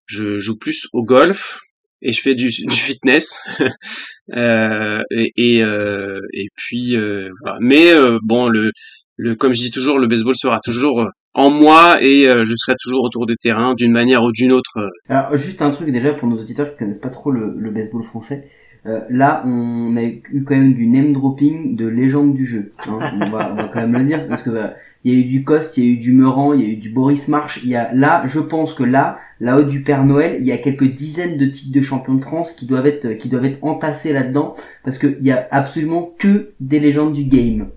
je 0.05 0.39
joue 0.39 0.57
plus 0.57 0.87
au 0.93 1.03
golf 1.03 1.59
et 2.01 2.11
je 2.11 2.21
fais 2.21 2.35
du, 2.35 2.47
du 2.67 2.75
fitness 2.75 3.39
euh, 4.33 5.01
et 5.11 5.31
et, 5.35 5.63
euh, 5.63 6.19
et 6.33 6.47
puis 6.55 6.95
euh, 6.95 7.29
voilà 7.43 7.57
mais 7.61 7.93
bon 8.23 8.47
le 8.49 8.71
le 9.15 9.35
comme 9.35 9.53
je 9.53 9.61
dis 9.61 9.71
toujours 9.71 9.99
le 9.99 10.07
baseball 10.07 10.35
sera 10.35 10.59
toujours 10.63 11.07
en 11.35 11.49
moi 11.49 11.97
et 12.01 12.23
je 12.25 12.53
serai 12.55 12.75
toujours 12.81 13.03
autour 13.03 13.25
du 13.25 13.35
terrain 13.37 13.73
d'une 13.75 13.91
manière 13.91 14.23
ou 14.23 14.31
d'une 14.31 14.51
autre 14.51 14.89
alors 15.09 15.35
juste 15.35 15.61
un 15.61 15.71
truc 15.71 15.89
déjà 15.89 16.13
pour 16.13 16.27
nos 16.27 16.37
auditeurs 16.39 16.71
qui 16.71 16.77
connaissent 16.77 16.99
pas 16.99 17.09
trop 17.09 17.31
le, 17.31 17.53
le 17.57 17.71
baseball 17.71 18.03
français 18.03 18.49
euh, 18.85 18.99
là, 19.09 19.43
on 19.45 19.95
a 19.95 20.03
eu 20.03 20.43
quand 20.45 20.55
même 20.55 20.73
du 20.73 20.87
name 20.87 21.13
dropping 21.13 21.75
de 21.75 21.87
légende 21.87 22.33
du 22.33 22.45
jeu. 22.45 22.73
Hein. 22.87 22.99
on, 23.21 23.29
va, 23.29 23.51
on, 23.51 23.55
va, 23.55 23.63
quand 23.73 23.81
même 23.81 23.93
le 23.93 24.05
dire 24.05 24.27
parce 24.27 24.43
que 24.43 24.49
bah, 24.49 24.73
il 25.03 25.13
y 25.13 25.17
a 25.17 25.19
eu 25.19 25.25
du 25.25 25.43
Coste, 25.43 25.77
il 25.77 25.83
y 25.83 25.87
a 25.87 25.89
eu 25.91 25.97
du 25.97 26.13
Meurant, 26.13 26.53
il 26.53 26.61
y 26.61 26.65
a 26.65 26.67
eu 26.67 26.75
du 26.77 26.89
Boris 26.89 27.27
March. 27.27 27.59
Il 27.63 27.69
y 27.69 27.75
a 27.75 27.93
là, 27.93 28.23
je 28.25 28.39
pense 28.39 28.73
que 28.73 28.83
là, 28.83 29.19
là 29.39 29.57
haut 29.57 29.63
du 29.63 29.81
Père 29.81 30.05
Noël, 30.05 30.37
il 30.39 30.45
y 30.45 30.51
a 30.51 30.57
quelques 30.57 30.93
dizaines 30.93 31.37
de 31.37 31.45
titres 31.45 31.77
de 31.77 31.81
champion 31.81 32.15
de 32.15 32.21
France 32.21 32.53
qui 32.53 32.65
doivent 32.65 32.87
être 32.87 33.13
qui 33.13 33.27
doivent 33.27 33.45
être 33.45 33.63
entassés 33.63 34.13
là-dedans 34.13 34.55
parce 34.83 34.97
qu'il 34.97 35.21
y 35.21 35.31
a 35.31 35.47
absolument 35.51 36.13
que 36.17 36.51
des 36.59 36.79
légendes 36.79 37.13
du 37.13 37.25
game. 37.25 37.67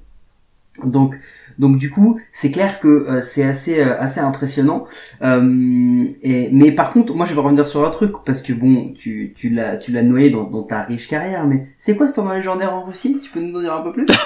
Donc 0.84 1.16
donc 1.58 1.78
du 1.78 1.90
coup, 1.90 2.20
c'est 2.32 2.50
clair 2.50 2.80
que 2.80 2.88
euh, 2.88 3.20
c'est 3.22 3.44
assez 3.44 3.80
euh, 3.80 3.98
assez 3.98 4.20
impressionnant. 4.20 4.86
Euh, 5.22 6.04
et, 6.22 6.50
mais 6.52 6.72
par 6.72 6.92
contre, 6.92 7.14
moi 7.14 7.26
je 7.26 7.34
vais 7.34 7.40
revenir 7.40 7.66
sur 7.66 7.84
un 7.84 7.90
truc 7.90 8.12
parce 8.24 8.42
que 8.42 8.52
bon, 8.52 8.92
tu 8.94 9.32
tu 9.36 9.48
l'as 9.48 9.76
tu 9.76 9.92
l'as 9.92 10.02
noyé 10.02 10.30
dans, 10.30 10.44
dans 10.44 10.62
ta 10.62 10.82
riche 10.82 11.08
carrière. 11.08 11.46
Mais 11.46 11.68
c'est 11.78 11.96
quoi 11.96 12.08
ce 12.08 12.14
tournoi 12.14 12.36
légendaire 12.36 12.74
en 12.74 12.84
Russie? 12.84 13.18
Tu 13.22 13.30
peux 13.30 13.40
nous 13.40 13.56
en 13.56 13.60
dire 13.60 13.74
un 13.74 13.82
peu 13.82 13.92
plus? 13.92 14.06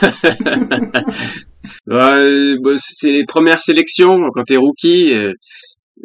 Ouais, 1.87 2.55
bah, 2.65 2.71
C'est 2.77 3.13
les 3.13 3.27
premières 3.27 3.61
sélections 3.61 4.31
quand 4.31 4.45
t'es 4.45 4.57
rookie. 4.57 5.13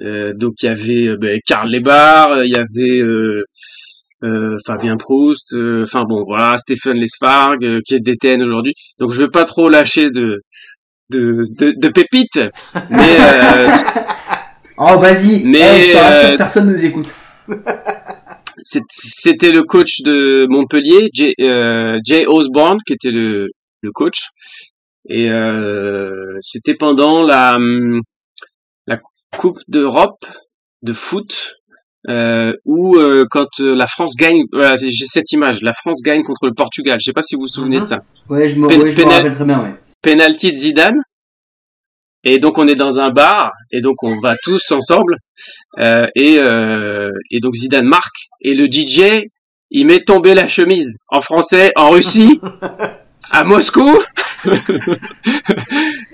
Euh, 0.01 0.33
donc 0.35 0.55
il 0.61 0.65
y 0.65 0.69
avait 0.69 1.15
bah, 1.15 1.39
Karl 1.45 1.71
Lebar, 1.71 2.43
il 2.43 2.53
y 2.53 2.57
avait 2.57 3.01
euh, 4.23 4.57
Fabien 4.65 4.97
Proust, 4.97 5.55
enfin 5.81 6.03
bon 6.03 6.25
voilà 6.25 6.57
Stéphane 6.57 6.97
Lesparg 6.97 7.81
qui 7.85 7.95
est 7.95 7.99
DTN 7.99 8.41
aujourd'hui. 8.41 8.73
Donc 8.99 9.11
je 9.11 9.19
vais 9.21 9.29
pas 9.29 9.45
trop 9.45 9.69
lâcher 9.69 10.11
de 10.11 10.41
de, 11.09 11.41
de, 11.57 11.73
de 11.77 11.89
pépites. 11.89 12.39
Mais 12.89 13.15
euh, 13.19 13.65
oh 14.77 14.97
vas-y. 14.99 15.43
Mais 15.43 15.59
hey, 15.59 15.95
euh, 15.95 16.37
personne 16.37 16.71
nous 16.71 16.83
écoute. 16.85 17.09
C'était 18.89 19.51
le 19.51 19.63
coach 19.63 20.01
de 20.01 20.47
Montpellier, 20.49 21.09
Jay, 21.13 21.33
euh, 21.39 21.99
Jay 22.03 22.25
Osborne, 22.25 22.79
qui 22.85 22.93
était 22.93 23.11
le, 23.11 23.49
le 23.81 23.91
coach. 23.91 24.29
Et 25.07 25.29
euh, 25.29 26.37
c'était 26.41 26.73
pendant 26.73 27.23
la, 27.23 27.57
la 28.87 28.99
Coupe 29.37 29.59
d'Europe 29.67 30.25
de 30.81 30.93
foot, 30.93 31.57
euh, 32.09 32.53
où 32.65 32.97
euh, 32.97 33.25
quand 33.29 33.59
la 33.59 33.85
France 33.85 34.15
gagne, 34.17 34.41
voilà, 34.51 34.75
j'ai 34.75 34.91
cette 34.91 35.31
image, 35.31 35.61
la 35.61 35.73
France 35.73 36.01
gagne 36.03 36.23
contre 36.23 36.47
le 36.47 36.53
Portugal. 36.55 36.97
Je 36.99 37.05
sais 37.05 37.13
pas 37.13 37.21
si 37.21 37.35
vous 37.35 37.41
vous 37.41 37.47
souvenez 37.47 37.81
de 37.81 37.85
ça. 37.85 37.99
Ouais, 38.29 38.49
je 38.49 38.55
me, 38.55 38.67
ouais, 38.67 38.91
je 38.91 39.01
me 39.01 39.05
rappelle 39.07 39.35
très 39.35 39.45
bien, 39.45 39.61
ouais 39.61 39.75
penalty 40.05 40.51
de 40.51 40.57
Zidane. 40.57 40.99
Et 42.23 42.39
donc 42.39 42.57
on 42.57 42.67
est 42.67 42.75
dans 42.75 42.99
un 42.99 43.09
bar 43.09 43.51
et 43.71 43.81
donc 43.81 44.01
on 44.03 44.19
va 44.19 44.35
tous 44.43 44.71
ensemble. 44.71 45.17
Euh, 45.79 46.05
et, 46.15 46.37
euh, 46.39 47.11
et 47.31 47.39
donc 47.39 47.55
Zidane 47.55 47.87
marque. 47.87 48.29
Et 48.41 48.53
le 48.53 48.67
DJ 48.67 49.27
il 49.71 49.87
met 49.87 49.99
tomber 50.01 50.35
la 50.35 50.47
chemise. 50.47 51.03
En 51.09 51.21
français 51.21 51.71
en 51.75 51.89
Russie 51.89 52.39
à 53.31 53.43
Moscou. 53.43 53.99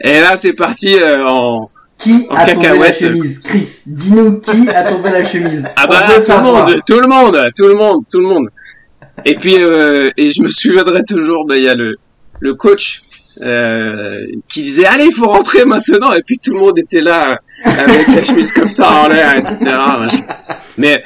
Et 0.03 0.19
là 0.21 0.37
c'est 0.37 0.53
parti 0.53 0.95
euh, 0.95 1.25
en 1.27 1.67
qui 1.97 2.27
en 2.29 2.35
a 2.35 2.45
tombé 2.45 2.67
la 2.67 2.69
cacahuète. 2.69 2.99
chemise? 2.99 3.39
Chris, 3.39 3.67
dis-nous 3.85 4.39
qui 4.39 4.69
a 4.69 4.83
tombé 4.83 5.11
la 5.11 5.23
chemise? 5.23 5.69
Ah 5.75 5.85
bah 5.85 6.07
tout 6.17 6.31
le 6.31 6.41
monde, 6.41 6.81
tout 6.87 6.99
le 6.99 7.07
monde, 7.07 7.51
tout 7.55 7.67
le 7.67 7.75
monde, 7.75 8.03
tout 8.09 8.19
le 8.19 8.27
monde. 8.27 8.47
Et 9.25 9.35
puis 9.35 9.61
euh, 9.61 10.09
et 10.17 10.31
je 10.31 10.41
me 10.41 10.47
souviendrai 10.47 11.03
toujours, 11.03 11.45
bah, 11.45 11.57
il 11.57 11.63
y 11.65 11.69
a 11.69 11.75
le 11.75 11.97
le 12.39 12.53
coach 12.55 13.01
euh, 13.41 14.25
qui 14.47 14.61
disait 14.61 14.85
allez 14.85 15.05
il 15.05 15.13
faut 15.13 15.27
rentrer 15.27 15.65
maintenant 15.65 16.13
et 16.13 16.21
puis 16.21 16.37
tout 16.39 16.53
le 16.53 16.59
monde 16.59 16.79
était 16.79 17.01
là 17.01 17.39
avec 17.63 18.07
la 18.07 18.23
chemise 18.23 18.51
comme 18.51 18.67
ça 18.67 18.89
en 18.89 19.07
l'air 19.07 19.35
etc 19.37 19.57
mais 20.77 21.03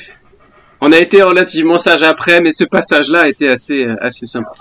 on 0.82 0.92
a 0.92 0.98
été 0.98 1.22
relativement 1.22 1.78
sage 1.78 2.04
après 2.04 2.42
mais 2.42 2.52
ce 2.52 2.64
passage 2.64 3.10
là 3.10 3.28
était 3.28 3.50
assez 3.50 3.88
assez 4.02 4.26
sympa 4.26 4.52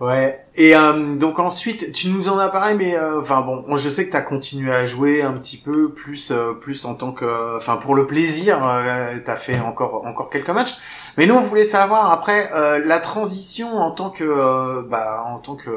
Ouais. 0.00 0.42
Et 0.54 0.74
euh, 0.74 1.14
donc 1.16 1.38
ensuite, 1.38 1.92
tu 1.92 2.08
nous 2.08 2.30
en 2.30 2.38
as 2.38 2.48
parlé, 2.48 2.74
mais 2.74 2.96
euh, 2.96 3.20
enfin 3.20 3.42
bon, 3.42 3.76
je 3.76 3.90
sais 3.90 4.06
que 4.06 4.10
tu 4.10 4.16
as 4.16 4.22
continué 4.22 4.72
à 4.72 4.86
jouer 4.86 5.22
un 5.22 5.32
petit 5.34 5.58
peu 5.58 5.92
plus, 5.92 6.30
euh, 6.30 6.54
plus 6.54 6.86
en 6.86 6.94
tant 6.94 7.12
que, 7.12 7.56
enfin 7.56 7.76
pour 7.76 7.94
le 7.94 8.06
plaisir, 8.06 8.66
euh, 8.66 9.18
tu 9.22 9.30
as 9.30 9.36
fait 9.36 9.60
encore 9.60 10.06
encore 10.06 10.30
quelques 10.30 10.48
matchs. 10.48 10.74
Mais 11.18 11.26
nous, 11.26 11.34
on 11.34 11.40
voulait 11.40 11.64
savoir 11.64 12.10
après 12.12 12.50
euh, 12.54 12.78
la 12.82 12.98
transition 12.98 13.76
en 13.76 13.90
tant 13.90 14.08
que, 14.08 14.24
euh, 14.24 14.82
bah, 14.88 15.22
en 15.26 15.38
tant 15.38 15.54
que 15.54 15.70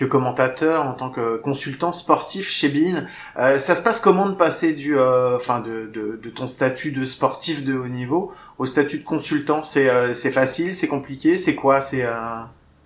que 0.00 0.06
commentateur, 0.06 0.86
en 0.86 0.94
tant 0.94 1.10
que 1.10 1.36
consultant 1.36 1.92
sportif 1.92 2.48
chez 2.48 2.70
Bein. 2.70 3.04
Euh, 3.38 3.58
ça 3.58 3.74
se 3.74 3.82
passe 3.82 4.00
comment 4.00 4.28
de 4.28 4.34
passer 4.34 4.72
du, 4.72 4.98
enfin 4.98 5.60
de, 5.60 6.30
ton 6.34 6.46
statut 6.46 6.92
de 6.92 7.04
sportif 7.04 7.64
de 7.64 7.74
haut 7.74 7.88
niveau 7.88 8.32
au 8.56 8.64
statut 8.64 8.98
de 8.98 9.04
consultant? 9.04 9.62
C'est 9.62 9.90
euh, 9.90 10.14
facile, 10.14 10.74
c'est 10.74 10.88
compliqué, 10.88 11.36
c'est 11.36 11.54
quoi? 11.54 11.80
C'est 11.80 12.04
euh... 12.04 12.10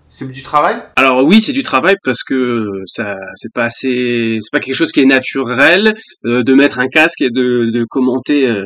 C'est 0.07 0.31
du 0.31 0.42
travail? 0.42 0.77
Alors 0.96 1.24
oui, 1.24 1.40
c'est 1.40 1.55
du 1.55 1.62
travail 1.62 1.96
parce 2.05 2.22
que 2.22 2.83
ça, 2.85 3.16
c'est 3.37 3.53
pas 3.53 3.64
assez, 3.64 4.38
c'est 4.40 4.50
pas 4.53 4.61
quelque 4.61 4.74
chose 4.74 4.92
qui 4.92 5.00
est 5.00 5.07
naturel 5.07 5.94
euh, 6.27 6.42
de 6.42 6.55
mettre 6.55 6.79
un 6.79 6.88
casque 6.88 7.22
et 7.22 7.31
de, 7.31 7.85
commenter 7.88 8.46
euh, 8.46 8.59
euh, 8.61 8.64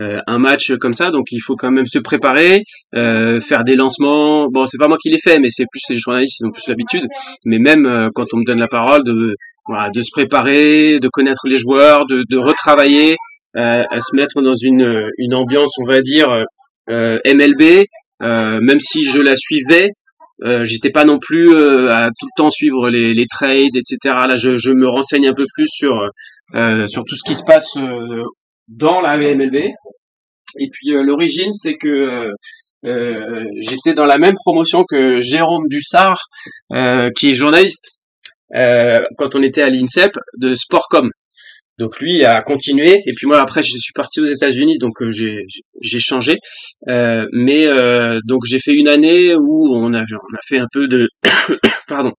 un 0.00 0.38
match 0.38 0.72
comme 0.80 0.94
ça. 0.94 1.10
Donc 1.10 1.26
il 1.32 1.40
faut 1.40 1.56
quand 1.56 1.70
même 1.70 1.86
se 1.86 1.98
préparer, 1.98 2.62
euh, 2.94 3.40
faire 3.40 3.64
des 3.64 3.76
lancements. 3.76 4.48
Bon, 4.50 4.66
c'est 4.66 4.78
pas 4.78 4.88
moi 4.88 4.98
qui 5.00 5.10
les 5.10 5.18
fais, 5.18 5.38
mais 5.38 5.48
c'est 5.50 5.66
plus 5.70 5.82
les 5.90 5.96
journalistes 5.96 6.38
qui 6.38 6.46
ont 6.46 6.50
plus 6.50 6.68
l'habitude. 6.68 7.04
Mais 7.44 7.58
même 7.58 7.86
euh, 7.86 8.08
quand 8.14 8.26
on 8.32 8.38
me 8.38 8.44
donne 8.44 8.60
la 8.60 8.68
parole, 8.68 9.04
de 9.04 9.36
voilà, 9.66 9.90
de 9.90 10.02
se 10.02 10.10
préparer, 10.12 10.98
de 10.98 11.08
connaître 11.08 11.46
les 11.46 11.56
joueurs, 11.56 12.06
de, 12.06 12.24
de 12.28 12.36
retravailler, 12.36 13.16
euh, 13.56 13.84
à 13.90 14.00
se 14.00 14.16
mettre 14.16 14.42
dans 14.42 14.54
une 14.54 15.08
une 15.18 15.34
ambiance, 15.34 15.72
on 15.80 15.86
va 15.86 16.00
dire 16.02 16.44
euh, 16.90 17.18
MLB. 17.24 17.84
même 18.20 18.80
si 18.80 19.04
je 19.04 19.20
la 19.20 19.36
suivais, 19.36 19.90
euh, 20.44 20.64
j'étais 20.64 20.90
pas 20.90 21.04
non 21.04 21.18
plus 21.18 21.54
euh, 21.54 21.92
à 21.92 22.06
tout 22.06 22.26
le 22.26 22.36
temps 22.36 22.50
suivre 22.50 22.88
les, 22.88 23.12
les 23.12 23.26
trades, 23.26 23.76
etc. 23.76 23.98
Là, 24.26 24.36
je, 24.36 24.56
je, 24.56 24.70
me 24.70 24.88
renseigne 24.88 25.28
un 25.28 25.34
peu 25.34 25.44
plus 25.54 25.66
sur 25.70 25.94
euh, 26.54 26.86
sur 26.86 27.04
tout 27.04 27.16
ce 27.16 27.22
qui 27.26 27.34
se 27.34 27.44
passe 27.44 27.76
euh, 27.76 28.24
dans 28.70 29.00
la 29.00 29.16
MLB. 29.18 29.56
Et 30.58 30.68
puis 30.72 30.94
euh, 30.94 31.02
l'origine, 31.02 31.52
c'est 31.52 31.76
que 31.76 32.30
euh, 32.86 33.44
j'étais 33.60 33.94
dans 33.94 34.06
la 34.06 34.18
même 34.18 34.34
promotion 34.34 34.84
que 34.88 35.20
Jérôme 35.20 35.68
Dussard, 35.68 36.24
qui 37.16 37.30
est 37.30 37.34
journaliste 37.34 37.90
quand 38.52 39.34
on 39.34 39.42
était 39.42 39.62
à 39.62 39.68
l'INSEP 39.68 40.12
de 40.38 40.54
Sportcom. 40.54 41.10
Donc 41.80 41.98
lui 41.98 42.24
a 42.26 42.42
continué 42.42 43.00
et 43.06 43.12
puis 43.16 43.26
moi 43.26 43.40
après 43.40 43.62
je 43.62 43.70
suis 43.78 43.94
parti 43.94 44.20
aux 44.20 44.26
États-Unis 44.26 44.76
donc 44.76 45.00
euh, 45.00 45.12
j'ai 45.12 45.46
j'ai 45.82 45.98
changé 45.98 46.36
Euh, 46.88 47.24
mais 47.32 47.64
euh, 47.66 48.20
donc 48.26 48.42
j'ai 48.46 48.60
fait 48.60 48.74
une 48.74 48.86
année 48.88 49.34
où 49.34 49.74
on 49.74 49.94
a 49.94 50.02
on 50.02 50.34
a 50.36 50.42
fait 50.46 50.58
un 50.58 50.66
peu 50.70 50.88
de 50.88 51.08
pardon 51.88 52.12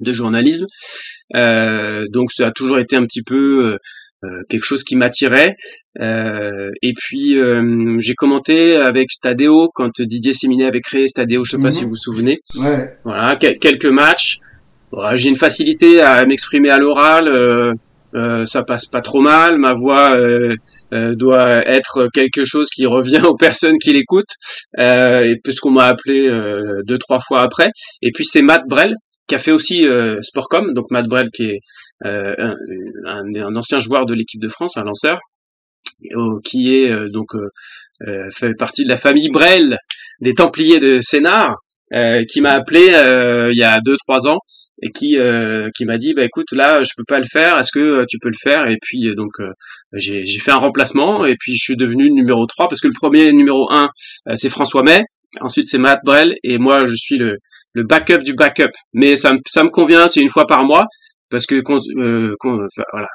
de 0.00 0.12
journalisme 0.12 0.66
Euh, 1.36 2.04
donc 2.16 2.32
ça 2.32 2.46
a 2.48 2.52
toujours 2.52 2.78
été 2.78 2.96
un 2.96 3.04
petit 3.04 3.22
peu 3.22 3.44
euh, 3.44 3.72
euh, 3.72 3.78
quelque 4.48 4.64
chose 4.64 4.82
qui 4.84 4.96
m'attirait 4.96 5.56
Euh, 6.00 6.70
et 6.82 6.92
puis 6.92 7.38
euh, 7.38 7.96
j'ai 8.00 8.14
commenté 8.14 8.74
avec 8.76 9.10
Stadeo 9.12 9.68
quand 9.74 10.00
Didier 10.00 10.32
Séminet 10.32 10.64
avait 10.66 10.80
créé 10.80 11.06
Stadeo 11.06 11.44
je 11.44 11.52
sais 11.52 11.58
pas 11.58 11.66
Mhm. 11.68 11.70
si 11.72 11.84
vous 11.84 11.90
vous 11.90 11.96
souvenez 11.96 12.40
Ouais. 12.56 12.96
voilà, 13.04 13.36
quel- 13.36 13.58
quelques 13.58 13.86
matchs. 13.86 14.38
Voilà, 14.90 15.16
J'ai 15.16 15.28
une 15.28 15.36
facilité 15.36 16.00
à 16.00 16.24
m'exprimer 16.26 16.70
à 16.70 16.78
l'oral. 16.78 17.28
euh, 17.30 17.72
euh, 18.16 18.44
ça 18.44 18.62
passe 18.62 18.86
pas 18.86 19.00
trop 19.00 19.20
mal. 19.20 19.58
Ma 19.58 19.72
voix 19.74 20.14
euh, 20.16 20.54
euh, 20.92 21.14
doit 21.16 21.66
être 21.68 22.08
quelque 22.14 22.44
chose 22.44 22.68
qui 22.70 22.86
revient 22.86 23.22
aux 23.32 23.36
personnes 23.36 23.76
qui 23.82 23.92
l'écoutent. 23.92 24.34
Euh, 24.78 25.24
et 25.24 25.36
puisqu'on 25.42 25.70
m'a 25.72 25.86
appelé 25.86 26.28
euh, 26.28 26.82
deux 26.86 26.98
trois 26.98 27.18
fois 27.20 27.40
après. 27.42 27.70
Et 28.02 28.10
puis 28.12 28.24
c'est 28.24 28.42
Matt 28.42 28.62
Brel 28.68 28.94
qui 29.26 29.34
a 29.34 29.38
fait 29.38 29.50
aussi 29.52 29.84
euh, 29.86 30.20
Sportcom. 30.22 30.72
Donc 30.74 30.86
Matt 30.92 31.06
Brel 31.08 31.28
qui 31.34 31.44
est 31.44 31.58
euh, 31.58 31.93
un, 32.02 32.54
un- 33.06 33.34
un 33.34 33.56
ancien 33.56 33.78
joueur 33.78 34.06
de 34.06 34.14
l'équipe 34.14 34.40
de 34.40 34.48
France, 34.48 34.76
un 34.76 34.84
lanceur, 34.84 35.18
euh, 36.12 36.38
qui 36.44 36.74
est 36.76 36.90
euh, 36.90 37.08
donc 37.10 37.34
euh, 37.34 37.48
euh, 38.08 38.28
fait 38.30 38.54
partie 38.58 38.84
de 38.84 38.88
la 38.88 38.96
famille 38.96 39.28
Brel 39.30 39.78
des 40.20 40.34
Templiers 40.34 40.80
de 40.80 41.00
Sénart 41.00 41.56
euh, 41.94 42.24
qui 42.28 42.40
m'a 42.40 42.52
appelé 42.52 42.90
euh, 42.94 43.50
il 43.52 43.58
y 43.58 43.62
a 43.64 43.78
deux 43.84 43.96
trois 44.06 44.26
ans 44.28 44.38
et 44.82 44.90
qui 44.90 45.18
euh, 45.18 45.68
qui 45.76 45.84
m'a 45.84 45.96
dit 45.98 46.12
bah 46.14 46.24
écoute 46.24 46.50
là 46.52 46.82
je 46.82 46.90
peux 46.96 47.04
pas 47.06 47.20
le 47.20 47.26
faire 47.30 47.58
est-ce 47.58 47.70
que 47.72 47.78
euh, 47.78 48.04
tu 48.08 48.18
peux 48.18 48.28
le 48.28 48.36
faire? 48.42 48.68
Et 48.68 48.76
puis 48.82 49.08
euh, 49.08 49.14
donc 49.14 49.30
euh, 49.40 49.50
j'ai 49.92 50.24
fait 50.40 50.50
un 50.50 50.56
remplacement 50.56 51.24
et 51.26 51.36
puis 51.38 51.52
je 51.54 51.62
suis 51.62 51.76
devenu 51.76 52.10
numéro 52.10 52.44
3 52.46 52.68
parce 52.68 52.80
que 52.80 52.88
le 52.88 52.94
premier 53.00 53.32
numéro 53.32 53.70
1 53.70 53.88
euh, 54.28 54.32
c'est 54.34 54.50
François 54.50 54.82
May 54.82 55.04
ensuite 55.40 55.68
c'est 55.68 55.78
Matt 55.78 56.00
Brel 56.04 56.34
et 56.42 56.58
moi 56.58 56.84
je 56.86 56.94
suis 56.96 57.16
le 57.18 57.36
le 57.72 57.82
backup 57.84 58.18
du 58.24 58.34
backup. 58.34 58.70
Mais 58.92 59.16
ça 59.16 59.32
me 59.32 59.38
ça 59.46 59.62
me 59.64 59.68
convient 59.70 60.08
c'est 60.08 60.20
une 60.20 60.28
fois 60.28 60.46
par 60.46 60.64
mois 60.64 60.86
parce 61.34 61.46
que 61.46 61.56
euh, 61.56 62.34
con- 62.38 62.60
enfin, 62.66 62.82
voilà 62.92 63.08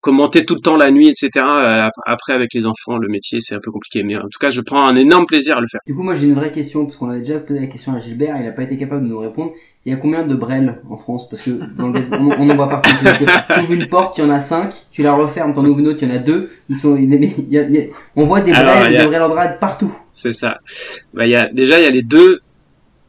commenter 0.00 0.44
tout 0.44 0.54
le 0.54 0.60
temps 0.60 0.76
la 0.76 0.90
nuit 0.90 1.08
etc 1.08 1.30
euh, 1.36 1.88
après 2.04 2.34
avec 2.34 2.52
les 2.52 2.66
enfants 2.66 2.98
le 2.98 3.08
métier 3.08 3.40
c'est 3.40 3.54
un 3.54 3.60
peu 3.62 3.70
compliqué 3.70 4.02
mais 4.02 4.16
en 4.16 4.28
tout 4.32 4.38
cas 4.38 4.50
je 4.50 4.60
prends 4.60 4.86
un 4.86 4.94
énorme 4.96 5.24
plaisir 5.26 5.56
à 5.56 5.60
le 5.60 5.66
faire 5.66 5.80
Du 5.86 5.94
coup, 5.94 6.02
moi 6.02 6.12
j'ai 6.14 6.26
une 6.26 6.34
vraie 6.34 6.52
question, 6.52 6.84
parce 6.84 6.98
qu'on 6.98 7.08
a 7.08 7.18
déjà 7.18 7.38
posé 7.38 7.58
la 7.60 7.66
question 7.68 7.94
à 7.94 7.98
Gilbert, 8.00 8.36
il 8.40 8.46
a 8.46 8.52
pas 8.52 8.62
été 8.64 8.76
capable 8.76 9.02
de 9.04 9.08
nous 9.08 9.18
répondre. 9.18 9.52
Il 9.86 9.92
y 9.92 9.94
a 9.94 9.98
combien 9.98 10.26
de 10.26 10.34
Brel 10.34 10.80
en 10.88 10.96
France? 10.96 11.28
Parce 11.28 11.44
que 11.44 11.76
dans 11.78 11.88
le, 11.88 11.94
on, 12.40 12.50
en 12.50 12.54
voit 12.54 12.68
partout. 12.70 12.88
Tu 13.02 13.60
ouvres 13.60 13.72
une 13.74 13.86
porte, 13.96 14.16
il 14.16 14.22
y 14.22 14.26
en 14.26 14.30
a 14.30 14.40
cinq, 14.40 14.72
tu 14.92 15.02
la 15.02 15.12
refermes, 15.12 15.54
t'en 15.54 15.62
ouvres 15.64 15.78
une 15.80 15.88
autre, 15.88 15.98
il 16.00 16.08
y 16.08 16.12
en 16.12 16.14
a 16.14 16.18
deux. 16.18 16.48
Ils 16.70 16.76
sont, 16.76 16.96
il 16.96 17.10
y 17.52 17.58
a- 17.58 17.62
il 17.68 17.74
y 17.74 17.78
a- 17.80 17.84
on 18.16 18.24
voit 18.26 18.40
des 18.40 18.52
Alors, 18.52 18.76
Brel, 18.76 18.92
il 18.92 18.94
y 18.94 18.96
a- 18.98 19.02
des 19.02 19.06
Brel 19.08 19.22
Andrade 19.22 19.58
partout. 19.60 19.92
C'est 20.12 20.32
ça. 20.32 20.58
Bah, 21.12 21.26
il 21.26 21.30
y 21.30 21.36
a, 21.36 21.48
déjà, 21.52 21.78
il 21.80 21.84
y 21.84 21.86
a 21.86 21.90
les 21.90 22.02
deux 22.02 22.40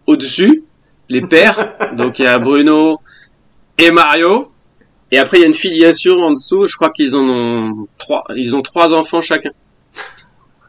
au-dessus, 0.05 0.63
les 1.09 1.22
pères. 1.22 1.57
Donc, 1.97 2.20
il 2.20 2.24
y 2.24 2.28
a 2.28 2.38
Bruno 2.39 2.97
et 3.78 3.91
Mario. 3.91 4.49
Et 5.16 5.18
après, 5.18 5.38
il 5.38 5.41
y 5.41 5.43
a 5.43 5.47
une 5.47 5.53
filiation 5.53 6.16
en 6.18 6.34
dessous. 6.34 6.66
Je 6.68 6.76
crois 6.76 6.89
qu'ils 6.89 7.16
en 7.16 7.24
ont 7.30 7.88
trois, 7.97 8.24
ils 8.36 8.53
ont 8.55 8.61
trois 8.61 8.93
enfants 8.93 9.22
chacun. 9.22 9.49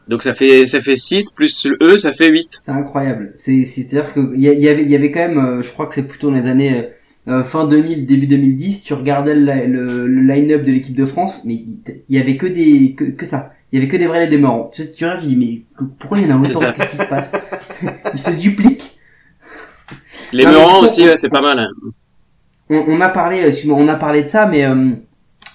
Donc, 0.07 0.23
ça 0.23 0.33
fait, 0.33 0.65
ça 0.65 0.79
fait 0.79 0.95
six, 0.95 1.31
plus 1.31 1.67
eux, 1.81 1.97
ça 1.97 2.13
fait 2.13 2.29
huit. 2.29 2.61
C'est 2.65 2.71
incroyable. 2.71 3.33
C'est, 3.35 3.65
c'est-à-dire 3.65 4.13
que 4.13 4.33
il 4.35 4.39
y, 4.41 4.47
a- 4.47 4.53
il 4.53 4.61
y 4.61 4.69
avait, 4.69 4.83
il 4.83 4.89
y 4.89 4.95
avait 4.95 5.11
quand 5.11 5.19
même, 5.27 5.37
euh, 5.37 5.61
je 5.61 5.69
crois 5.73 5.85
que 5.87 5.95
c'est 5.95 6.03
plutôt 6.07 6.29
dans 6.29 6.35
les 6.37 6.47
années 6.49 6.87
euh, 7.27 7.43
fin 7.43 7.67
2000, 7.67 8.05
début 8.05 8.25
2010. 8.27 8.83
Tu 8.83 8.93
regardais 8.93 9.35
le, 9.35 9.65
le, 9.67 10.07
le 10.07 10.21
line-up 10.21 10.63
de 10.63 10.71
l'équipe 10.71 10.95
de 10.95 11.05
France, 11.05 11.41
mais 11.43 11.55
il 11.55 12.15
y 12.15 12.17
avait 12.19 12.37
que 12.37 12.47
des, 12.47 12.95
que, 12.97 13.03
que 13.03 13.25
ça. 13.25 13.51
Il 13.73 13.79
y 13.79 13.81
avait 13.83 13.91
que 13.91 13.97
des 13.97 14.07
vrais 14.07 14.23
et 14.23 14.29
des 14.29 14.37
marrants. 14.37 14.71
Tu, 14.73 14.89
tu 14.93 15.03
regardes, 15.03 15.23
tu 15.23 15.27
dis 15.27 15.35
mais 15.35 15.85
pourquoi 15.99 16.19
il 16.19 16.27
y 16.29 16.31
en 16.31 16.41
a 16.41 16.43
C'est 16.45 16.55
autant. 16.55 16.71
Qu'est-ce 16.71 16.91
qui 16.91 16.97
se 16.97 17.07
passe? 17.09 17.31
Ils 18.13 18.19
se 18.19 18.31
dupliquent. 18.31 18.97
Les 20.31 20.45
pourquoi- 20.45 20.79
aussi, 20.85 21.03
ouais, 21.03 21.17
c'est 21.17 21.27
pas 21.29 21.41
mal. 21.41 21.59
hein. 21.59 21.69
On, 22.69 22.83
on 22.87 23.01
a 23.01 23.09
parlé, 23.09 23.43
euh, 23.43 23.71
on 23.71 23.87
a 23.87 23.95
parlé 23.95 24.23
de 24.23 24.27
ça, 24.27 24.45
mais 24.45 24.65
euh, 24.65 24.91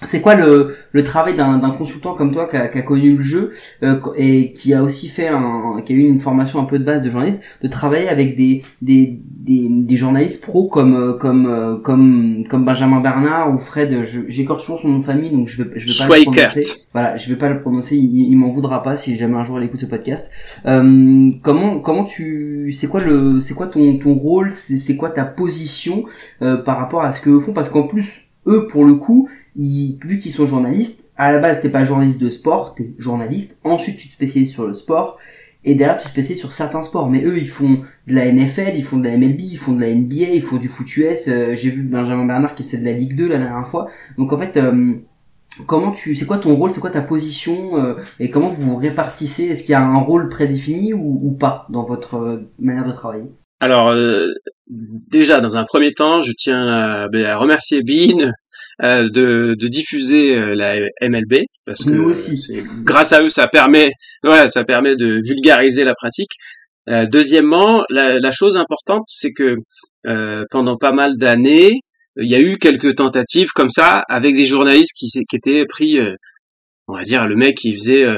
c'est 0.05 0.21
quoi 0.21 0.35
le, 0.35 0.75
le 0.91 1.03
travail 1.03 1.35
d'un, 1.35 1.57
d'un 1.57 1.71
consultant 1.71 2.13
comme 2.13 2.31
toi 2.31 2.47
qui 2.47 2.57
a, 2.57 2.67
qui 2.67 2.77
a 2.77 2.81
connu 2.81 3.15
le 3.17 3.21
jeu 3.21 3.51
euh, 3.83 3.99
et 4.17 4.53
qui 4.53 4.73
a 4.73 4.83
aussi 4.83 5.07
fait 5.07 5.27
un, 5.27 5.81
qui 5.85 5.93
a 5.93 5.95
eu 5.95 5.99
une 6.01 6.19
formation 6.19 6.59
un 6.59 6.65
peu 6.65 6.79
de 6.79 6.83
base 6.83 7.01
de 7.03 7.09
journaliste, 7.09 7.41
de 7.61 7.67
travailler 7.67 8.09
avec 8.09 8.35
des 8.35 8.63
des, 8.81 9.19
des, 9.29 9.67
des 9.69 9.95
journalistes 9.97 10.43
pros 10.43 10.67
comme 10.67 10.95
euh, 10.95 11.13
comme 11.13 11.45
euh, 11.47 11.77
comme 11.77 12.45
comme 12.49 12.65
Benjamin 12.65 12.99
Bernard 12.99 13.53
ou 13.53 13.57
Fred. 13.57 14.03
J'écorche 14.27 14.63
toujours 14.63 14.79
son 14.79 14.89
nom 14.89 14.99
de 14.99 15.03
famille, 15.03 15.31
donc 15.31 15.47
je 15.47 15.61
vais 15.63 15.69
je 15.75 15.87
vais 15.87 16.07
pas 16.07 16.17
le 16.17 16.23
prononcer. 16.23 16.83
Voilà, 16.93 17.17
je 17.17 17.29
vais 17.29 17.35
pas 17.37 17.49
le 17.49 17.61
prononcer. 17.61 17.95
Il, 17.95 18.29
il 18.31 18.35
m'en 18.35 18.51
voudra 18.51 18.83
pas 18.83 18.97
si 18.97 19.15
jamais 19.17 19.35
un 19.37 19.43
jour 19.43 19.59
il 19.59 19.65
écoute 19.65 19.79
ce 19.81 19.85
podcast. 19.85 20.29
Euh, 20.65 21.29
comment 21.41 21.79
comment 21.79 22.03
tu 22.03 22.71
c'est 22.73 22.87
quoi 22.87 23.01
le 23.01 23.39
c'est 23.39 23.53
quoi 23.53 23.67
ton 23.67 23.97
ton 23.97 24.13
rôle 24.13 24.51
c'est 24.53 24.77
c'est 24.77 24.95
quoi 24.95 25.09
ta 25.09 25.25
position 25.25 26.05
euh, 26.41 26.57
par 26.57 26.77
rapport 26.77 27.01
à 27.03 27.11
ce 27.11 27.21
qu'eux 27.21 27.39
font? 27.39 27.53
Parce 27.53 27.69
qu'en 27.69 27.83
plus 27.83 28.21
eux 28.47 28.67
pour 28.67 28.85
le 28.85 28.95
coup 28.95 29.29
vu 29.55 30.19
qu'ils 30.19 30.31
sont 30.31 30.47
journalistes 30.47 31.11
à 31.15 31.31
la 31.31 31.39
base 31.39 31.61
t'es 31.61 31.69
pas 31.69 31.85
journaliste 31.85 32.21
de 32.21 32.29
sport 32.29 32.75
t'es 32.75 32.93
journaliste. 32.97 33.59
Ensuite 33.63 33.97
tu 33.97 34.07
te 34.07 34.13
spécialises 34.13 34.51
sur 34.51 34.67
le 34.67 34.73
sport. 34.73 35.17
Et 35.65 35.75
derrière 35.75 35.97
tu 35.97 36.05
te 36.05 36.09
spécialises 36.09 36.39
sur 36.39 36.51
certains 36.51 36.83
sports. 36.83 37.09
Mais 37.09 37.23
eux 37.23 37.37
ils 37.37 37.49
font 37.49 37.83
de 38.07 38.15
la 38.15 38.31
NFL 38.31 38.73
ils 38.75 38.83
font 38.83 38.97
de 38.97 39.07
la 39.07 39.17
MLB 39.17 39.39
ils 39.39 39.57
font 39.57 39.73
de 39.73 39.81
la 39.81 39.93
NBA 39.93 40.31
ils 40.33 40.41
font 40.41 40.57
du 40.57 40.67
foot 40.67 40.97
US 40.97 41.27
euh, 41.27 41.53
j'ai 41.55 41.69
vu 41.69 41.83
Benjamin 41.83 42.25
Bernard 42.25 42.55
qui 42.55 42.63
faisait 42.63 42.79
de 42.79 42.85
la 42.85 42.93
Ligue 42.93 43.15
2 43.15 43.27
la 43.27 43.37
dernière 43.37 43.65
fois. 43.65 43.89
Donc 44.17 44.33
en 44.33 44.37
fait 44.37 44.57
euh, 44.57 44.95
comment 45.67 45.91
tu 45.91 46.15
c'est 46.15 46.25
quoi 46.25 46.37
ton 46.37 46.55
rôle 46.55 46.73
c'est 46.73 46.81
quoi 46.81 46.89
ta 46.89 47.01
position 47.01 47.77
euh, 47.77 47.95
et 48.19 48.29
comment 48.29 48.49
vous 48.49 48.71
vous 48.71 48.75
répartissez? 48.75 49.45
Est-ce 49.45 49.63
qu'il 49.63 49.71
y 49.71 49.75
a 49.75 49.83
un 49.83 49.99
rôle 49.99 50.29
prédéfini 50.29 50.93
ou, 50.93 51.19
ou 51.23 51.31
pas 51.31 51.67
dans 51.69 51.83
votre 51.83 52.15
euh, 52.15 52.51
manière 52.59 52.87
de 52.87 52.91
travailler? 52.91 53.31
Alors, 53.63 53.91
euh, 53.91 54.27
déjà, 54.67 55.39
dans 55.39 55.55
un 55.55 55.63
premier 55.63 55.93
temps, 55.93 56.21
je 56.21 56.33
tiens 56.37 56.67
à, 56.67 57.07
ben, 57.07 57.25
à 57.25 57.37
remercier 57.37 57.81
Bean 57.81 58.29
euh, 58.83 59.07
de, 59.09 59.55
de 59.57 59.67
diffuser 59.69 60.35
euh, 60.35 60.53
la 60.53 60.75
MLB 61.01 61.45
parce 61.65 61.85
que 61.85 61.89
Nous 61.91 62.09
aussi. 62.09 62.37
c'est- 62.37 62.61
grâce 62.83 63.13
à 63.13 63.21
eux, 63.23 63.29
ça 63.29 63.47
permet, 63.47 63.93
voilà, 64.21 64.49
ça 64.49 64.65
permet 64.65 64.97
de 64.97 65.21
vulgariser 65.23 65.85
la 65.85 65.95
pratique. 65.95 66.31
Euh, 66.89 67.05
deuxièmement, 67.05 67.85
la, 67.89 68.19
la 68.19 68.31
chose 68.31 68.57
importante, 68.57 69.03
c'est 69.07 69.31
que 69.31 69.55
euh, 70.07 70.43
pendant 70.51 70.75
pas 70.75 70.91
mal 70.91 71.15
d'années, 71.15 71.79
il 72.17 72.27
y 72.27 72.35
a 72.35 72.41
eu 72.41 72.57
quelques 72.57 72.95
tentatives 72.95 73.51
comme 73.55 73.69
ça 73.69 74.03
avec 74.09 74.35
des 74.35 74.45
journalistes 74.45 74.91
qui, 74.97 75.07
qui 75.07 75.35
étaient 75.37 75.65
pris, 75.65 75.99
euh, 75.99 76.13
on 76.89 76.95
va 76.97 77.03
dire, 77.03 77.27
le 77.27 77.35
mec 77.37 77.55
qui 77.55 77.71
faisait 77.71 78.03
euh, 78.03 78.17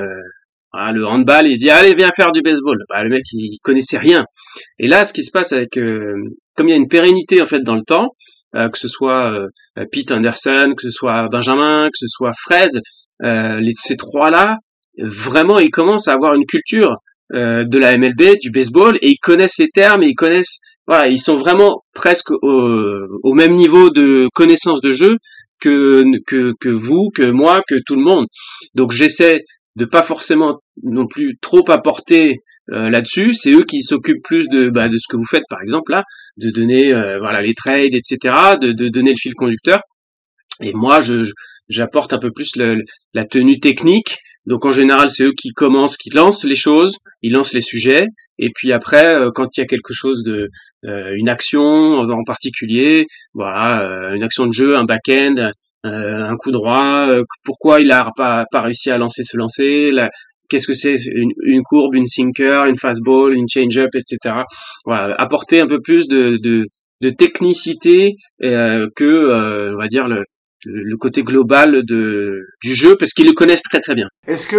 voilà, 0.74 0.92
le 0.92 1.06
handball, 1.06 1.46
il 1.46 1.60
dit 1.60 1.70
allez 1.70 1.94
viens 1.94 2.12
faire 2.12 2.32
du 2.32 2.42
baseball. 2.42 2.80
Bah, 2.90 3.04
le 3.04 3.10
mec 3.10 3.22
il, 3.34 3.54
il 3.54 3.60
connaissait 3.62 4.00
rien. 4.00 4.26
Et 4.80 4.88
là, 4.88 5.06
ce 5.06 5.14
qui 5.14 5.24
se 5.24 5.32
passe 5.32 5.54
avec, 5.54 5.78
euh, 5.78 6.16
comme 6.56 6.68
il 6.68 6.72
y 6.72 6.74
a 6.74 6.78
une 6.78 6.88
pérennité 6.88 7.42
en 7.42 7.46
fait 7.46 7.62
dans 7.62 7.76
le 7.76 7.84
temps, 7.84 8.10
euh, 8.56 8.70
que 8.70 8.78
ce 8.78 8.88
soit 8.88 9.32
euh, 9.34 9.86
Pete 9.92 10.12
Anderson, 10.12 10.74
que 10.76 10.84
ce 10.84 10.92
soit 10.92 11.28
Benjamin, 11.30 11.88
que 11.88 11.98
ce 11.98 12.08
soit 12.08 12.32
Fred, 12.38 12.72
euh, 13.24 13.60
les, 13.60 13.74
ces 13.76 13.98
trois-là, 13.98 14.58
vraiment, 14.98 15.60
ils 15.60 15.72
commencent 15.72 16.08
à 16.08 16.14
avoir 16.14 16.34
une 16.36 16.46
culture 16.46 16.94
euh, 17.34 17.66
de 17.66 17.78
la 17.78 17.98
MLB, 17.98 18.38
du 18.40 18.52
baseball, 18.52 18.98
et 19.02 19.10
ils 19.10 19.20
connaissent 19.20 19.58
les 19.58 19.70
termes, 19.70 20.04
et 20.04 20.08
ils 20.08 20.16
connaissent, 20.16 20.60
voilà, 20.88 21.08
ils 21.08 21.20
sont 21.20 21.36
vraiment 21.36 21.82
presque 21.94 22.32
au, 22.32 23.08
au 23.24 23.34
même 23.34 23.56
niveau 23.56 23.90
de 23.90 24.28
connaissance 24.34 24.82
de 24.82 24.92
jeu 24.92 25.18
que, 25.60 26.04
que 26.28 26.54
que 26.60 26.70
vous, 26.70 27.10
que 27.14 27.30
moi, 27.30 27.62
que 27.68 27.76
tout 27.86 27.96
le 27.96 28.04
monde. 28.04 28.28
Donc 28.74 28.92
j'essaie 28.92 29.44
de 29.76 29.86
pas 29.86 30.04
forcément 30.04 30.60
non 30.84 31.08
plus 31.08 31.38
trop 31.42 31.70
apporter 31.72 32.40
euh, 32.72 32.90
là-dessus. 32.90 33.34
C'est 33.34 33.52
eux 33.52 33.64
qui 33.64 33.82
s'occupent 33.82 34.24
plus 34.24 34.48
de 34.50 34.70
bah, 34.70 34.88
de 34.90 34.98
ce 34.98 35.08
que 35.10 35.18
vous 35.18 35.26
faites, 35.26 35.44
par 35.50 35.62
exemple 35.62 35.92
là, 35.92 36.04
de 36.38 36.50
donner 36.50 36.94
euh, 36.94 37.18
voilà 37.20 37.42
les 37.42 37.54
trades, 37.54 37.94
etc., 37.94 38.58
de, 38.62 38.72
de 38.72 38.88
donner 38.90 39.12
le 39.12 39.18
fil 39.18 39.34
conducteur. 39.34 39.82
Et 40.62 40.74
moi, 40.74 41.02
je 41.02 41.22
j'apporte 41.70 42.14
un 42.14 42.20
peu 42.20 42.32
plus 42.32 42.56
le- 42.58 42.84
la 43.14 43.26
tenue 43.26 43.60
technique. 43.60 44.20
Donc 44.46 44.66
en 44.66 44.72
général, 44.72 45.10
c'est 45.10 45.24
eux 45.24 45.34
qui 45.36 45.50
commencent, 45.54 45.98
qui 45.98 46.12
lancent 46.12 46.44
les 46.46 46.54
choses, 46.56 46.98
ils 47.24 47.32
lancent 47.34 47.54
les 47.54 47.62
sujets, 47.62 48.06
et 48.38 48.50
puis 48.54 48.72
après, 48.72 49.16
euh, 49.16 49.32
quand 49.34 49.48
il 49.58 49.62
y 49.62 49.64
a 49.64 49.66
quelque 49.66 49.92
chose 49.92 50.22
de, 50.24 50.50
euh, 50.86 51.10
une 51.16 51.30
action 51.30 51.98
en 51.98 52.24
particulier, 52.24 53.08
voilà, 53.34 53.82
euh, 53.82 54.14
une 54.14 54.22
action 54.22 54.46
de 54.46 54.54
jeu, 54.54 54.76
un 54.78 54.84
back-end, 54.86 55.50
un 55.84 56.36
coup 56.38 56.52
droit, 56.52 57.10
pourquoi 57.44 57.80
il 57.82 57.92
a 57.92 58.10
pas, 58.16 58.46
pas 58.52 58.62
réussi 58.62 58.90
à 58.92 58.98
lancer 59.00 59.24
ce 59.24 59.36
lancer, 59.38 59.92
la- 59.92 60.10
qu'est-ce 60.50 60.68
que 60.68 60.74
c'est 60.74 60.96
une, 61.06 61.32
une 61.44 61.62
courbe, 61.64 61.96
une 61.96 62.08
sinker, 62.08 62.66
une 62.66 62.76
fastball, 62.76 63.34
une 63.34 63.48
change-up, 63.48 63.90
etc. 63.96 64.44
Voilà, 64.86 65.16
apporter 65.18 65.60
un 65.60 65.68
peu 65.68 65.82
plus 65.82 66.08
de, 66.08 66.38
de, 66.42 66.66
de 67.02 67.10
technicité 67.10 68.16
euh, 68.44 68.88
que, 68.96 69.04
euh, 69.04 69.74
on 69.76 69.82
va 69.82 69.88
dire, 69.88 70.08
le, 70.08 70.24
le 70.66 70.98
côté 70.98 71.24
global 71.24 71.84
de, 71.84 72.42
du 72.64 72.74
jeu, 72.74 72.96
parce 72.98 73.14
qu'ils 73.14 73.28
le 73.28 73.34
connaissent 73.34 73.64
très 73.64 73.80
très 73.80 73.96
bien. 73.96 74.08
Est-ce 74.28 74.48
que 74.48 74.58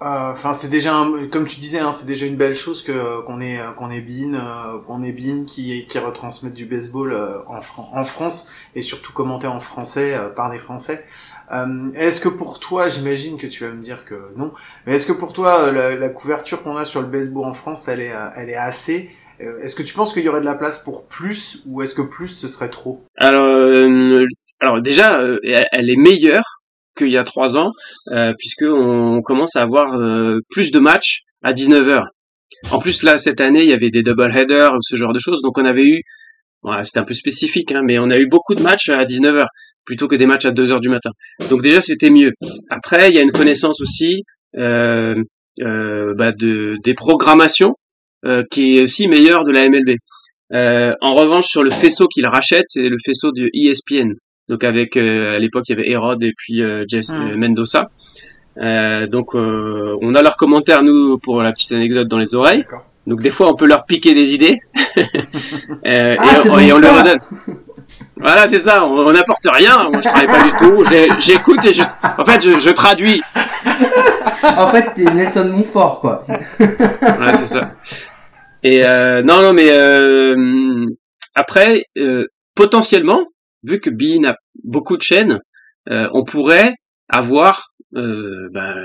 euh, 0.00 0.04
Euh, 0.04 0.30
Enfin, 0.32 0.52
c'est 0.54 0.68
déjà, 0.68 0.94
un- 0.94 1.26
comme 1.26 1.46
tu 1.46 1.58
disais, 1.58 1.78
hein, 1.80 1.90
c'est 1.92 2.06
déjà 2.06 2.26
une 2.26 2.36
belle 2.36 2.54
chose 2.54 2.82
que 2.82 3.20
qu'on 3.22 3.40
ait 3.40 3.58
qu'on 3.76 3.90
ait 3.90 4.00
Bean, 4.00 4.34
euh, 4.34 4.78
qu'on 4.86 5.02
ait 5.02 5.12
Bean 5.12 5.44
qui 5.44 5.86
qui 5.86 5.98
retransmette 5.98 6.54
du 6.54 6.66
baseball 6.66 7.12
euh, 7.12 7.38
en, 7.48 7.58
en 7.98 8.04
France 8.04 8.48
et 8.76 8.82
surtout 8.82 9.12
commenté 9.12 9.46
en 9.48 9.58
français 9.60 10.14
euh, 10.14 10.28
par 10.28 10.50
des 10.50 10.58
Français. 10.58 11.02
Euh, 11.52 11.86
est-ce 11.94 12.20
que 12.20 12.28
pour 12.28 12.60
toi, 12.60 12.88
j'imagine 12.88 13.36
que 13.38 13.46
tu 13.48 13.64
vas 13.64 13.72
me 13.72 13.82
dire 13.82 14.04
que 14.04 14.14
non, 14.36 14.52
mais 14.86 14.94
est-ce 14.94 15.06
que 15.06 15.12
pour 15.12 15.32
toi 15.32 15.64
euh, 15.64 15.72
la, 15.72 15.94
la 15.96 16.08
couverture 16.10 16.62
qu'on 16.62 16.76
a 16.76 16.84
sur 16.84 17.00
le 17.02 17.08
baseball 17.08 17.46
en 17.46 17.52
France, 17.52 17.88
elle 17.88 18.00
est 18.00 18.12
euh, 18.12 18.28
elle 18.36 18.50
est 18.50 18.56
assez? 18.56 19.10
Euh, 19.40 19.58
Est-ce 19.62 19.74
que 19.74 19.82
tu 19.82 19.94
penses 19.94 20.12
qu'il 20.12 20.22
y 20.24 20.28
aurait 20.28 20.40
de 20.40 20.44
la 20.44 20.54
place 20.54 20.78
pour 20.80 21.06
plus 21.06 21.62
ou 21.66 21.82
est-ce 21.82 21.94
que 21.94 22.02
plus 22.02 22.28
ce 22.28 22.46
serait 22.48 22.70
trop? 22.70 23.02
Alors, 23.16 23.46
euh, 23.46 24.26
alors 24.60 24.80
déjà, 24.82 25.20
euh, 25.20 25.38
elle 25.72 25.90
est 25.90 25.96
meilleure 25.96 26.60
qu'il 26.98 27.10
y 27.10 27.16
a 27.16 27.22
trois 27.22 27.56
ans, 27.56 27.72
euh, 28.08 28.32
puisque 28.36 28.64
on 28.64 29.22
commence 29.22 29.56
à 29.56 29.62
avoir 29.62 29.94
euh, 29.94 30.40
plus 30.50 30.70
de 30.70 30.78
matchs 30.78 31.22
à 31.42 31.52
19h. 31.52 32.04
En 32.70 32.78
plus, 32.78 33.02
là, 33.02 33.18
cette 33.18 33.40
année, 33.40 33.62
il 33.62 33.68
y 33.68 33.72
avait 33.72 33.90
des 33.90 34.02
double 34.02 34.32
headers, 34.34 34.72
ce 34.80 34.96
genre 34.96 35.12
de 35.12 35.18
choses, 35.18 35.40
donc 35.42 35.56
on 35.58 35.64
avait 35.64 35.86
eu, 35.86 36.00
voilà, 36.62 36.82
c'était 36.82 36.98
un 36.98 37.04
peu 37.04 37.14
spécifique, 37.14 37.72
hein, 37.72 37.82
mais 37.84 37.98
on 37.98 38.10
a 38.10 38.18
eu 38.18 38.26
beaucoup 38.26 38.54
de 38.54 38.62
matchs 38.62 38.88
à 38.88 39.04
19h 39.04 39.46
plutôt 39.84 40.08
que 40.08 40.16
des 40.16 40.26
matchs 40.26 40.44
à 40.44 40.50
2h 40.50 40.80
du 40.80 40.88
matin. 40.88 41.10
Donc 41.48 41.62
déjà, 41.62 41.80
c'était 41.80 42.10
mieux. 42.10 42.32
Après, 42.68 43.10
il 43.10 43.14
y 43.14 43.18
a 43.18 43.22
une 43.22 43.32
connaissance 43.32 43.80
aussi 43.80 44.22
euh, 44.56 45.14
bah, 45.60 46.32
de 46.32 46.76
des 46.82 46.94
programmations 46.94 47.74
qui 48.50 48.76
est 48.76 48.82
aussi 48.82 49.08
meilleure 49.08 49.44
de 49.44 49.52
la 49.52 49.68
MLB. 49.68 49.96
En 50.52 51.14
revanche, 51.14 51.46
sur 51.46 51.62
le 51.62 51.70
faisceau 51.70 52.06
qu'ils 52.06 52.26
rachètent, 52.26 52.66
c'est 52.66 52.82
le 52.82 52.96
faisceau 53.02 53.32
du 53.32 53.46
E 53.46 53.50
ESPN. 53.54 54.12
Donc 54.48 54.64
avec 54.64 54.96
euh, 54.96 55.36
à 55.36 55.38
l'époque 55.38 55.64
il 55.68 55.76
y 55.76 55.78
avait 55.80 55.90
Herod 55.90 56.22
et 56.22 56.32
puis 56.36 56.62
euh, 56.62 56.84
Jess 56.88 57.08
Mm. 57.10 57.14
euh, 57.14 57.36
Mendoza. 57.36 57.90
Euh, 58.58 59.06
donc 59.06 59.34
euh, 59.34 59.96
on 60.02 60.14
a 60.14 60.22
leurs 60.22 60.36
commentaires 60.36 60.82
nous 60.82 61.18
pour 61.18 61.42
la 61.42 61.52
petite 61.52 61.72
anecdote 61.72 62.08
dans 62.08 62.18
les 62.18 62.34
oreilles. 62.34 62.60
D'accord. 62.62 62.86
Donc 63.06 63.20
des 63.22 63.30
fois 63.30 63.50
on 63.50 63.54
peut 63.54 63.66
leur 63.66 63.84
piquer 63.86 64.14
des 64.14 64.34
idées 64.34 64.58
Euh, 65.86 66.16
Ah, 66.18 66.42
et, 66.44 66.50
on, 66.50 66.58
et 66.58 66.68
leur 66.80 66.98
redonne. 66.98 67.20
Voilà 68.16 68.46
c'est 68.48 68.58
ça. 68.58 68.84
On 68.84 69.06
on 69.06 69.12
n'apporte 69.12 69.46
rien. 69.50 69.88
Moi 69.90 70.00
je 70.00 70.08
travaille 70.08 70.26
pas 70.26 70.42
du 70.42 70.50
tout. 70.58 70.84
J'écoute 71.20 71.64
et 71.64 71.72
je, 71.72 71.82
en 72.18 72.24
fait 72.24 72.42
je, 72.42 72.58
je 72.58 72.70
traduis. 72.70 73.20
En 74.56 74.68
fait, 74.68 74.92
t'es 74.94 75.04
Nelson 75.14 75.46
Montfort, 75.52 76.00
quoi. 76.00 76.24
Voilà, 77.00 77.32
c'est 77.32 77.46
ça. 77.46 77.72
Et 78.62 78.84
euh, 78.84 79.22
non, 79.22 79.42
non, 79.42 79.52
mais 79.52 79.68
euh, 79.70 80.86
après, 81.34 81.84
euh, 81.98 82.26
potentiellement, 82.54 83.24
vu 83.62 83.80
que 83.80 83.90
Bein 83.90 84.24
a 84.24 84.36
beaucoup 84.64 84.96
de 84.96 85.02
chaînes, 85.02 85.40
euh, 85.90 86.08
on 86.12 86.24
pourrait 86.24 86.74
avoir 87.08 87.68
euh, 87.96 88.48
ben, 88.52 88.76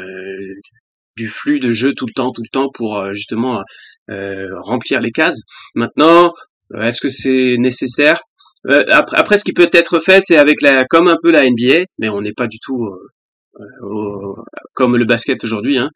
du 1.15 1.27
flux 1.27 1.59
de 1.59 1.71
jeux 1.71 1.93
tout 1.93 2.05
le 2.05 2.13
temps, 2.13 2.31
tout 2.31 2.41
le 2.41 2.51
temps 2.51 2.69
pour 2.73 2.97
euh, 2.97 3.13
justement 3.13 3.61
remplir 4.09 4.99
les 4.99 5.11
cases. 5.11 5.41
Maintenant, 5.75 6.33
est-ce 6.77 6.99
que 6.99 7.09
c'est 7.09 7.55
nécessaire? 7.57 8.19
Après, 8.65 9.17
après, 9.17 9.37
ce 9.37 9.43
qui 9.43 9.53
peut 9.53 9.69
être 9.71 9.99
fait, 9.99 10.21
c'est 10.21 10.37
avec 10.37 10.61
la, 10.61 10.85
comme 10.85 11.07
un 11.07 11.17
peu 11.21 11.31
la 11.31 11.49
NBA, 11.49 11.85
mais 11.99 12.09
on 12.09 12.21
n'est 12.21 12.33
pas 12.33 12.47
du 12.47 12.57
tout 12.59 12.89
au- 13.81 14.37
comme 14.73 14.97
le 14.97 15.05
basket 15.05 15.43
aujourd'hui. 15.43 15.77
Hein. 15.77 15.89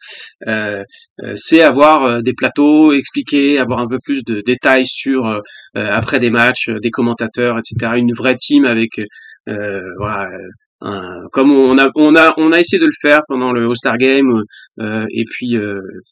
Euh, 0.47 0.83
euh, 1.23 1.33
c'est 1.35 1.61
avoir 1.61 2.03
euh, 2.05 2.21
des 2.21 2.33
plateaux, 2.33 2.91
expliquer, 2.93 3.59
avoir 3.59 3.79
un 3.79 3.87
peu 3.87 3.97
plus 4.03 4.23
de 4.23 4.41
détails 4.41 4.85
sur 4.85 5.25
euh, 5.25 5.39
euh, 5.77 5.87
après 5.91 6.19
des 6.19 6.29
matchs, 6.29 6.69
des 6.69 6.91
commentateurs, 6.91 7.57
etc. 7.57 7.93
Une 7.97 8.13
vraie 8.13 8.35
team 8.37 8.65
avec 8.65 8.99
euh, 9.49 9.81
voilà, 9.97 10.27
un- 10.81 11.23
comme 11.31 11.51
on 11.51 11.77
a 11.79 11.89
on 11.95 12.15
a 12.15 12.33
on 12.37 12.51
a 12.51 12.59
essayé 12.59 12.79
de 12.79 12.85
le 12.85 12.91
faire 13.01 13.21
pendant 13.27 13.51
le 13.51 13.65
All-Star 13.67 13.97
Game 13.97 14.43
euh, 14.79 15.05
et 15.11 15.23
puis 15.25 15.57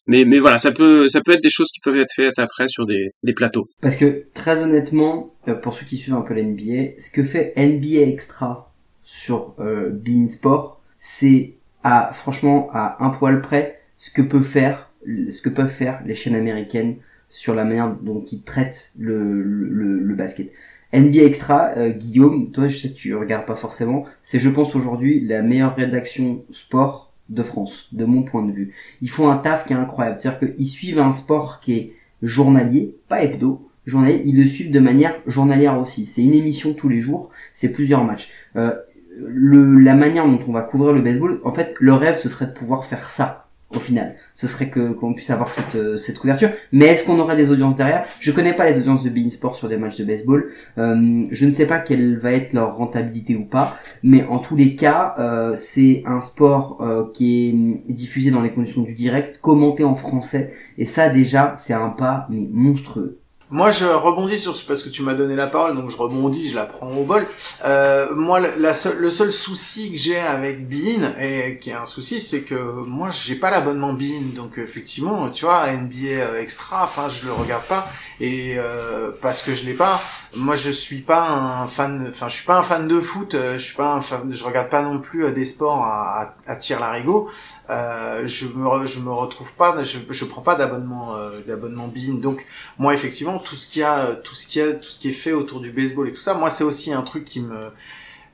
mais 0.07 0.25
mais 0.25 0.39
voilà 0.39 0.57
ça 0.57 0.71
peut 0.71 1.07
ça 1.07 1.21
peut 1.21 1.33
être 1.33 1.43
des 1.43 1.51
choses 1.51 1.67
qui 1.71 1.79
peuvent 1.81 1.97
être 1.99 2.13
faites 2.15 2.39
après 2.39 2.67
sur 2.67 2.87
des 2.87 3.11
des 3.21 3.33
plateaux. 3.33 3.67
Parce 3.81 3.95
que, 3.95 4.23
très 4.33 4.63
honnêtement, 4.63 5.35
pour 5.61 5.75
ceux 5.75 5.85
qui 5.85 5.97
suivent 5.97 6.15
un 6.15 6.21
peu 6.21 6.33
la 6.33 6.41
NBA, 6.41 6.99
ce 6.99 7.11
que 7.11 7.23
fait 7.23 7.53
NBA 7.57 8.01
Extra 8.09 8.73
sur 9.03 9.53
Bein 9.59 10.25
Sport, 10.27 10.74
c'est 11.07 11.53
à, 11.83 12.09
franchement, 12.13 12.67
à 12.73 12.97
un 12.99 13.11
poil 13.11 13.39
près, 13.39 13.79
ce 13.95 14.09
que 14.09 14.23
peut 14.23 14.41
faire, 14.41 14.89
ce 15.05 15.39
que 15.39 15.49
peuvent 15.49 15.69
faire 15.69 16.01
les 16.03 16.15
chaînes 16.15 16.33
américaines 16.33 16.95
sur 17.29 17.53
la 17.53 17.63
manière 17.63 17.91
dont 18.01 18.25
ils 18.31 18.41
traitent 18.41 18.91
le, 18.97 19.43
le, 19.43 19.99
le- 19.99 20.15
basket. 20.15 20.51
NBA 20.93 21.21
Extra, 21.25 21.73
euh, 21.77 21.91
Guillaume, 21.91 22.49
toi 22.51 22.67
je 22.69 22.77
sais 22.77 22.89
que 22.89 22.95
tu 22.95 23.13
regardes 23.15 23.45
pas 23.45 23.55
forcément, 23.55 24.05
c'est 24.23 24.39
je 24.39 24.49
pense 24.49 24.75
aujourd'hui 24.75 25.19
la 25.23 25.43
meilleure 25.43 25.75
rédaction 25.75 26.43
sport 26.51 27.13
de 27.29 27.43
France, 27.43 27.87
de 27.91 28.05
mon 28.05 28.23
point 28.23 28.43
de 28.43 28.51
vue. 28.51 28.73
Ils 29.03 29.09
font 29.11 29.29
un 29.29 29.37
taf 29.37 29.67
qui 29.67 29.73
est 29.73 29.75
incroyable, 29.75 30.15
c'est-à-dire 30.15 30.55
qu'ils 30.55 30.67
suivent 30.67 30.97
un 30.99 31.13
sport 31.13 31.59
qui 31.59 31.73
est 31.75 31.93
journalier, 32.23 32.95
pas 33.09 33.23
hebdo, 33.23 33.69
journalier, 33.85 34.23
ils 34.25 34.37
le 34.37 34.47
suivent 34.47 34.71
de 34.71 34.79
manière 34.79 35.13
journalière 35.27 35.79
aussi. 35.79 36.07
C'est 36.07 36.23
une 36.23 36.33
émission 36.33 36.73
tous 36.73 36.89
les 36.89 37.01
jours, 37.01 37.29
c'est 37.53 37.69
plusieurs 37.71 38.03
matchs. 38.03 38.31
Euh, 38.55 38.73
le, 39.17 39.79
la 39.79 39.95
manière 39.95 40.25
dont 40.25 40.39
on 40.47 40.51
va 40.51 40.61
couvrir 40.61 40.93
le 40.93 41.01
baseball, 41.01 41.39
en 41.43 41.53
fait, 41.53 41.73
le 41.79 41.93
rêve, 41.93 42.17
ce 42.17 42.29
serait 42.29 42.47
de 42.47 42.53
pouvoir 42.53 42.85
faire 42.85 43.09
ça, 43.09 43.47
au 43.75 43.79
final. 43.79 44.15
Ce 44.35 44.47
serait 44.47 44.69
que 44.69 44.93
qu'on 44.93 45.13
puisse 45.13 45.29
avoir 45.29 45.49
cette, 45.49 45.75
euh, 45.75 45.97
cette 45.97 46.19
couverture. 46.19 46.49
Mais 46.71 46.87
est-ce 46.87 47.05
qu'on 47.05 47.19
aurait 47.19 47.35
des 47.35 47.49
audiences 47.49 47.75
derrière? 47.75 48.05
Je 48.19 48.31
connais 48.31 48.53
pas 48.53 48.65
les 48.69 48.77
audiences 48.79 49.03
de 49.03 49.09
Bein 49.09 49.29
Sport 49.29 49.55
sur 49.55 49.69
des 49.69 49.77
matchs 49.77 49.97
de 49.97 50.05
baseball. 50.05 50.51
Euh, 50.77 51.25
je 51.31 51.45
ne 51.45 51.51
sais 51.51 51.65
pas 51.65 51.79
quelle 51.79 52.17
va 52.19 52.33
être 52.33 52.53
leur 52.53 52.75
rentabilité 52.75 53.35
ou 53.35 53.45
pas. 53.45 53.77
Mais 54.03 54.25
en 54.25 54.39
tous 54.39 54.55
les 54.55 54.75
cas, 54.75 55.15
euh, 55.19 55.55
c'est 55.55 56.03
un 56.05 56.21
sport 56.21 56.83
qui 57.13 57.49
est 57.49 57.91
diffusé 57.91 58.31
dans 58.31 58.41
les 58.41 58.51
conditions 58.51 58.81
du 58.81 58.95
direct, 58.95 59.39
commenté 59.41 59.83
en 59.83 59.95
français. 59.95 60.53
Et 60.77 60.85
ça, 60.85 61.09
déjà, 61.09 61.55
c'est 61.57 61.73
un 61.73 61.89
pas 61.89 62.27
mais 62.29 62.47
monstrueux. 62.51 63.19
Moi, 63.57 63.69
je 63.71 63.85
rebondis 63.85 64.37
sur 64.37 64.53
ce 64.53 64.65
parce 64.65 64.83
que 64.83 64.89
tu 64.89 65.01
m'as 65.01 65.13
donné 65.13 65.33
la 65.35 65.47
parole, 65.47 65.77
donc 65.77 65.89
je 65.89 65.95
rebondis, 65.95 66.49
je 66.49 66.55
la 66.55 66.65
prends 66.65 66.89
au 66.89 67.05
bol. 67.05 67.25
Euh, 67.63 68.13
moi, 68.13 68.41
la, 68.65 68.73
seule- 68.73 68.97
le 68.97 69.09
seul 69.09 69.31
souci 69.31 69.91
que 69.93 69.97
j'ai 69.97 70.19
avec 70.19 70.67
Bein, 70.67 71.03
et 71.21 71.57
qui 71.59 71.69
est 71.69 71.73
un 71.85 71.85
souci, 71.85 72.19
c'est 72.19 72.41
que 72.41 72.55
moi, 72.85 73.09
j'ai 73.11 73.35
pas 73.35 73.51
l'abonnement 73.51 73.93
Bein, 73.93 74.23
donc 74.35 74.57
effectivement, 74.57 75.29
tu 75.29 75.45
vois, 75.45 75.71
NBA 75.71 76.39
Extra, 76.41 76.83
enfin, 76.83 77.07
je 77.07 77.25
le 77.27 77.31
regarde 77.31 77.63
pas, 77.65 77.87
et 78.19 78.55
euh, 78.57 79.11
parce 79.21 79.41
que 79.41 79.53
je 79.55 79.63
l'ai 79.63 79.73
pas. 79.73 80.01
Moi, 80.35 80.55
je 80.55 80.69
suis 80.69 80.99
pas 81.01 81.25
un 81.29 81.65
fan, 81.65 82.07
enfin, 82.09 82.27
je 82.27 82.35
suis 82.35 82.45
pas 82.45 82.57
un 82.57 82.61
fan 82.61 82.89
de 82.89 82.99
foot, 82.99 83.35
euh, 83.35 83.53
je 83.57 83.63
suis 83.67 83.75
pas 83.75 83.93
un 83.93 84.01
fan, 84.01 84.21
je 84.29 84.43
regarde 84.43 84.69
pas 84.69 84.81
non 84.81 84.99
plus 84.99 85.23
euh, 85.23 85.31
des 85.31 85.45
sports 85.45 85.81
à, 85.81 86.23
à, 86.23 86.51
à 86.51 86.55
tir 86.57 86.81
larigot. 86.81 87.29
Euh, 87.69 88.21
je 88.27 88.47
me, 88.47 88.85
je 88.85 88.99
me 88.99 89.11
retrouve 89.11 89.53
pas, 89.53 89.81
je, 89.81 89.97
je 90.09 90.25
prends 90.25 90.41
pas 90.41 90.55
d'abonnement, 90.55 91.15
euh, 91.15 91.29
d'abonnement 91.47 91.87
Bein, 91.87 92.15
donc 92.15 92.45
moi 92.77 92.93
effectivement 92.93 93.39
tout 93.45 93.55
ce 93.55 93.67
qu'il 93.67 93.81
y 93.81 93.85
a 93.85 94.15
tout 94.15 94.35
ce 94.35 94.59
a 94.59 94.73
tout 94.73 94.89
ce 94.89 94.99
qui 94.99 95.09
est 95.09 95.13
fait 95.13 95.31
autour 95.31 95.61
du 95.61 95.71
baseball 95.71 96.09
et 96.09 96.13
tout 96.13 96.21
ça. 96.21 96.33
Moi 96.33 96.49
c'est 96.49 96.63
aussi 96.63 96.91
un 96.91 97.01
truc 97.01 97.23
qui 97.23 97.39
me 97.41 97.71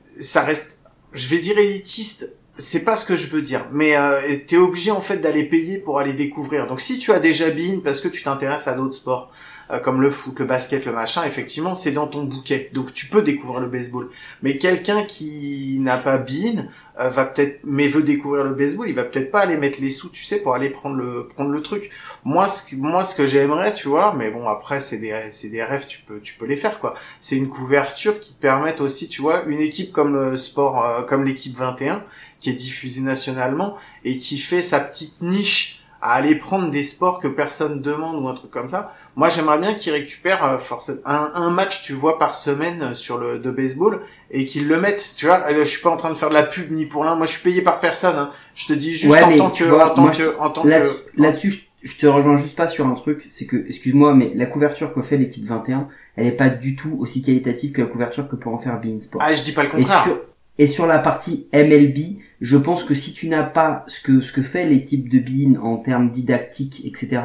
ça 0.02 0.42
reste 0.42 0.80
je 1.12 1.28
vais 1.28 1.38
dire 1.38 1.56
élitiste 1.58 2.36
c'est 2.56 2.84
pas 2.84 2.96
ce 2.96 3.04
que 3.04 3.16
je 3.16 3.26
veux 3.28 3.42
dire 3.42 3.68
mais 3.72 3.96
euh, 3.96 4.20
t'es 4.46 4.56
obligé 4.56 4.90
en 4.90 5.00
fait 5.00 5.18
d'aller 5.18 5.44
payer 5.44 5.78
pour 5.78 5.98
aller 6.00 6.12
découvrir. 6.12 6.66
Donc 6.66 6.80
si 6.80 6.98
tu 6.98 7.12
as 7.12 7.20
déjà 7.20 7.50
Bein 7.50 7.80
parce 7.84 8.00
que 8.00 8.08
tu 8.08 8.22
t'intéresses 8.22 8.66
à 8.66 8.74
d'autres 8.74 8.94
sports 8.94 9.30
euh, 9.72 9.78
comme 9.78 10.00
le 10.00 10.10
foot 10.10 10.38
le 10.40 10.46
basket 10.46 10.84
le 10.84 10.92
machin 10.92 11.22
effectivement 11.24 11.74
c'est 11.74 11.92
dans 11.92 12.06
ton 12.06 12.24
bouquet. 12.24 12.68
Donc 12.72 12.92
tu 12.92 13.06
peux 13.06 13.22
découvrir 13.22 13.60
le 13.60 13.68
baseball. 13.68 14.08
Mais 14.42 14.58
quelqu'un 14.58 15.02
qui 15.02 15.78
n'a 15.80 15.96
pas 15.96 16.18
Bein 16.18 16.66
euh, 17.00 17.08
va 17.08 17.24
peut-être 17.24 17.60
mais 17.64 17.88
veut 17.88 18.02
découvrir 18.02 18.44
le 18.44 18.54
baseball 18.54 18.88
il 18.88 18.94
va 18.94 19.04
peut-être 19.04 19.30
pas 19.30 19.40
aller 19.40 19.56
mettre 19.56 19.80
les 19.80 19.90
sous 19.90 20.10
tu 20.10 20.24
sais 20.24 20.40
pour 20.40 20.54
aller 20.54 20.68
prendre 20.68 20.96
le 20.96 21.26
prendre 21.26 21.50
le 21.50 21.62
truc. 21.62 21.90
Moi 22.24 22.48
ce 22.48 22.76
moi 22.76 23.02
ce 23.02 23.14
que 23.14 23.26
j'aimerais 23.26 23.72
tu 23.72 23.88
vois 23.88 24.14
mais 24.16 24.30
bon 24.30 24.46
après 24.46 24.80
c'est 24.80 24.98
des 24.98 25.28
c'est 25.30 25.48
des 25.48 25.62
rêves 25.62 25.86
tu 25.86 26.00
peux 26.00 26.20
tu 26.20 26.34
peux 26.34 26.46
les 26.46 26.56
faire 26.56 26.78
quoi. 26.78 26.94
C'est 27.20 27.36
une 27.36 27.48
couverture 27.48 28.18
qui 28.20 28.34
te 28.34 28.40
permette 28.40 28.80
aussi 28.80 29.08
tu 29.08 29.22
vois 29.22 29.44
une 29.44 29.60
équipe 29.60 29.92
comme 29.92 30.12
le 30.12 30.36
sport 30.36 30.84
euh, 30.84 31.02
comme 31.02 31.24
l'équipe 31.24 31.54
21 31.54 32.04
qui 32.40 32.50
est 32.50 32.54
diffusée 32.54 33.02
nationalement 33.02 33.76
et 34.04 34.16
qui 34.16 34.36
fait 34.36 34.62
sa 34.62 34.80
petite 34.80 35.22
niche 35.22 35.81
à 36.02 36.14
aller 36.14 36.34
prendre 36.34 36.68
des 36.70 36.82
sports 36.82 37.20
que 37.20 37.28
personne 37.28 37.80
demande 37.80 38.16
ou 38.22 38.28
un 38.28 38.34
truc 38.34 38.50
comme 38.50 38.68
ça. 38.68 38.92
Moi, 39.16 39.28
j'aimerais 39.28 39.58
bien 39.58 39.72
qu'ils 39.74 39.92
récupèrent 39.92 40.44
euh, 40.44 40.58
forcément 40.58 41.00
un, 41.04 41.30
un 41.34 41.50
match, 41.50 41.82
tu 41.82 41.92
vois, 41.92 42.18
par 42.18 42.34
semaine 42.34 42.82
euh, 42.82 42.94
sur 42.94 43.18
le 43.18 43.38
de 43.38 43.50
baseball 43.52 44.00
et 44.32 44.44
qu'ils 44.44 44.66
le 44.66 44.80
mettent. 44.80 45.14
Tu 45.16 45.26
vois, 45.26 45.38
Euh, 45.50 45.60
je 45.60 45.64
suis 45.64 45.80
pas 45.82 45.90
en 45.90 45.96
train 45.96 46.10
de 46.10 46.16
faire 46.16 46.28
de 46.28 46.34
la 46.34 46.42
pub 46.42 46.70
ni 46.72 46.86
pour 46.86 47.04
l'un. 47.04 47.14
Moi, 47.14 47.24
je 47.26 47.32
suis 47.38 47.42
payé 47.48 47.62
par 47.62 47.78
personne. 47.80 48.16
hein. 48.16 48.30
Je 48.56 48.66
te 48.66 48.72
dis 48.72 48.90
juste 48.90 49.14
Ouais, 49.14 49.22
en 49.22 49.36
tant 49.36 49.50
que, 49.50 49.64
vois, 49.64 49.92
en 49.92 49.94
tant 49.94 50.02
moi, 50.02 50.10
que, 50.10 50.38
en 50.40 50.50
tant 50.50 50.64
Là-dessus, 50.64 50.94
que. 51.16 51.22
là-dessus, 51.22 51.62
je, 51.84 51.96
te 51.98 52.06
rejoins 52.06 52.36
juste 52.36 52.56
pas 52.56 52.66
sur 52.68 52.86
un 52.86 52.94
truc, 52.94 53.26
c'est 53.30 53.46
que, 53.46 53.56
excuse-moi, 53.68 54.12
mais 54.14 54.32
la 54.34 54.46
couverture 54.46 54.92
que 54.92 55.02
fait 55.02 55.16
l'équipe 55.16 55.46
21, 55.46 55.86
elle 56.16 56.26
est 56.26 56.32
pas 56.36 56.48
du 56.48 56.74
tout 56.76 56.96
aussi 57.00 57.22
qualitative 57.22 57.72
que 57.72 57.80
la 57.80 57.86
couverture 57.86 58.28
que 58.28 58.36
peut 58.36 58.50
en 58.50 58.58
faire 58.58 58.80
Bein 58.80 58.98
Sport. 59.00 59.22
Ah, 59.24 59.32
je 59.32 59.42
dis 59.42 59.52
pas 59.52 59.62
le 59.62 59.68
Et 59.68 59.72
contraire. 59.72 60.02
sur, 60.02 60.16
et 60.58 60.66
sur 60.66 60.86
la 60.86 60.98
partie 60.98 61.48
MLB, 61.52 62.18
je 62.42 62.56
pense 62.56 62.82
que 62.82 62.92
si 62.92 63.12
tu 63.12 63.28
n'as 63.28 63.44
pas 63.44 63.84
ce 63.86 64.00
que 64.00 64.20
ce 64.20 64.32
que 64.32 64.42
fait 64.42 64.66
l'équipe 64.66 65.08
de 65.08 65.20
Bean 65.20 65.62
en 65.62 65.76
termes 65.76 66.10
didactiques, 66.10 66.82
etc., 66.84 67.22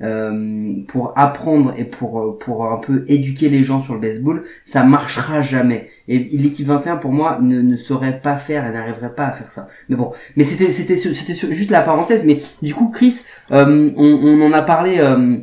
euh, 0.00 0.82
pour 0.86 1.12
apprendre 1.16 1.74
et 1.76 1.84
pour 1.84 2.38
pour 2.38 2.64
un 2.72 2.76
peu 2.76 3.04
éduquer 3.08 3.48
les 3.48 3.64
gens 3.64 3.80
sur 3.80 3.94
le 3.94 4.00
baseball, 4.00 4.44
ça 4.64 4.84
marchera 4.84 5.42
jamais. 5.42 5.90
Et 6.06 6.20
l'équipe 6.20 6.68
21 6.68 6.96
pour 6.98 7.10
moi 7.10 7.38
ne, 7.42 7.60
ne 7.60 7.76
saurait 7.76 8.20
pas 8.20 8.36
faire 8.36 8.64
et 8.64 8.70
n'arriverait 8.72 9.14
pas 9.14 9.26
à 9.26 9.32
faire 9.32 9.50
ça. 9.50 9.68
Mais 9.88 9.96
bon, 9.96 10.12
mais 10.36 10.44
c'était 10.44 10.70
c'était 10.70 10.96
c'était 10.96 11.52
juste 11.52 11.72
la 11.72 11.82
parenthèse. 11.82 12.24
Mais 12.24 12.40
du 12.62 12.72
coup, 12.72 12.90
Chris, 12.90 13.24
euh, 13.50 13.90
on, 13.96 14.06
on 14.06 14.40
en 14.40 14.52
a 14.52 14.62
parlé, 14.62 15.00
euh, 15.00 15.38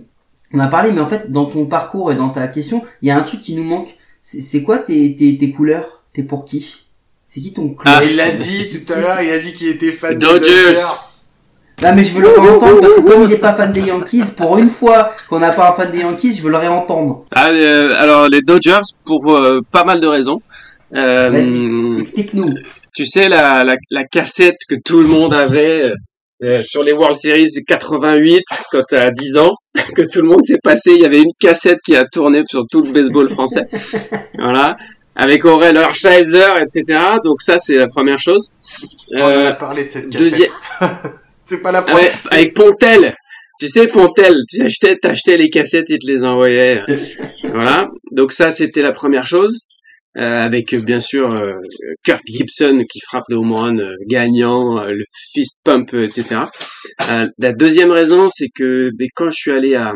on 0.54 0.60
a 0.60 0.68
parlé, 0.70 0.94
mais 0.94 1.02
en 1.02 1.08
fait, 1.08 1.30
dans 1.32 1.46
ton 1.48 1.66
parcours 1.66 2.14
et 2.14 2.16
dans 2.16 2.30
ta 2.30 2.48
question, 2.48 2.84
il 3.02 3.10
y 3.10 3.12
a 3.12 3.18
un 3.18 3.24
truc 3.24 3.42
qui 3.42 3.56
nous 3.56 3.66
manque. 3.66 3.98
C'est 4.24 4.42
c'est 4.42 4.64
quoi 4.64 4.78
tes, 4.78 5.18
tes 5.18 5.38
tes 5.38 5.52
couleurs? 5.52 6.04
T'es 6.14 6.24
pour 6.24 6.46
qui? 6.46 6.87
C'est 7.38 7.44
qui 7.44 7.54
ton 7.54 7.70
club 7.70 7.94
Ah, 7.96 8.04
il 8.04 8.16
l'a 8.16 8.32
dit 8.32 8.68
tout 8.68 8.92
à 8.92 9.00
l'heure, 9.00 9.22
il 9.22 9.30
a 9.30 9.38
dit 9.38 9.54
qu'il 9.54 9.68
était 9.68 9.92
fan 9.92 10.18
Dodgers. 10.18 10.40
des 10.40 10.56
Dodgers. 10.56 10.80
Là, 11.84 11.92
mais 11.92 12.04
je 12.04 12.12
veux 12.16 12.22
le 12.22 12.30
réentendre 12.30 12.82
parce 12.82 12.96
que 12.96 13.02
comme 13.02 13.24
il 13.26 13.32
est 13.32 13.38
pas 13.38 13.54
fan 13.54 13.72
des 13.72 13.82
Yankees, 13.82 14.24
pour 14.36 14.58
une 14.58 14.72
fois 14.72 15.14
qu'on 15.30 15.38
n'a 15.38 15.52
pas 15.52 15.70
un 15.70 15.74
fan 15.74 15.92
des 15.92 16.00
Yankees, 16.00 16.34
je 16.38 16.42
veux 16.42 16.50
le 16.50 16.58
réentendre. 16.58 17.26
Ah, 17.36 17.50
euh, 17.50 17.94
alors 18.00 18.28
les 18.28 18.42
Dodgers 18.42 18.82
pour 19.06 19.32
euh, 19.32 19.62
pas 19.72 19.84
mal 19.84 20.00
de 20.02 20.08
raisons. 20.08 20.40
Euh, 20.96 21.30
Vas-y, 21.30 22.02
explique-nous. 22.02 22.56
tu 22.96 23.06
sais 23.06 23.30
la, 23.30 23.64
la, 23.64 23.76
la 23.92 24.04
cassette 24.06 24.58
que 24.68 24.76
tout 24.84 25.00
le 25.02 25.08
monde 25.08 25.32
avait 25.36 25.92
euh, 26.44 26.64
sur 26.64 26.82
les 26.82 26.94
World 26.94 27.16
Series 27.16 27.50
88 27.68 28.42
quand 28.72 28.82
t'as 28.90 29.12
10 29.12 29.38
ans, 29.38 29.54
que 29.96 30.02
tout 30.02 30.24
le 30.24 30.30
monde 30.30 30.44
s'est 30.44 30.58
passé. 30.64 30.94
Il 30.96 31.02
y 31.02 31.06
avait 31.06 31.20
une 31.22 31.34
cassette 31.40 31.78
qui 31.86 31.96
a 31.96 32.04
tourné 32.06 32.42
sur 32.50 32.64
tout 32.66 32.82
le 32.82 32.92
baseball 32.92 33.30
français. 33.30 33.62
voilà. 34.40 34.76
Avec 35.20 35.44
Aurel 35.46 35.76
Hershiser, 35.76 36.54
etc. 36.62 37.00
Donc 37.24 37.42
ça, 37.42 37.58
c'est 37.60 37.76
la 37.78 37.88
première 37.88 38.20
chose. 38.20 38.52
On 39.14 39.22
en 39.22 39.28
Euh, 39.30 39.50
a 39.50 39.54
parlé 39.54 39.86
de 39.86 39.90
cette 39.90 40.10
cassette. 40.12 40.52
C'est 41.44 41.62
pas 41.62 41.72
la 41.72 41.82
première. 41.82 42.12
avec 42.30 42.54
Pontel. 42.54 43.16
Tu 43.60 43.68
sais, 43.70 43.88
Pontel, 43.88 44.36
tu 44.50 44.62
achetais, 44.64 44.98
t'achetais 44.98 45.38
les 45.38 45.50
cassettes 45.50 45.90
et 45.90 45.98
te 45.98 46.06
les 46.06 46.24
envoyais. 46.26 46.82
voilà. 47.44 47.88
Donc 48.12 48.32
ça, 48.34 48.52
c'était 48.52 48.82
la 48.82 48.92
première 48.92 49.26
chose. 49.26 49.58
Euh, 50.18 50.42
avec 50.42 50.74
euh, 50.74 50.80
bien 50.80 51.00
sûr 51.00 51.32
euh, 51.32 51.54
Kirk 52.04 52.24
Gibson 52.26 52.84
qui 52.92 53.00
frappe 53.02 53.26
le 53.30 53.36
home 53.38 53.54
run 53.54 53.78
euh, 53.78 53.94
gagnant, 54.10 54.84
le 54.86 55.04
fist 55.32 55.60
pump, 55.64 55.94
etc. 55.94 56.42
La 57.38 57.54
deuxième 57.54 57.92
raison, 57.92 58.28
c'est 58.30 58.48
que 58.54 58.90
ben, 58.98 59.08
quand 59.16 59.30
je 59.30 59.36
suis 59.36 59.52
allé 59.52 59.76
à 59.76 59.94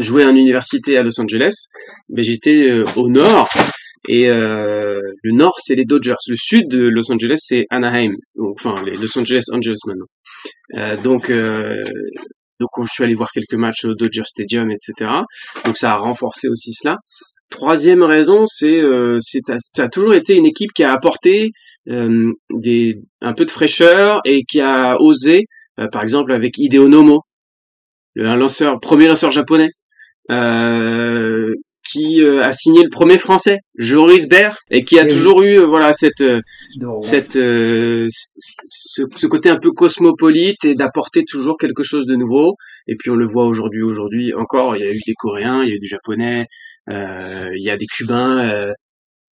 jouer 0.00 0.24
en 0.24 0.34
université 0.34 0.98
à 0.98 1.02
Los 1.02 1.20
Angeles, 1.20 1.54
ben, 2.08 2.24
j'étais 2.24 2.70
au 2.96 3.08
nord 3.08 3.48
et 4.08 4.30
euh, 4.30 5.00
le 5.22 5.32
nord 5.32 5.54
c'est 5.58 5.74
les 5.74 5.84
Dodgers, 5.84 6.14
le 6.28 6.36
sud 6.36 6.68
de 6.68 6.88
Los 6.88 7.10
Angeles 7.12 7.38
c'est 7.38 7.66
Anaheim, 7.70 8.12
enfin 8.38 8.82
les 8.84 8.92
Los 8.92 9.18
Angeles 9.18 9.44
Angels 9.52 9.76
maintenant. 9.86 10.06
Euh, 10.74 10.96
donc 10.96 11.30
euh, 11.30 11.82
donc 12.60 12.70
je 12.84 12.90
suis 12.90 13.04
allé 13.04 13.14
voir 13.14 13.30
quelques 13.30 13.54
matchs 13.54 13.84
au 13.84 13.94
Dodger 13.94 14.24
Stadium, 14.24 14.70
etc. 14.70 15.10
Donc 15.64 15.76
ça 15.76 15.92
a 15.92 15.96
renforcé 15.96 16.48
aussi 16.48 16.72
cela. 16.72 16.96
Troisième 17.50 18.02
raison, 18.02 18.44
c'est 18.46 18.80
euh, 18.80 19.18
ça 19.20 19.84
a 19.84 19.88
toujours 19.88 20.14
été 20.14 20.34
une 20.34 20.46
équipe 20.46 20.72
qui 20.74 20.82
a 20.82 20.92
apporté 20.92 21.50
euh, 21.88 22.32
des 22.52 22.96
un 23.20 23.34
peu 23.34 23.44
de 23.44 23.50
fraîcheur 23.50 24.20
et 24.24 24.42
qui 24.44 24.60
a 24.60 24.96
osé, 25.00 25.44
euh, 25.78 25.86
par 25.88 26.02
exemple 26.02 26.32
avec 26.32 26.58
Hideo 26.58 26.88
Nomo, 26.88 27.20
le 28.14 28.24
lanceur 28.34 28.80
premier 28.80 29.06
lanceur 29.06 29.30
japonais, 29.30 29.70
euh, 30.30 31.54
qui 31.90 32.22
euh, 32.22 32.42
a 32.42 32.52
signé 32.52 32.82
le 32.82 32.88
premier 32.90 33.18
français, 33.18 33.58
Joris 33.76 34.28
Baer, 34.28 34.50
et 34.70 34.82
qui 34.84 34.98
a 34.98 35.02
Eh 35.02 35.04
oui. 35.06 35.10
toujours 35.12 35.42
eu 35.42 35.58
euh, 35.60 35.66
voilà 35.66 35.92
cette 35.92 36.20
euh, 36.20 36.40
cette 37.00 37.36
euh, 37.36 38.06
ce, 38.10 39.02
ce 39.16 39.26
côté 39.26 39.48
un 39.50 39.58
peu 39.58 39.70
cosmopolite 39.70 40.64
et 40.64 40.74
d'apporter 40.74 41.24
toujours 41.24 41.56
quelque 41.58 41.82
chose 41.82 42.06
de 42.06 42.16
nouveau. 42.16 42.54
Et 42.88 42.96
puis 42.96 43.10
on 43.10 43.16
le 43.16 43.24
voit 43.26 43.46
aujourd'hui 43.46 43.82
aujourd'hui 43.82 44.32
encore. 44.34 44.76
Il 44.76 44.84
y 44.84 44.88
a 44.88 44.92
eu 44.92 45.00
des 45.06 45.14
coréens 45.14 45.58
il 45.62 45.68
y 45.68 45.72
a 45.72 45.74
eu 45.76 45.80
des 45.80 45.86
japonais 45.86 46.44
euh, 46.90 47.48
il 47.56 47.64
y 47.64 47.70
a 47.70 47.76
des 47.76 47.86
cubains 47.86 48.48
euh, 48.48 48.72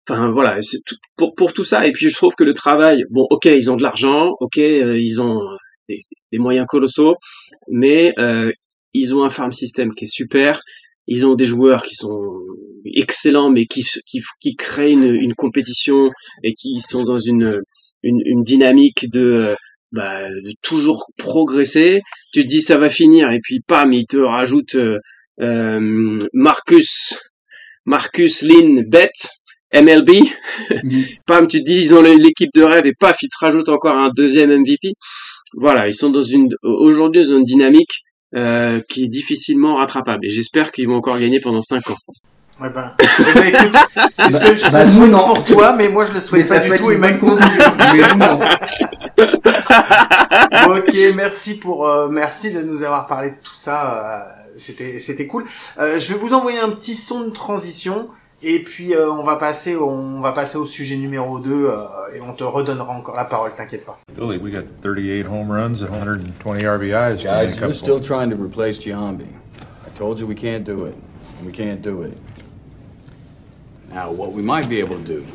enfin 0.09 0.31
voilà 0.31 0.61
c'est 0.63 0.79
tout- 0.87 0.97
pour 1.17 1.35
pour 1.35 1.53
tout 1.53 1.65
ça. 1.65 1.87
Et 1.87 1.93
puis 1.93 2.09
je 2.11 2.15
trouve 2.17 2.35
que 2.35 2.45
le 2.45 2.55
travail 2.55 3.05
bon 3.11 3.27
ok 3.31 3.45
ils 3.47 3.71
ont 3.71 3.77
de 3.77 3.83
l'argent 3.83 4.31
ok 4.41 4.59
euh, 4.59 4.99
ils 4.99 5.21
ont 5.23 5.41
des, 5.89 6.03
des 6.33 6.39
moyens 6.39 6.67
colossaux 6.69 7.15
mais 7.71 8.13
euh, 8.19 8.51
ils 8.93 9.15
ont 9.15 9.23
un 9.25 9.31
farm 9.31 9.53
system 9.53 9.91
qui 9.95 10.05
est 10.05 10.13
super 10.13 10.61
ils 11.11 11.27
ont 11.27 11.35
des 11.35 11.45
joueurs 11.45 11.83
qui 11.83 11.95
sont 11.95 12.41
excellents 12.95 13.51
mais 13.51 13.67
qui 13.67 13.85
qui, 14.07 14.23
qui 14.41 14.57
créent 14.57 14.93
une, 14.93 15.15
une 15.15 15.35
compétition 15.35 16.11
et 16.43 16.55
qui 16.55 16.81
sont 16.81 17.05
dans 17.05 17.19
une 17.19 17.61
une, 18.03 18.23
une 18.25 18.43
dynamique 18.43 19.11
de, 19.11 19.55
bah, 19.93 20.29
de 20.29 20.53
toujours 20.63 21.07
progresser. 21.17 22.01
Tu 22.33 22.43
te 22.43 22.47
dis 22.47 22.63
ça 22.63 22.79
va 22.79 22.89
finir 22.89 23.31
et 23.31 23.41
puis 23.43 23.61
pam, 23.67 23.93
il 23.93 24.07
te 24.07 24.17
rajoute 24.17 24.77
euh, 24.77 24.99
euh, 25.41 26.19
Marcus 26.33 27.19
Marcus 27.85 28.43
Lynn 28.43 28.85
Bet 28.89 29.11
MLB. 29.75 30.11
Mhm. 30.83 31.05
pam, 31.27 31.47
tu 31.47 31.59
te 31.61 31.65
dis 31.65 31.77
ils 31.77 31.95
ont 31.95 32.03
l'équipe 32.03 32.51
de 32.55 32.63
rêve 32.63 32.87
et 32.87 32.95
paf, 32.99 33.17
ils 33.23 33.29
te 33.29 33.45
rajoutent 33.45 33.69
encore 33.69 33.97
un 33.97 34.11
deuxième 34.15 34.51
MVP. 34.51 34.93
Voilà, 35.55 35.89
ils 35.89 35.95
sont 35.95 36.11
dans 36.11 36.23
une 36.23 36.49
aujourd'hui 36.63 37.23
dans 37.23 37.39
une 37.39 37.45
dynamique 37.45 38.03
euh, 38.37 38.81
qui 38.89 39.05
est 39.05 39.09
difficilement 39.09 39.77
rattrapable 39.77 40.25
et 40.25 40.31
j'espère 40.31 40.73
qu'ils 40.73 40.89
vont 40.89 40.97
encore 40.97 41.19
gagner 41.19 41.41
pendant 41.41 41.63
cinq 41.63 41.91
ans. 41.91 41.99
Ouais 42.61 42.69
ben, 42.69 42.93
écoute, 42.99 43.77
c'est 44.11 44.31
ce 44.31 44.41
que 44.41 44.55
je 44.55 44.71
bah, 44.71 44.85
nous, 44.85 44.91
souhaite 44.91 45.11
non. 45.11 45.25
pour 45.25 45.45
toi, 45.47 45.73
mais 45.73 45.89
moi 45.89 46.05
je 46.05 46.13
le 46.13 46.21
souhaite 46.21 46.43
Mais 46.51 46.59
pas 46.59 46.69
du 46.69 46.75
tout 46.79 46.91
et. 46.91 46.99
Bon, 50.67 50.77
ok, 50.77 50.95
merci 51.17 51.59
pour 51.59 51.89
euh, 51.89 52.09
merci 52.11 52.53
de 52.53 52.61
nous 52.61 52.83
avoir 52.83 53.07
parlé 53.07 53.31
de 53.31 53.37
tout 53.43 53.55
ça. 53.55 53.95
euh, 53.95 54.41
c'était 54.57 54.99
c'était 54.99 55.27
cool. 55.27 55.45
Euh, 55.79 55.99
je 55.99 56.13
vais 56.13 56.19
vous 56.19 56.35
envoyer 56.35 56.59
un 56.59 56.69
petit 56.69 56.95
son 56.95 57.23
de 57.23 57.31
transition 57.31 58.09
et 58.43 58.61
puis 58.61 58.95
euh, 58.95 59.11
on 59.11 59.23
va 59.23 59.37
passer 59.37 59.77
au, 59.77 59.89
on 59.89 60.21
va 60.21 60.33
passer 60.33 60.59
au 60.59 60.65
sujet 60.65 60.97
numéro 60.97 61.39
2 61.39 61.51
euh, 61.51 61.85
et 62.15 62.21
on 62.21 62.33
te 62.33 62.45
redonnera 62.45 62.91
encore 62.91 63.17
la 63.17 63.25
parole, 63.25 63.53
t'inquiète 63.55 63.85
pas. 63.85 63.99
Billy, 64.15 64.39
we 64.39 64.51
got 64.51 64.65
38 64.83 65.27
home 65.27 65.51
runs 65.51 65.83
and 65.83 65.91
120 65.91 66.63
RBIs. 66.63 67.23
Guys, 67.23 67.61
we're 67.61 67.73
still 67.73 68.01
trying 68.01 68.31
to 68.31 68.37
replace 68.37 68.79
Giambi. 68.79 69.27
I 69.87 69.91
told 69.95 70.19
you 70.19 70.27
we 70.27 70.35
can't 70.35 70.65
do 70.65 70.87
it, 70.87 70.95
and 71.39 71.47
we 71.47 71.53
can't 71.53 71.83
do 71.83 72.03
it. 72.03 72.17
Now, 73.91 74.11
what 74.11 74.33
we 74.33 74.43
might 74.43 74.69
be 74.69 74.79
able 74.81 74.99
to 74.99 75.05
do 75.05 75.27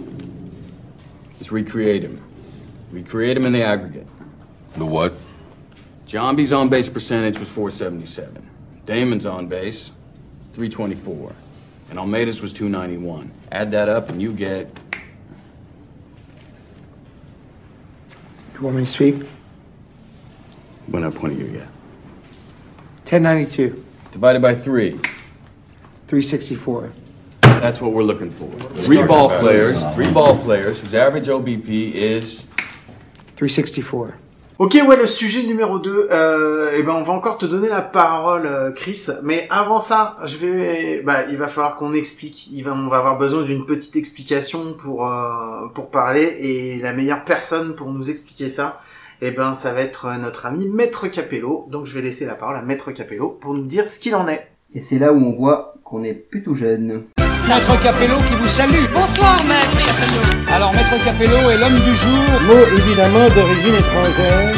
is 1.40 1.52
recreate 1.52 2.04
him. 2.04 2.22
Recreate 2.92 3.38
him 3.38 3.46
in 3.46 3.54
the 3.54 3.64
aggregate. 3.64 4.08
The 4.78 4.86
what? 4.86 5.14
Giambi's 6.08 6.54
on 6.54 6.70
base 6.70 6.90
percentage 6.90 7.38
was 7.40 7.48
477. 7.50 8.50
Damon's 8.86 9.26
on 9.26 9.48
base, 9.48 9.92
324. 10.54 11.34
And 11.90 12.00
Almeida's 12.00 12.42
was 12.42 12.54
291. 12.54 13.32
Add 13.52 13.72
that 13.72 13.90
up, 13.90 14.10
and 14.10 14.22
you 14.22 14.34
get 14.34 14.70
You 18.56 18.62
want 18.62 18.78
me 18.78 18.84
to 18.84 18.88
speak? 18.88 19.24
what 20.88 21.04
I 21.04 21.10
point 21.10 21.38
you 21.38 21.48
get. 21.48 21.68
1092, 23.04 23.84
Divided 24.12 24.42
by 24.42 24.56
three. 24.56 24.92
364. 26.08 26.94
That's 27.42 27.82
what 27.82 27.92
we're 27.92 28.04
looking 28.04 28.30
for. 28.30 28.50
Three 28.84 29.04
ball 29.04 29.28
players, 29.40 29.84
three 29.94 30.10
ball 30.12 30.38
players 30.38 30.80
whose 30.80 30.94
average 30.96 31.28
OBP 31.28 31.92
is 31.94 32.42
364. 33.34 34.16
Ok, 34.58 34.78
ouais, 34.88 34.96
le 34.96 35.06
sujet 35.06 35.46
numéro 35.46 35.80
2, 35.80 36.08
euh, 36.12 36.70
eh 36.78 36.84
ben, 36.84 36.94
on 36.94 37.02
va 37.02 37.12
encore 37.12 37.38
te 37.38 37.46
donner 37.46 37.68
la 37.68 37.82
parole, 37.82 38.46
euh, 38.46 38.72
Chris. 38.72 39.08
Mais 39.24 39.46
avant 39.50 39.82
ça, 39.82 40.16
je 40.24 40.38
vais, 40.38 41.02
bah, 41.02 41.26
il 41.30 41.36
va 41.36 41.50
falloir 41.50 41.76
qu'on 41.76 41.94
explique. 41.94 42.48
Il 42.54 42.62
va, 42.64 42.74
on 42.74 42.88
va 42.88 43.00
avoir 43.00 43.18
besoin 43.18 43.44
d'une 43.44 43.66
petite 43.66 43.98
explication 43.98 44.72
pour, 44.72 45.12
euh, 45.12 45.68
pour 45.74 45.92
parler. 45.92 46.24
Et 46.40 46.80
la 46.80 46.94
meilleure 46.94 47.26
personne 47.26 47.76
pour 47.76 47.92
nous 47.92 48.10
expliquer 48.10 48.48
ça, 48.48 48.80
eh 49.22 49.32
ben, 49.32 49.52
ça 49.52 49.74
va 49.74 49.82
être 49.82 50.06
euh, 50.06 50.18
notre 50.20 50.46
ami 50.46 50.70
Maître 50.70 51.10
Capello. 51.10 51.66
Donc, 51.70 51.86
je 51.86 51.94
vais 51.94 52.02
laisser 52.02 52.26
la 52.26 52.36
parole 52.36 52.56
à 52.56 52.62
Maître 52.62 52.92
Capello 52.92 53.32
pour 53.32 53.56
nous 53.56 53.66
dire 53.66 53.90
ce 53.90 54.00
qu'il 54.00 54.16
en 54.16 54.26
est. 54.30 54.48
Et 54.74 54.80
c'est 54.80 55.00
là 55.00 55.12
où 55.12 55.18
on 55.18 55.36
voit 55.36 55.74
qu'on 55.84 56.06
est 56.06 56.14
plutôt 56.14 56.54
jeune. 56.54 57.04
Maître 57.48 57.80
Capello 57.80 58.16
qui 58.28 58.34
vous 58.36 58.48
salue. 58.48 58.86
Bonsoir, 58.92 59.44
Maître 59.46 59.78
Capello. 59.86 60.52
Alors, 60.52 60.74
Maître 60.74 60.98
Capello 61.04 61.38
est 61.52 61.58
l'homme 61.58 61.80
du 61.80 61.94
jour. 61.94 62.24
Mot 62.42 62.66
évidemment 62.76 63.30
d'origine 63.30 63.76
étrangère. 63.76 64.56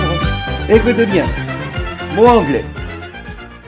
Écoutez 0.70 1.06
bien. 1.06 1.28
Mot 2.16 2.28
anglais. 2.28 2.64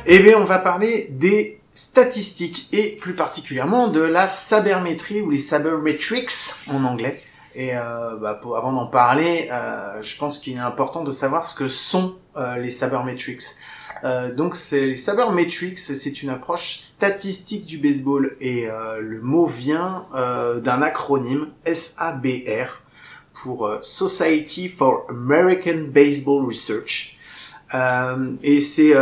Eh 0.06 0.20
bien, 0.20 0.38
on 0.38 0.46
va 0.46 0.60
parler 0.60 1.08
des 1.12 1.60
statistiques 1.74 2.70
et 2.72 2.98
plus 3.02 3.14
particulièrement 3.14 3.90
de 3.90 4.02
la 4.02 4.26
sabermétrie 4.26 5.22
ou 5.22 5.30
les 5.30 5.38
sabermetrics 5.38 6.54
en 6.74 6.86
anglais. 6.86 7.22
Et 7.56 7.76
euh, 7.76 8.16
bah, 8.16 8.36
pour, 8.36 8.58
avant 8.58 8.72
d'en 8.72 8.88
parler, 8.88 9.50
euh, 9.52 10.02
je 10.02 10.18
pense 10.18 10.38
qu'il 10.38 10.56
est 10.56 10.62
important 10.62 11.04
de 11.04 11.12
savoir 11.12 11.46
ce 11.46 11.56
que 11.56 11.68
sont 11.68 12.16
euh, 12.38 12.56
les 12.56 12.70
sabermetrics. 12.70 13.42
Euh, 14.04 14.34
donc, 14.34 14.56
c'est 14.56 14.86
les 14.86 14.96
sabermetrics, 14.96 15.80
c'est 15.80 16.24
une 16.24 16.30
approche 16.30 16.76
statistique 16.76 17.66
du 17.66 17.78
baseball 17.78 18.36
et 18.40 18.68
euh, 18.68 19.00
le 19.02 19.22
mot 19.22 19.46
vient 19.46 20.06
euh, 20.16 20.60
d'un 20.60 20.82
acronyme 20.82 21.48
SABR 21.66 22.82
pour 23.34 23.68
euh, 23.68 23.78
Society 23.82 24.70
for 24.70 25.06
American 25.10 25.86
Baseball 25.94 26.46
Research. 26.46 27.18
Euh, 27.76 28.32
et 28.42 28.62
c'est 28.62 28.96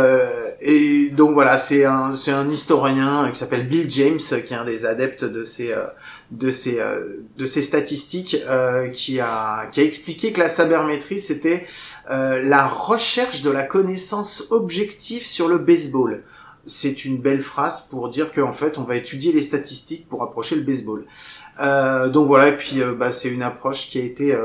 et 0.60 1.08
donc 1.10 1.32
voilà, 1.32 1.56
c'est 1.56 1.86
un 1.86 2.14
c'est 2.14 2.32
un 2.32 2.46
historien 2.48 3.30
qui 3.32 3.38
s'appelle 3.38 3.66
Bill 3.66 3.88
James, 3.88 4.18
qui 4.18 4.52
est 4.52 4.56
un 4.56 4.66
des 4.66 4.84
adeptes 4.84 5.24
de 5.24 5.42
ces 5.42 5.74
de 6.30 6.50
ces 6.50 6.78
euh, 6.80 7.18
de 7.36 7.46
ces 7.46 7.62
statistiques, 7.62 8.36
euh, 8.48 8.88
qui 8.88 9.20
a 9.20 9.66
qui 9.72 9.80
a 9.80 9.84
expliqué 9.84 10.32
que 10.32 10.40
la 10.40 10.48
sabermétrie 10.48 11.20
c'était 11.20 11.64
euh, 12.10 12.42
la 12.42 12.66
recherche 12.66 13.42
de 13.42 13.50
la 13.50 13.62
connaissance 13.62 14.48
objective 14.50 15.26
sur 15.26 15.48
le 15.48 15.58
baseball. 15.58 16.22
C'est 16.66 17.06
une 17.06 17.18
belle 17.18 17.40
phrase 17.40 17.82
pour 17.88 18.10
dire 18.10 18.30
qu'en 18.30 18.52
fait 18.52 18.76
on 18.76 18.82
va 18.82 18.96
étudier 18.96 19.32
les 19.32 19.40
statistiques 19.40 20.06
pour 20.08 20.22
approcher 20.22 20.54
le 20.56 20.62
baseball. 20.62 21.06
Donc 22.12 22.26
voilà, 22.26 22.48
et 22.48 22.56
puis 22.56 22.82
bah, 22.98 23.10
c'est 23.10 23.30
une 23.30 23.42
approche 23.42 23.88
qui 23.88 23.98
a 23.98 24.02
été 24.02 24.36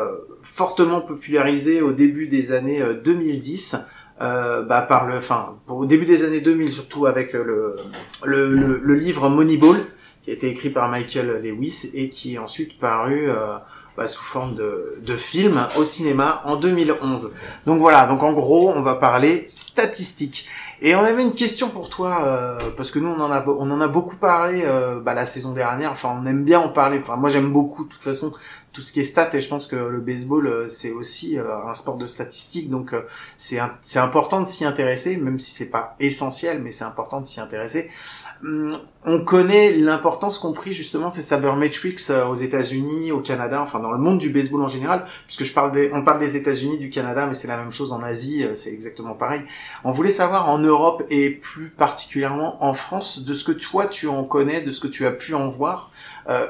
fortement 0.43 1.01
popularisée 1.01 1.81
au 1.81 1.93
début 1.93 2.27
des 2.27 2.51
années 2.51 2.81
euh, 2.81 2.93
2010 2.93 3.77
euh, 4.21 4.61
bah, 4.63 4.81
par 4.83 5.07
le, 5.07 5.15
enfin, 5.15 5.57
au 5.67 5.85
début 5.85 6.05
des 6.05 6.23
années 6.23 6.41
2000 6.41 6.71
surtout 6.71 7.07
avec 7.07 7.33
le, 7.33 7.77
le, 8.23 8.53
le, 8.53 8.79
le 8.83 8.95
livre 8.95 9.29
Moneyball 9.29 9.77
qui 10.23 10.31
a 10.31 10.33
été 10.33 10.47
écrit 10.47 10.69
par 10.69 10.89
Michael 10.89 11.41
Lewis 11.43 11.91
et 11.93 12.09
qui 12.09 12.35
est 12.35 12.37
ensuite 12.37 12.79
paru 12.79 13.29
euh, 13.29 13.57
bah, 13.97 14.07
sous 14.07 14.23
forme 14.23 14.55
de, 14.55 15.01
de 15.05 15.15
film 15.15 15.59
au 15.77 15.83
cinéma 15.83 16.41
en 16.45 16.55
2011. 16.55 17.33
Donc 17.65 17.79
voilà, 17.79 18.07
donc 18.07 18.23
en 18.23 18.31
gros 18.31 18.71
on 18.71 18.81
va 18.81 18.95
parler 18.95 19.49
statistiques. 19.53 20.47
Et 20.81 20.95
on 20.95 21.01
avait 21.01 21.23
une 21.23 21.33
question 21.33 21.69
pour 21.69 21.89
toi 21.89 22.23
euh, 22.23 22.57
parce 22.75 22.91
que 22.91 22.99
nous 22.99 23.09
on 23.09 23.19
en 23.19 23.31
a 23.31 23.45
on 23.47 23.69
en 23.69 23.81
a 23.81 23.87
beaucoup 23.87 24.17
parlé 24.17 24.63
euh, 24.65 24.99
bah, 24.99 25.13
la 25.13 25.25
saison 25.25 25.53
dernière. 25.53 25.91
Enfin 25.91 26.17
on 26.21 26.25
aime 26.25 26.43
bien 26.43 26.59
en 26.59 26.69
parler. 26.69 26.99
Enfin 26.99 27.17
moi 27.17 27.29
j'aime 27.29 27.51
beaucoup 27.51 27.83
de 27.83 27.89
toute 27.89 28.03
façon 28.03 28.33
tout 28.73 28.81
ce 28.81 28.91
qui 28.91 28.99
est 28.99 29.03
stats 29.03 29.29
et 29.33 29.39
je 29.39 29.47
pense 29.47 29.67
que 29.67 29.75
le 29.75 30.01
baseball 30.01 30.47
euh, 30.47 30.67
c'est 30.67 30.91
aussi 30.91 31.37
euh, 31.37 31.65
un 31.67 31.75
sport 31.75 31.97
de 31.97 32.07
statistiques 32.07 32.69
donc 32.71 32.93
euh, 32.93 33.03
c'est 33.37 33.59
c'est 33.81 33.99
important 33.99 34.41
de 34.41 34.47
s'y 34.47 34.65
intéresser 34.65 35.17
même 35.17 35.37
si 35.37 35.51
c'est 35.51 35.69
pas 35.69 35.95
essentiel 35.99 36.61
mais 36.61 36.71
c'est 36.71 36.83
important 36.83 37.21
de 37.21 37.25
s'y 37.25 37.39
intéresser. 37.39 37.89
Hum, 38.43 38.75
on 39.05 39.23
connaît 39.23 39.73
l'importance 39.73 40.39
qu'ont 40.39 40.53
pris 40.53 40.73
justement 40.73 41.09
ces 41.09 41.21
sabermetrics 41.21 41.99
aux 42.29 42.35
États-Unis, 42.35 43.11
au 43.11 43.19
Canada, 43.19 43.61
enfin 43.61 43.79
dans 43.79 43.91
le 43.91 43.97
monde 43.97 44.17
du 44.17 44.29
baseball 44.29 44.61
en 44.61 44.67
général, 44.69 45.03
puisque 45.25 45.43
je 45.43 45.53
parle 45.53 45.71
des, 45.71 45.91
on 45.93 46.05
parle 46.05 46.19
des 46.19 46.37
États-Unis, 46.37 46.77
du 46.77 46.89
Canada, 46.89 47.25
mais 47.27 47.33
c'est 47.33 47.49
la 47.49 47.57
même 47.57 47.71
chose 47.71 47.91
en 47.91 48.01
Asie, 48.01 48.45
c'est 48.55 48.71
exactement 48.71 49.13
pareil. 49.13 49.41
On 49.83 49.91
voulait 49.91 50.09
savoir 50.09 50.49
en 50.49 50.57
Europe 50.57 51.03
et 51.09 51.31
plus 51.31 51.69
particulièrement 51.69 52.63
en 52.63 52.73
France, 52.73 53.25
de 53.25 53.33
ce 53.33 53.43
que 53.43 53.51
toi 53.51 53.87
tu 53.87 54.07
en 54.07 54.23
connais, 54.23 54.61
de 54.61 54.71
ce 54.71 54.79
que 54.79 54.87
tu 54.87 55.05
as 55.05 55.11
pu 55.11 55.33
en 55.33 55.49
voir. 55.49 55.91
Euh, 56.29 56.45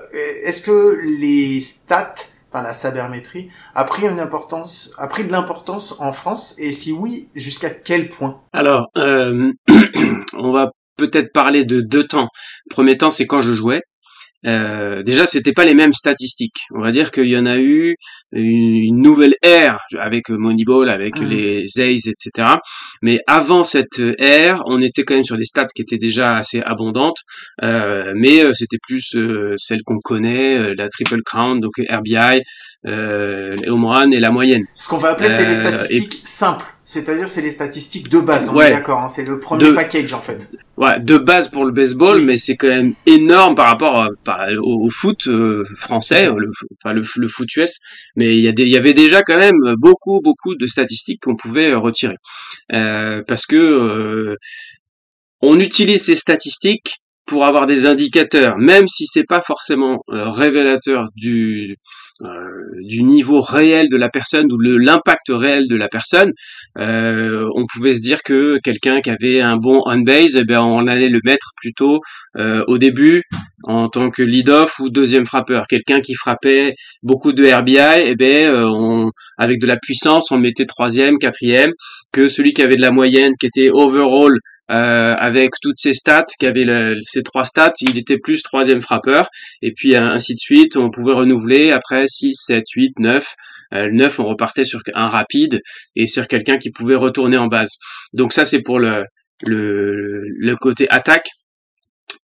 Est-ce 0.45 0.61
que 0.61 0.99
les 1.01 1.61
stats, 1.61 2.13
enfin 2.49 2.63
la 2.63 2.73
sabermétrie, 2.73 3.49
a 3.75 3.83
pris 3.83 4.07
une 4.07 4.19
importance, 4.19 4.93
a 4.97 5.07
pris 5.07 5.23
de 5.23 5.31
l'importance 5.31 5.99
en 5.99 6.11
France, 6.11 6.55
et 6.59 6.71
si 6.71 6.91
oui, 6.91 7.29
jusqu'à 7.35 7.69
quel 7.69 8.09
point? 8.09 8.41
Alors, 8.53 8.85
euh, 8.97 9.51
on 10.37 10.51
va 10.51 10.71
peut-être 10.97 11.31
parler 11.33 11.65
de 11.65 11.81
deux 11.81 12.05
temps. 12.05 12.27
Premier 12.69 12.97
temps, 12.97 13.11
c'est 13.11 13.25
quand 13.25 13.41
je 13.41 13.53
jouais. 13.53 13.81
Euh, 14.45 15.03
déjà, 15.03 15.25
c'était 15.25 15.53
pas 15.53 15.65
les 15.65 15.73
mêmes 15.73 15.93
statistiques. 15.93 16.57
On 16.75 16.81
va 16.81 16.91
dire 16.91 17.11
qu'il 17.11 17.27
y 17.27 17.37
en 17.37 17.45
a 17.45 17.57
eu 17.57 17.95
une 18.33 19.01
nouvelle 19.01 19.35
ère 19.41 19.79
avec 19.97 20.29
Moneyball, 20.29 20.89
avec 20.89 21.19
Mhm. 21.19 21.29
les 21.29 21.65
A's, 21.79 22.07
etc. 22.07 22.49
Mais 23.01 23.19
avant 23.27 23.63
cette 23.63 24.01
ère, 24.19 24.61
on 24.65 24.81
était 24.81 25.03
quand 25.03 25.13
même 25.15 25.23
sur 25.23 25.37
des 25.37 25.43
stats 25.43 25.67
qui 25.75 25.81
étaient 25.81 25.97
déjà 25.97 26.35
assez 26.37 26.61
abondantes, 26.61 27.17
euh, 27.63 28.11
mais 28.15 28.43
euh, 28.43 28.53
c'était 28.53 28.79
plus 28.81 29.15
euh, 29.15 29.53
celles 29.57 29.83
qu'on 29.85 29.99
connaît, 30.03 30.57
euh, 30.57 30.73
la 30.77 30.89
Triple 30.89 31.21
Crown, 31.23 31.59
donc 31.59 31.73
RBI, 31.89 32.41
euh, 32.85 33.55
runs 33.67 34.11
et 34.11 34.19
la 34.19 34.31
moyenne. 34.31 34.65
Ce 34.75 34.89
qu'on 34.89 34.97
va 34.97 35.09
appeler, 35.11 35.29
c'est 35.29 35.43
les 35.45 35.57
Euh, 35.59 35.63
et- 35.63 35.77
statistiques 35.77 36.21
simples. 36.23 36.65
C'est-à-dire, 36.85 37.29
c'est 37.29 37.41
les 37.41 37.51
statistiques 37.51 38.09
de 38.09 38.19
base. 38.19 38.49
On 38.49 38.57
Ouais. 38.57 38.69
est 38.69 38.73
d'accord. 38.73 38.99
hein, 39.01 39.07
c'est 39.07 39.23
le 39.25 39.39
premier 39.39 39.63
De- 39.65 39.71
package, 39.71 40.13
en 40.13 40.19
fait. 40.19 40.51
Ouais, 40.75 40.99
de 40.99 41.17
base 41.17 41.47
pour 41.49 41.63
le 41.63 41.71
baseball, 41.71 42.19
mais 42.21 42.35
c'est 42.35 42.57
quand 42.57 42.67
même 42.67 42.93
énorme 43.05 43.55
par 43.55 43.67
rapport 43.67 44.01
à- 44.01 44.09
par- 44.25 44.47
au, 44.61 44.85
au 44.85 44.89
foot 44.89 45.27
euh, 45.27 45.63
français, 45.77 46.25
le, 46.25 46.51
enfin, 46.83 46.93
le, 46.93 47.03
le 47.15 47.27
foot 47.29 47.55
US. 47.55 47.79
Mais 48.17 48.35
il 48.37 48.43
y, 48.43 48.47
a 48.49 48.51
des- 48.51 48.63
il 48.63 48.69
y 48.69 48.75
avait 48.77 48.93
déjà 48.93 49.21
quand 49.23 49.37
même 49.37 49.55
beaucoup, 49.77 50.19
beaucoup 50.21 50.55
de 50.55 50.67
statistiques 50.67 51.21
qu'on 51.23 51.37
pouvait 51.37 51.71
euh, 51.71 51.77
retirer, 51.79 52.17
Euh, 52.73 53.21
parce 53.27 53.45
que 53.45 53.55
euh, 53.55 54.35
on 55.41 55.59
utilise 55.59 56.03
ces 56.03 56.15
statistiques 56.17 56.97
pour 57.25 57.45
avoir 57.45 57.65
des 57.65 57.85
indicateurs, 57.85 58.57
même 58.57 58.87
si 58.89 59.05
c'est 59.05 59.23
pas 59.25 59.39
forcément 59.41 60.01
révélateur 60.09 61.07
du 61.15 61.77
du 62.83 63.03
niveau 63.03 63.41
réel 63.41 63.89
de 63.89 63.97
la 63.97 64.09
personne 64.09 64.51
ou 64.51 64.57
le 64.57 64.77
l'impact 64.77 65.29
réel 65.29 65.67
de 65.67 65.75
la 65.75 65.87
personne. 65.87 66.31
Euh, 66.77 67.47
on 67.55 67.65
pouvait 67.65 67.93
se 67.93 68.01
dire 68.01 68.23
que 68.23 68.59
quelqu'un 68.63 69.01
qui 69.01 69.09
avait 69.09 69.41
un 69.41 69.57
bon 69.57 69.81
on 69.85 69.99
base, 69.99 70.35
eh 70.35 70.43
ben 70.43 70.61
on 70.61 70.87
allait 70.87 71.09
le 71.09 71.19
mettre 71.23 71.51
plutôt 71.61 71.99
euh, 72.37 72.63
au 72.67 72.77
début 72.77 73.23
en 73.63 73.89
tant 73.89 74.09
que 74.09 74.23
lead-off 74.23 74.79
ou 74.79 74.89
deuxième 74.89 75.25
frappeur. 75.25 75.67
Quelqu'un 75.67 76.01
qui 76.01 76.15
frappait 76.15 76.73
beaucoup 77.01 77.31
de 77.31 77.45
RBI, 77.45 78.05
eh 78.05 78.15
ben 78.15 78.49
euh, 78.49 78.67
on, 78.67 79.11
avec 79.37 79.59
de 79.59 79.67
la 79.67 79.77
puissance, 79.77 80.31
on 80.31 80.37
mettait 80.37 80.65
troisième, 80.65 81.17
quatrième. 81.17 81.71
Que 82.11 82.27
celui 82.27 82.53
qui 82.53 82.61
avait 82.61 82.75
de 82.75 82.81
la 82.81 82.91
moyenne, 82.91 83.33
qui 83.39 83.47
était 83.47 83.69
overall 83.71 84.37
euh, 84.73 85.13
avec 85.19 85.51
toutes 85.61 85.77
ses 85.79 85.93
stats, 85.93 86.25
qui 86.39 86.45
avait 86.45 86.63
le- 86.65 86.97
ces 87.01 87.21
trois 87.23 87.43
stats, 87.45 87.73
il 87.81 87.97
était 87.97 88.17
plus 88.17 88.41
troisième 88.43 88.81
frappeur. 88.81 89.27
Et 89.61 89.71
puis 89.73 89.95
euh, 89.95 90.01
ainsi 90.01 90.33
de 90.33 90.39
suite, 90.39 90.77
on 90.77 90.89
pouvait 90.89 91.13
renouveler 91.13 91.71
après 91.71 92.05
6, 92.07 92.33
7, 92.33 92.63
8, 92.75 92.93
9. 92.99 93.27
Euh, 93.73 93.85
le 93.87 93.93
9, 93.93 94.19
on 94.19 94.25
repartait 94.25 94.63
sur 94.63 94.81
un 94.93 95.07
rapide 95.09 95.61
et 95.95 96.07
sur 96.07 96.27
quelqu'un 96.27 96.57
qui 96.57 96.71
pouvait 96.71 96.95
retourner 96.95 97.37
en 97.37 97.47
base. 97.47 97.71
Donc 98.13 98.33
ça, 98.33 98.45
c'est 98.45 98.61
pour 98.61 98.79
le, 98.79 99.03
le, 99.45 100.23
le 100.27 100.55
côté 100.55 100.87
attaque. 100.89 101.27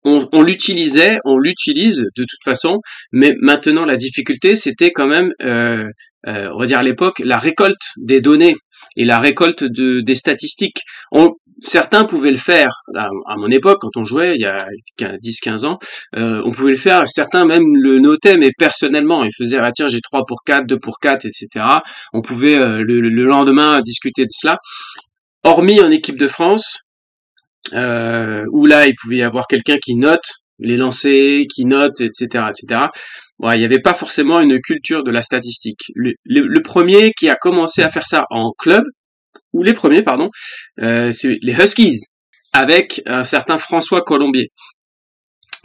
On, 0.03 0.27
on 0.31 0.41
l'utilisait, 0.41 1.19
on 1.25 1.37
l'utilise 1.37 1.97
de 2.15 2.23
toute 2.23 2.43
façon, 2.43 2.77
mais 3.11 3.33
maintenant 3.41 3.85
la 3.85 3.97
difficulté, 3.97 4.55
c'était 4.55 4.91
quand 4.91 5.07
même, 5.07 5.31
euh, 5.43 5.83
euh, 6.27 6.49
on 6.53 6.59
va 6.59 6.65
dire 6.65 6.79
à 6.79 6.83
l'époque, 6.83 7.19
la 7.23 7.37
récolte 7.37 7.81
des 7.97 8.21
données 8.21 8.55
et 8.95 9.05
la 9.05 9.19
récolte 9.19 9.63
de, 9.63 10.01
des 10.01 10.15
statistiques. 10.15 10.79
Certains 11.61 12.05
pouvaient 12.05 12.31
le 12.31 12.37
faire. 12.37 12.71
À, 12.95 13.09
mon 13.37 13.49
époque 13.49 13.79
quand 13.81 13.95
on 13.95 14.03
jouait 14.03 14.35
il 14.35 14.41
y 14.41 14.45
a 14.45 14.67
10-15 14.99 15.65
ans 15.65 15.79
euh, 16.15 16.41
on 16.45 16.51
pouvait 16.51 16.71
le 16.71 16.77
faire. 16.77 17.07
Certains 17.07 17.45
même 17.45 17.63
le 17.75 17.99
notaient 17.99 18.37
mais 18.37 18.51
personnellement. 18.57 19.23
Ils 19.23 19.33
faisaient 19.37 19.57
ah 19.59 19.71
tiens 19.73 19.87
j'ai 19.87 20.01
3 20.01 20.23
pour 20.27 20.43
4 20.45 20.65
2 20.67 20.79
pour 20.79 20.99
4 20.99 21.25
etc 21.25 21.65
on 22.13 22.21
pouvait 22.21 22.55
euh, 22.57 22.83
le, 22.83 22.99
le 23.01 23.23
lendemain 23.23 23.81
discuter 23.81 24.23
de 24.23 24.31
cela. 24.31 24.57
Hormis 25.43 25.81
en 25.81 25.91
équipe 25.91 26.17
de 26.17 26.27
France 26.27 26.79
euh, 27.73 28.43
où 28.51 28.65
là 28.65 28.87
il 28.87 28.95
pouvait 28.95 29.17
y 29.17 29.23
avoir 29.23 29.47
quelqu'un 29.47 29.77
qui 29.83 29.95
note 29.95 30.23
les 30.59 30.77
lancers 30.77 31.43
qui 31.53 31.65
note 31.65 32.01
etc 32.01 32.45
etc 32.49 32.87
Ouais, 33.39 33.55
il 33.55 33.59
n'y 33.59 33.65
avait 33.65 33.81
pas 33.81 33.93
forcément 33.93 34.39
une 34.39 34.59
culture 34.59 35.03
de 35.03 35.11
la 35.11 35.21
statistique. 35.21 35.91
Le, 35.93 36.13
le- 36.25 36.47
le 36.47 36.61
premier 36.63 37.11
qui 37.13 37.29
a 37.29 37.35
commencé 37.35 37.83
à 37.83 37.89
faire 37.91 38.07
ça 38.07 38.25
en 38.31 38.51
club, 38.57 38.83
ou 39.53 39.63
les 39.63 39.73
premiers, 39.73 40.03
pardon, 40.03 40.29
euh, 40.81 41.11
c'est 41.11 41.37
les 41.41 41.53
Huskies, 41.53 41.99
avec 42.53 43.01
un 43.05 43.23
certain 43.23 43.57
François 43.57 44.01
Colombier, 44.01 44.49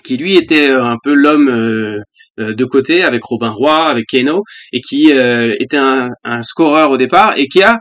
qui 0.05 0.17
lui 0.17 0.37
était 0.37 0.71
euh, 0.71 0.85
un 0.85 0.97
peu 1.03 1.15
l'homme 1.15 1.49
euh, 1.49 1.99
de 2.39 2.65
côté, 2.65 3.05
avec 3.05 3.23
Robin 3.25 3.51
Roy, 3.51 3.87
avec 3.87 4.07
Keno, 4.11 4.43
et 4.73 4.81
qui 4.81 5.11
était 5.11 5.77
un, 5.77 6.11
scoreur 6.43 6.91
au 6.91 6.97
départ, 6.97 7.37
et 7.37 7.47
qui 7.47 7.63
a 7.63 7.79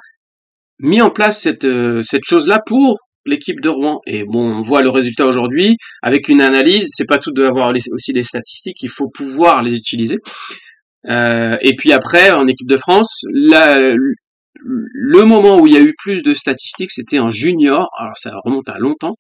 mis 0.80 1.02
en 1.02 1.10
place 1.10 1.42
cette, 1.42 1.66
cette 2.02 2.24
chose-là 2.26 2.60
pour 2.66 2.98
l'équipe 3.26 3.62
de 3.62 3.70
Rouen. 3.70 4.02
Et 4.08 4.26
bon, 4.26 4.58
on 4.58 4.62
voit 4.62 4.82
le 4.82 4.90
résultat 4.90 5.26
aujourd'hui 5.26 5.78
avec 6.02 6.28
une 6.28 6.42
analyse. 6.42 6.90
C'est 6.92 7.08
pas 7.08 7.18
tout 7.18 7.32
d'avoir 7.32 7.74
aussi 7.94 8.12
les 8.12 8.24
statistiques, 8.24 8.84
il 8.84 8.90
faut 8.90 9.08
pouvoir 9.08 9.62
les 9.62 9.74
utiliser. 9.74 10.18
Et 11.08 11.76
puis 11.78 11.94
après, 11.94 12.32
en 12.32 12.46
équipe 12.46 12.68
de 12.68 12.78
France, 12.78 13.22
la- 13.32 13.96
le 14.64 15.26
moment 15.26 15.60
où 15.60 15.68
il 15.68 15.74
y 15.74 15.78
a 15.78 15.82
eu 15.82 15.94
plus 15.98 16.24
de 16.24 16.34
statistiques, 16.34 16.92
c'était 16.92 17.20
en 17.20 17.30
junior. 17.30 17.90
Alors 18.00 18.16
ça 18.16 18.32
remonte 18.44 18.70
à 18.70 18.78
longtemps, 18.78 19.16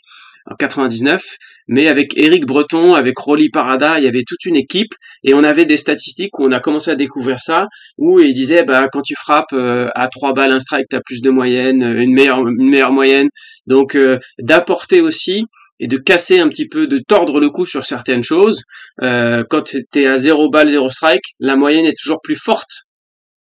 en 0.49 0.55
99, 0.55 1.23
mais 1.67 1.87
avec 1.87 2.17
Eric 2.17 2.45
Breton, 2.45 2.95
avec 2.95 3.17
Rolly 3.19 3.49
Parada, 3.49 3.99
il 3.99 4.05
y 4.05 4.07
avait 4.07 4.23
toute 4.25 4.45
une 4.45 4.55
équipe 4.55 4.93
et 5.23 5.33
on 5.33 5.43
avait 5.43 5.65
des 5.65 5.77
statistiques 5.77 6.37
où 6.39 6.45
on 6.45 6.51
a 6.51 6.59
commencé 6.59 6.91
à 6.91 6.95
découvrir 6.95 7.39
ça, 7.39 7.65
où 7.97 8.19
il 8.19 8.33
disait 8.33 8.63
bah 8.63 8.87
quand 8.91 9.01
tu 9.01 9.15
frappes 9.15 9.53
euh, 9.53 9.87
à 9.95 10.07
trois 10.07 10.33
balles 10.33 10.51
un 10.51 10.59
strike, 10.59 10.87
tu 10.89 10.95
as 10.95 11.01
plus 11.01 11.21
de 11.21 11.29
moyenne, 11.29 11.83
euh, 11.83 12.01
une 12.01 12.13
meilleure 12.13 12.91
moyenne. 12.91 13.29
Donc 13.67 13.95
euh, 13.95 14.17
d'apporter 14.39 15.01
aussi 15.01 15.45
et 15.79 15.87
de 15.87 15.97
casser 15.97 16.39
un 16.39 16.47
petit 16.47 16.67
peu, 16.67 16.87
de 16.87 16.99
tordre 16.99 17.39
le 17.39 17.49
cou 17.49 17.65
sur 17.65 17.85
certaines 17.85 18.23
choses. 18.23 18.63
Quand 18.99 19.63
tu 19.63 19.81
es 19.95 20.05
à 20.05 20.17
0 20.17 20.49
balle, 20.51 20.69
0 20.69 20.89
strike, 20.89 21.23
la 21.39 21.55
moyenne 21.55 21.85
est 21.85 21.97
toujours 21.99 22.21
plus 22.21 22.35
forte 22.35 22.85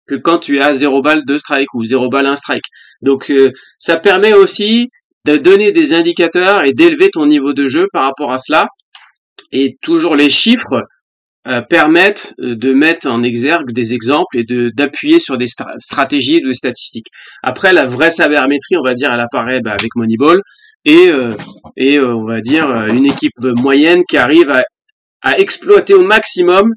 que 0.09 0.15
quand 0.15 0.39
tu 0.39 0.61
à 0.61 0.73
0 0.73 1.03
balle, 1.03 1.23
2 1.27 1.39
strike 1.39 1.73
ou 1.75 1.85
0 1.85 2.09
balle, 2.09 2.27
1 2.27 2.37
strike. 2.37 2.65
Donc 3.03 3.31
euh, 3.31 3.53
ça 3.79 3.97
permet 3.97 4.33
aussi 4.33 4.89
de 5.27 5.37
donner 5.37 5.73
des 5.73 5.95
indicateurs 5.95 6.63
et 6.65 6.73
d'élever 6.73 7.11
ton 7.11 7.27
niveau 7.27 7.53
de 7.53 7.67
jeu 7.67 7.87
par 7.93 8.05
rapport 8.05 8.33
à 8.33 8.39
cela. 8.39 8.67
Et 9.53 9.77
toujours 9.83 10.17
les 10.17 10.31
chiffres 10.31 10.83
euh, 11.47 11.63
permettent 11.63 12.35
euh, 12.41 12.57
de 12.57 12.73
mettre 12.73 13.09
en 13.09 13.23
exergue 13.23 13.73
des 13.73 13.95
exemples 13.95 14.37
et 14.37 14.45
de 14.45 14.71
d'appuyer 14.75 15.19
sur 15.19 15.39
des 15.39 15.47
stra- 15.47 15.79
stratégies 15.79 16.37
et 16.37 16.47
des 16.47 16.55
statistiques. 16.55 17.07
Après, 17.43 17.73
la 17.73 17.85
vraie 17.85 18.11
sabermétrie, 18.11 18.77
on 18.77 18.83
va 18.85 18.95
dire, 18.95 19.11
elle 19.13 19.21
apparaît 19.21 19.61
bah, 19.61 19.73
avec 19.73 19.91
Moneyball 19.95 20.41
et 20.85 21.09
euh, 21.09 21.35
et 21.77 21.99
euh, 21.99 22.15
on 22.15 22.25
va 22.25 22.41
dire 22.41 22.69
euh, 22.69 22.89
une 22.89 23.07
équipe 23.07 23.39
moyenne 23.39 24.03
qui 24.09 24.17
arrive 24.17 24.51
à, 24.51 24.63
à 25.23 25.39
exploiter 25.39 25.95
au 25.95 26.03
maximum 26.03 26.71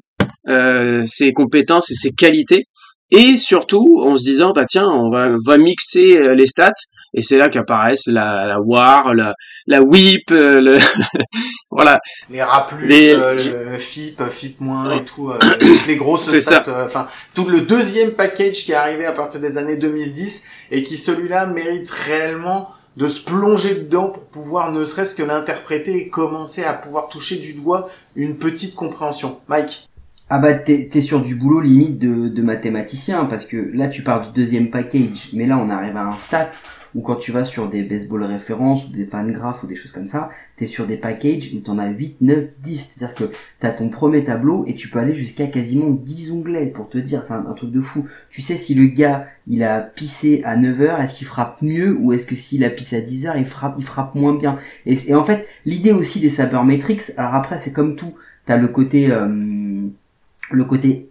ses 1.06 1.32
compétences 1.32 1.90
et 1.92 1.94
ses 1.94 2.10
qualités 2.10 2.64
et 3.12 3.36
surtout 3.36 4.00
en 4.04 4.16
se 4.16 4.24
disant 4.24 4.52
bah 4.52 4.64
tiens 4.68 4.88
on 4.88 5.10
va 5.10 5.28
va 5.46 5.58
mixer 5.58 6.16
euh, 6.16 6.34
les 6.34 6.46
stats 6.46 6.72
et 7.14 7.20
c'est 7.20 7.36
là 7.36 7.48
qu'apparaissent 7.50 8.06
la, 8.06 8.46
la 8.46 8.58
war 8.60 9.12
la 9.14 9.34
la 9.66 9.82
whip 9.82 10.30
euh, 10.30 10.60
le 10.60 10.78
voilà 11.70 12.00
Les 12.30 12.42
rats 12.42 12.64
plus, 12.66 12.86
Les- 12.86 13.12
euh, 13.12 13.34
le 13.72 13.78
FIP, 13.78 14.22
FIP 14.22 14.60
moins 14.60 14.96
et 14.96 15.04
tout, 15.04 15.30
euh, 15.30 15.38
toutes 15.60 15.86
les 15.86 15.96
grosses 15.96 16.34
stats, 16.40 16.62
euh, 16.68 16.86
enfin 16.86 17.06
tout 17.34 17.44
le 17.46 17.60
deuxième 17.60 18.12
package 18.12 18.64
qui 18.64 18.72
est 18.72 18.76
arrivé 18.76 19.04
à 19.04 19.12
partir 19.12 19.40
des 19.40 19.58
années 19.58 19.76
2010 19.76 20.44
et 20.70 20.82
qui 20.82 20.96
celui-là 20.96 21.46
mérite 21.46 21.90
réellement 21.90 22.70
de 22.96 23.06
se 23.08 23.20
plonger 23.22 23.74
dedans 23.74 24.08
pour 24.08 24.24
pouvoir 24.26 24.70
ne 24.72 24.82
serait-ce 24.84 25.14
que 25.14 25.22
l'interpréter 25.22 25.96
et 25.96 26.08
commencer 26.08 26.62
à 26.64 26.74
pouvoir 26.74 27.08
toucher 27.08 27.36
du 27.36 27.54
doigt 27.54 27.86
une 28.16 28.36
petite 28.38 28.74
compréhension. 28.74 29.40
Mike. 29.48 29.86
Ah 30.34 30.38
bah 30.38 30.54
t'es 30.54 31.02
sur 31.02 31.20
du 31.20 31.34
boulot 31.34 31.60
limite 31.60 31.98
de, 31.98 32.28
de 32.28 32.42
mathématicien 32.42 33.26
parce 33.26 33.44
que 33.44 33.70
là 33.74 33.88
tu 33.88 34.00
parles 34.00 34.28
du 34.28 34.32
deuxième 34.32 34.70
package 34.70 35.28
mais 35.34 35.44
là 35.44 35.58
on 35.58 35.68
arrive 35.68 35.94
à 35.98 36.06
un 36.06 36.16
stat 36.16 36.52
où 36.94 37.02
quand 37.02 37.16
tu 37.16 37.32
vas 37.32 37.44
sur 37.44 37.68
des 37.68 37.82
baseball 37.82 38.22
références 38.22 38.88
ou 38.88 38.92
des 38.92 39.04
fangraphes 39.04 39.62
ou 39.62 39.66
des 39.66 39.76
choses 39.76 39.92
comme 39.92 40.06
ça 40.06 40.30
t'es 40.56 40.64
sur 40.64 40.86
des 40.86 40.96
packages 40.96 41.52
où 41.54 41.58
t'en 41.58 41.76
as 41.76 41.90
8, 41.90 42.16
9, 42.22 42.44
10 42.62 42.92
c'est 42.96 43.04
à 43.04 43.08
dire 43.08 43.14
que 43.14 43.24
t'as 43.60 43.72
ton 43.72 43.90
premier 43.90 44.24
tableau 44.24 44.64
et 44.66 44.74
tu 44.74 44.88
peux 44.88 45.00
aller 45.00 45.14
jusqu'à 45.14 45.48
quasiment 45.48 45.90
10 45.90 46.32
onglets 46.32 46.64
pour 46.64 46.88
te 46.88 46.96
dire 46.96 47.24
c'est 47.24 47.34
un, 47.34 47.42
truc 47.52 47.70
de 47.70 47.82
fou. 47.82 48.06
Tu 48.30 48.40
sais 48.40 48.56
si 48.56 48.74
le 48.74 48.86
gars 48.86 49.26
il 49.46 49.62
a 49.62 49.80
pissé 49.80 50.40
à 50.46 50.56
9h 50.56 51.02
est-ce 51.02 51.18
qu'il 51.18 51.26
frappe 51.26 51.60
mieux 51.60 51.94
ou 52.00 52.14
est-ce 52.14 52.26
que 52.26 52.36
s'il 52.36 52.64
a 52.64 52.70
pissé 52.70 52.96
à 52.96 53.00
10h 53.02 53.34
il 53.36 53.44
frappe, 53.44 53.74
il 53.76 53.84
frappe 53.84 54.14
moins 54.14 54.34
bien? 54.34 54.58
Et, 54.86 54.96
et 55.10 55.14
en 55.14 55.24
fait 55.24 55.46
l'idée 55.66 55.92
aussi 55.92 56.20
des 56.20 56.30
sabermetrics 56.30 57.02
alors 57.18 57.34
après 57.34 57.58
c'est 57.58 57.74
comme 57.74 57.96
tout. 57.96 58.14
T'as 58.44 58.56
le 58.56 58.66
côté 58.66 59.08
euh, 59.08 59.28
le 60.56 60.64
côté 60.64 61.10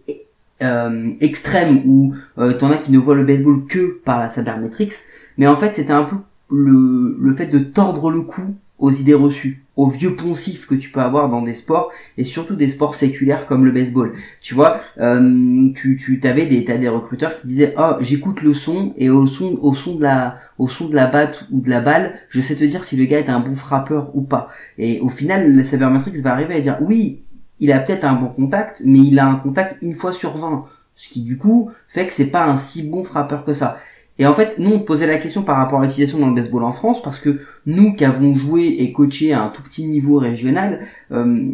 euh, 0.62 1.10
extrême 1.20 1.82
où 1.86 2.14
euh, 2.38 2.52
t'en 2.52 2.70
as 2.70 2.76
qui 2.76 2.92
ne 2.92 2.98
voient 2.98 3.14
le 3.14 3.24
baseball 3.24 3.64
que 3.66 4.00
par 4.04 4.18
la 4.18 4.28
sabermetrics, 4.28 4.94
mais 5.38 5.46
en 5.46 5.56
fait 5.56 5.74
c'était 5.74 5.92
un 5.92 6.04
peu 6.04 6.16
le, 6.50 7.16
le 7.20 7.34
fait 7.34 7.46
de 7.46 7.58
tordre 7.58 8.10
le 8.10 8.22
cou 8.22 8.54
aux 8.78 8.90
idées 8.90 9.14
reçues, 9.14 9.64
aux 9.76 9.88
vieux 9.88 10.16
poncifs 10.16 10.66
que 10.66 10.74
tu 10.74 10.90
peux 10.90 11.00
avoir 11.00 11.28
dans 11.28 11.42
des 11.42 11.54
sports 11.54 11.90
et 12.18 12.24
surtout 12.24 12.56
des 12.56 12.68
sports 12.68 12.96
séculaires 12.96 13.46
comme 13.46 13.64
le 13.64 13.70
baseball. 13.70 14.12
Tu 14.40 14.54
vois, 14.54 14.80
euh, 14.98 15.70
tu 15.74 15.96
tu 15.96 16.18
t'avais 16.20 16.46
des 16.46 16.64
t'as 16.64 16.78
des 16.78 16.88
recruteurs 16.88 17.40
qui 17.40 17.46
disaient 17.46 17.74
oh 17.78 17.92
j'écoute 18.00 18.42
le 18.42 18.54
son 18.54 18.92
et 18.98 19.08
au 19.08 19.24
son 19.26 19.58
au 19.62 19.72
son 19.72 19.94
de 19.94 20.02
la 20.02 20.38
au 20.58 20.68
son 20.68 20.88
de 20.88 20.94
la 20.94 21.06
batte 21.06 21.46
ou 21.52 21.60
de 21.60 21.70
la 21.70 21.80
balle, 21.80 22.14
je 22.28 22.40
sais 22.40 22.56
te 22.56 22.64
dire 22.64 22.84
si 22.84 22.96
le 22.96 23.04
gars 23.04 23.20
est 23.20 23.28
un 23.28 23.40
bon 23.40 23.54
frappeur 23.54 24.10
ou 24.14 24.22
pas. 24.22 24.50
Et 24.78 25.00
au 25.00 25.08
final, 25.08 25.54
la 25.54 25.64
sabermetrics 25.64 26.16
va 26.16 26.32
arriver 26.32 26.54
à 26.54 26.60
dire 26.60 26.78
oui, 26.80 27.22
il 27.62 27.70
a 27.70 27.78
peut-être 27.78 28.04
un 28.04 28.14
bon 28.14 28.26
contact, 28.26 28.82
mais 28.84 28.98
il 28.98 29.20
a 29.20 29.26
un 29.26 29.36
contact 29.36 29.76
une 29.82 29.94
fois 29.94 30.12
sur 30.12 30.36
20. 30.36 30.66
Ce 30.96 31.08
qui 31.08 31.22
du 31.22 31.38
coup 31.38 31.70
fait 31.86 32.08
que 32.08 32.12
c'est 32.12 32.26
pas 32.26 32.44
un 32.44 32.56
si 32.56 32.82
bon 32.82 33.04
frappeur 33.04 33.44
que 33.44 33.52
ça. 33.52 33.78
Et 34.18 34.26
en 34.26 34.34
fait, 34.34 34.56
nous 34.58 34.72
on 34.72 34.80
posait 34.80 35.06
la 35.06 35.18
question 35.18 35.42
par 35.42 35.58
rapport 35.58 35.80
à 35.80 35.84
l'utilisation 35.84 36.18
dans 36.18 36.28
le 36.28 36.34
baseball 36.34 36.64
en 36.64 36.72
France, 36.72 37.00
parce 37.00 37.20
que 37.20 37.40
nous 37.64 37.94
qui 37.94 38.04
avons 38.04 38.34
joué 38.34 38.76
et 38.80 38.92
coaché 38.92 39.32
à 39.32 39.44
un 39.44 39.48
tout 39.48 39.62
petit 39.62 39.86
niveau 39.86 40.18
régional, 40.18 40.88
euh, 41.12 41.52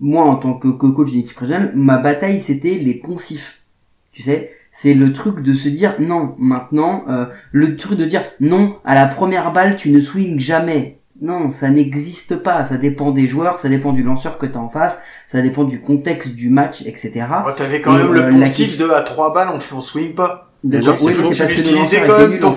moi 0.00 0.24
en 0.24 0.34
tant 0.34 0.54
que, 0.54 0.66
que 0.66 0.86
coach 0.86 1.12
d'une 1.12 1.20
équipe 1.20 1.38
régionale, 1.38 1.70
ma 1.76 1.98
bataille 1.98 2.40
c'était 2.40 2.74
les 2.74 2.94
poncifs. 2.94 3.62
Tu 4.10 4.22
sais, 4.22 4.50
c'est 4.72 4.94
le 4.94 5.12
truc 5.12 5.40
de 5.40 5.52
se 5.52 5.68
dire 5.68 5.94
non, 6.00 6.34
maintenant, 6.36 7.04
euh, 7.08 7.26
le 7.52 7.76
truc 7.76 7.96
de 7.96 8.06
dire 8.06 8.24
non, 8.40 8.76
à 8.84 8.96
la 8.96 9.06
première 9.06 9.52
balle 9.52 9.76
tu 9.76 9.92
ne 9.92 10.00
swings 10.00 10.40
jamais. 10.40 10.98
Non, 11.20 11.50
ça 11.50 11.70
n'existe 11.70 12.36
pas. 12.36 12.64
Ça 12.64 12.76
dépend 12.76 13.12
des 13.12 13.28
joueurs, 13.28 13.58
ça 13.58 13.68
dépend 13.68 13.92
du 13.92 14.02
lanceur 14.02 14.36
que 14.38 14.46
tu 14.46 14.56
as 14.56 14.60
en 14.60 14.68
face, 14.68 14.98
ça 15.30 15.40
dépend 15.40 15.64
du 15.64 15.80
contexte 15.80 16.34
du 16.34 16.50
match, 16.50 16.82
etc. 16.82 17.26
Oh, 17.46 17.50
T'avais 17.52 17.80
quand 17.80 17.94
Et, 17.94 17.98
même 17.98 18.08
euh, 18.08 18.14
le 18.14 18.20
la 18.20 18.28
poncif 18.30 18.76
de 18.76 18.88
à 18.90 19.00
3 19.02 19.32
balles, 19.32 19.48
on, 19.52 19.76
on 19.76 19.80
swing 19.80 20.14
pas. 20.14 20.53
Oui, 21.02 21.12
mais 21.18 21.34
c'est 21.34 21.44
parce 21.44 21.54
que 21.56 21.62
quand 22.06 22.18
même 22.18 22.38
ton 22.38 22.52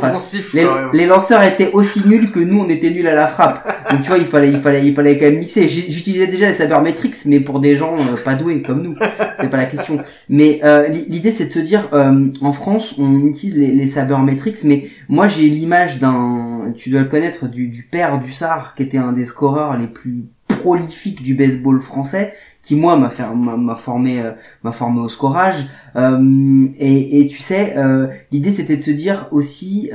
Les, 0.94 1.06
lanceurs 1.06 1.44
étaient 1.44 1.72
aussi 1.74 2.08
nuls 2.08 2.32
que 2.32 2.40
nous, 2.40 2.60
on 2.62 2.70
était 2.70 2.90
nuls 2.90 3.08
à 3.08 3.14
la 3.16 3.28
frappe. 3.28 3.68
Donc 3.92 4.04
tu 4.04 4.08
vois, 4.08 4.18
il 4.18 4.26
fallait, 4.26 4.50
il 4.50 4.60
fallait, 4.62 4.86
il 4.86 4.94
fallait 4.96 5.18
quand 5.20 5.26
même 5.26 5.40
mixer. 5.40 5.68
J'utilisais 5.68 6.28
déjà 6.28 6.48
les 6.48 6.54
sabermetrics, 6.54 7.18
mais 7.26 7.42
pour 7.42 7.60
des 7.60 7.76
gens 7.76 7.94
euh, 7.96 8.16
pas 8.24 8.36
doués 8.36 8.62
comme 8.62 8.82
nous. 8.82 8.96
C'est 9.40 9.50
pas 9.52 9.58
la 9.58 9.66
question. 9.66 9.98
Mais 10.30 10.62
euh, 10.64 10.88
l'i- 10.88 11.06
l'idée, 11.10 11.32
c'est 11.32 11.46
de 11.46 11.52
se 11.52 11.60
dire, 11.60 11.90
euh, 11.94 12.28
en 12.42 12.52
France, 12.54 12.96
on 12.98 13.26
utilise 13.28 13.56
les, 13.56 13.68
les 13.74 13.88
sabermetrics, 13.88 14.64
mais 14.64 14.88
moi, 15.10 15.28
j'ai 15.28 15.48
l'image 15.50 16.00
d'un, 16.00 16.72
tu 16.78 16.90
dois 16.90 17.02
le 17.02 17.08
connaître, 17.08 17.48
du, 17.50 17.68
du 17.68 17.84
père 17.84 18.20
du 18.20 18.32
Sar, 18.32 18.74
qui 18.76 18.84
était 18.84 18.98
un 18.98 19.12
des 19.12 19.26
scoreurs 19.26 19.78
les 19.78 19.88
plus 19.88 20.24
prolifiques 20.48 21.22
du 21.24 21.36
baseball 21.36 21.82
français 21.82 22.34
qui 22.68 22.76
moi 22.76 22.98
m'a 22.98 23.10
fait 23.10 23.24
m'a 23.34 23.76
formé 23.78 24.22
euh, 24.22 24.32
m'a 24.62 24.74
formé 24.74 25.00
au 25.00 25.08
scorage. 25.08 25.68
Euh, 25.96 26.68
et, 26.78 27.26
tu 27.32 27.40
sais 27.40 27.76
euh, 27.78 28.08
l'idée 28.30 28.52
c'était 28.52 28.76
de 28.76 28.82
se 28.82 28.92
dire 28.92 29.30
aussi 29.32 29.90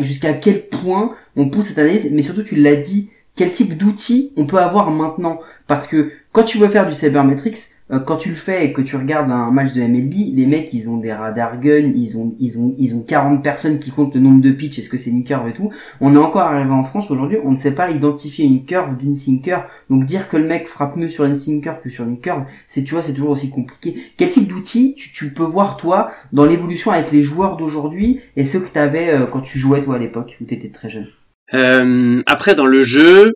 jusqu'à 0.00 0.32
quel 0.32 0.66
point 0.66 1.12
on 1.36 1.50
pousse 1.50 1.66
cette 1.66 1.78
analyse 1.78 2.10
mais 2.10 2.22
surtout 2.22 2.42
tu 2.42 2.56
l'as 2.56 2.76
dit 2.76 3.10
quel 3.36 3.50
type 3.50 3.76
d'outils 3.76 4.32
on 4.36 4.46
peut 4.46 4.58
avoir 4.58 4.90
maintenant. 4.90 5.40
Parce 5.66 5.86
que 5.86 6.10
quand 6.32 6.42
tu 6.42 6.56
veux 6.56 6.68
faire 6.68 6.88
du 6.88 6.94
cybermetrics 6.94 7.58
quand 7.98 8.16
tu 8.16 8.30
le 8.30 8.36
fais 8.36 8.66
et 8.66 8.72
que 8.72 8.82
tu 8.82 8.96
regardes 8.96 9.30
un 9.30 9.50
match 9.50 9.72
de 9.72 9.82
MLB 9.82 10.36
les 10.36 10.46
mecs 10.46 10.72
ils 10.72 10.88
ont 10.88 10.96
des 10.96 11.12
radar 11.12 11.60
guns 11.60 11.92
ils 11.94 12.16
ont 12.16 12.34
ils 12.38 12.58
ont 12.58 12.74
ils 12.78 12.94
ont 12.94 13.02
40 13.02 13.42
personnes 13.42 13.78
qui 13.78 13.90
comptent 13.90 14.14
le 14.14 14.20
nombre 14.20 14.40
de 14.40 14.50
pitch 14.52 14.78
est-ce 14.78 14.88
que 14.88 14.96
c'est 14.96 15.10
une 15.10 15.24
curve 15.24 15.48
et 15.48 15.52
tout. 15.52 15.70
On 16.00 16.14
est 16.14 16.18
encore 16.18 16.42
arrivé 16.42 16.70
en 16.70 16.82
France 16.82 17.10
aujourd'hui 17.10 17.38
on 17.44 17.52
ne 17.52 17.56
sait 17.56 17.74
pas 17.74 17.90
identifier 17.90 18.44
une 18.44 18.64
curve 18.64 18.96
d'une 18.96 19.14
sinker. 19.14 19.66
Donc 19.88 20.04
dire 20.04 20.28
que 20.28 20.36
le 20.36 20.46
mec 20.46 20.68
frappe 20.68 20.96
mieux 20.96 21.08
sur 21.08 21.24
une 21.24 21.34
sinker 21.34 21.82
que 21.82 21.90
sur 21.90 22.04
une 22.04 22.20
curve 22.20 22.44
c'est 22.66 22.84
tu 22.84 22.94
vois 22.94 23.02
c'est 23.02 23.14
toujours 23.14 23.30
aussi 23.30 23.50
compliqué. 23.50 23.96
Quel 24.16 24.30
type 24.30 24.48
d'outils 24.48 24.94
tu, 24.96 25.12
tu 25.12 25.32
peux 25.32 25.44
voir 25.44 25.76
toi 25.76 26.12
dans 26.32 26.44
l'évolution 26.44 26.92
avec 26.92 27.10
les 27.10 27.22
joueurs 27.22 27.56
d'aujourd'hui 27.56 28.20
et 28.36 28.44
ceux 28.44 28.60
que 28.60 28.72
tu 28.72 28.78
avais 28.78 29.18
quand 29.32 29.40
tu 29.40 29.58
jouais 29.58 29.82
toi 29.82 29.96
à 29.96 29.98
l'époque 29.98 30.36
où 30.40 30.44
tu 30.44 30.54
étais 30.54 30.68
très 30.68 30.88
jeune? 30.88 31.08
Euh, 31.54 32.22
après, 32.26 32.54
dans 32.54 32.66
le 32.66 32.80
jeu, 32.80 33.32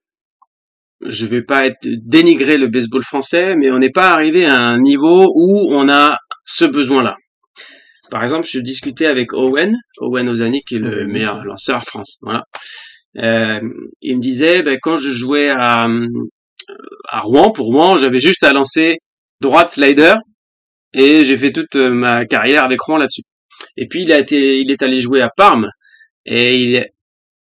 je 1.04 1.26
vais 1.26 1.42
pas 1.42 1.66
être 1.66 1.78
dénigrer 1.82 2.58
le 2.58 2.68
baseball 2.68 3.02
français, 3.02 3.56
mais 3.56 3.70
on 3.70 3.78
n'est 3.78 3.90
pas 3.90 4.08
arrivé 4.08 4.44
à 4.46 4.56
un 4.56 4.78
niveau 4.78 5.26
où 5.34 5.68
on 5.72 5.88
a 5.88 6.18
ce 6.44 6.64
besoin-là. 6.64 7.16
Par 8.10 8.22
exemple, 8.22 8.46
je 8.48 8.58
discutais 8.60 9.06
avec 9.06 9.32
Owen, 9.32 9.74
Owen 9.98 10.28
Ozani, 10.28 10.62
qui 10.62 10.76
est 10.76 10.78
le 10.80 11.06
meilleur 11.06 11.44
lanceur 11.44 11.82
France. 11.82 12.18
Voilà. 12.22 12.44
Euh, 13.18 13.60
il 14.02 14.16
me 14.16 14.20
disait, 14.20 14.62
ben, 14.62 14.78
quand 14.80 14.96
je 14.96 15.10
jouais 15.10 15.50
à, 15.50 15.88
à 17.08 17.20
Rouen, 17.20 17.50
pour 17.50 17.66
Rouen, 17.66 17.96
j'avais 17.96 18.18
juste 18.18 18.42
à 18.42 18.52
lancer 18.52 18.98
droite 19.40 19.70
slider, 19.70 20.14
et 20.92 21.24
j'ai 21.24 21.36
fait 21.36 21.52
toute 21.52 21.76
euh, 21.76 21.90
ma 21.90 22.24
carrière 22.24 22.64
avec 22.64 22.80
Rouen 22.80 22.98
là-dessus. 22.98 23.22
Et 23.76 23.86
puis 23.88 24.02
il 24.02 24.12
a 24.12 24.18
été, 24.18 24.60
il 24.60 24.70
est 24.70 24.82
allé 24.82 24.96
jouer 24.96 25.20
à 25.20 25.28
Parme, 25.28 25.68
et 26.24 26.56
il 26.56 26.76
est, 26.76 26.93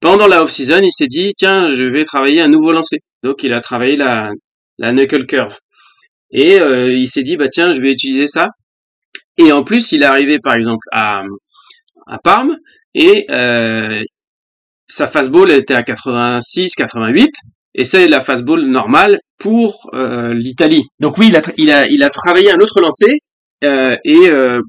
pendant 0.02 0.26
la 0.26 0.42
off-season, 0.42 0.80
il 0.82 0.92
s'est 0.92 1.06
dit, 1.06 1.32
tiens, 1.34 1.70
je 1.70 1.84
vais 1.84 2.04
travailler 2.04 2.42
un 2.42 2.48
nouveau 2.48 2.72
lancer. 2.72 2.98
Donc, 3.22 3.42
il 3.44 3.52
a 3.54 3.60
travaillé 3.60 3.96
la, 3.96 4.30
la 4.78 4.92
knuckle 4.92 5.26
curve. 5.26 5.56
Et 6.32 6.60
euh, 6.60 6.92
il 6.92 7.08
s'est 7.08 7.22
dit, 7.22 7.36
bah 7.36 7.48
tiens, 7.48 7.72
je 7.72 7.80
vais 7.80 7.92
utiliser 7.92 8.26
ça. 8.26 8.48
Et 9.38 9.52
en 9.52 9.64
plus, 9.64 9.92
il 9.92 10.02
est 10.02 10.06
arrivé, 10.06 10.38
par 10.38 10.54
exemple, 10.54 10.86
à, 10.92 11.22
à 12.06 12.18
Parme, 12.18 12.56
et 12.94 13.26
euh, 13.30 14.02
sa 14.88 15.06
fastball 15.06 15.50
était 15.50 15.74
à 15.74 15.82
86, 15.82 16.74
88, 16.74 17.30
et 17.74 17.84
c'est 17.84 18.08
la 18.08 18.20
fastball 18.20 18.66
normale 18.66 19.20
pour 19.38 19.88
euh, 19.94 20.34
l'Italie. 20.34 20.84
Donc 21.00 21.16
oui, 21.16 21.28
il 21.28 21.36
a, 21.36 21.42
il 21.56 21.70
a, 21.70 21.86
il 21.86 22.02
a 22.02 22.10
travaillé 22.10 22.50
un 22.50 22.60
autre 22.60 22.80
lancer, 22.80 23.18
euh, 23.64 23.96
et 24.04 24.28
euh, 24.28 24.60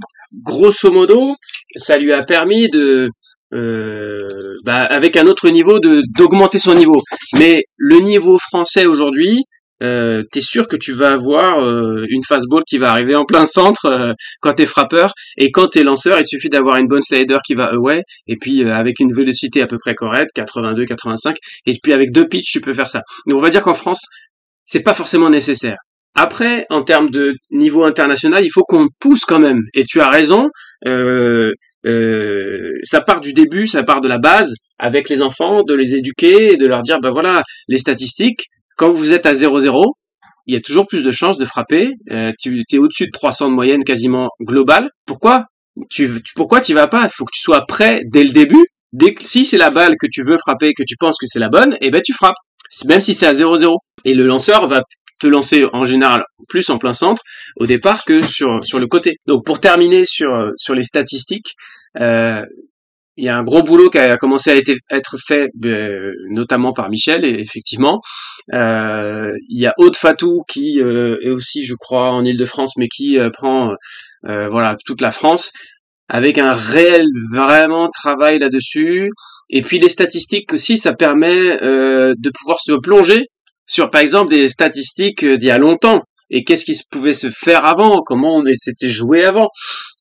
grosso 0.43 0.91
modo, 0.91 1.35
ça 1.75 1.97
lui 1.97 2.13
a 2.13 2.21
permis 2.21 2.69
de 2.69 3.09
euh, 3.53 4.17
bah, 4.65 4.81
avec 4.81 5.15
un 5.15 5.27
autre 5.27 5.49
niveau 5.49 5.79
de 5.79 6.01
d'augmenter 6.17 6.59
son 6.59 6.73
niveau. 6.73 7.01
Mais 7.37 7.63
le 7.77 7.99
niveau 7.99 8.37
français 8.37 8.85
aujourd'hui, 8.85 9.43
euh, 9.81 10.23
t'es 10.31 10.41
sûr 10.41 10.67
que 10.67 10.77
tu 10.77 10.93
vas 10.93 11.11
avoir 11.11 11.59
euh, 11.59 12.05
une 12.07 12.23
fastball 12.23 12.63
qui 12.65 12.77
va 12.77 12.91
arriver 12.91 13.15
en 13.15 13.25
plein 13.25 13.45
centre 13.45 13.85
euh, 13.85 14.13
quand 14.39 14.53
t'es 14.53 14.65
frappeur 14.65 15.13
et 15.37 15.51
quand 15.51 15.67
t'es 15.69 15.83
lanceur, 15.83 16.19
il 16.19 16.25
suffit 16.25 16.49
d'avoir 16.49 16.77
une 16.77 16.87
bonne 16.87 17.01
slider 17.01 17.39
qui 17.45 17.53
va 17.53 17.73
away 17.73 18.03
et 18.27 18.37
puis 18.37 18.63
euh, 18.63 18.73
avec 18.73 18.99
une 18.99 19.13
vélocité 19.13 19.61
à 19.61 19.67
peu 19.67 19.77
près 19.77 19.93
correcte, 19.93 20.31
82, 20.35 20.85
85 20.85 21.35
et 21.65 21.73
puis 21.81 21.91
avec 21.91 22.11
deux 22.11 22.27
pitches 22.27 22.51
tu 22.51 22.61
peux 22.61 22.73
faire 22.73 22.87
ça. 22.87 23.01
Donc 23.27 23.39
on 23.39 23.41
va 23.41 23.49
dire 23.49 23.61
qu'en 23.61 23.73
France, 23.73 24.05
c'est 24.65 24.83
pas 24.83 24.93
forcément 24.93 25.29
nécessaire. 25.29 25.77
Après, 26.15 26.67
en 26.69 26.83
termes 26.83 27.09
de 27.09 27.33
niveau 27.49 27.83
international, 27.83 28.45
il 28.45 28.51
faut 28.51 28.63
qu'on 28.63 28.87
pousse 28.99 29.25
quand 29.25 29.39
même. 29.39 29.61
Et 29.73 29.83
tu 29.83 29.99
as 29.99 30.09
raison, 30.09 30.49
euh, 30.85 31.51
euh, 31.85 32.71
ça 32.83 33.01
part 33.01 33.21
du 33.21 33.33
début, 33.33 33.67
ça 33.67 33.83
part 33.83 34.01
de 34.01 34.07
la 34.07 34.17
base, 34.17 34.55
avec 34.79 35.09
les 35.09 35.21
enfants, 35.21 35.63
de 35.63 35.73
les 35.73 35.95
éduquer 35.95 36.53
et 36.53 36.57
de 36.57 36.65
leur 36.65 36.81
dire, 36.81 36.99
bah 36.99 37.11
voilà, 37.11 37.43
les 37.67 37.77
statistiques, 37.77 38.47
quand 38.77 38.91
vous 38.91 39.13
êtes 39.13 39.25
à 39.25 39.33
0-0, 39.33 39.93
il 40.47 40.53
y 40.53 40.57
a 40.57 40.61
toujours 40.61 40.87
plus 40.87 41.03
de 41.03 41.11
chances 41.11 41.37
de 41.37 41.45
frapper. 41.45 41.91
Euh, 42.11 42.31
tu 42.39 42.63
es 42.71 42.77
au-dessus 42.77 43.05
de 43.05 43.11
300 43.11 43.49
de 43.49 43.53
moyenne 43.53 43.83
quasiment 43.83 44.29
globale. 44.41 44.89
Pourquoi 45.05 45.45
tu, 45.89 46.21
tu 46.23 46.33
pourquoi 46.35 46.59
tu 46.59 46.73
vas 46.73 46.87
pas? 46.87 47.07
Faut 47.09 47.25
que 47.25 47.31
tu 47.33 47.41
sois 47.41 47.65
prêt 47.65 48.01
dès 48.05 48.23
le 48.23 48.31
début. 48.31 48.65
Dès 48.91 49.13
que, 49.13 49.23
si 49.23 49.45
c'est 49.45 49.57
la 49.57 49.71
balle 49.71 49.95
que 49.99 50.07
tu 50.11 50.21
veux 50.21 50.37
frapper, 50.37 50.73
que 50.73 50.83
tu 50.83 50.95
penses 50.97 51.17
que 51.19 51.25
c'est 51.27 51.39
la 51.39 51.49
bonne, 51.49 51.77
et 51.81 51.89
ben 51.89 52.01
tu 52.03 52.13
frappes. 52.13 52.35
Même 52.87 53.01
si 53.01 53.13
c'est 53.13 53.25
à 53.25 53.31
0-0. 53.31 53.75
Et 54.05 54.13
le 54.13 54.23
lanceur 54.25 54.67
va 54.67 54.81
te 55.19 55.27
lancer 55.27 55.63
en 55.71 55.85
général 55.85 56.23
plus 56.49 56.69
en 56.69 56.77
plein 56.77 56.91
centre 56.91 57.21
au 57.57 57.65
départ 57.65 58.03
que 58.03 58.21
sur 58.21 58.63
sur 58.65 58.79
le 58.79 58.87
côté. 58.87 59.17
Donc 59.25 59.45
pour 59.45 59.61
terminer 59.61 60.03
sur 60.05 60.51
sur 60.57 60.75
les 60.75 60.83
statistiques, 60.83 61.53
il 63.15 63.25
y 63.25 63.29
a 63.29 63.37
un 63.37 63.43
gros 63.43 63.61
boulot 63.61 63.89
qui 63.89 63.99
a 63.99 64.17
commencé 64.17 64.51
à 64.51 64.55
être 64.95 65.17
fait 65.19 65.49
euh, 65.65 66.11
notamment 66.29 66.73
par 66.73 66.89
Michel 66.89 67.25
effectivement. 67.25 68.01
Euh, 68.53 69.31
il 69.49 69.61
y 69.61 69.67
a 69.67 69.73
Aude 69.77 69.95
Fatou 69.95 70.43
qui 70.47 70.81
euh, 70.81 71.17
est 71.21 71.29
aussi 71.29 71.63
je 71.63 71.75
crois 71.75 72.11
en 72.11 72.25
Ile-de-France 72.25 72.73
mais 72.77 72.87
qui 72.87 73.19
euh, 73.19 73.29
prend 73.31 73.73
voilà 74.23 74.77
toute 74.85 75.01
la 75.01 75.11
France 75.11 75.51
avec 76.07 76.37
un 76.37 76.53
réel 76.53 77.05
vraiment 77.33 77.89
travail 77.89 78.39
là-dessus. 78.39 79.11
Et 79.49 79.61
puis 79.61 79.79
les 79.79 79.89
statistiques 79.89 80.53
aussi 80.53 80.77
ça 80.77 80.93
permet 80.93 81.57
de 81.57 82.31
pouvoir 82.33 82.59
se 82.61 82.73
plonger 82.73 83.27
sur 83.67 83.89
par 83.89 84.01
exemple 84.01 84.33
des 84.33 84.49
statistiques 84.49 85.25
d'il 85.25 85.47
y 85.47 85.51
a 85.51 85.57
longtemps 85.57 86.01
et 86.33 86.43
qu'est-ce 86.43 86.65
qui 86.65 86.73
se 86.73 86.83
pouvait 86.89 87.13
se 87.13 87.29
faire 87.29 87.65
avant, 87.65 88.01
comment 88.03 88.37
on 88.37 88.43
s'était 88.55 88.89
joué 88.89 89.23
avant. 89.23 89.49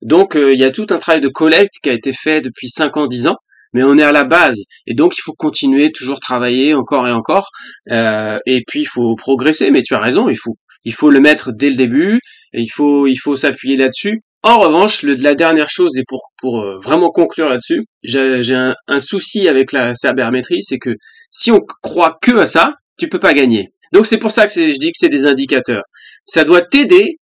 Donc 0.01 0.35
euh, 0.35 0.53
il 0.55 0.61
y 0.61 0.65
a 0.65 0.71
tout 0.71 0.87
un 0.91 0.99
travail 0.99 1.21
de 1.21 1.29
collecte 1.29 1.75
qui 1.83 1.91
a 1.91 1.93
été 1.93 2.13
fait 2.13 2.41
depuis 2.41 2.69
5 2.69 2.97
ans, 2.97 3.07
10 3.07 3.27
ans, 3.27 3.37
mais 3.75 3.83
on 3.85 3.99
est 3.99 4.03
à 4.03 4.13
la 4.13 4.25
base 4.25 4.63
et 4.87 4.95
donc 4.95 5.17
il 5.19 5.21
faut 5.21 5.35
continuer 5.35 5.93
toujours 5.93 6.21
travailler 6.21 6.75
encore 6.75 7.07
et 7.07 7.13
encore 7.13 7.51
euh, 7.91 8.37
et 8.47 8.63
puis 8.67 8.81
il 8.81 8.89
faut 8.89 9.15
progresser. 9.15 9.71
Mais 9.71 9.83
tu 9.83 9.95
as 9.95 10.01
raison, 10.01 10.29
il 10.29 10.39
faut 10.39 10.57
il 10.85 10.95
faut 10.95 11.11
le 11.11 11.21
mettre 11.21 11.53
dès 11.53 11.71
le 11.71 11.77
début 11.77 12.19
il 12.55 12.69
faut 12.69 13.07
il 13.07 13.17
faut 13.17 13.37
s'appuyer 13.37 13.77
là-dessus. 13.77 14.23
En 14.45 14.59
revanche, 14.59 15.03
le, 15.03 15.15
la 15.15 15.37
dernière 15.37 15.71
chose, 15.71 15.97
et 15.97 16.03
pour, 16.09 16.33
pour 16.41 16.63
euh, 16.63 16.77
vraiment 16.83 17.13
conclure 17.13 17.49
là-dessus, 17.49 17.85
j'ai 18.03 18.55
un, 18.57 18.75
un, 18.89 18.99
souci 18.99 19.47
avec 19.47 19.71
la 19.71 19.95
sabermétrie, 19.95 20.65
c'est 20.65 20.79
que 20.79 20.91
si 21.31 21.53
on 21.53 21.61
croit 21.81 22.19
que 22.21 22.33
à 22.39 22.47
ça, 22.47 22.73
tu 22.99 23.09
peux 23.09 23.21
pas 23.21 23.35
gagner. 23.35 23.73
Donc 23.93 24.07
c'est 24.07 24.19
pour 24.19 24.33
ça 24.33 24.47
que 24.47 24.53
je 24.53 24.79
dis 24.79 24.91
que 24.91 24.99
c'est 24.99 25.11
des 25.11 25.27
indicateurs. 25.27 25.85
Ça 26.25 26.45
doit 26.45 26.63
t'aider 26.63 27.17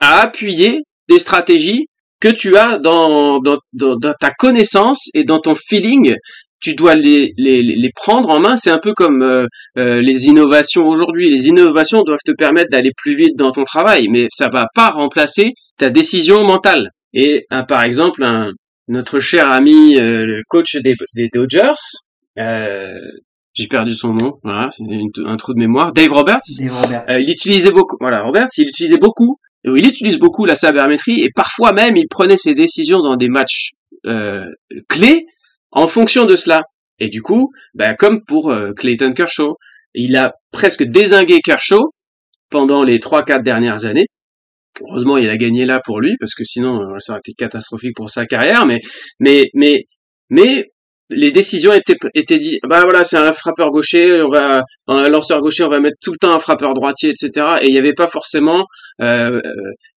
à 0.00 0.20
appuyer 0.20 0.82
des 1.08 1.18
stratégies 1.18 1.86
que 2.20 2.28
tu 2.28 2.56
as 2.56 2.78
dans, 2.78 3.40
ta 4.20 4.30
connaissance 4.30 5.08
et 5.14 5.24
dans 5.24 5.38
ton 5.38 5.54
feeling. 5.54 6.16
Tu 6.60 6.74
dois 6.74 6.94
les, 6.94 7.90
prendre 7.94 8.30
en 8.30 8.40
main. 8.40 8.56
C'est 8.56 8.70
un 8.70 8.78
peu 8.78 8.94
comme 8.94 9.22
euh, 9.22 9.46
euh, 9.78 10.00
les 10.00 10.26
innovations 10.26 10.88
aujourd'hui. 10.88 11.28
Les 11.28 11.48
innovations 11.48 12.02
doivent 12.02 12.24
te 12.24 12.32
permettre 12.32 12.70
d'aller 12.70 12.92
plus 12.96 13.14
vite 13.14 13.36
dans 13.36 13.52
ton 13.52 13.64
travail, 13.64 14.08
mais 14.08 14.28
ça 14.32 14.48
va 14.52 14.66
pas 14.74 14.90
remplacer 14.90 15.52
ta 15.76 15.90
décision 15.90 16.44
mentale. 16.44 16.90
Et 17.12 17.46
par 17.68 17.84
exemple, 17.84 18.24
notre 18.88 19.20
cher 19.20 19.50
ami, 19.50 19.96
euh, 19.96 20.24
le 20.24 20.42
coach 20.48 20.76
des 20.76 21.28
Dodgers, 21.32 21.74
j'ai 23.56 23.68
perdu 23.68 23.94
son 23.94 24.12
nom, 24.12 24.38
voilà, 24.42 24.68
c'est 24.70 24.84
un 25.24 25.36
trou 25.36 25.54
de 25.54 25.58
mémoire. 25.58 25.92
Dave 25.92 26.12
Roberts. 26.12 26.42
Dave 26.60 26.74
Roberts. 26.74 27.04
Euh, 27.08 27.20
il 27.20 27.30
utilisait 27.30 27.72
beaucoup, 27.72 27.96
voilà, 28.00 28.22
Roberts, 28.22 28.50
il 28.58 28.68
utilisait 28.68 28.98
beaucoup, 28.98 29.38
il 29.64 29.86
utilise 29.86 30.18
beaucoup 30.18 30.44
la 30.44 30.54
sabermétrie 30.54 31.22
et 31.22 31.30
parfois 31.34 31.72
même 31.72 31.96
il 31.96 32.06
prenait 32.06 32.36
ses 32.36 32.54
décisions 32.54 33.00
dans 33.00 33.16
des 33.16 33.28
matchs 33.28 33.70
euh, 34.06 34.44
clés 34.88 35.24
en 35.72 35.88
fonction 35.88 36.26
de 36.26 36.36
cela. 36.36 36.62
Et 36.98 37.08
du 37.08 37.22
coup, 37.22 37.50
ben, 37.74 37.94
comme 37.98 38.20
pour 38.26 38.50
euh, 38.50 38.72
Clayton 38.76 39.12
Kershaw, 39.12 39.56
il 39.94 40.16
a 40.16 40.34
presque 40.52 40.82
désingué 40.84 41.40
Kershaw 41.40 41.90
pendant 42.50 42.84
les 42.84 43.00
trois 43.00 43.24
quatre 43.24 43.42
dernières 43.42 43.86
années. 43.86 44.06
Heureusement, 44.82 45.16
il 45.16 45.30
a 45.30 45.38
gagné 45.38 45.64
là 45.64 45.80
pour 45.82 46.00
lui 46.00 46.14
parce 46.20 46.34
que 46.34 46.44
sinon 46.44 46.78
ça 46.98 47.12
aurait 47.12 47.20
été 47.24 47.32
catastrophique 47.32 47.96
pour 47.96 48.10
sa 48.10 48.26
carrière. 48.26 48.66
Mais 48.66 48.80
mais 49.18 49.46
mais 49.54 49.84
mais 50.28 50.66
les 51.10 51.30
décisions 51.30 51.72
étaient 51.72 51.96
étaient 52.14 52.38
dit 52.38 52.58
bah 52.68 52.82
voilà 52.82 53.04
c'est 53.04 53.16
un 53.16 53.32
frappeur 53.32 53.70
gaucher 53.70 54.20
on 54.22 54.30
va 54.30 54.64
un 54.88 55.08
lanceur 55.08 55.40
gaucher 55.40 55.64
on 55.64 55.68
va 55.68 55.80
mettre 55.80 55.98
tout 56.02 56.12
le 56.12 56.18
temps 56.18 56.34
un 56.34 56.40
frappeur 56.40 56.74
droitier 56.74 57.10
etc 57.10 57.46
et 57.60 57.68
il 57.68 57.72
n'y 57.72 57.78
avait 57.78 57.92
pas 57.92 58.08
forcément 58.08 58.64
euh, 59.00 59.30
euh, 59.30 59.40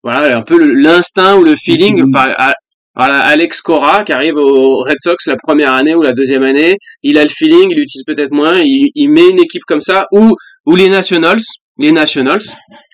voilà 0.03 0.37
un 0.37 0.41
peu 0.43 0.57
l'instinct 0.73 1.37
ou 1.37 1.43
le 1.43 1.55
feeling 1.55 2.11
par, 2.11 2.29
voilà 2.95 3.19
Alex 3.19 3.61
Cora 3.61 4.03
qui 4.03 4.13
arrive 4.13 4.35
au 4.35 4.79
Red 4.81 4.97
Sox 4.99 5.25
la 5.27 5.35
première 5.35 5.73
année 5.73 5.95
ou 5.95 6.01
la 6.01 6.11
deuxième 6.11 6.43
année. 6.43 6.75
Il 7.01 7.17
a 7.17 7.23
le 7.23 7.29
feeling 7.29 7.69
il 7.71 7.77
l'utilise 7.77 8.03
peut-être 8.05 8.31
moins 8.31 8.59
il, 8.59 8.91
il 8.93 9.09
met 9.09 9.29
une 9.29 9.39
équipe 9.39 9.63
comme 9.67 9.81
ça 9.81 10.05
ou 10.11 10.35
ou 10.65 10.75
les 10.75 10.89
Nationals 10.89 11.39
les 11.79 11.91
Nationals 11.91 12.43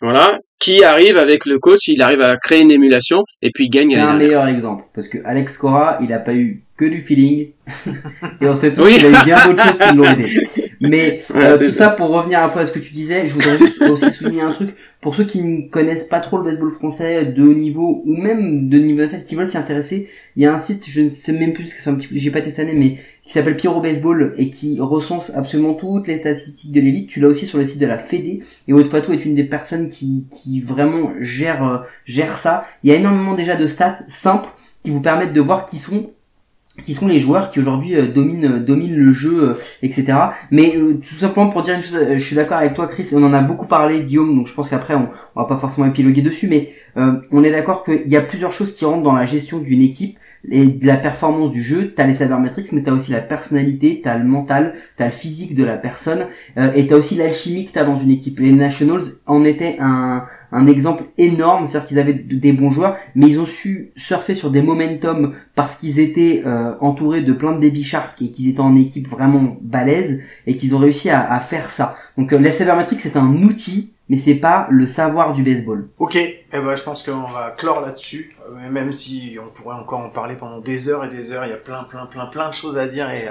voilà 0.01 0.37
qui 0.59 0.83
arrive 0.83 1.17
avec 1.17 1.45
le 1.45 1.59
coach 1.59 1.87
il 1.87 2.01
arrive 2.01 2.21
à 2.21 2.37
créer 2.37 2.61
une 2.61 2.71
émulation 2.71 3.23
et 3.41 3.49
puis 3.53 3.65
il 3.65 3.69
gagne 3.69 3.91
c'est 3.91 3.99
un 3.99 4.13
meilleur 4.13 4.47
exemple 4.47 4.85
parce 4.93 5.07
que 5.07 5.17
Alex 5.25 5.57
Cora 5.57 5.97
il 6.01 6.13
a 6.13 6.19
pas 6.19 6.33
eu 6.33 6.64
que 6.77 6.85
du 6.85 7.01
feeling. 7.01 7.49
et 8.41 8.47
on 8.47 8.55
sait 8.55 8.73
tous 8.73 8.87
qu'il 8.87 9.01
y 9.01 9.05
a 9.05 9.21
eu 9.21 9.25
bien 9.25 9.47
d'autres 9.47 9.63
choses 9.63 9.79
qui 9.79 9.95
l'ont 9.95 10.11
aidé. 10.11 10.29
Mais 10.81 11.23
euh, 11.33 11.57
tout 11.57 11.69
ça. 11.69 11.89
pour 11.89 12.09
revenir 12.09 12.43
un 12.43 12.49
peu 12.49 12.59
à 12.59 12.65
ce 12.65 12.71
que 12.71 12.79
tu 12.79 12.93
disais, 12.93 13.27
je 13.27 13.33
voudrais 13.33 13.57
juste 13.57 13.81
aussi 13.81 14.11
souligner 14.11 14.41
un 14.41 14.51
truc. 14.51 14.75
Pour 15.01 15.15
ceux 15.15 15.23
qui 15.23 15.41
ne 15.41 15.69
connaissent 15.69 16.05
pas 16.05 16.19
trop 16.19 16.37
le 16.37 16.43
baseball 16.43 16.71
français 16.71 17.25
de 17.25 17.43
haut 17.43 17.53
niveau 17.53 18.01
ou 18.05 18.17
même 18.17 18.69
de 18.69 18.77
niveau 18.77 19.01
national 19.01 19.25
qui 19.25 19.35
veulent 19.35 19.49
s'y 19.49 19.57
intéresser, 19.57 20.09
il 20.35 20.43
y 20.43 20.45
a 20.45 20.53
un 20.53 20.59
site, 20.59 20.85
je 20.89 21.01
ne 21.01 21.07
sais 21.07 21.31
même 21.31 21.53
plus, 21.53 21.67
c'est 21.67 21.89
un 21.89 21.95
petit 21.95 22.07
peu, 22.07 22.15
j'ai 22.17 22.31
pas 22.31 22.41
testé 22.41 22.65
mais 22.65 22.97
qui 23.23 23.31
s'appelle 23.31 23.55
Pyro 23.55 23.81
Baseball 23.81 24.35
et 24.37 24.49
qui 24.49 24.79
recense 24.79 25.31
absolument 25.35 25.73
toutes 25.73 26.07
les 26.07 26.19
statistiques 26.19 26.71
de 26.71 26.81
l'élite. 26.81 27.09
Tu 27.09 27.19
l'as 27.19 27.27
aussi 27.27 27.45
sur 27.45 27.57
le 27.57 27.65
site 27.65 27.79
de 27.79 27.87
la 27.87 27.97
Fédé. 27.97 28.43
Et 28.67 28.73
Aude 28.73 28.87
Fatou 28.87 29.13
est 29.13 29.25
une 29.25 29.33
des 29.33 29.43
personnes 29.43 29.89
qui, 29.89 30.27
qui 30.29 30.61
vraiment 30.61 31.11
gère, 31.21 31.63
euh, 31.63 31.77
gère 32.05 32.37
ça. 32.37 32.67
Il 32.83 32.91
y 32.91 32.93
a 32.93 32.97
énormément 32.97 33.33
déjà 33.33 33.55
de 33.55 33.65
stats 33.65 33.99
simples 34.07 34.49
qui 34.83 34.91
vous 34.91 35.01
permettent 35.01 35.33
de 35.33 35.41
voir 35.41 35.65
qui 35.65 35.79
sont 35.79 36.11
qui 36.83 36.93
sont 36.93 37.07
les 37.07 37.19
joueurs 37.19 37.51
qui 37.51 37.59
aujourd'hui 37.59 37.95
euh, 37.95 38.07
dominent 38.07 38.45
euh, 38.45 38.59
dominent 38.59 38.95
le 38.95 39.11
jeu 39.11 39.43
euh, 39.43 39.53
etc 39.81 40.17
mais 40.51 40.77
tout 41.01 41.15
simplement 41.15 41.49
pour 41.49 41.61
dire 41.61 41.75
une 41.75 41.81
chose 41.81 41.97
je 42.13 42.23
suis 42.23 42.35
d'accord 42.35 42.57
avec 42.57 42.73
toi 42.73 42.87
Chris 42.87 43.09
on 43.13 43.23
en 43.23 43.33
a 43.33 43.41
beaucoup 43.41 43.65
parlé 43.65 44.01
Guillaume 44.01 44.35
donc 44.35 44.47
je 44.47 44.53
pense 44.53 44.69
qu'après 44.69 44.95
on, 44.95 45.09
on 45.35 45.41
va 45.41 45.47
pas 45.47 45.57
forcément 45.57 45.87
épiloguer 45.87 46.21
dessus 46.21 46.47
mais 46.47 46.73
on 46.95 47.43
est 47.43 47.51
d'accord 47.51 47.83
qu'il 47.83 48.07
y 48.07 48.15
a 48.15 48.21
plusieurs 48.21 48.53
choses 48.53 48.73
qui 48.73 48.85
rentrent 48.85 49.03
dans 49.03 49.13
la 49.13 49.25
gestion 49.25 49.59
d'une 49.59 49.81
équipe 49.81 50.17
et 50.51 50.65
de 50.65 50.85
la 50.85 50.97
performance 50.97 51.51
du 51.51 51.63
jeu, 51.63 51.93
t'as 51.95 52.05
les 52.05 52.15
sabermetrics, 52.15 52.71
mais 52.71 52.83
t'as 52.83 52.91
aussi 52.91 53.11
la 53.11 53.21
personnalité, 53.21 54.01
t'as 54.03 54.17
le 54.17 54.25
mental, 54.25 54.75
t'as 54.97 55.05
le 55.05 55.11
physique 55.11 55.55
de 55.55 55.63
la 55.63 55.77
personne, 55.77 56.27
euh, 56.57 56.71
et 56.75 56.87
t'as 56.87 56.95
aussi 56.95 57.15
l'alchimie 57.15 57.65
que 57.65 57.71
t'as 57.71 57.83
dans 57.83 57.97
une 57.97 58.11
équipe. 58.11 58.39
Les 58.39 58.51
Nationals 58.51 59.03
en 59.25 59.43
étaient 59.43 59.77
un, 59.79 60.25
un 60.55 60.67
exemple 60.67 61.03
énorme, 61.17 61.65
c'est-à-dire 61.65 61.87
qu'ils 61.87 61.99
avaient 61.99 62.13
des 62.13 62.53
bons 62.53 62.71
joueurs, 62.71 62.95
mais 63.13 63.27
ils 63.27 63.39
ont 63.39 63.45
su 63.45 63.91
surfer 63.95 64.35
sur 64.35 64.51
des 64.51 64.61
momentum 64.61 65.35
parce 65.53 65.75
qu'ils 65.75 65.99
étaient 65.99 66.43
euh, 66.45 66.73
entourés 66.79 67.21
de 67.21 67.33
plein 67.33 67.51
de 67.51 67.59
baby 67.59 67.83
sharks 67.83 68.21
et 68.21 68.31
qu'ils 68.31 68.49
étaient 68.49 68.61
en 68.61 68.75
équipe 68.75 69.07
vraiment 69.07 69.57
balèze 69.61 70.21
et 70.47 70.55
qu'ils 70.55 70.73
ont 70.73 70.79
réussi 70.79 71.09
à, 71.09 71.39
faire 71.39 71.69
ça. 71.69 71.95
Donc 72.17 72.31
euh, 72.31 72.39
la 72.39 72.51
sabermetrics 72.51 73.01
c'est 73.01 73.17
un 73.17 73.33
outil 73.43 73.91
mais 74.07 74.17
c'est 74.17 74.35
pas 74.35 74.67
le 74.69 74.85
savoir 74.85 75.33
du 75.33 75.43
baseball. 75.43 75.89
Ok, 75.97 76.15
eh 76.15 76.39
ben, 76.51 76.75
je 76.75 76.83
pense 76.83 77.01
qu'on 77.01 77.27
va 77.27 77.51
clore 77.57 77.81
là-dessus, 77.81 78.35
euh, 78.49 78.69
même 78.69 78.91
si 78.91 79.37
on 79.41 79.51
pourrait 79.51 79.75
encore 79.75 79.99
en 79.99 80.09
parler 80.09 80.35
pendant 80.35 80.59
des 80.59 80.89
heures 80.89 81.03
et 81.03 81.09
des 81.09 81.31
heures, 81.31 81.43
il 81.45 81.49
y 81.49 81.53
a 81.53 81.57
plein, 81.57 81.83
plein, 81.83 82.05
plein, 82.05 82.27
plein 82.27 82.49
de 82.49 82.53
choses 82.53 82.77
à 82.77 82.87
dire 82.87 83.09
et, 83.09 83.25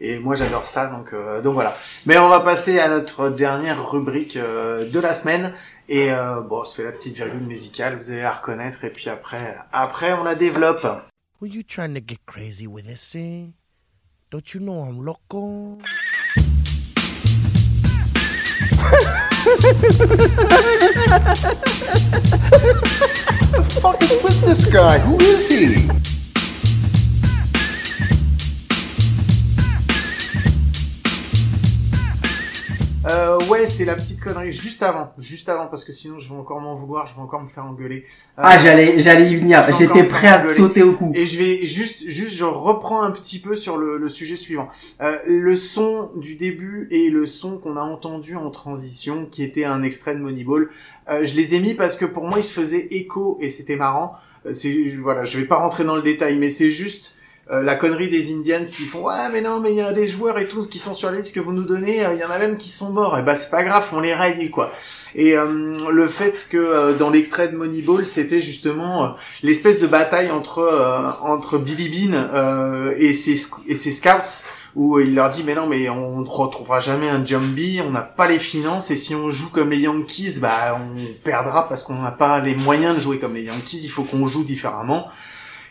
et 0.00 0.18
moi 0.18 0.34
j'adore 0.34 0.66
ça, 0.66 0.88
donc, 0.88 1.12
euh, 1.12 1.40
donc 1.42 1.54
voilà. 1.54 1.74
Mais 2.06 2.18
on 2.18 2.28
va 2.28 2.40
passer 2.40 2.78
à 2.78 2.88
notre 2.88 3.30
dernière 3.30 3.90
rubrique 3.90 4.36
euh, 4.36 4.88
de 4.90 5.00
la 5.00 5.12
semaine 5.12 5.52
et 5.88 6.10
bon, 6.48 6.60
on 6.60 6.64
se 6.64 6.76
fait 6.76 6.84
la 6.84 6.92
petite 6.92 7.16
virgule 7.16 7.46
musicale, 7.46 7.96
vous 7.96 8.10
allez 8.10 8.22
la 8.22 8.32
reconnaître 8.32 8.84
et 8.84 8.90
puis 8.90 9.08
après, 9.08 9.56
après 9.72 10.12
on 10.12 10.24
la 10.24 10.34
développe. 10.34 10.86
Were 11.40 11.48
you 11.48 11.62
trying 11.62 11.94
to 11.94 12.00
get 12.00 12.18
crazy 12.26 12.66
with 12.66 12.86
this, 12.86 13.14
eh? 13.14 13.46
Don't 14.30 14.52
you 14.52 14.60
know 14.60 14.82
I'm 14.82 15.04
loco? 15.04 15.78
the 23.52 23.62
fuck 23.80 24.02
is 24.02 24.10
with 24.22 24.40
this 24.42 24.64
guy? 24.66 24.98
Who 24.98 25.18
is 25.20 25.46
he? 25.46 25.88
Euh, 33.08 33.38
ouais, 33.46 33.66
c'est 33.66 33.84
la 33.84 33.96
petite 33.96 34.20
connerie 34.20 34.50
juste 34.50 34.82
avant, 34.82 35.12
juste 35.18 35.48
avant, 35.48 35.66
parce 35.66 35.84
que 35.84 35.92
sinon 35.92 36.18
je 36.18 36.28
vais 36.28 36.34
encore 36.34 36.60
m'en 36.60 36.74
vouloir, 36.74 37.06
je 37.06 37.14
vais 37.14 37.20
encore 37.20 37.40
me 37.40 37.46
faire 37.46 37.64
engueuler. 37.64 38.04
Euh, 38.38 38.42
ah, 38.44 38.58
j'allais, 38.62 39.00
j'allais 39.00 39.30
y 39.30 39.36
venir. 39.36 39.64
J'étais 39.78 40.04
prêt 40.04 40.28
à 40.28 40.54
sauter 40.54 40.82
au 40.82 40.92
cou. 40.92 41.10
Et 41.14 41.24
je 41.24 41.38
vais 41.38 41.66
juste, 41.66 42.08
juste, 42.08 42.36
je 42.36 42.44
reprends 42.44 43.02
un 43.02 43.10
petit 43.10 43.38
peu 43.38 43.56
sur 43.56 43.76
le, 43.76 43.96
le 43.96 44.08
sujet 44.08 44.36
suivant. 44.36 44.68
Euh, 45.00 45.16
le 45.26 45.54
son 45.54 46.10
du 46.16 46.36
début 46.36 46.86
et 46.90 47.10
le 47.10 47.24
son 47.26 47.58
qu'on 47.58 47.76
a 47.76 47.82
entendu 47.82 48.36
en 48.36 48.50
transition, 48.50 49.26
qui 49.26 49.42
était 49.42 49.64
un 49.64 49.82
extrait 49.82 50.14
de 50.14 50.20
Moneyball, 50.20 50.68
euh, 51.10 51.24
je 51.24 51.34
les 51.34 51.54
ai 51.54 51.60
mis 51.60 51.74
parce 51.74 51.96
que 51.96 52.04
pour 52.04 52.26
moi, 52.26 52.38
ils 52.38 52.44
se 52.44 52.52
faisaient 52.52 52.88
écho 52.90 53.38
et 53.40 53.48
c'était 53.48 53.76
marrant. 53.76 54.12
Euh, 54.46 54.54
c'est, 54.54 54.72
voilà, 55.00 55.24
je 55.24 55.38
vais 55.38 55.46
pas 55.46 55.56
rentrer 55.56 55.84
dans 55.84 55.96
le 55.96 56.02
détail, 56.02 56.36
mais 56.36 56.50
c'est 56.50 56.70
juste 56.70 57.14
euh, 57.50 57.62
la 57.62 57.74
connerie 57.74 58.10
des 58.10 58.32
Indians 58.32 58.64
qui 58.64 58.82
font 58.82 59.04
ouais 59.04 59.28
mais 59.32 59.40
non 59.40 59.60
mais 59.60 59.70
il 59.70 59.76
y 59.76 59.80
a 59.80 59.92
des 59.92 60.06
joueurs 60.06 60.38
et 60.38 60.46
tout 60.46 60.66
qui 60.66 60.78
sont 60.78 60.94
sur 60.94 61.10
la 61.10 61.18
liste 61.18 61.34
que 61.34 61.40
vous 61.40 61.52
nous 61.52 61.64
donnez, 61.64 62.04
euh, 62.04 62.14
il 62.14 62.20
y 62.20 62.24
en 62.24 62.30
a 62.30 62.38
même 62.38 62.56
qui 62.56 62.68
sont 62.68 62.92
morts. 62.92 63.18
Et 63.18 63.22
bah 63.22 63.34
c'est 63.34 63.50
pas 63.50 63.62
grave, 63.62 63.86
on 63.92 64.00
les 64.00 64.14
raye 64.14 64.50
quoi. 64.50 64.70
Et 65.14 65.36
euh, 65.36 65.72
le 65.90 66.08
fait 66.08 66.46
que 66.48 66.56
euh, 66.56 66.92
dans 66.94 67.10
l'extrait 67.10 67.48
de 67.48 67.56
Moneyball, 67.56 68.06
c'était 68.06 68.40
justement 68.40 69.14
l'espèce 69.42 69.80
de 69.80 69.86
bataille 69.86 70.30
entre 70.30 70.58
entre 71.22 71.58
Billy 71.58 71.88
Bean 72.08 72.92
et 72.98 73.12
ses 73.12 73.36
et 73.66 73.74
ses 73.74 73.90
scouts 73.90 74.44
où 74.76 75.00
il 75.00 75.14
leur 75.14 75.30
dit 75.30 75.42
mais 75.44 75.54
non 75.54 75.66
mais 75.66 75.88
on 75.88 76.20
ne 76.20 76.28
retrouvera 76.28 76.78
jamais 76.80 77.08
un 77.08 77.24
Jumbie, 77.24 77.80
on 77.86 77.90
n'a 77.90 78.02
pas 78.02 78.28
les 78.28 78.38
finances 78.38 78.90
et 78.90 78.96
si 78.96 79.14
on 79.14 79.30
joue 79.30 79.50
comme 79.50 79.70
les 79.70 79.80
Yankees, 79.80 80.38
bah 80.40 80.78
on 80.78 81.24
perdra 81.24 81.68
parce 81.68 81.82
qu'on 81.82 82.02
n'a 82.02 82.12
pas 82.12 82.38
les 82.40 82.54
moyens 82.54 82.94
de 82.94 83.00
jouer 83.00 83.18
comme 83.18 83.34
les 83.34 83.44
Yankees, 83.44 83.80
il 83.84 83.90
faut 83.90 84.04
qu'on 84.04 84.26
joue 84.26 84.44
différemment. 84.44 85.06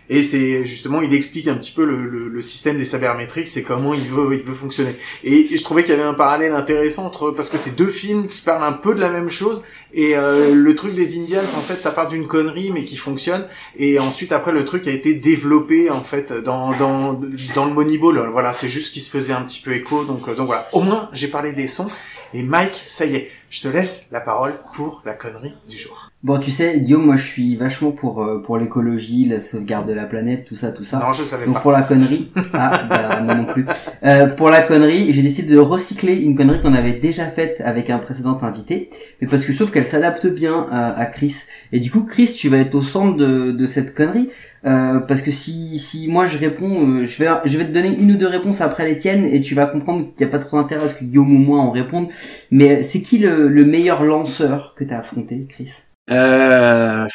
Et 0.09 0.23
c'est 0.23 0.63
justement, 0.63 1.01
il 1.01 1.13
explique 1.13 1.47
un 1.49 1.55
petit 1.55 1.71
peu 1.71 1.83
le, 1.83 2.07
le, 2.07 2.29
le 2.29 2.41
système 2.41 2.77
des 2.77 2.85
sabermétriques, 2.85 3.49
c'est 3.49 3.63
comment 3.63 3.93
il 3.93 4.05
veut, 4.05 4.35
il 4.35 4.41
veut 4.41 4.53
fonctionner. 4.53 4.95
Et 5.23 5.47
je 5.47 5.63
trouvais 5.63 5.83
qu'il 5.83 5.93
y 5.93 5.97
avait 5.99 6.07
un 6.07 6.13
parallèle 6.13 6.53
intéressant 6.53 7.05
entre, 7.05 7.31
parce 7.31 7.49
que 7.49 7.57
c'est 7.57 7.75
deux 7.75 7.89
films 7.89 8.27
qui 8.27 8.41
parlent 8.41 8.63
un 8.63 8.71
peu 8.71 8.95
de 8.95 9.01
la 9.01 9.09
même 9.09 9.29
chose, 9.29 9.63
et 9.91 10.15
euh, 10.15 10.53
le 10.53 10.75
truc 10.75 10.93
des 10.95 11.17
Indians, 11.17 11.41
en 11.41 11.61
fait, 11.61 11.81
ça 11.81 11.91
part 11.91 12.07
d'une 12.07 12.25
connerie, 12.25 12.71
mais 12.73 12.85
qui 12.85 12.95
fonctionne, 12.95 13.45
et 13.77 13.99
ensuite, 13.99 14.31
après, 14.31 14.53
le 14.53 14.63
truc 14.63 14.87
a 14.87 14.91
été 14.91 15.13
développé, 15.13 15.89
en 15.89 16.01
fait, 16.01 16.31
dans, 16.31 16.71
dans, 16.77 17.19
dans 17.55 17.65
le 17.65 17.73
Moneyball. 17.73 18.29
Voilà, 18.31 18.53
c'est 18.53 18.69
juste 18.69 18.93
qu'il 18.93 19.01
se 19.01 19.09
faisait 19.09 19.33
un 19.33 19.41
petit 19.41 19.59
peu 19.59 19.73
écho, 19.73 20.05
donc, 20.05 20.27
euh, 20.29 20.35
donc 20.35 20.47
voilà. 20.47 20.69
Au 20.71 20.79
moins, 20.79 21.09
j'ai 21.11 21.27
parlé 21.27 21.51
des 21.51 21.67
sons, 21.67 21.89
et 22.33 22.43
Mike, 22.43 22.81
ça 22.87 23.05
y 23.05 23.15
est, 23.15 23.31
je 23.49 23.61
te 23.61 23.67
laisse 23.69 24.09
la 24.11 24.19
parole 24.19 24.51
pour 24.73 25.01
la 25.05 25.13
connerie 25.13 25.55
du 25.69 25.77
jour. 25.77 26.11
Bon, 26.23 26.39
tu 26.39 26.51
sais, 26.51 26.79
Guillaume, 26.79 27.05
moi 27.05 27.15
je 27.15 27.25
suis 27.25 27.55
vachement 27.55 27.91
pour 27.91 28.21
euh, 28.23 28.41
pour 28.43 28.57
l'écologie, 28.57 29.25
la 29.25 29.39
sauvegarde 29.39 29.87
de 29.87 29.93
la 29.93 30.05
planète, 30.05 30.45
tout 30.45 30.55
ça, 30.55 30.71
tout 30.71 30.83
ça. 30.83 30.97
Non, 30.97 31.13
je 31.13 31.23
savais 31.23 31.45
Donc 31.45 31.55
pas. 31.55 31.61
pour 31.61 31.71
la 31.71 31.83
connerie, 31.83 32.31
ah, 32.53 32.71
bah, 32.89 33.21
moi 33.23 33.35
non 33.35 33.45
plus. 33.45 33.65
Euh, 34.03 34.35
pour 34.35 34.49
la 34.49 34.61
connerie, 34.61 35.13
j'ai 35.13 35.21
décidé 35.21 35.53
de 35.53 35.59
recycler 35.59 36.15
une 36.15 36.35
connerie 36.35 36.61
qu'on 36.61 36.73
avait 36.73 36.99
déjà 36.99 37.27
faite 37.29 37.61
avec 37.63 37.89
un 37.89 37.99
précédent 37.99 38.37
invité, 38.41 38.89
mais 39.21 39.27
parce 39.27 39.45
que 39.45 39.51
je 39.53 39.57
trouve 39.57 39.71
qu'elle 39.71 39.87
s'adapte 39.87 40.27
bien 40.27 40.67
à, 40.71 40.99
à 40.99 41.05
Chris. 41.05 41.35
Et 41.71 41.79
du 41.79 41.89
coup, 41.91 42.03
Chris, 42.03 42.33
tu 42.37 42.49
vas 42.49 42.57
être 42.57 42.75
au 42.75 42.81
centre 42.81 43.15
de, 43.15 43.51
de 43.51 43.65
cette 43.65 43.93
connerie. 43.95 44.29
Euh, 44.67 44.99
parce 44.99 45.21
que 45.21 45.31
si, 45.31 45.79
si 45.79 46.07
moi 46.09 46.27
je 46.27 46.37
réponds, 46.37 46.85
euh, 46.99 47.05
je 47.05 47.23
vais 47.23 47.29
je 47.45 47.57
vais 47.57 47.65
te 47.65 47.71
donner 47.71 47.87
une 47.87 48.11
ou 48.11 48.15
deux 48.17 48.27
réponses 48.27 48.59
après 48.59 48.85
les 48.85 48.97
tiennes 48.97 49.23
et 49.25 49.41
tu 49.41 49.55
vas 49.55 49.65
comprendre 49.65 50.07
qu'il 50.13 50.25
n'y 50.27 50.31
a 50.33 50.37
pas 50.37 50.43
trop 50.43 50.57
d'intérêt 50.57 50.85
à 50.85 50.89
ce 50.89 50.95
que 50.95 51.05
Guillaume 51.05 51.33
ou 51.33 51.37
moi 51.39 51.59
en 51.59 51.71
répondent. 51.71 52.09
Mais 52.51 52.83
c'est 52.83 53.01
qui 53.01 53.17
le, 53.19 53.47
le 53.47 53.63
meilleur 53.65 54.03
lanceur 54.03 54.73
que 54.75 54.83
t'as 54.83 54.97
affronté, 54.99 55.47
Chris? 55.49 55.71
Euh, 56.09 57.07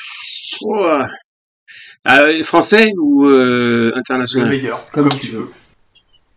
français 2.42 2.92
ou 2.98 3.24
euh, 3.26 3.92
international? 3.96 4.48
Le 4.48 4.56
meilleur, 4.56 4.90
Comme 4.90 5.08
comme, 5.08 5.18
tu 5.18 5.28
tu 5.30 5.36
veux. 5.36 5.50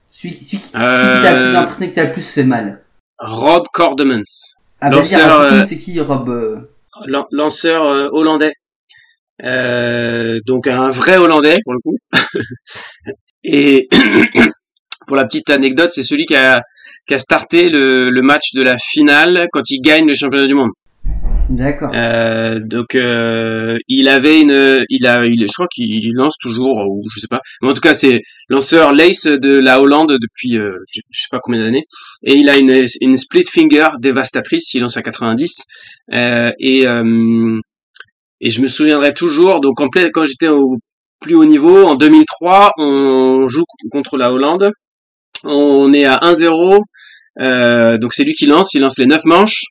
Celui, 0.09 0.33
celui, 0.43 0.59
qui- 0.59 0.71
Euh, 0.75 1.21
t'a 1.21 1.33
le 1.39 1.45
plus 1.47 1.55
impressionné, 1.57 1.89
que 1.91 1.95
t'as 1.95 2.05
le 2.05 2.11
plus 2.11 2.29
fait 2.29 2.43
mal. 2.43 2.81
Rob 3.19 3.65
Cordemans, 3.73 4.21
Ah, 4.81 4.89
lanceur, 4.89 5.65
c'est 5.67 5.77
qui 5.77 5.99
Rob 6.01 6.29
euh, 6.29 6.57
lan- 7.07 7.25
lanceur 7.31 7.83
euh, 7.85 8.09
hollandais. 8.11 8.53
Euh, 9.43 10.39
donc 10.45 10.67
un 10.67 10.89
vrai 10.89 11.17
hollandais 11.17 11.57
pour 11.63 11.73
le 11.73 11.79
coup. 11.79 11.97
Et 13.43 13.87
pour 15.07 15.15
la 15.15 15.25
petite 15.25 15.49
anecdote, 15.49 15.91
c'est 15.91 16.03
celui 16.03 16.25
qui 16.25 16.35
a, 16.35 16.61
qui 17.07 17.13
a 17.13 17.19
starté 17.19 17.69
le, 17.69 18.09
le 18.09 18.21
match 18.21 18.53
de 18.53 18.61
la 18.61 18.77
finale 18.77 19.47
quand 19.51 19.69
il 19.69 19.81
gagne 19.81 20.07
le 20.07 20.13
championnat 20.13 20.47
du 20.47 20.55
monde. 20.55 20.71
D'accord. 21.49 21.91
Euh, 21.93 22.59
donc 22.59 22.95
euh, 22.95 23.77
il 23.87 24.09
avait 24.09 24.41
une, 24.41 24.83
il 24.89 25.05
a, 25.05 25.23
il, 25.25 25.41
je 25.41 25.53
crois 25.53 25.67
qu'il 25.67 26.11
lance 26.13 26.37
toujours 26.39 26.87
ou 26.89 27.03
je 27.13 27.19
sais 27.19 27.27
pas. 27.27 27.41
Mais 27.61 27.69
en 27.69 27.73
tout 27.73 27.81
cas 27.81 27.93
c'est 27.93 28.21
lanceur 28.49 28.93
lace 28.93 29.25
de 29.27 29.59
la 29.59 29.79
Hollande 29.79 30.17
depuis 30.19 30.57
euh, 30.57 30.75
je, 30.91 31.01
je 31.11 31.21
sais 31.21 31.27
pas 31.29 31.39
combien 31.41 31.61
d'années 31.61 31.85
et 32.23 32.33
il 32.33 32.49
a 32.49 32.57
une, 32.57 32.85
une 33.01 33.17
split 33.17 33.45
finger 33.45 33.89
dévastatrice. 33.99 34.73
Il 34.73 34.81
lance 34.81 34.97
à 34.97 35.03
90 35.03 35.63
euh, 36.13 36.51
et 36.59 36.85
et 38.41 38.49
je 38.49 38.61
me 38.61 38.67
souviendrai 38.67 39.13
toujours. 39.13 39.61
Donc 39.61 39.81
en 39.81 39.89
plein, 39.89 40.09
quand 40.13 40.25
j'étais 40.25 40.47
au 40.47 40.77
plus 41.19 41.35
haut 41.35 41.45
niveau 41.45 41.85
en 41.85 41.95
2003, 41.95 42.71
on 42.77 43.47
joue 43.47 43.63
contre 43.91 44.17
la 44.17 44.31
Hollande. 44.31 44.71
On 45.43 45.93
est 45.93 46.05
à 46.05 46.17
1-0. 46.17 46.79
Euh, 47.39 47.97
donc 47.97 48.13
c'est 48.13 48.23
lui 48.23 48.33
qui 48.33 48.45
lance. 48.45 48.73
Il 48.73 48.81
lance 48.81 48.97
les 48.97 49.05
9 49.05 49.23
manches. 49.25 49.63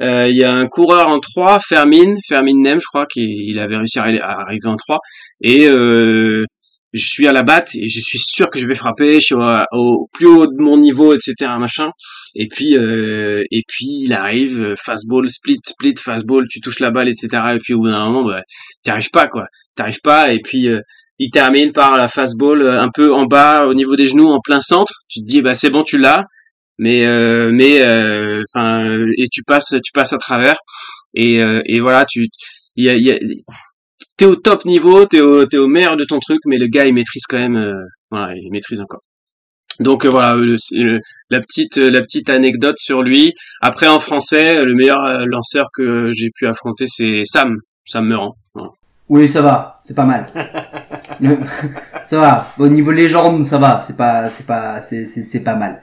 Euh, 0.00 0.28
Il 0.28 0.36
y 0.36 0.44
a 0.44 0.52
un 0.52 0.66
coureur 0.66 1.08
en 1.08 1.20
3, 1.20 1.60
Fermin, 1.60 2.14
Fermin 2.26 2.54
Nem, 2.56 2.80
je 2.80 2.86
crois, 2.86 3.06
qui 3.06 3.22
il 3.22 3.58
avait 3.58 3.76
réussi 3.76 3.98
à 3.98 4.04
arriver 4.04 4.66
en 4.66 4.76
3. 4.76 4.98
Et 5.42 5.68
euh, 5.68 6.44
je 6.92 7.06
suis 7.06 7.26
à 7.26 7.32
la 7.32 7.42
batte 7.42 7.74
et 7.74 7.88
je 7.88 8.00
suis 8.00 8.18
sûr 8.18 8.50
que 8.50 8.58
je 8.58 8.66
vais 8.66 8.74
frapper. 8.74 9.14
Je 9.14 9.20
suis 9.20 9.34
au, 9.34 9.42
au 9.72 10.08
plus 10.12 10.26
haut 10.26 10.46
de 10.46 10.62
mon 10.62 10.76
niveau, 10.76 11.14
etc. 11.14 11.34
Machin. 11.58 11.90
Et 12.34 12.46
puis 12.48 12.76
euh, 12.76 13.44
et 13.50 13.62
puis 13.66 14.04
il 14.04 14.12
arrive, 14.12 14.62
euh, 14.62 14.74
fastball, 14.76 15.28
split, 15.28 15.58
split, 15.64 15.94
fastball, 15.98 16.46
tu 16.48 16.60
touches 16.60 16.80
la 16.80 16.90
balle, 16.90 17.08
etc. 17.08 17.28
Et 17.54 17.58
puis 17.58 17.74
au 17.74 17.80
bout 17.80 17.88
d'un 17.88 18.06
moment, 18.06 18.24
bah, 18.24 18.42
t'y 18.82 18.90
arrives 18.90 19.10
pas, 19.10 19.28
quoi. 19.28 19.46
T'arrives 19.76 20.00
pas. 20.02 20.32
Et 20.32 20.40
puis 20.42 20.68
euh, 20.68 20.80
il 21.18 21.30
termine 21.30 21.72
par 21.72 21.96
la 21.96 22.08
fastball 22.08 22.62
euh, 22.62 22.80
un 22.80 22.88
peu 22.92 23.12
en 23.14 23.26
bas, 23.26 23.66
au 23.66 23.74
niveau 23.74 23.96
des 23.96 24.06
genoux, 24.06 24.28
en 24.28 24.40
plein 24.40 24.60
centre. 24.60 24.92
Tu 25.08 25.20
te 25.20 25.26
dis, 25.26 25.42
bah 25.42 25.54
c'est 25.54 25.70
bon, 25.70 25.82
tu 25.84 25.98
l'as 25.98 26.26
mais 26.78 27.06
euh, 27.06 27.50
mais 27.52 27.82
euh, 27.82 28.42
enfin 28.48 29.06
et 29.18 29.28
tu 29.30 29.42
passes 29.44 29.74
tu 29.84 29.92
passes 29.92 30.12
à 30.12 30.18
travers 30.18 30.56
et 31.14 31.36
et 31.36 31.80
voilà 31.80 32.06
tu 32.06 32.28
il 32.76 32.84
y 32.84 32.88
a, 32.88 32.96
y 32.96 33.10
a 33.10 33.18
t'es 34.16 34.24
au 34.24 34.36
top 34.36 34.64
niveau 34.64 35.06
t'es 35.06 35.20
au 35.20 35.46
t'es 35.46 35.58
au 35.58 35.68
meilleur 35.68 35.96
de 35.96 36.04
ton 36.04 36.18
truc 36.18 36.40
mais 36.46 36.56
le 36.56 36.66
gars 36.66 36.86
il 36.86 36.94
maîtrise 36.94 37.24
quand 37.28 37.38
même 37.38 37.56
euh, 37.56 37.84
voilà 38.10 38.34
il 38.36 38.50
maîtrise 38.50 38.80
encore 38.80 39.02
donc 39.80 40.04
euh, 40.04 40.08
voilà 40.10 40.34
le- 40.34 40.58
c'est 40.58 40.76
le- 40.76 41.00
la 41.30 41.40
petite 41.40 41.76
la 41.76 42.00
petite 42.00 42.28
anecdote 42.30 42.76
sur 42.78 43.02
lui 43.02 43.32
après 43.60 43.86
en 43.88 43.98
français 44.00 44.62
le 44.64 44.74
meilleur 44.74 45.02
euh, 45.04 45.24
lanceur 45.26 45.66
que 45.72 46.10
j'ai 46.12 46.30
pu 46.36 46.46
affronter 46.46 46.86
c'est 46.86 47.22
Sam 47.24 47.56
Sam 47.84 48.06
Meurant 48.06 48.36
Voilà. 48.54 48.70
Oui, 49.08 49.28
ça 49.28 49.42
va, 49.42 49.76
c'est 49.84 49.94
pas 49.94 50.06
mal. 50.06 50.24
ça 52.06 52.18
va. 52.18 52.48
Au 52.58 52.68
niveau 52.68 52.92
légende, 52.92 53.44
ça 53.44 53.58
va. 53.58 53.82
C'est 53.86 53.96
pas, 53.96 54.30
c'est 54.30 54.46
pas, 54.46 54.80
c'est, 54.80 55.06
c'est, 55.06 55.40
pas 55.40 55.54
mal. 55.56 55.82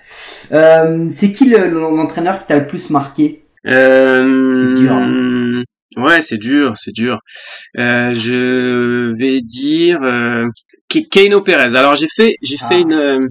Euh, 0.52 1.08
c'est 1.12 1.32
qui 1.32 1.46
le- 1.46 1.70
l'entraîneur 1.70 2.40
qui 2.40 2.48
t'a 2.48 2.58
le 2.58 2.66
plus 2.68 2.90
marqué? 2.90 3.44
Euh, 3.68 4.74
C'est 4.74 4.82
dur, 4.82 4.94
hein. 4.94 5.64
Ouais, 5.98 6.22
c'est 6.22 6.38
dur, 6.38 6.74
c'est 6.78 6.92
dur. 6.94 7.20
Euh, 7.78 8.14
je 8.14 9.12
vais 9.18 9.42
dire 9.42 10.02
euh, 10.02 10.46
Ke- 10.90 11.08
Keino 11.10 11.42
Perez. 11.42 11.76
Alors 11.76 11.96
j'ai 11.96 12.08
fait, 12.08 12.36
j'ai 12.42 12.58
Ah. 12.62 12.68
fait 12.68 12.82
une, 12.82 12.94
euh, 12.94 13.28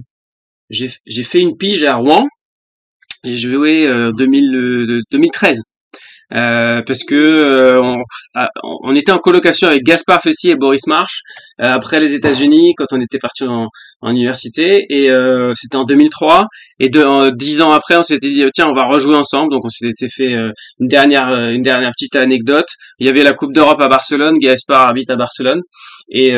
j'ai 0.69 1.23
fait 1.23 1.39
une 1.39 1.57
pige 1.57 1.83
à 1.83 1.95
Rouen. 1.95 2.27
J'ai 3.23 3.37
joué 3.37 3.87
euh, 3.87 4.11
2000, 4.13 4.55
euh, 4.55 5.01
2013. 5.11 5.63
Euh, 6.31 6.83
parce 6.85 7.05
que 7.05 7.15
euh, 7.15 7.81
on, 7.81 7.97
ah, 8.35 8.49
on 8.83 8.93
était 8.93 9.11
en 9.11 9.17
colocation 9.17 9.67
avec 9.67 9.81
Gaspard 9.81 10.21
Fessy 10.21 10.51
et 10.51 10.55
Boris 10.55 10.85
March 10.85 11.21
euh, 11.59 11.65
après 11.65 11.99
les 11.99 12.13
États-Unis 12.13 12.75
quand 12.77 12.85
on 12.91 13.01
était 13.01 13.17
parti 13.17 13.45
en, 13.45 13.67
en 14.01 14.11
université 14.11 14.85
et 14.89 15.09
euh, 15.09 15.53
c'était 15.55 15.77
en 15.77 15.85
2003 15.85 16.45
et 16.79 16.89
de, 16.89 17.31
dix 17.31 17.61
ans 17.61 17.71
après 17.71 17.95
on 17.95 18.03
s'était 18.03 18.27
dit 18.29 18.45
tiens 18.53 18.67
on 18.67 18.75
va 18.75 18.85
rejouer 18.85 19.15
ensemble 19.15 19.51
donc 19.51 19.65
on 19.65 19.69
s'était 19.69 20.07
fait 20.07 20.33
une 20.33 20.87
dernière 20.87 21.33
une 21.49 21.63
dernière 21.63 21.89
petite 21.97 22.15
anecdote 22.15 22.67
il 22.99 23.07
y 23.07 23.09
avait 23.09 23.23
la 23.23 23.33
Coupe 23.33 23.51
d'Europe 23.51 23.81
à 23.81 23.87
Barcelone 23.87 24.37
Gaspard 24.37 24.87
habite 24.87 25.09
à 25.09 25.15
Barcelone 25.15 25.61
et 26.11 26.27
et 26.27 26.35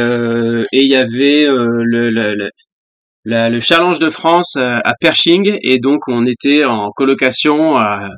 il 0.71 0.87
y 0.87 0.95
avait 0.95 1.47
le, 1.47 2.09
le, 2.09 2.33
le 2.35 2.49
le 3.23 3.59
challenge 3.59 3.99
de 3.99 4.09
France 4.09 4.55
euh, 4.57 4.79
à 4.83 4.93
Pershing 4.99 5.57
et 5.61 5.79
donc 5.79 6.07
on 6.07 6.25
était 6.25 6.65
en 6.65 6.89
colocation 6.91 7.77
à, 7.77 8.09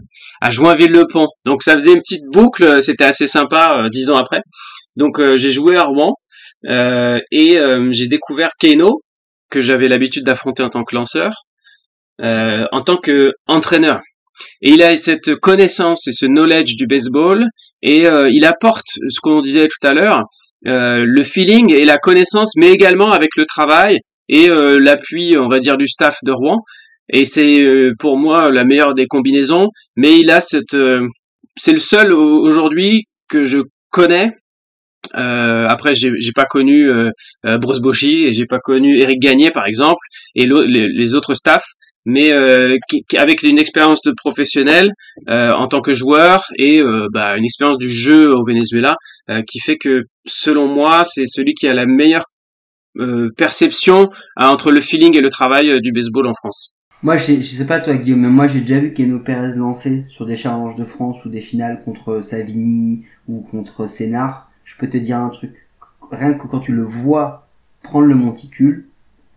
à 0.41 0.49
Joinville-le-Pont. 0.49 1.27
Donc 1.45 1.63
ça 1.63 1.73
faisait 1.73 1.93
une 1.93 2.01
petite 2.01 2.25
boucle, 2.31 2.81
c'était 2.81 3.03
assez 3.03 3.27
sympa 3.27 3.83
euh, 3.83 3.89
dix 3.89 4.09
ans 4.09 4.17
après. 4.17 4.41
Donc 4.95 5.19
euh, 5.19 5.37
j'ai 5.37 5.51
joué 5.51 5.75
à 5.75 5.83
Rouen 5.83 6.13
euh, 6.67 7.19
et 7.31 7.57
euh, 7.57 7.89
j'ai 7.91 8.07
découvert 8.07 8.51
Keno 8.59 8.99
que 9.49 9.61
j'avais 9.61 9.87
l'habitude 9.87 10.23
d'affronter 10.23 10.63
en 10.63 10.69
tant 10.69 10.83
que 10.83 10.95
lanceur, 10.95 11.33
euh, 12.21 12.65
en 12.71 12.81
tant 12.81 12.97
que 12.97 13.33
entraîneur. 13.47 13.99
Et 14.61 14.69
il 14.69 14.81
a 14.81 14.95
cette 14.95 15.35
connaissance 15.35 16.07
et 16.07 16.11
ce 16.11 16.25
knowledge 16.25 16.75
du 16.75 16.87
baseball 16.87 17.45
et 17.81 18.07
euh, 18.07 18.29
il 18.29 18.45
apporte 18.45 18.87
ce 18.87 19.19
qu'on 19.21 19.41
disait 19.41 19.67
tout 19.67 19.85
à 19.87 19.93
l'heure, 19.93 20.21
euh, 20.67 21.03
le 21.05 21.23
feeling 21.23 21.71
et 21.73 21.85
la 21.85 21.97
connaissance, 21.97 22.51
mais 22.57 22.71
également 22.71 23.11
avec 23.11 23.31
le 23.37 23.45
travail 23.45 23.99
et 24.29 24.49
euh, 24.49 24.79
l'appui, 24.79 25.37
on 25.37 25.47
va 25.49 25.59
dire, 25.59 25.77
du 25.77 25.87
staff 25.87 26.17
de 26.23 26.31
Rouen. 26.31 26.59
Et 27.09 27.25
c'est 27.25 27.61
euh, 27.63 27.91
pour 27.99 28.17
moi 28.17 28.49
la 28.49 28.63
meilleure 28.63 28.93
des 28.93 29.07
combinaisons. 29.07 29.67
Mais 29.97 30.19
il 30.19 30.31
a 30.31 30.39
cette, 30.39 30.73
euh, 30.73 31.05
c'est 31.57 31.73
le 31.73 31.79
seul 31.79 32.13
au- 32.13 32.39
aujourd'hui 32.41 33.03
que 33.27 33.43
je 33.43 33.59
connais. 33.89 34.31
Après, 35.13 35.93
j'ai 35.93 36.11
j'ai 36.17 36.31
pas 36.31 36.45
connu 36.45 36.89
Bruce 37.43 37.79
Bochy 37.79 38.23
et 38.25 38.33
j'ai 38.33 38.45
pas 38.47 38.59
connu 38.59 38.97
Eric 38.99 39.19
Gagné 39.19 39.51
par 39.51 39.67
exemple 39.67 39.99
et 40.33 40.45
les 40.47 41.13
autres 41.13 41.35
staffs, 41.35 41.67
mais 42.05 42.31
euh, 42.31 42.77
qui, 42.89 43.05
avec 43.17 43.43
une 43.43 43.57
expérience 43.57 44.01
de 44.01 44.11
professionnel 44.11 44.91
euh, 45.29 45.51
en 45.51 45.67
tant 45.67 45.81
que 45.81 45.93
joueur 45.93 46.45
et 46.57 46.81
euh, 46.81 47.07
bah, 47.11 47.37
une 47.37 47.45
expérience 47.45 47.77
du 47.77 47.89
jeu 47.89 48.33
au 48.35 48.43
Venezuela 48.45 48.95
euh, 49.29 49.41
qui 49.47 49.59
fait 49.59 49.77
que 49.77 50.03
selon 50.25 50.67
moi 50.67 51.03
c'est 51.05 51.25
celui 51.25 51.53
qui 51.53 51.67
a 51.67 51.73
la 51.73 51.85
meilleure 51.85 52.25
euh, 52.99 53.29
perception 53.37 54.09
euh, 54.39 54.45
entre 54.45 54.71
le 54.71 54.81
feeling 54.81 55.15
et 55.17 55.21
le 55.21 55.29
travail 55.29 55.79
du 55.81 55.91
baseball 55.91 56.27
en 56.27 56.33
France. 56.33 56.73
Moi, 57.01 57.17
je 57.17 57.41
sais 57.41 57.67
pas 57.67 57.81
toi 57.81 57.95
Guillaume, 57.95 58.21
mais 58.21 58.29
moi 58.29 58.47
j'ai 58.47 58.61
déjà 58.61 58.79
vu 58.79 58.93
Keno 58.93 59.19
Pérez 59.19 59.55
lancer 59.55 60.05
sur 60.07 60.25
des 60.25 60.37
challenges 60.37 60.77
de 60.77 60.85
France 60.85 61.17
ou 61.25 61.29
des 61.29 61.41
finales 61.41 61.81
contre 61.83 62.21
Savigny 62.21 63.03
ou 63.27 63.41
contre 63.41 63.87
Sénard. 63.87 64.49
Je 64.63 64.75
peux 64.77 64.87
te 64.87 64.95
dire 64.95 65.17
un 65.17 65.27
truc. 65.27 65.67
Rien 66.11 66.33
que 66.35 66.47
quand 66.47 66.59
tu 66.59 66.71
le 66.71 66.83
vois 66.83 67.49
prendre 67.81 68.05
le 68.05 68.15
monticule, 68.15 68.85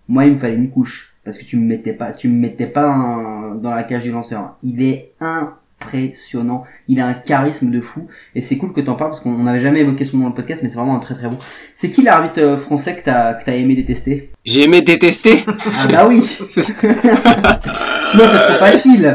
moi 0.06 0.26
il 0.26 0.34
me 0.34 0.38
fallait 0.38 0.55
une 0.55 0.70
couche 0.70 1.15
parce 1.27 1.36
que 1.39 1.44
tu 1.44 1.59
me 1.59 1.66
mettais 1.66 1.93
pas, 1.93 2.12
tu 2.12 2.28
me 2.28 2.39
mettais 2.40 2.65
pas 2.66 2.86
un- 2.86 3.55
dans 3.57 3.70
la 3.74 3.82
cage 3.82 4.05
du 4.05 4.12
lanceur. 4.12 4.57
Il 4.62 4.81
est 4.82 5.12
impressionnant. 5.20 6.65
Il 6.89 7.01
a 7.01 7.07
un 7.09 7.15
charisme 7.15 7.70
de 7.70 7.81
fou 7.81 8.07
et 8.35 8.40
c'est 8.40 8.57
cool 8.57 8.73
que 8.73 8.81
t'en 8.81 8.94
parles 8.94 9.11
parce 9.11 9.20
qu'on 9.23 9.36
n'avait 9.43 9.61
jamais 9.61 9.81
évoqué 9.81 10.05
son 10.07 10.16
nom 10.19 10.23
dans 10.24 10.28
le 10.31 10.35
podcast, 10.36 10.62
mais 10.62 10.69
c'est 10.70 10.77
vraiment 10.77 10.97
un 10.97 11.01
très 11.01 11.15
très 11.16 11.28
bon. 11.28 11.39
C'est 11.74 11.90
qui 11.90 12.01
l'arbitre 12.03 12.40
euh, 12.40 12.57
français 12.57 12.97
que 12.97 13.05
t'as 13.05 13.35
que 13.35 13.44
t'as 13.44 13.53
aimé 13.57 13.74
détester? 13.74 14.31
J'ai 14.44 14.62
aimé 14.62 14.81
détester. 14.81 15.44
Ah 15.47 15.89
bah 15.90 16.07
oui. 16.09 16.23
Sinon 16.47 16.65
c'est 16.86 18.15
trop 18.15 18.59
facile. 18.59 19.12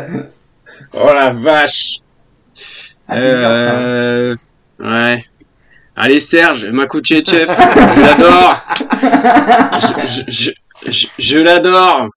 Oh 0.94 1.10
la 1.14 1.32
vache. 1.32 2.00
Ah. 3.08 3.16
Euh, 3.18 4.36
ouais. 4.80 5.24
Allez 5.96 6.20
Serge, 6.22 6.66
Makouchechev, 6.68 7.48
je 7.52 8.02
l'adore. 8.02 8.56
Je, 10.06 10.32
je, 10.32 10.52
je, 10.88 11.38
l'adore. 11.40 12.08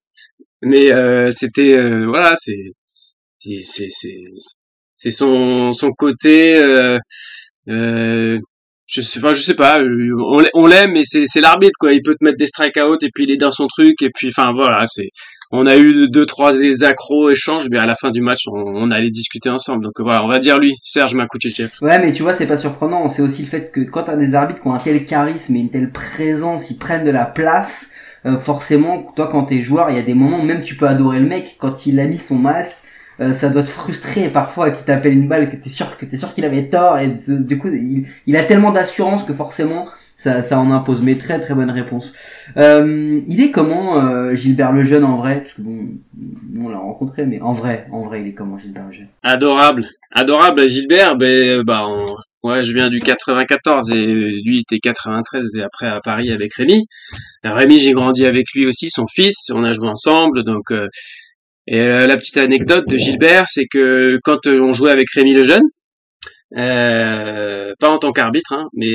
Mais 0.62 0.90
euh, 0.92 1.30
c'était 1.30 1.76
euh, 1.76 2.06
voilà, 2.06 2.34
c'est 2.36 2.54
c'est 3.38 3.88
c'est 4.96 5.10
son 5.10 5.72
son 5.72 5.90
côté 5.92 6.56
euh, 6.56 6.98
euh, 7.68 8.38
je 8.86 9.00
sais 9.02 9.18
enfin 9.18 9.32
je 9.34 9.40
sais 9.42 9.54
pas, 9.54 9.80
euh, 9.80 10.10
on 10.30 10.38
l'a- 10.38 10.48
on 10.54 10.66
l'aime 10.66 10.92
mais 10.92 11.02
c'est 11.04 11.26
c'est 11.26 11.40
l'arbitre 11.42 11.76
quoi, 11.78 11.92
il 11.92 12.00
peut 12.02 12.14
te 12.18 12.24
mettre 12.24 12.38
des 12.38 12.46
strikeouts 12.46 12.98
et 13.02 13.10
puis 13.14 13.24
il 13.24 13.30
est 13.30 13.36
dans 13.36 13.50
son 13.52 13.66
truc 13.66 14.00
et 14.02 14.10
puis 14.14 14.28
enfin 14.28 14.52
voilà, 14.54 14.84
c'est 14.86 15.08
on 15.50 15.66
a 15.66 15.76
eu 15.76 16.08
deux 16.10 16.24
trois 16.26 16.62
accros 16.84 17.30
échanges 17.30 17.68
mais 17.70 17.78
à 17.78 17.86
la 17.86 17.94
fin 17.94 18.10
du 18.10 18.22
match 18.22 18.40
on, 18.46 18.58
on 18.58 18.90
allait 18.90 19.10
discuter 19.10 19.50
ensemble. 19.50 19.84
Donc 19.84 19.92
voilà, 19.98 20.24
on 20.24 20.28
va 20.28 20.38
dire 20.38 20.58
lui, 20.58 20.74
Serge 20.82 21.14
Makouchechev. 21.14 21.70
Ouais, 21.82 21.98
mais 21.98 22.12
tu 22.12 22.22
vois, 22.22 22.32
c'est 22.32 22.46
pas 22.46 22.56
surprenant. 22.56 23.08
C'est 23.08 23.22
aussi 23.22 23.42
le 23.42 23.48
fait 23.48 23.70
que 23.70 23.80
quand 23.80 24.04
t'as 24.04 24.16
des 24.16 24.34
arbitres 24.34 24.62
qui 24.62 24.66
ont 24.68 24.74
un 24.74 24.78
tel 24.78 25.04
charisme 25.04 25.54
et 25.56 25.60
une 25.60 25.70
telle 25.70 25.92
présence, 25.92 26.70
ils 26.70 26.78
prennent 26.78 27.04
de 27.04 27.10
la 27.10 27.26
place. 27.26 27.90
Euh, 28.26 28.36
forcément, 28.36 29.02
toi, 29.16 29.28
quand 29.30 29.44
t'es 29.44 29.62
joueur, 29.62 29.90
il 29.90 29.96
y 29.96 29.98
a 29.98 30.02
des 30.02 30.14
moments 30.14 30.42
même 30.42 30.62
tu 30.62 30.76
peux 30.76 30.86
adorer 30.88 31.20
le 31.20 31.26
mec. 31.26 31.56
Quand 31.58 31.86
il 31.86 32.00
a 32.00 32.06
mis 32.06 32.18
son 32.18 32.36
masque, 32.38 32.84
euh, 33.20 33.32
ça 33.32 33.48
doit 33.48 33.62
te 33.62 33.68
frustrer 33.70 34.28
parfois 34.28 34.70
qu'il 34.70 34.84
t'appelle 34.84 35.12
une 35.12 35.28
balle 35.28 35.48
que 35.48 35.56
t'es 35.56 35.68
sûr 35.68 35.96
que 35.96 36.04
t'es 36.04 36.16
sûr 36.16 36.34
qu'il 36.34 36.44
avait 36.44 36.64
tort 36.68 36.98
et 36.98 37.06
du 37.28 37.58
coup 37.58 37.68
il, 37.68 38.06
il 38.26 38.36
a 38.36 38.42
tellement 38.42 38.72
d'assurance 38.72 39.22
que 39.22 39.32
forcément 39.32 39.86
ça, 40.16 40.42
ça 40.42 40.58
en 40.58 40.70
impose. 40.72 41.00
Mais 41.02 41.16
très 41.16 41.38
très 41.40 41.54
bonne 41.54 41.70
réponse. 41.70 42.14
Euh, 42.56 43.20
il 43.28 43.40
est 43.40 43.50
comment 43.52 44.00
euh, 44.00 44.34
Gilbert 44.34 44.72
Lejeune 44.72 45.04
en 45.04 45.16
vrai? 45.18 45.42
Parce 45.42 45.54
que 45.54 45.62
bon, 45.62 45.86
on 46.60 46.68
l'a 46.70 46.78
rencontré, 46.78 47.24
mais 47.24 47.40
en 47.40 47.52
vrai, 47.52 47.86
en 47.92 48.02
vrai, 48.02 48.22
il 48.22 48.28
est 48.28 48.32
comment 48.32 48.58
Gilbert 48.58 48.86
Lejeune 48.88 49.08
Adorable, 49.22 49.84
adorable 50.12 50.68
Gilbert, 50.68 51.16
ben 51.16 51.62
bah 51.62 51.82
en- 51.84 52.06
ouais, 52.44 52.62
je 52.62 52.72
viens 52.72 52.88
du 52.88 53.00
94 53.00 53.90
et 53.90 53.96
lui 53.96 54.60
était 54.60 54.78
93 54.78 55.56
et 55.56 55.62
après 55.62 55.86
à 55.86 56.00
Paris 56.00 56.30
avec 56.30 56.54
Rémi. 56.54 56.86
Rémi, 57.42 57.78
j'ai 57.78 57.92
grandi 57.92 58.24
avec 58.24 58.46
lui 58.54 58.66
aussi, 58.66 58.88
son 58.90 59.06
fils, 59.12 59.50
on 59.52 59.64
a 59.64 59.72
joué 59.72 59.88
ensemble 59.88 60.44
donc 60.44 60.70
euh, 60.70 60.86
et 61.66 61.80
euh, 61.80 62.06
la 62.06 62.16
petite 62.16 62.36
anecdote 62.36 62.86
de 62.88 62.96
Gilbert, 62.96 63.46
c'est 63.48 63.66
que 63.66 64.18
quand 64.22 64.46
euh, 64.46 64.60
on 64.60 64.72
jouait 64.72 64.92
avec 64.92 65.10
Rémi 65.10 65.34
Lejeune, 65.34 65.64
euh, 66.56 67.72
pas 67.80 67.88
en 67.88 67.98
tant 67.98 68.12
qu'arbitre, 68.12 68.52
hein, 68.52 68.68
mais 68.74 68.94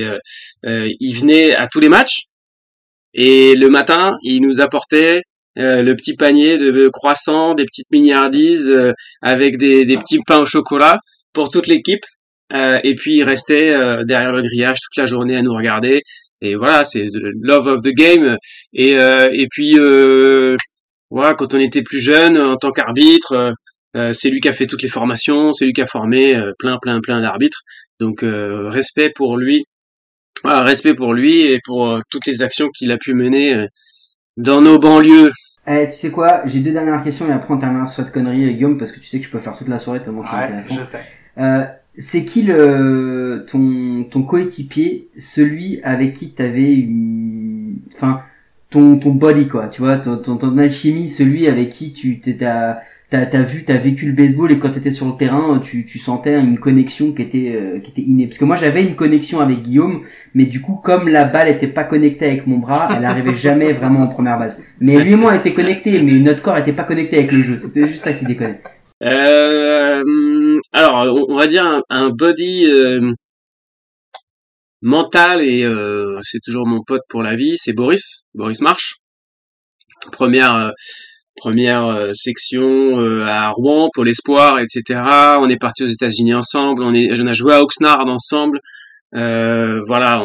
il 0.64 1.14
venait 1.20 1.54
à 1.54 1.68
tous 1.68 1.82
les 1.82 1.90
matchs 1.90 2.22
et 3.14 3.56
le 3.56 3.70
matin, 3.70 4.18
il 4.24 4.42
nous 4.42 4.62
apportait 4.62 5.24
euh, 5.58 5.82
le 5.82 5.96
petit 5.96 6.16
panier 6.16 6.58
de 6.58 6.90
croissants, 6.90 7.56
des 7.56 7.66
petites 7.66 7.92
miniardises 7.92 8.70
euh, 8.70 8.94
avec 9.22 9.58
des, 9.58 9.84
des 9.86 9.98
petits 9.98 10.20
pains 10.26 10.40
au 10.40 10.46
chocolat 10.46 10.98
pour 11.34 11.50
toute 11.50 11.68
l'équipe. 11.68 12.04
Euh, 12.54 12.80
et 12.84 12.96
puis 12.96 13.16
il 13.18 13.24
restait 13.24 13.72
euh, 13.74 14.04
derrière 14.04 14.32
le 14.32 14.42
grillage 14.42 14.78
toute 14.82 14.98
la 14.98 15.06
journée 15.06 15.36
à 15.36 15.42
nous 15.42 15.54
regarder. 15.54 16.02
Et 16.42 16.56
voilà, 16.56 16.84
c'est 16.84 17.06
the 17.06 17.20
love 17.42 17.68
of 17.68 17.82
the 17.82 17.90
game. 17.90 18.38
Et 18.74 18.98
euh, 18.98 19.28
et 19.34 19.48
puis 19.52 19.78
euh, 19.78 20.56
voilà, 21.10 21.34
quand 21.36 21.54
on 21.54 21.60
était 21.60 21.84
plus 21.84 22.00
jeune 22.00 22.38
en 22.38 22.56
tant 22.56 22.72
qu'arbitre, 22.72 23.34
euh, 23.34 23.52
euh, 23.98 24.14
c'est 24.14 24.30
lui 24.30 24.40
qui 24.40 24.48
a 24.50 24.54
fait 24.54 24.68
toutes 24.68 24.82
les 24.84 24.90
formations, 24.90 25.54
c'est 25.54 25.66
lui 25.66 25.74
qui 25.74 25.82
a 25.82 25.86
formé 25.86 26.36
euh, 26.36 26.52
plein 26.60 26.78
plein 26.82 27.00
plein 27.02 27.22
d'arbitres. 27.22 27.60
Donc 28.00 28.24
euh, 28.24 28.68
respect 28.70 29.12
pour 29.16 29.38
lui, 29.38 29.64
voilà, 30.44 30.62
respect 30.62 30.94
pour 30.96 31.14
lui 31.14 31.42
et 31.46 31.60
pour 31.66 31.88
euh, 31.90 32.00
toutes 32.10 32.26
les 32.26 32.42
actions 32.42 32.70
qu'il 32.70 32.92
a 32.92 32.98
pu 32.98 33.14
mener 33.14 33.54
euh, 33.54 33.66
dans 34.38 34.62
nos 34.62 34.80
banlieues. 34.80 35.32
Eh, 35.68 35.88
tu 35.90 35.98
sais 35.98 36.10
quoi? 36.12 36.42
J'ai 36.46 36.62
deux 36.62 36.72
dernières 36.72 37.04
questions 37.04 37.28
et 37.30 37.34
après 37.34 37.54
on 37.54 37.58
termine 37.60 37.86
sur 37.86 38.04
cette 38.04 38.14
connerie, 38.14 38.54
Guillaume, 38.56 38.78
parce 38.78 38.92
que 38.92 39.00
tu 39.00 39.06
sais 39.06 39.20
que 39.20 39.26
je 39.26 39.30
peux 39.30 39.40
faire 39.40 39.56
toute 39.58 39.68
la 39.68 39.78
soirée 39.78 40.02
tellement 40.02 40.24
c'est 40.24 40.36
Ouais, 40.38 40.44
intéressant. 40.46 40.76
je 40.76 40.82
sais. 40.84 41.10
Euh, 41.38 41.66
c'est 42.00 42.24
qui 42.24 42.44
le 42.44 43.46
ton 43.48 44.06
ton 44.10 44.24
coéquipier, 44.24 45.10
celui 45.18 45.82
avec 45.84 46.14
qui 46.14 46.32
t'avais 46.32 46.74
une, 46.74 47.76
enfin 47.94 48.22
ton 48.70 48.98
ton 48.98 49.12
body 49.12 49.48
quoi, 49.50 49.68
tu 49.68 49.82
vois, 49.82 49.98
ton 49.98 50.18
ton, 50.18 50.38
ton 50.38 50.58
alchimie, 50.58 51.10
celui 51.10 51.48
avec 51.48 51.70
qui 51.70 51.92
tu 51.92 52.20
t'es 52.20 52.36
t'as 52.36 52.78
t'as 53.10 53.42
vu, 53.42 53.66
t'as 53.66 53.78
vécu 53.78 54.06
le 54.06 54.14
baseball 54.14 54.52
et 54.52 54.60
quand 54.60 54.70
t'étais 54.70 54.92
sur 54.92 55.08
le 55.08 55.18
terrain, 55.18 55.60
tu 55.60 55.86
tu 55.86 56.00
sentais 56.00 56.40
une 56.40 56.58
connexion 56.58 57.12
qui 57.12 57.22
était 57.22 57.52
euh, 57.54 57.80
qui 57.80 57.92
était 57.92 58.02
innée. 58.02 58.28
Parce 58.28 58.38
que 58.38 58.46
moi 58.46 58.56
j'avais 58.56 58.84
une 58.84 58.96
connexion 58.96 59.42
avec 59.42 59.62
Guillaume, 59.62 60.04
mais 60.34 60.46
du 60.46 60.62
coup 60.62 60.80
comme 60.82 61.10
la 61.10 61.26
balle 61.26 61.50
était 61.50 61.68
pas 61.68 61.84
connectée 61.84 62.28
avec 62.28 62.48
mon 62.48 62.60
bras, 62.60 62.90
elle 62.98 63.04
arrivait 63.04 63.36
jamais 63.36 63.74
vraiment 63.74 64.02
en 64.02 64.08
première 64.08 64.38
base. 64.38 64.64
Mais 64.80 64.98
lui 65.00 65.14
et 65.14 65.16
moi 65.18 65.34
on 65.34 65.38
était 65.38 65.54
connectés, 65.54 66.02
mais 66.02 66.14
notre 66.20 66.42
corps 66.42 66.58
était 66.58 66.72
pas 66.72 66.84
connecté 66.84 67.18
avec 67.18 67.34
le 67.34 67.44
jeu. 67.44 67.58
C'était 67.58 67.90
juste 67.90 68.06
ça 68.06 68.14
qui 68.14 68.24
déconnait. 68.24 68.60
Euh, 69.02 70.60
alors, 70.74 71.28
on 71.30 71.36
va 71.36 71.48
dire 71.48 71.66
un, 71.66 71.82
un 71.90 72.10
body 72.10 72.66
euh, 72.66 73.14
mental 74.82 75.42
et 75.42 75.64
euh, 75.64 76.18
c'est 76.24 76.40
toujours 76.44 76.68
mon 76.68 76.82
pote 76.86 77.04
pour 77.10 77.24
la 77.24 77.36
vie, 77.36 77.58
c'est 77.58 77.74
Boris, 77.74 78.22
Boris 78.34 78.62
March. 78.62 78.96
Première 80.12 80.56
euh, 80.56 80.72
première 81.36 82.10
section 82.14 83.00
à 83.26 83.50
Rouen 83.52 83.90
pour 83.94 84.04
l'espoir, 84.04 84.60
etc. 84.60 85.02
On 85.42 85.48
est 85.48 85.58
parti 85.58 85.84
aux 85.84 85.88
États-Unis 85.88 86.34
ensemble, 86.34 86.84
on 86.84 86.94
est, 86.94 87.10
a 87.12 87.34
joué 87.34 87.54
à 87.54 87.62
Oxnard 87.62 88.10
ensemble. 88.10 88.60
Voilà, 89.14 90.22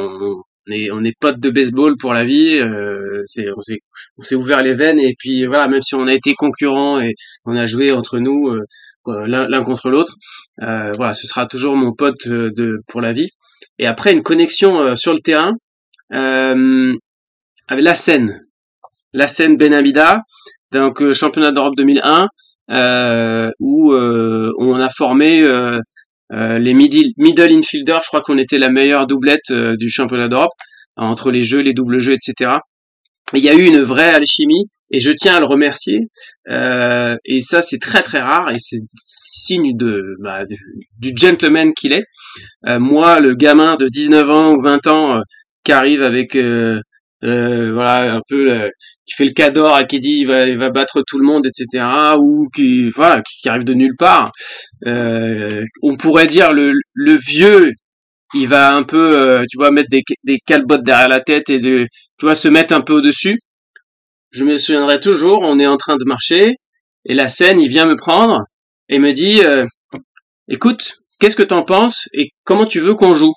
on 0.68 0.72
est 0.72 0.90
on 0.90 1.02
potes 1.20 1.40
de 1.40 1.50
baseball 1.50 1.96
pour 1.98 2.12
la 2.12 2.24
vie. 2.24 2.58
Euh, 2.58 3.22
on 3.56 4.22
s'est 4.22 4.34
ouvert 4.34 4.62
les 4.62 4.74
veines 4.74 4.98
et 4.98 5.14
puis 5.18 5.46
voilà, 5.46 5.68
même 5.68 5.82
si 5.82 5.94
on 5.94 6.06
a 6.06 6.12
été 6.12 6.34
concurrents 6.34 7.00
et 7.00 7.14
on 7.44 7.56
a 7.56 7.64
joué 7.66 7.92
entre 7.92 8.18
nous 8.18 8.48
euh, 8.48 8.60
euh, 9.08 9.26
l'un 9.26 9.62
contre 9.62 9.90
l'autre, 9.90 10.14
voilà, 10.58 11.12
ce 11.12 11.26
sera 11.26 11.46
toujours 11.46 11.76
mon 11.76 11.92
pote 11.92 12.26
pour 12.88 13.00
la 13.00 13.12
vie. 13.12 13.28
Et 13.78 13.86
après 13.86 14.12
une 14.12 14.22
connexion 14.22 14.96
sur 14.96 15.12
le 15.12 15.20
terrain 15.20 15.52
avec 16.10 17.84
la 17.84 17.94
scène, 17.94 18.40
la 19.12 19.26
scène 19.26 19.56
Benamida, 19.56 20.20
donc 20.72 21.12
championnat 21.12 21.50
d'Europe 21.50 21.74
2001, 21.76 22.28
euh, 22.70 23.50
où 23.60 23.94
on 23.94 24.80
a 24.80 24.88
formé 24.88 25.46
euh, 26.32 26.58
les 26.58 26.74
middle, 26.74 27.52
infielders. 27.52 28.00
Je 28.02 28.08
crois 28.08 28.22
qu'on 28.22 28.38
était 28.38 28.58
la 28.58 28.70
meilleure 28.70 29.06
doublette 29.06 29.50
euh, 29.50 29.76
du 29.76 29.90
championnat 29.90 30.28
d'Europe 30.28 30.52
entre 30.96 31.30
les 31.30 31.40
jeux, 31.40 31.60
les 31.60 31.74
doubles 31.74 31.98
jeux, 31.98 32.14
etc. 32.14 32.52
Et 33.34 33.38
Il 33.38 33.44
y 33.44 33.48
a 33.48 33.54
eu 33.54 33.64
une 33.64 33.80
vraie 33.80 34.14
alchimie 34.14 34.66
et 34.90 35.00
je 35.00 35.10
tiens 35.10 35.36
à 35.36 35.40
le 35.40 35.46
remercier. 35.46 36.00
Euh, 36.48 37.16
et 37.24 37.40
ça, 37.40 37.62
c'est 37.62 37.78
très 37.78 38.02
très 38.02 38.20
rare 38.20 38.50
et 38.50 38.58
c'est 38.58 38.80
signe 38.96 39.76
de 39.76 40.16
bah, 40.20 40.46
du, 40.46 40.56
du 40.98 41.12
gentleman 41.16 41.72
qu'il 41.74 41.92
est. 41.92 42.04
Euh, 42.66 42.78
moi, 42.78 43.20
le 43.20 43.34
gamin 43.34 43.76
de 43.76 43.88
19 43.88 44.30
ans 44.30 44.52
ou 44.54 44.62
20 44.62 44.86
ans 44.86 45.20
qui 45.64 45.72
arrive 45.72 46.02
avec 46.02 46.36
euh, 47.24 47.72
voilà 47.72 48.14
un 48.14 48.20
peu 48.28 48.52
euh, 48.52 48.68
qui 49.06 49.14
fait 49.14 49.24
le 49.24 49.32
cador 49.32 49.78
et 49.78 49.86
qui 49.86 50.00
dit 50.00 50.18
il 50.20 50.26
va, 50.26 50.46
il 50.46 50.58
va 50.58 50.70
battre 50.70 51.02
tout 51.06 51.18
le 51.18 51.26
monde, 51.26 51.46
etc. 51.46 51.84
Ou 52.18 52.48
qui 52.54 52.90
voilà 52.90 53.22
qui, 53.22 53.40
qui 53.42 53.48
arrive 53.48 53.64
de 53.64 53.74
nulle 53.74 53.96
part. 53.98 54.30
Euh, 54.86 55.64
on 55.82 55.96
pourrait 55.96 56.26
dire 56.26 56.52
le, 56.52 56.72
le 56.92 57.16
vieux, 57.16 57.72
il 58.34 58.48
va 58.48 58.74
un 58.74 58.82
peu, 58.82 59.18
euh, 59.18 59.44
tu 59.50 59.56
vois, 59.56 59.70
mettre 59.70 59.88
des, 59.90 60.02
des 60.24 60.38
calbottes 60.44 60.84
derrière 60.84 61.08
la 61.08 61.20
tête 61.20 61.50
et 61.50 61.60
de, 61.60 61.86
tu 62.18 62.26
vois, 62.26 62.34
se 62.34 62.48
mettre 62.48 62.74
un 62.74 62.80
peu 62.82 62.94
au-dessus. 62.94 63.40
Je 64.32 64.44
me 64.44 64.58
souviendrai 64.58 65.00
toujours, 65.00 65.38
on 65.42 65.58
est 65.60 65.66
en 65.66 65.76
train 65.76 65.96
de 65.96 66.04
marcher 66.06 66.56
et 67.06 67.14
la 67.14 67.28
scène, 67.28 67.60
il 67.60 67.68
vient 67.68 67.86
me 67.86 67.96
prendre 67.96 68.42
et 68.88 68.98
me 68.98 69.12
dit, 69.12 69.42
écoute, 70.48 70.96
qu'est-ce 71.20 71.36
que 71.36 71.42
t'en 71.44 71.62
penses 71.62 72.08
et 72.12 72.30
comment 72.44 72.66
tu 72.66 72.80
veux 72.80 72.94
qu'on 72.94 73.14
joue? 73.14 73.32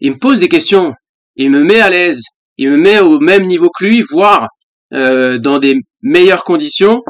Il 0.00 0.12
me 0.12 0.18
pose 0.18 0.40
des 0.40 0.48
questions, 0.48 0.92
il 1.36 1.50
me 1.50 1.64
met 1.64 1.80
à 1.80 1.88
l'aise, 1.88 2.20
il 2.62 2.70
me 2.70 2.78
met 2.78 3.00
au 3.00 3.18
même 3.18 3.46
niveau 3.46 3.68
que 3.76 3.84
lui, 3.84 4.02
voire 4.02 4.48
euh, 4.94 5.38
dans 5.38 5.58
des 5.58 5.76
meilleures 6.02 6.44
conditions 6.44 7.02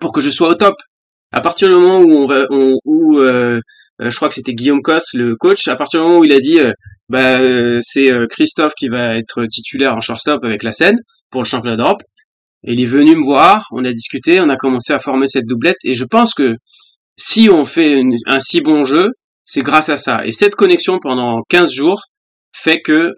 pour 0.00 0.12
que 0.12 0.20
je 0.20 0.30
sois 0.30 0.48
au 0.48 0.54
top. 0.54 0.74
À 1.32 1.40
partir 1.40 1.68
du 1.68 1.74
moment 1.74 2.00
où 2.00 2.24
on 2.50 3.18
euh, 3.18 3.60
euh, 4.02 4.10
je 4.10 4.16
crois 4.16 4.28
que 4.28 4.34
c'était 4.34 4.54
Guillaume 4.54 4.82
Coste, 4.82 5.12
le 5.14 5.36
coach, 5.36 5.68
à 5.68 5.76
partir 5.76 6.00
du 6.00 6.06
moment 6.06 6.20
où 6.20 6.24
il 6.24 6.32
a 6.32 6.40
dit, 6.40 6.58
euh, 6.58 6.72
bah, 7.08 7.38
c'est 7.80 8.10
Christophe 8.30 8.74
qui 8.74 8.88
va 8.88 9.16
être 9.16 9.44
titulaire 9.46 9.94
en 9.94 10.00
shortstop 10.00 10.42
avec 10.44 10.62
la 10.62 10.72
scène 10.72 10.98
pour 11.30 11.42
le 11.42 11.46
championnat 11.46 11.76
d'Europe. 11.76 12.02
Et 12.64 12.72
il 12.72 12.80
est 12.80 12.86
venu 12.86 13.16
me 13.16 13.22
voir, 13.22 13.66
on 13.72 13.84
a 13.84 13.92
discuté, 13.92 14.40
on 14.40 14.48
a 14.48 14.56
commencé 14.56 14.92
à 14.92 14.98
former 14.98 15.26
cette 15.26 15.46
doublette, 15.46 15.78
et 15.84 15.94
je 15.94 16.04
pense 16.04 16.34
que 16.34 16.54
si 17.16 17.48
on 17.50 17.64
fait 17.64 18.02
un 18.26 18.38
si 18.38 18.60
bon 18.60 18.84
jeu, 18.84 19.12
c'est 19.44 19.62
grâce 19.62 19.88
à 19.88 19.96
ça. 19.96 20.24
Et 20.24 20.32
cette 20.32 20.54
connexion 20.54 20.98
pendant 20.98 21.42
15 21.48 21.72
jours 21.72 22.02
fait 22.52 22.80
que, 22.80 23.14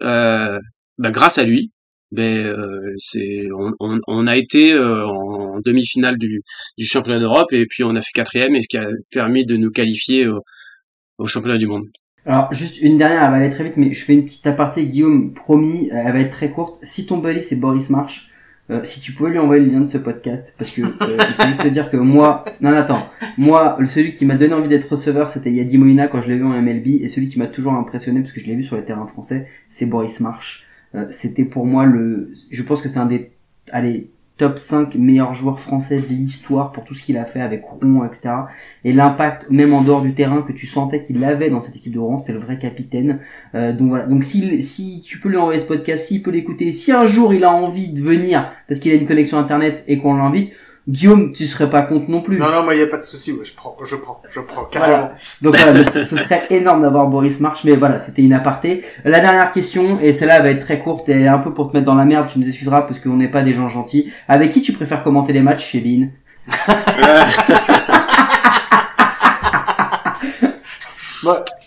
bah, 0.97 1.11
grâce 1.11 1.37
à 1.37 1.43
lui, 1.43 1.71
ben, 2.11 2.45
euh, 2.45 2.93
c'est, 2.97 3.47
on, 3.57 3.73
on, 3.79 3.99
on 4.07 4.27
a 4.27 4.37
été 4.37 4.73
euh, 4.73 5.05
en 5.07 5.59
demi-finale 5.65 6.17
du, 6.17 6.41
du 6.77 6.85
championnat 6.85 7.19
d'Europe 7.19 7.51
et 7.53 7.65
puis 7.65 7.83
on 7.83 7.95
a 7.95 8.01
fait 8.01 8.11
quatrième 8.13 8.53
et 8.55 8.61
ce 8.61 8.67
qui 8.67 8.77
a 8.77 8.87
permis 9.11 9.45
de 9.45 9.57
nous 9.57 9.71
qualifier 9.71 10.27
au, 11.17 11.25
championnat 11.25 11.57
du 11.57 11.67
monde. 11.67 11.83
Alors, 12.25 12.53
juste 12.53 12.81
une 12.81 12.97
dernière, 12.97 13.23
elle 13.23 13.31
va 13.31 13.37
aller 13.37 13.49
très 13.49 13.63
vite, 13.63 13.77
mais 13.77 13.91
je 13.93 14.05
fais 14.05 14.13
une 14.13 14.25
petite 14.25 14.45
aparté, 14.47 14.85
Guillaume, 14.85 15.33
promis, 15.33 15.89
euh, 15.91 16.03
elle 16.05 16.13
va 16.13 16.19
être 16.19 16.31
très 16.31 16.51
courte. 16.51 16.79
Si 16.83 17.05
ton 17.05 17.17
buddy 17.17 17.41
c'est 17.41 17.55
Boris 17.55 17.89
March, 17.89 18.29
euh, 18.69 18.81
si 18.85 19.01
tu 19.01 19.11
pouvais 19.11 19.31
lui 19.31 19.39
envoyer 19.39 19.65
le 19.65 19.71
lien 19.71 19.81
de 19.81 19.87
ce 19.87 19.97
podcast, 19.97 20.53
parce 20.57 20.75
que 20.75 20.81
euh, 20.81 20.87
il 21.01 21.19
faut 21.19 21.47
juste 21.47 21.63
te 21.63 21.67
dire 21.67 21.89
que 21.89 21.97
moi, 21.97 22.45
non, 22.61 22.69
attends, 22.69 23.05
moi, 23.37 23.77
celui 23.85 24.13
qui 24.13 24.25
m'a 24.25 24.35
donné 24.35 24.53
envie 24.53 24.69
d'être 24.69 24.89
receveur, 24.89 25.29
c'était 25.29 25.51
Yadi 25.51 25.77
Molina 25.77 26.07
quand 26.07 26.21
je 26.21 26.29
l'ai 26.29 26.37
vu 26.37 26.45
en 26.45 26.61
MLB, 26.61 27.01
et 27.01 27.09
celui 27.09 27.27
qui 27.27 27.39
m'a 27.39 27.47
toujours 27.47 27.73
impressionné, 27.73 28.21
parce 28.21 28.31
que 28.31 28.39
je 28.39 28.45
l'ai 28.45 28.55
vu 28.55 28.63
sur 28.63 28.77
les 28.77 28.85
terrains 28.85 29.07
français, 29.07 29.47
c'est 29.67 29.85
Boris 29.85 30.21
March. 30.21 30.63
Euh, 30.95 31.05
c'était 31.11 31.45
pour 31.45 31.65
moi 31.65 31.85
le, 31.85 32.31
je 32.51 32.63
pense 32.63 32.81
que 32.81 32.89
c'est 32.89 32.99
un 32.99 33.05
des, 33.05 33.31
allez, 33.71 34.09
top 34.37 34.57
5 34.57 34.95
meilleurs 34.95 35.33
joueurs 35.33 35.59
français 35.59 35.97
de 35.97 36.07
l'histoire 36.07 36.71
pour 36.71 36.83
tout 36.83 36.95
ce 36.95 37.03
qu'il 37.03 37.17
a 37.17 37.25
fait 37.25 37.41
avec 37.41 37.63
Rouen, 37.63 38.03
etc. 38.05 38.33
Et 38.83 38.91
l'impact, 38.91 39.49
même 39.49 39.73
en 39.73 39.83
dehors 39.83 40.01
du 40.01 40.13
terrain, 40.13 40.41
que 40.41 40.51
tu 40.51 40.65
sentais 40.65 41.01
qu'il 41.01 41.23
avait 41.23 41.49
dans 41.49 41.59
cette 41.59 41.75
équipe 41.75 41.93
de 41.93 41.99
Rouen, 41.99 42.17
c'était 42.17 42.33
le 42.33 42.39
vrai 42.39 42.57
capitaine. 42.57 43.19
Euh, 43.53 43.73
donc 43.73 43.89
voilà. 43.89 44.05
Donc 44.05 44.23
si, 44.23 44.63
si 44.63 45.03
tu 45.05 45.19
peux 45.19 45.29
lui 45.29 45.37
envoyer 45.37 45.59
ce 45.59 45.65
podcast, 45.65 46.07
s'il 46.07 46.23
peut 46.23 46.31
l'écouter, 46.31 46.71
si 46.71 46.91
un 46.91 47.05
jour 47.05 47.33
il 47.33 47.43
a 47.43 47.51
envie 47.51 47.89
de 47.89 48.01
venir 48.01 48.51
parce 48.67 48.79
qu'il 48.79 48.91
a 48.91 48.95
une 48.95 49.05
connexion 49.05 49.37
internet 49.37 49.83
et 49.87 49.99
qu'on 49.99 50.15
l'invite, 50.15 50.51
Guillaume, 50.87 51.31
tu 51.31 51.47
serais 51.47 51.69
pas 51.69 51.83
contre 51.83 52.09
non 52.09 52.21
plus. 52.21 52.37
Non, 52.37 52.51
non, 52.51 52.63
moi, 52.63 52.73
il 52.75 52.79
n'y 52.79 52.83
a 52.83 52.87
pas 52.87 52.97
de 52.97 53.03
souci, 53.03 53.31
ouais, 53.31 53.45
je 53.45 53.53
prends, 53.55 53.75
je 53.89 53.95
prends, 53.95 54.21
je 54.29 54.41
prends, 54.41 54.65
carrément. 54.65 54.97
Voilà. 54.97 55.15
Donc 55.41 55.55
voilà, 55.55 55.83
donc 55.83 55.93
ce 55.93 56.03
serait 56.03 56.45
énorme 56.49 56.81
d'avoir 56.81 57.07
Boris 57.07 57.39
March, 57.39 57.61
mais 57.63 57.77
voilà, 57.77 57.99
c'était 57.99 58.21
une 58.21 58.33
aparté. 58.33 58.83
La 59.05 59.21
dernière 59.21 59.53
question, 59.53 59.99
et 60.01 60.11
celle-là 60.11 60.41
va 60.41 60.49
être 60.49 60.59
très 60.65 60.79
courte 60.79 61.07
et 61.07 61.25
un 61.27 61.37
peu 61.39 61.53
pour 61.53 61.71
te 61.71 61.77
mettre 61.77 61.85
dans 61.85 61.95
la 61.95 62.03
merde, 62.03 62.27
tu 62.31 62.39
nous 62.39 62.47
excuseras 62.47 62.81
parce 62.81 62.99
qu'on 62.99 63.15
n'est 63.15 63.31
pas 63.31 63.43
des 63.43 63.53
gens 63.53 63.69
gentils. 63.69 64.11
Avec 64.27 64.51
qui 64.51 64.61
tu 64.61 64.73
préfères 64.73 65.03
commenter 65.05 65.31
les 65.31 65.41
matchs 65.41 65.63
chez 65.65 65.79
Bean 65.79 66.09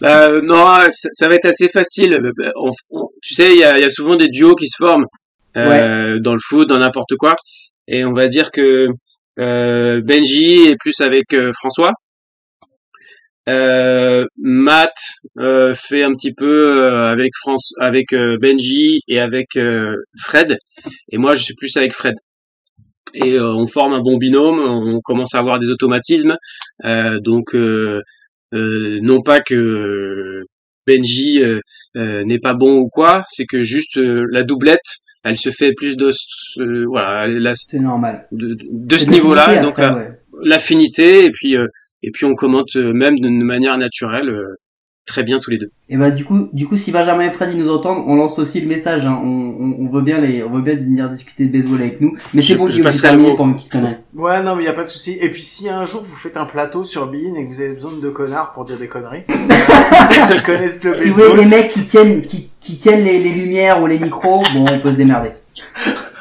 Euh, 0.03 0.43
non, 0.43 0.67
ça, 0.91 1.09
ça 1.13 1.29
va 1.29 1.35
être 1.37 1.47
assez 1.47 1.69
facile. 1.69 2.15
Euh, 2.15 2.51
On- 2.57 2.71
on- 2.93 3.09
tu 3.23 3.35
sais, 3.35 3.53
il 3.53 3.59
y 3.59 3.65
a, 3.65 3.79
il 3.79 3.83
y 3.83 3.87
a 3.87 3.89
souvent 3.89 4.17
des 4.17 4.29
duos 4.29 4.55
qui 4.55 4.69
se 4.69 4.77
forment 4.77 5.07
euh, 5.57 6.19
dans 6.21 6.35
le 6.35 6.39
foot, 6.43 6.69
dans 6.69 6.79
n'importe 6.79 7.17
quoi. 7.19 7.35
Et 7.89 8.05
on 8.05 8.13
va 8.13 8.29
dire 8.29 8.51
que 8.51 8.61
euh, 8.61 8.89
Benji 9.37 10.69
est 10.69 10.77
plus 10.79 11.01
avec 11.01 11.35
euh, 11.35 11.53
François. 11.53 11.93
Euh, 13.49 14.25
Matt 14.39 14.97
euh, 15.39 15.73
fait 15.75 16.03
un 16.03 16.15
petit 16.15 16.35
peu 16.35 16.85
euh, 16.85 17.13
avec 17.13 17.31
France, 17.37 17.73
avec 17.81 18.13
euh, 18.13 18.37
Benji 18.41 19.01
et 19.07 19.21
avec 19.21 19.57
euh, 19.57 19.95
Fred. 20.19 20.59
Et 21.11 21.19
moi, 21.19 21.35
je 21.35 21.43
suis 21.43 21.55
plus 21.55 21.77
avec 21.77 21.93
Fred. 21.93 22.15
Et 23.15 23.35
euh, 23.35 23.55
on 23.55 23.67
forme 23.67 23.93
un 23.93 24.01
bon 24.01 24.17
binôme. 24.17 24.59
On 24.61 25.01
commence 25.01 25.35
à 25.35 25.39
avoir 25.39 25.59
des 25.59 25.71
automatismes. 25.71 26.37
Euh, 26.85 27.21
donc 27.21 27.55
euh, 27.55 28.03
euh, 28.55 28.99
non 29.03 29.23
pas 29.23 29.41
que 29.41 30.43
Benji 30.87 31.43
euh, 31.43 31.61
euh, 31.97 32.25
n'est 32.25 32.39
pas 32.39 32.55
bon 32.55 32.79
ou 32.79 32.89
quoi, 32.89 33.25
c'est 33.29 33.47
que 33.47 33.63
juste 33.63 33.99
euh, 33.99 34.25
la 34.31 34.45
doublette, 34.45 34.99
elle 35.27 35.37
se 35.37 35.51
fait 35.51 35.73
plus 35.77 35.97
de 35.97 36.11
ce- 36.13 36.85
voilà, 36.87 37.27
la- 37.27 37.53
normal. 37.81 38.27
de, 38.33 38.57
de- 38.61 38.97
ce 38.99 39.11
niveau-là, 39.11 39.47
l'affinité 39.47 39.63
donc 39.67 39.79
euh, 39.79 39.95
ouais. 39.95 40.11
l'affinité 40.43 41.25
et 41.25 41.31
puis 41.31 41.57
euh, 41.57 41.67
et 42.03 42.11
puis 42.13 42.25
on 42.25 42.35
commente 42.35 42.77
euh, 42.77 42.93
même 42.93 43.19
d'une 43.19 43.43
manière 43.45 43.77
naturelle 43.79 44.31
très 45.07 45.23
bien 45.23 45.39
tous 45.39 45.51
les 45.51 45.59
deux. 45.59 45.71
Et 45.89 45.97
bah 45.97 46.11
du 46.11 46.25
coup, 46.25 46.49
du 46.53 46.67
coup, 46.67 46.77
si 46.77 46.91
Benjamin 46.91 47.27
et 47.27 47.31
Fred 47.31 47.51
ils 47.53 47.59
nous 47.59 47.71
entendent, 47.71 48.05
on 48.07 48.17
lance 48.17 48.39
aussi 48.39 48.61
le 48.61 48.67
message. 48.67 49.07
Hein. 49.07 49.19
On, 49.23 49.29
on, 49.59 49.87
on 49.87 49.89
veut 49.89 50.03
bien 50.03 50.21
les, 50.21 50.43
on 50.43 50.51
veut 50.51 50.61
bien 50.61 50.75
venir 50.75 51.09
discuter 51.09 51.47
de 51.47 51.53
baseball 51.57 51.81
avec 51.81 52.01
nous. 52.01 52.17
Mais 52.35 52.43
c'est 52.43 52.57
bon, 52.57 52.69
je 52.69 52.83
passerai 52.83 53.13
le 53.13 53.19
mot. 53.19 53.37
pour 53.37 53.47
une 53.47 53.55
petite 53.55 53.73
connerie. 53.73 53.97
Ouais, 54.15 54.43
non, 54.43 54.57
mais 54.57 54.65
il 54.65 54.69
a 54.69 54.73
pas 54.73 54.83
de 54.83 54.89
souci. 54.89 55.17
Et 55.23 55.31
puis, 55.31 55.43
si 55.43 55.69
un 55.69 55.85
jour 55.85 56.03
vous 56.03 56.17
faites 56.17 56.37
un 56.37 56.45
plateau 56.45 56.85
sur 56.85 57.07
Bein 57.07 57.35
et 57.39 57.45
que 57.47 57.49
vous 57.49 57.61
avez 57.61 57.75
besoin 57.75 57.93
de 57.93 58.01
deux 58.01 58.11
connards 58.11 58.51
pour 58.51 58.65
dire 58.65 58.79
des 58.79 58.89
conneries, 58.89 59.23
qui 59.29 60.43
connaissent 60.43 60.83
le 60.85 60.95
Si 60.95 61.09
vous 61.09 61.15
voyez 61.15 61.29
baseball, 61.29 61.39
les 61.39 61.47
mecs 61.47 61.69
qui 61.69 61.85
tiennent, 61.87 62.21
qui, 62.21 62.49
qui 62.61 62.77
tiennent 62.77 63.05
les, 63.05 63.21
les 63.21 63.33
lumières 63.33 63.81
ou 63.81 63.87
les 63.87 63.99
micros, 63.99 64.43
bon, 64.55 64.65
on 64.69 64.81
peut 64.81 64.91
se 64.91 64.97
démerder. 64.97 65.31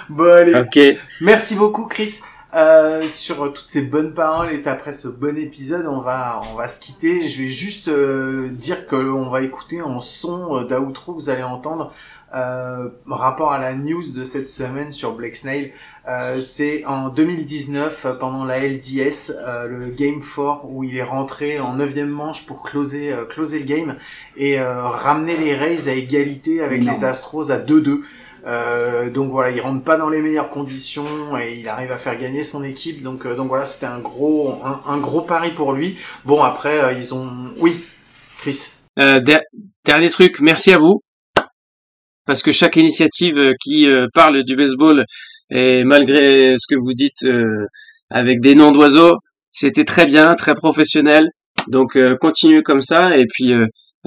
bon, 0.10 0.32
allez. 0.32 0.56
Ok. 0.56 0.80
Merci 1.22 1.56
beaucoup, 1.56 1.88
Chris. 1.88 2.22
Euh, 2.56 3.06
sur 3.06 3.52
toutes 3.52 3.68
ces 3.68 3.82
bonnes 3.82 4.14
paroles 4.14 4.50
et 4.50 4.66
après 4.66 4.94
ce 4.94 5.10
bon 5.10 5.38
épisode, 5.38 5.88
on 5.88 6.00
va 6.00 6.42
on 6.54 6.56
va 6.56 6.70
se 6.70 6.80
quitter. 6.80 7.22
Je 7.22 7.42
vais 7.42 7.48
juste 7.48 7.90
euh, 7.90 8.48
dire 8.50 8.88
que 8.88 8.96
on 8.96 9.30
va 9.30 9.42
écouter 9.42 9.82
en 9.82 10.00
son 10.00 10.56
euh, 10.56 10.64
d'outro. 10.64 11.12
Vous 11.14 11.30
allez 11.30 11.44
entendre 11.44 11.92
euh, 12.34 12.90
rapport 13.08 13.52
à 13.52 13.60
la 13.60 13.74
news 13.74 14.04
de 14.14 14.24
cette 14.24 14.48
semaine 14.48 14.94
sur 14.94 15.14
Blake 15.16 15.36
Snail. 15.36 15.74
Euh, 16.08 16.40
c'est 16.40 16.86
en 16.86 17.10
2019 17.10 18.06
euh, 18.06 18.14
pendant 18.14 18.46
la 18.46 18.60
LDS, 18.60 19.34
euh, 19.48 19.68
le 19.68 19.86
Game 19.88 20.22
4 20.22 20.66
où 20.66 20.84
il 20.86 20.96
est 20.98 21.04
rentré 21.04 21.60
en 21.60 21.74
neuvième 21.74 22.10
manche 22.10 22.46
pour 22.46 22.64
closer 22.64 23.12
euh, 23.12 23.26
closer 23.26 23.60
le 23.60 23.66
game 23.66 23.96
et 24.38 24.60
euh, 24.60 24.82
ramener 24.84 25.36
les 25.38 25.56
Rays 25.56 25.90
à 25.90 25.94
égalité 25.94 26.62
avec 26.62 26.84
les 26.84 27.04
Astros 27.04 27.52
à 27.52 27.58
2-2. 27.58 28.00
Euh, 28.46 29.10
donc 29.10 29.32
voilà, 29.32 29.50
il 29.50 29.60
rentre 29.60 29.84
pas 29.84 29.98
dans 29.98 30.10
les 30.10 30.22
meilleures 30.22 30.50
conditions 30.50 31.36
et 31.38 31.60
il 31.60 31.68
arrive 31.68 31.92
à 31.92 31.98
faire 31.98 32.18
gagner 32.18 32.44
son 32.44 32.64
équipe. 32.64 33.02
Donc 33.02 33.26
euh, 33.26 33.36
donc 33.36 33.48
voilà, 33.48 33.66
c'était 33.66 33.88
un 33.88 34.00
gros 34.00 34.54
un, 34.88 34.98
gros 35.00 35.22
pari 35.22 35.50
pour 35.52 35.74
lui. 35.74 35.98
Bon 36.26 36.44
après 36.44 36.80
euh, 36.84 36.92
ils 36.94 37.14
ont 37.16 37.28
oui, 37.60 37.84
Chris. 38.38 38.70
Euh, 39.00 39.20
der- 39.20 39.44
dernier 39.84 40.10
truc, 40.10 40.40
merci 40.42 40.72
à 40.74 40.78
vous 40.78 41.02
parce 42.26 42.42
que 42.44 42.52
chaque 42.52 42.76
initiative 42.76 43.54
qui 43.62 43.88
parle 44.14 44.44
du 44.44 44.56
baseball 44.56 45.06
et 45.52 45.84
malgré 45.84 46.56
ce 46.58 46.66
que 46.68 46.76
vous 46.80 46.94
dites 46.94 47.24
avec 48.10 48.42
des 48.42 48.56
noms 48.56 48.72
d'oiseaux, 48.72 49.16
c'était 49.52 49.86
très 49.86 50.08
bien, 50.08 50.34
très 50.36 50.56
professionnel. 50.56 51.28
Donc 51.68 51.98
continuez 52.20 52.64
comme 52.64 52.82
ça 52.82 53.16
et 53.16 53.26
puis 53.32 53.54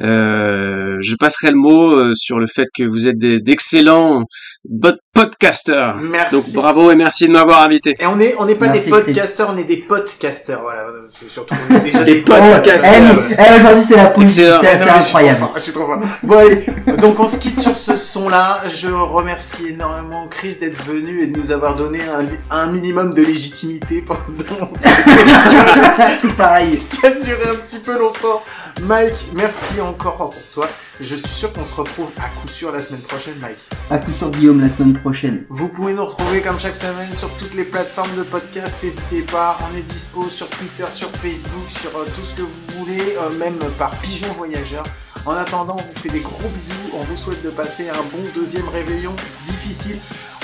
je 0.01 1.17
passerai 1.17 1.51
le 1.51 1.57
mot 1.57 1.93
euh, 1.93 2.13
sur 2.15 2.39
le 2.39 2.47
fait 2.47 2.67
que 2.75 2.85
vous 2.85 3.09
êtes 3.09 3.19
d'excellents 3.19 4.25
bot- 4.69 4.99
podcasters. 5.15 5.97
Merci. 6.01 6.35
Donc 6.35 6.45
bravo 6.63 6.91
et 6.93 6.95
merci 6.95 7.27
de 7.27 7.33
m'avoir 7.33 7.63
invité. 7.63 7.95
Et 8.01 8.07
on 8.07 8.21
est 8.21 8.35
on 8.39 8.45
n'est 8.47 8.55
pas 8.55 8.67
Merci, 8.67 8.83
des 8.85 8.91
podcasters, 8.91 9.49
on 9.53 9.57
est 9.57 9.65
des 9.65 9.79
podcasters. 9.79 10.61
Voilà, 10.63 10.85
c'est 11.11 11.29
surtout 11.29 11.55
on 11.71 11.75
est 11.77 11.81
déjà 11.81 12.05
Des 12.05 12.13
des, 12.17 12.21
podcasters. 12.21 12.93
Eh, 13.39 13.43
eh, 13.43 13.57
aujourd'hui 13.59 13.85
c'est 13.89 13.97
la 13.97 14.17
Excellent. 14.17 14.61
c'est 14.63 14.89
incroyable. 14.91 15.47
je 15.57 15.61
suis 15.61 15.73
trop 15.73 15.87
fort. 15.87 16.01
Bon 16.23 16.39
allez, 16.39 16.67
donc 17.01 17.19
on 17.19 17.27
se 17.27 17.39
quitte 17.39 17.59
sur 17.59 17.77
ce 17.77 17.97
son-là. 17.97 18.61
Je 18.67 18.89
remercie 18.89 19.69
énormément 19.71 20.29
Chris 20.29 20.57
d'être 20.61 20.81
venu 20.85 21.21
et 21.23 21.27
de 21.27 21.37
nous 21.39 21.51
avoir 21.51 21.75
donné 21.75 22.01
un, 22.03 22.57
un 22.57 22.67
minimum 22.69 23.13
de 23.15 23.23
légitimité 23.23 24.03
pendant 24.03 24.71
cet 24.77 24.99
épisode 25.07 26.33
Pareil. 26.37 26.81
qui 26.89 27.07
a 27.07 27.11
duré 27.13 27.51
un 27.51 27.57
petit 27.57 27.81
peu 27.81 27.99
longtemps. 27.99 28.43
Mike, 28.83 29.29
merci 29.35 29.81
encore 29.81 30.17
pour 30.31 30.51
toi. 30.55 30.69
Je 31.01 31.15
suis 31.15 31.29
sûr 31.29 31.53
qu'on 31.53 31.65
se 31.65 31.75
retrouve 31.75 32.11
à 32.17 32.29
coup 32.29 32.49
sûr 32.49 32.73
la 32.73 32.83
semaine 32.83 33.01
prochaine, 33.03 33.39
Mike. 33.41 33.69
À 33.89 33.99
coup 33.99 34.13
sur 34.13 34.31
Guillaume 34.31 34.61
la 34.61 34.69
semaine 34.69 34.99
prochaine. 34.99 35.45
Vous 35.49 35.69
pouvez 35.69 35.95
nous 35.95 36.05
retrouver 36.05 36.41
comme 36.41 36.59
chaque 36.59 36.75
semaine 36.75 37.15
sur 37.15 37.31
toutes 37.37 37.55
les 37.55 37.65
plateformes 37.65 38.15
de 38.17 38.25
podcast. 38.25 38.77
N'hésitez 38.83 39.23
pas, 39.23 39.59
on 39.71 39.77
est 39.77 39.83
dispo 39.83 40.29
sur 40.29 40.49
Twitter, 40.51 40.87
sur 40.91 41.09
Facebook, 41.11 41.69
sur 41.69 41.97
euh, 41.97 42.05
tout 42.13 42.23
ce 42.23 42.35
que 42.35 42.43
vous 42.43 42.79
voulez, 42.79 43.17
euh, 43.17 43.31
même 43.39 43.59
par 43.79 43.93
Pigeon 44.01 44.33
Voyageur. 44.33 44.83
En 45.25 45.33
attendant, 45.33 45.77
on 45.79 45.83
vous 45.83 46.01
fait 46.01 46.09
des 46.09 46.21
gros 46.21 46.49
bisous. 46.49 46.73
On 46.93 47.05
vous 47.05 47.17
souhaite 47.17 47.45
de 47.45 47.51
passer 47.51 47.89
un 47.89 48.03
bon 48.11 48.25
deuxième 48.35 48.69
réveillon 48.69 49.15
difficile. 49.45 49.99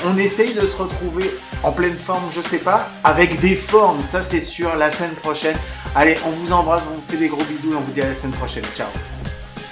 On 0.07 0.17
essaye 0.17 0.55
de 0.55 0.65
se 0.67 0.77
retrouver 0.77 1.35
en 1.65 1.73
pleine 1.73 1.97
forme, 1.97 2.31
je 2.31 2.41
sais 2.41 2.59
pas, 2.59 2.91
avec 3.03 3.41
des 3.41 3.57
formes, 3.57 4.05
ça 4.05 4.23
c'est 4.23 4.43
sûr, 4.43 4.75
la 4.77 4.91
semaine 4.91 5.15
prochaine. 5.15 5.57
Allez, 5.97 6.17
on 6.27 6.31
vous 6.31 6.53
embrasse, 6.53 6.87
on 6.93 6.97
vous 6.97 7.01
fait 7.01 7.17
des 7.17 7.29
gros 7.29 7.45
bisous 7.45 7.73
et 7.73 7.77
on 7.77 7.81
vous 7.81 7.93
dit 7.93 8.03
à 8.03 8.09
la 8.09 8.15
semaine 8.15 8.33
prochaine. 8.33 8.65
Ciao. 8.75 8.89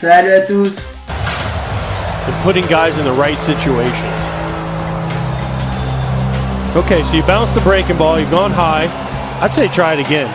Salut 0.02 0.34
à 0.34 0.40
tous. 0.44 0.90
and 2.26 2.34
putting 2.42 2.66
guys 2.66 2.98
in 2.98 3.04
the 3.04 3.14
right 3.14 3.38
situation. 3.38 4.10
Okay, 6.74 7.06
so 7.06 7.14
you 7.14 7.22
bounced 7.22 7.54
the 7.54 7.62
breaking 7.62 7.98
ball, 7.98 8.18
you've 8.18 8.34
gone 8.34 8.50
high. 8.50 8.90
I'd 9.38 9.54
say 9.54 9.68
try 9.70 9.94
it 9.94 10.02
again. 10.02 10.26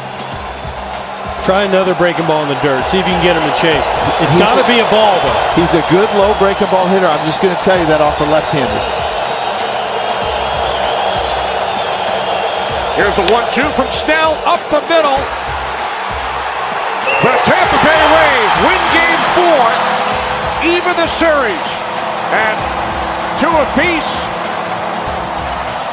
Try 1.44 1.68
another 1.68 1.96
breaking 2.00 2.24
ball 2.32 2.44
in 2.44 2.48
the 2.48 2.56
dirt. 2.64 2.80
See 2.88 2.96
if 2.96 3.04
you 3.04 3.12
can 3.12 3.20
get 3.20 3.36
him 3.36 3.44
to 3.44 3.56
chase. 3.60 3.84
It's 4.24 4.32
He's 4.32 4.40
got 4.40 4.56
to 4.56 4.64
be 4.72 4.80
a 4.80 4.88
ball, 4.88 5.20
though. 5.20 5.60
He's 5.60 5.76
a 5.76 5.84
good 5.92 6.08
low 6.16 6.32
breaking 6.40 6.72
ball 6.72 6.88
hitter. 6.88 7.12
I'm 7.12 7.26
just 7.28 7.44
going 7.44 7.52
to 7.52 7.60
tell 7.60 7.76
you 7.76 7.88
that 7.92 8.00
off 8.00 8.16
the 8.24 8.30
left-hander. 8.32 8.72
Here's 12.96 13.16
the 13.20 13.28
one-two 13.36 13.68
from 13.76 13.92
Snell 13.92 14.32
up 14.48 14.64
the 14.72 14.80
middle. 14.88 15.47
The 17.26 17.34
Tampa 17.46 17.80
Bay 17.82 18.02
Rays 18.14 18.54
win 18.62 18.82
Game 18.94 19.22
Four 19.34 19.98
even 20.66 20.94
the 20.98 21.08
series. 21.08 21.70
And 22.34 22.58
two 23.38 23.52
apiece. 23.52 24.28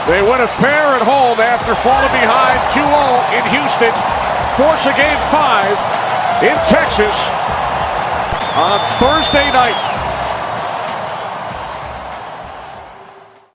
They 0.09 0.21
win 0.21 0.41
a 0.41 0.51
pair 0.61 0.99
at 0.99 1.05
home 1.05 1.41
after 1.41 1.75
falling 1.81 2.13
behind 2.13 2.61
2-0 2.73 2.85
in 3.39 3.45
Houston. 3.57 3.95
Force 4.57 4.85
a 4.87 4.95
game 4.97 5.21
five 5.33 5.77
in 6.45 6.57
Texas 6.69 7.17
on 8.57 8.79
Thursday 9.01 9.51
night. 9.53 9.94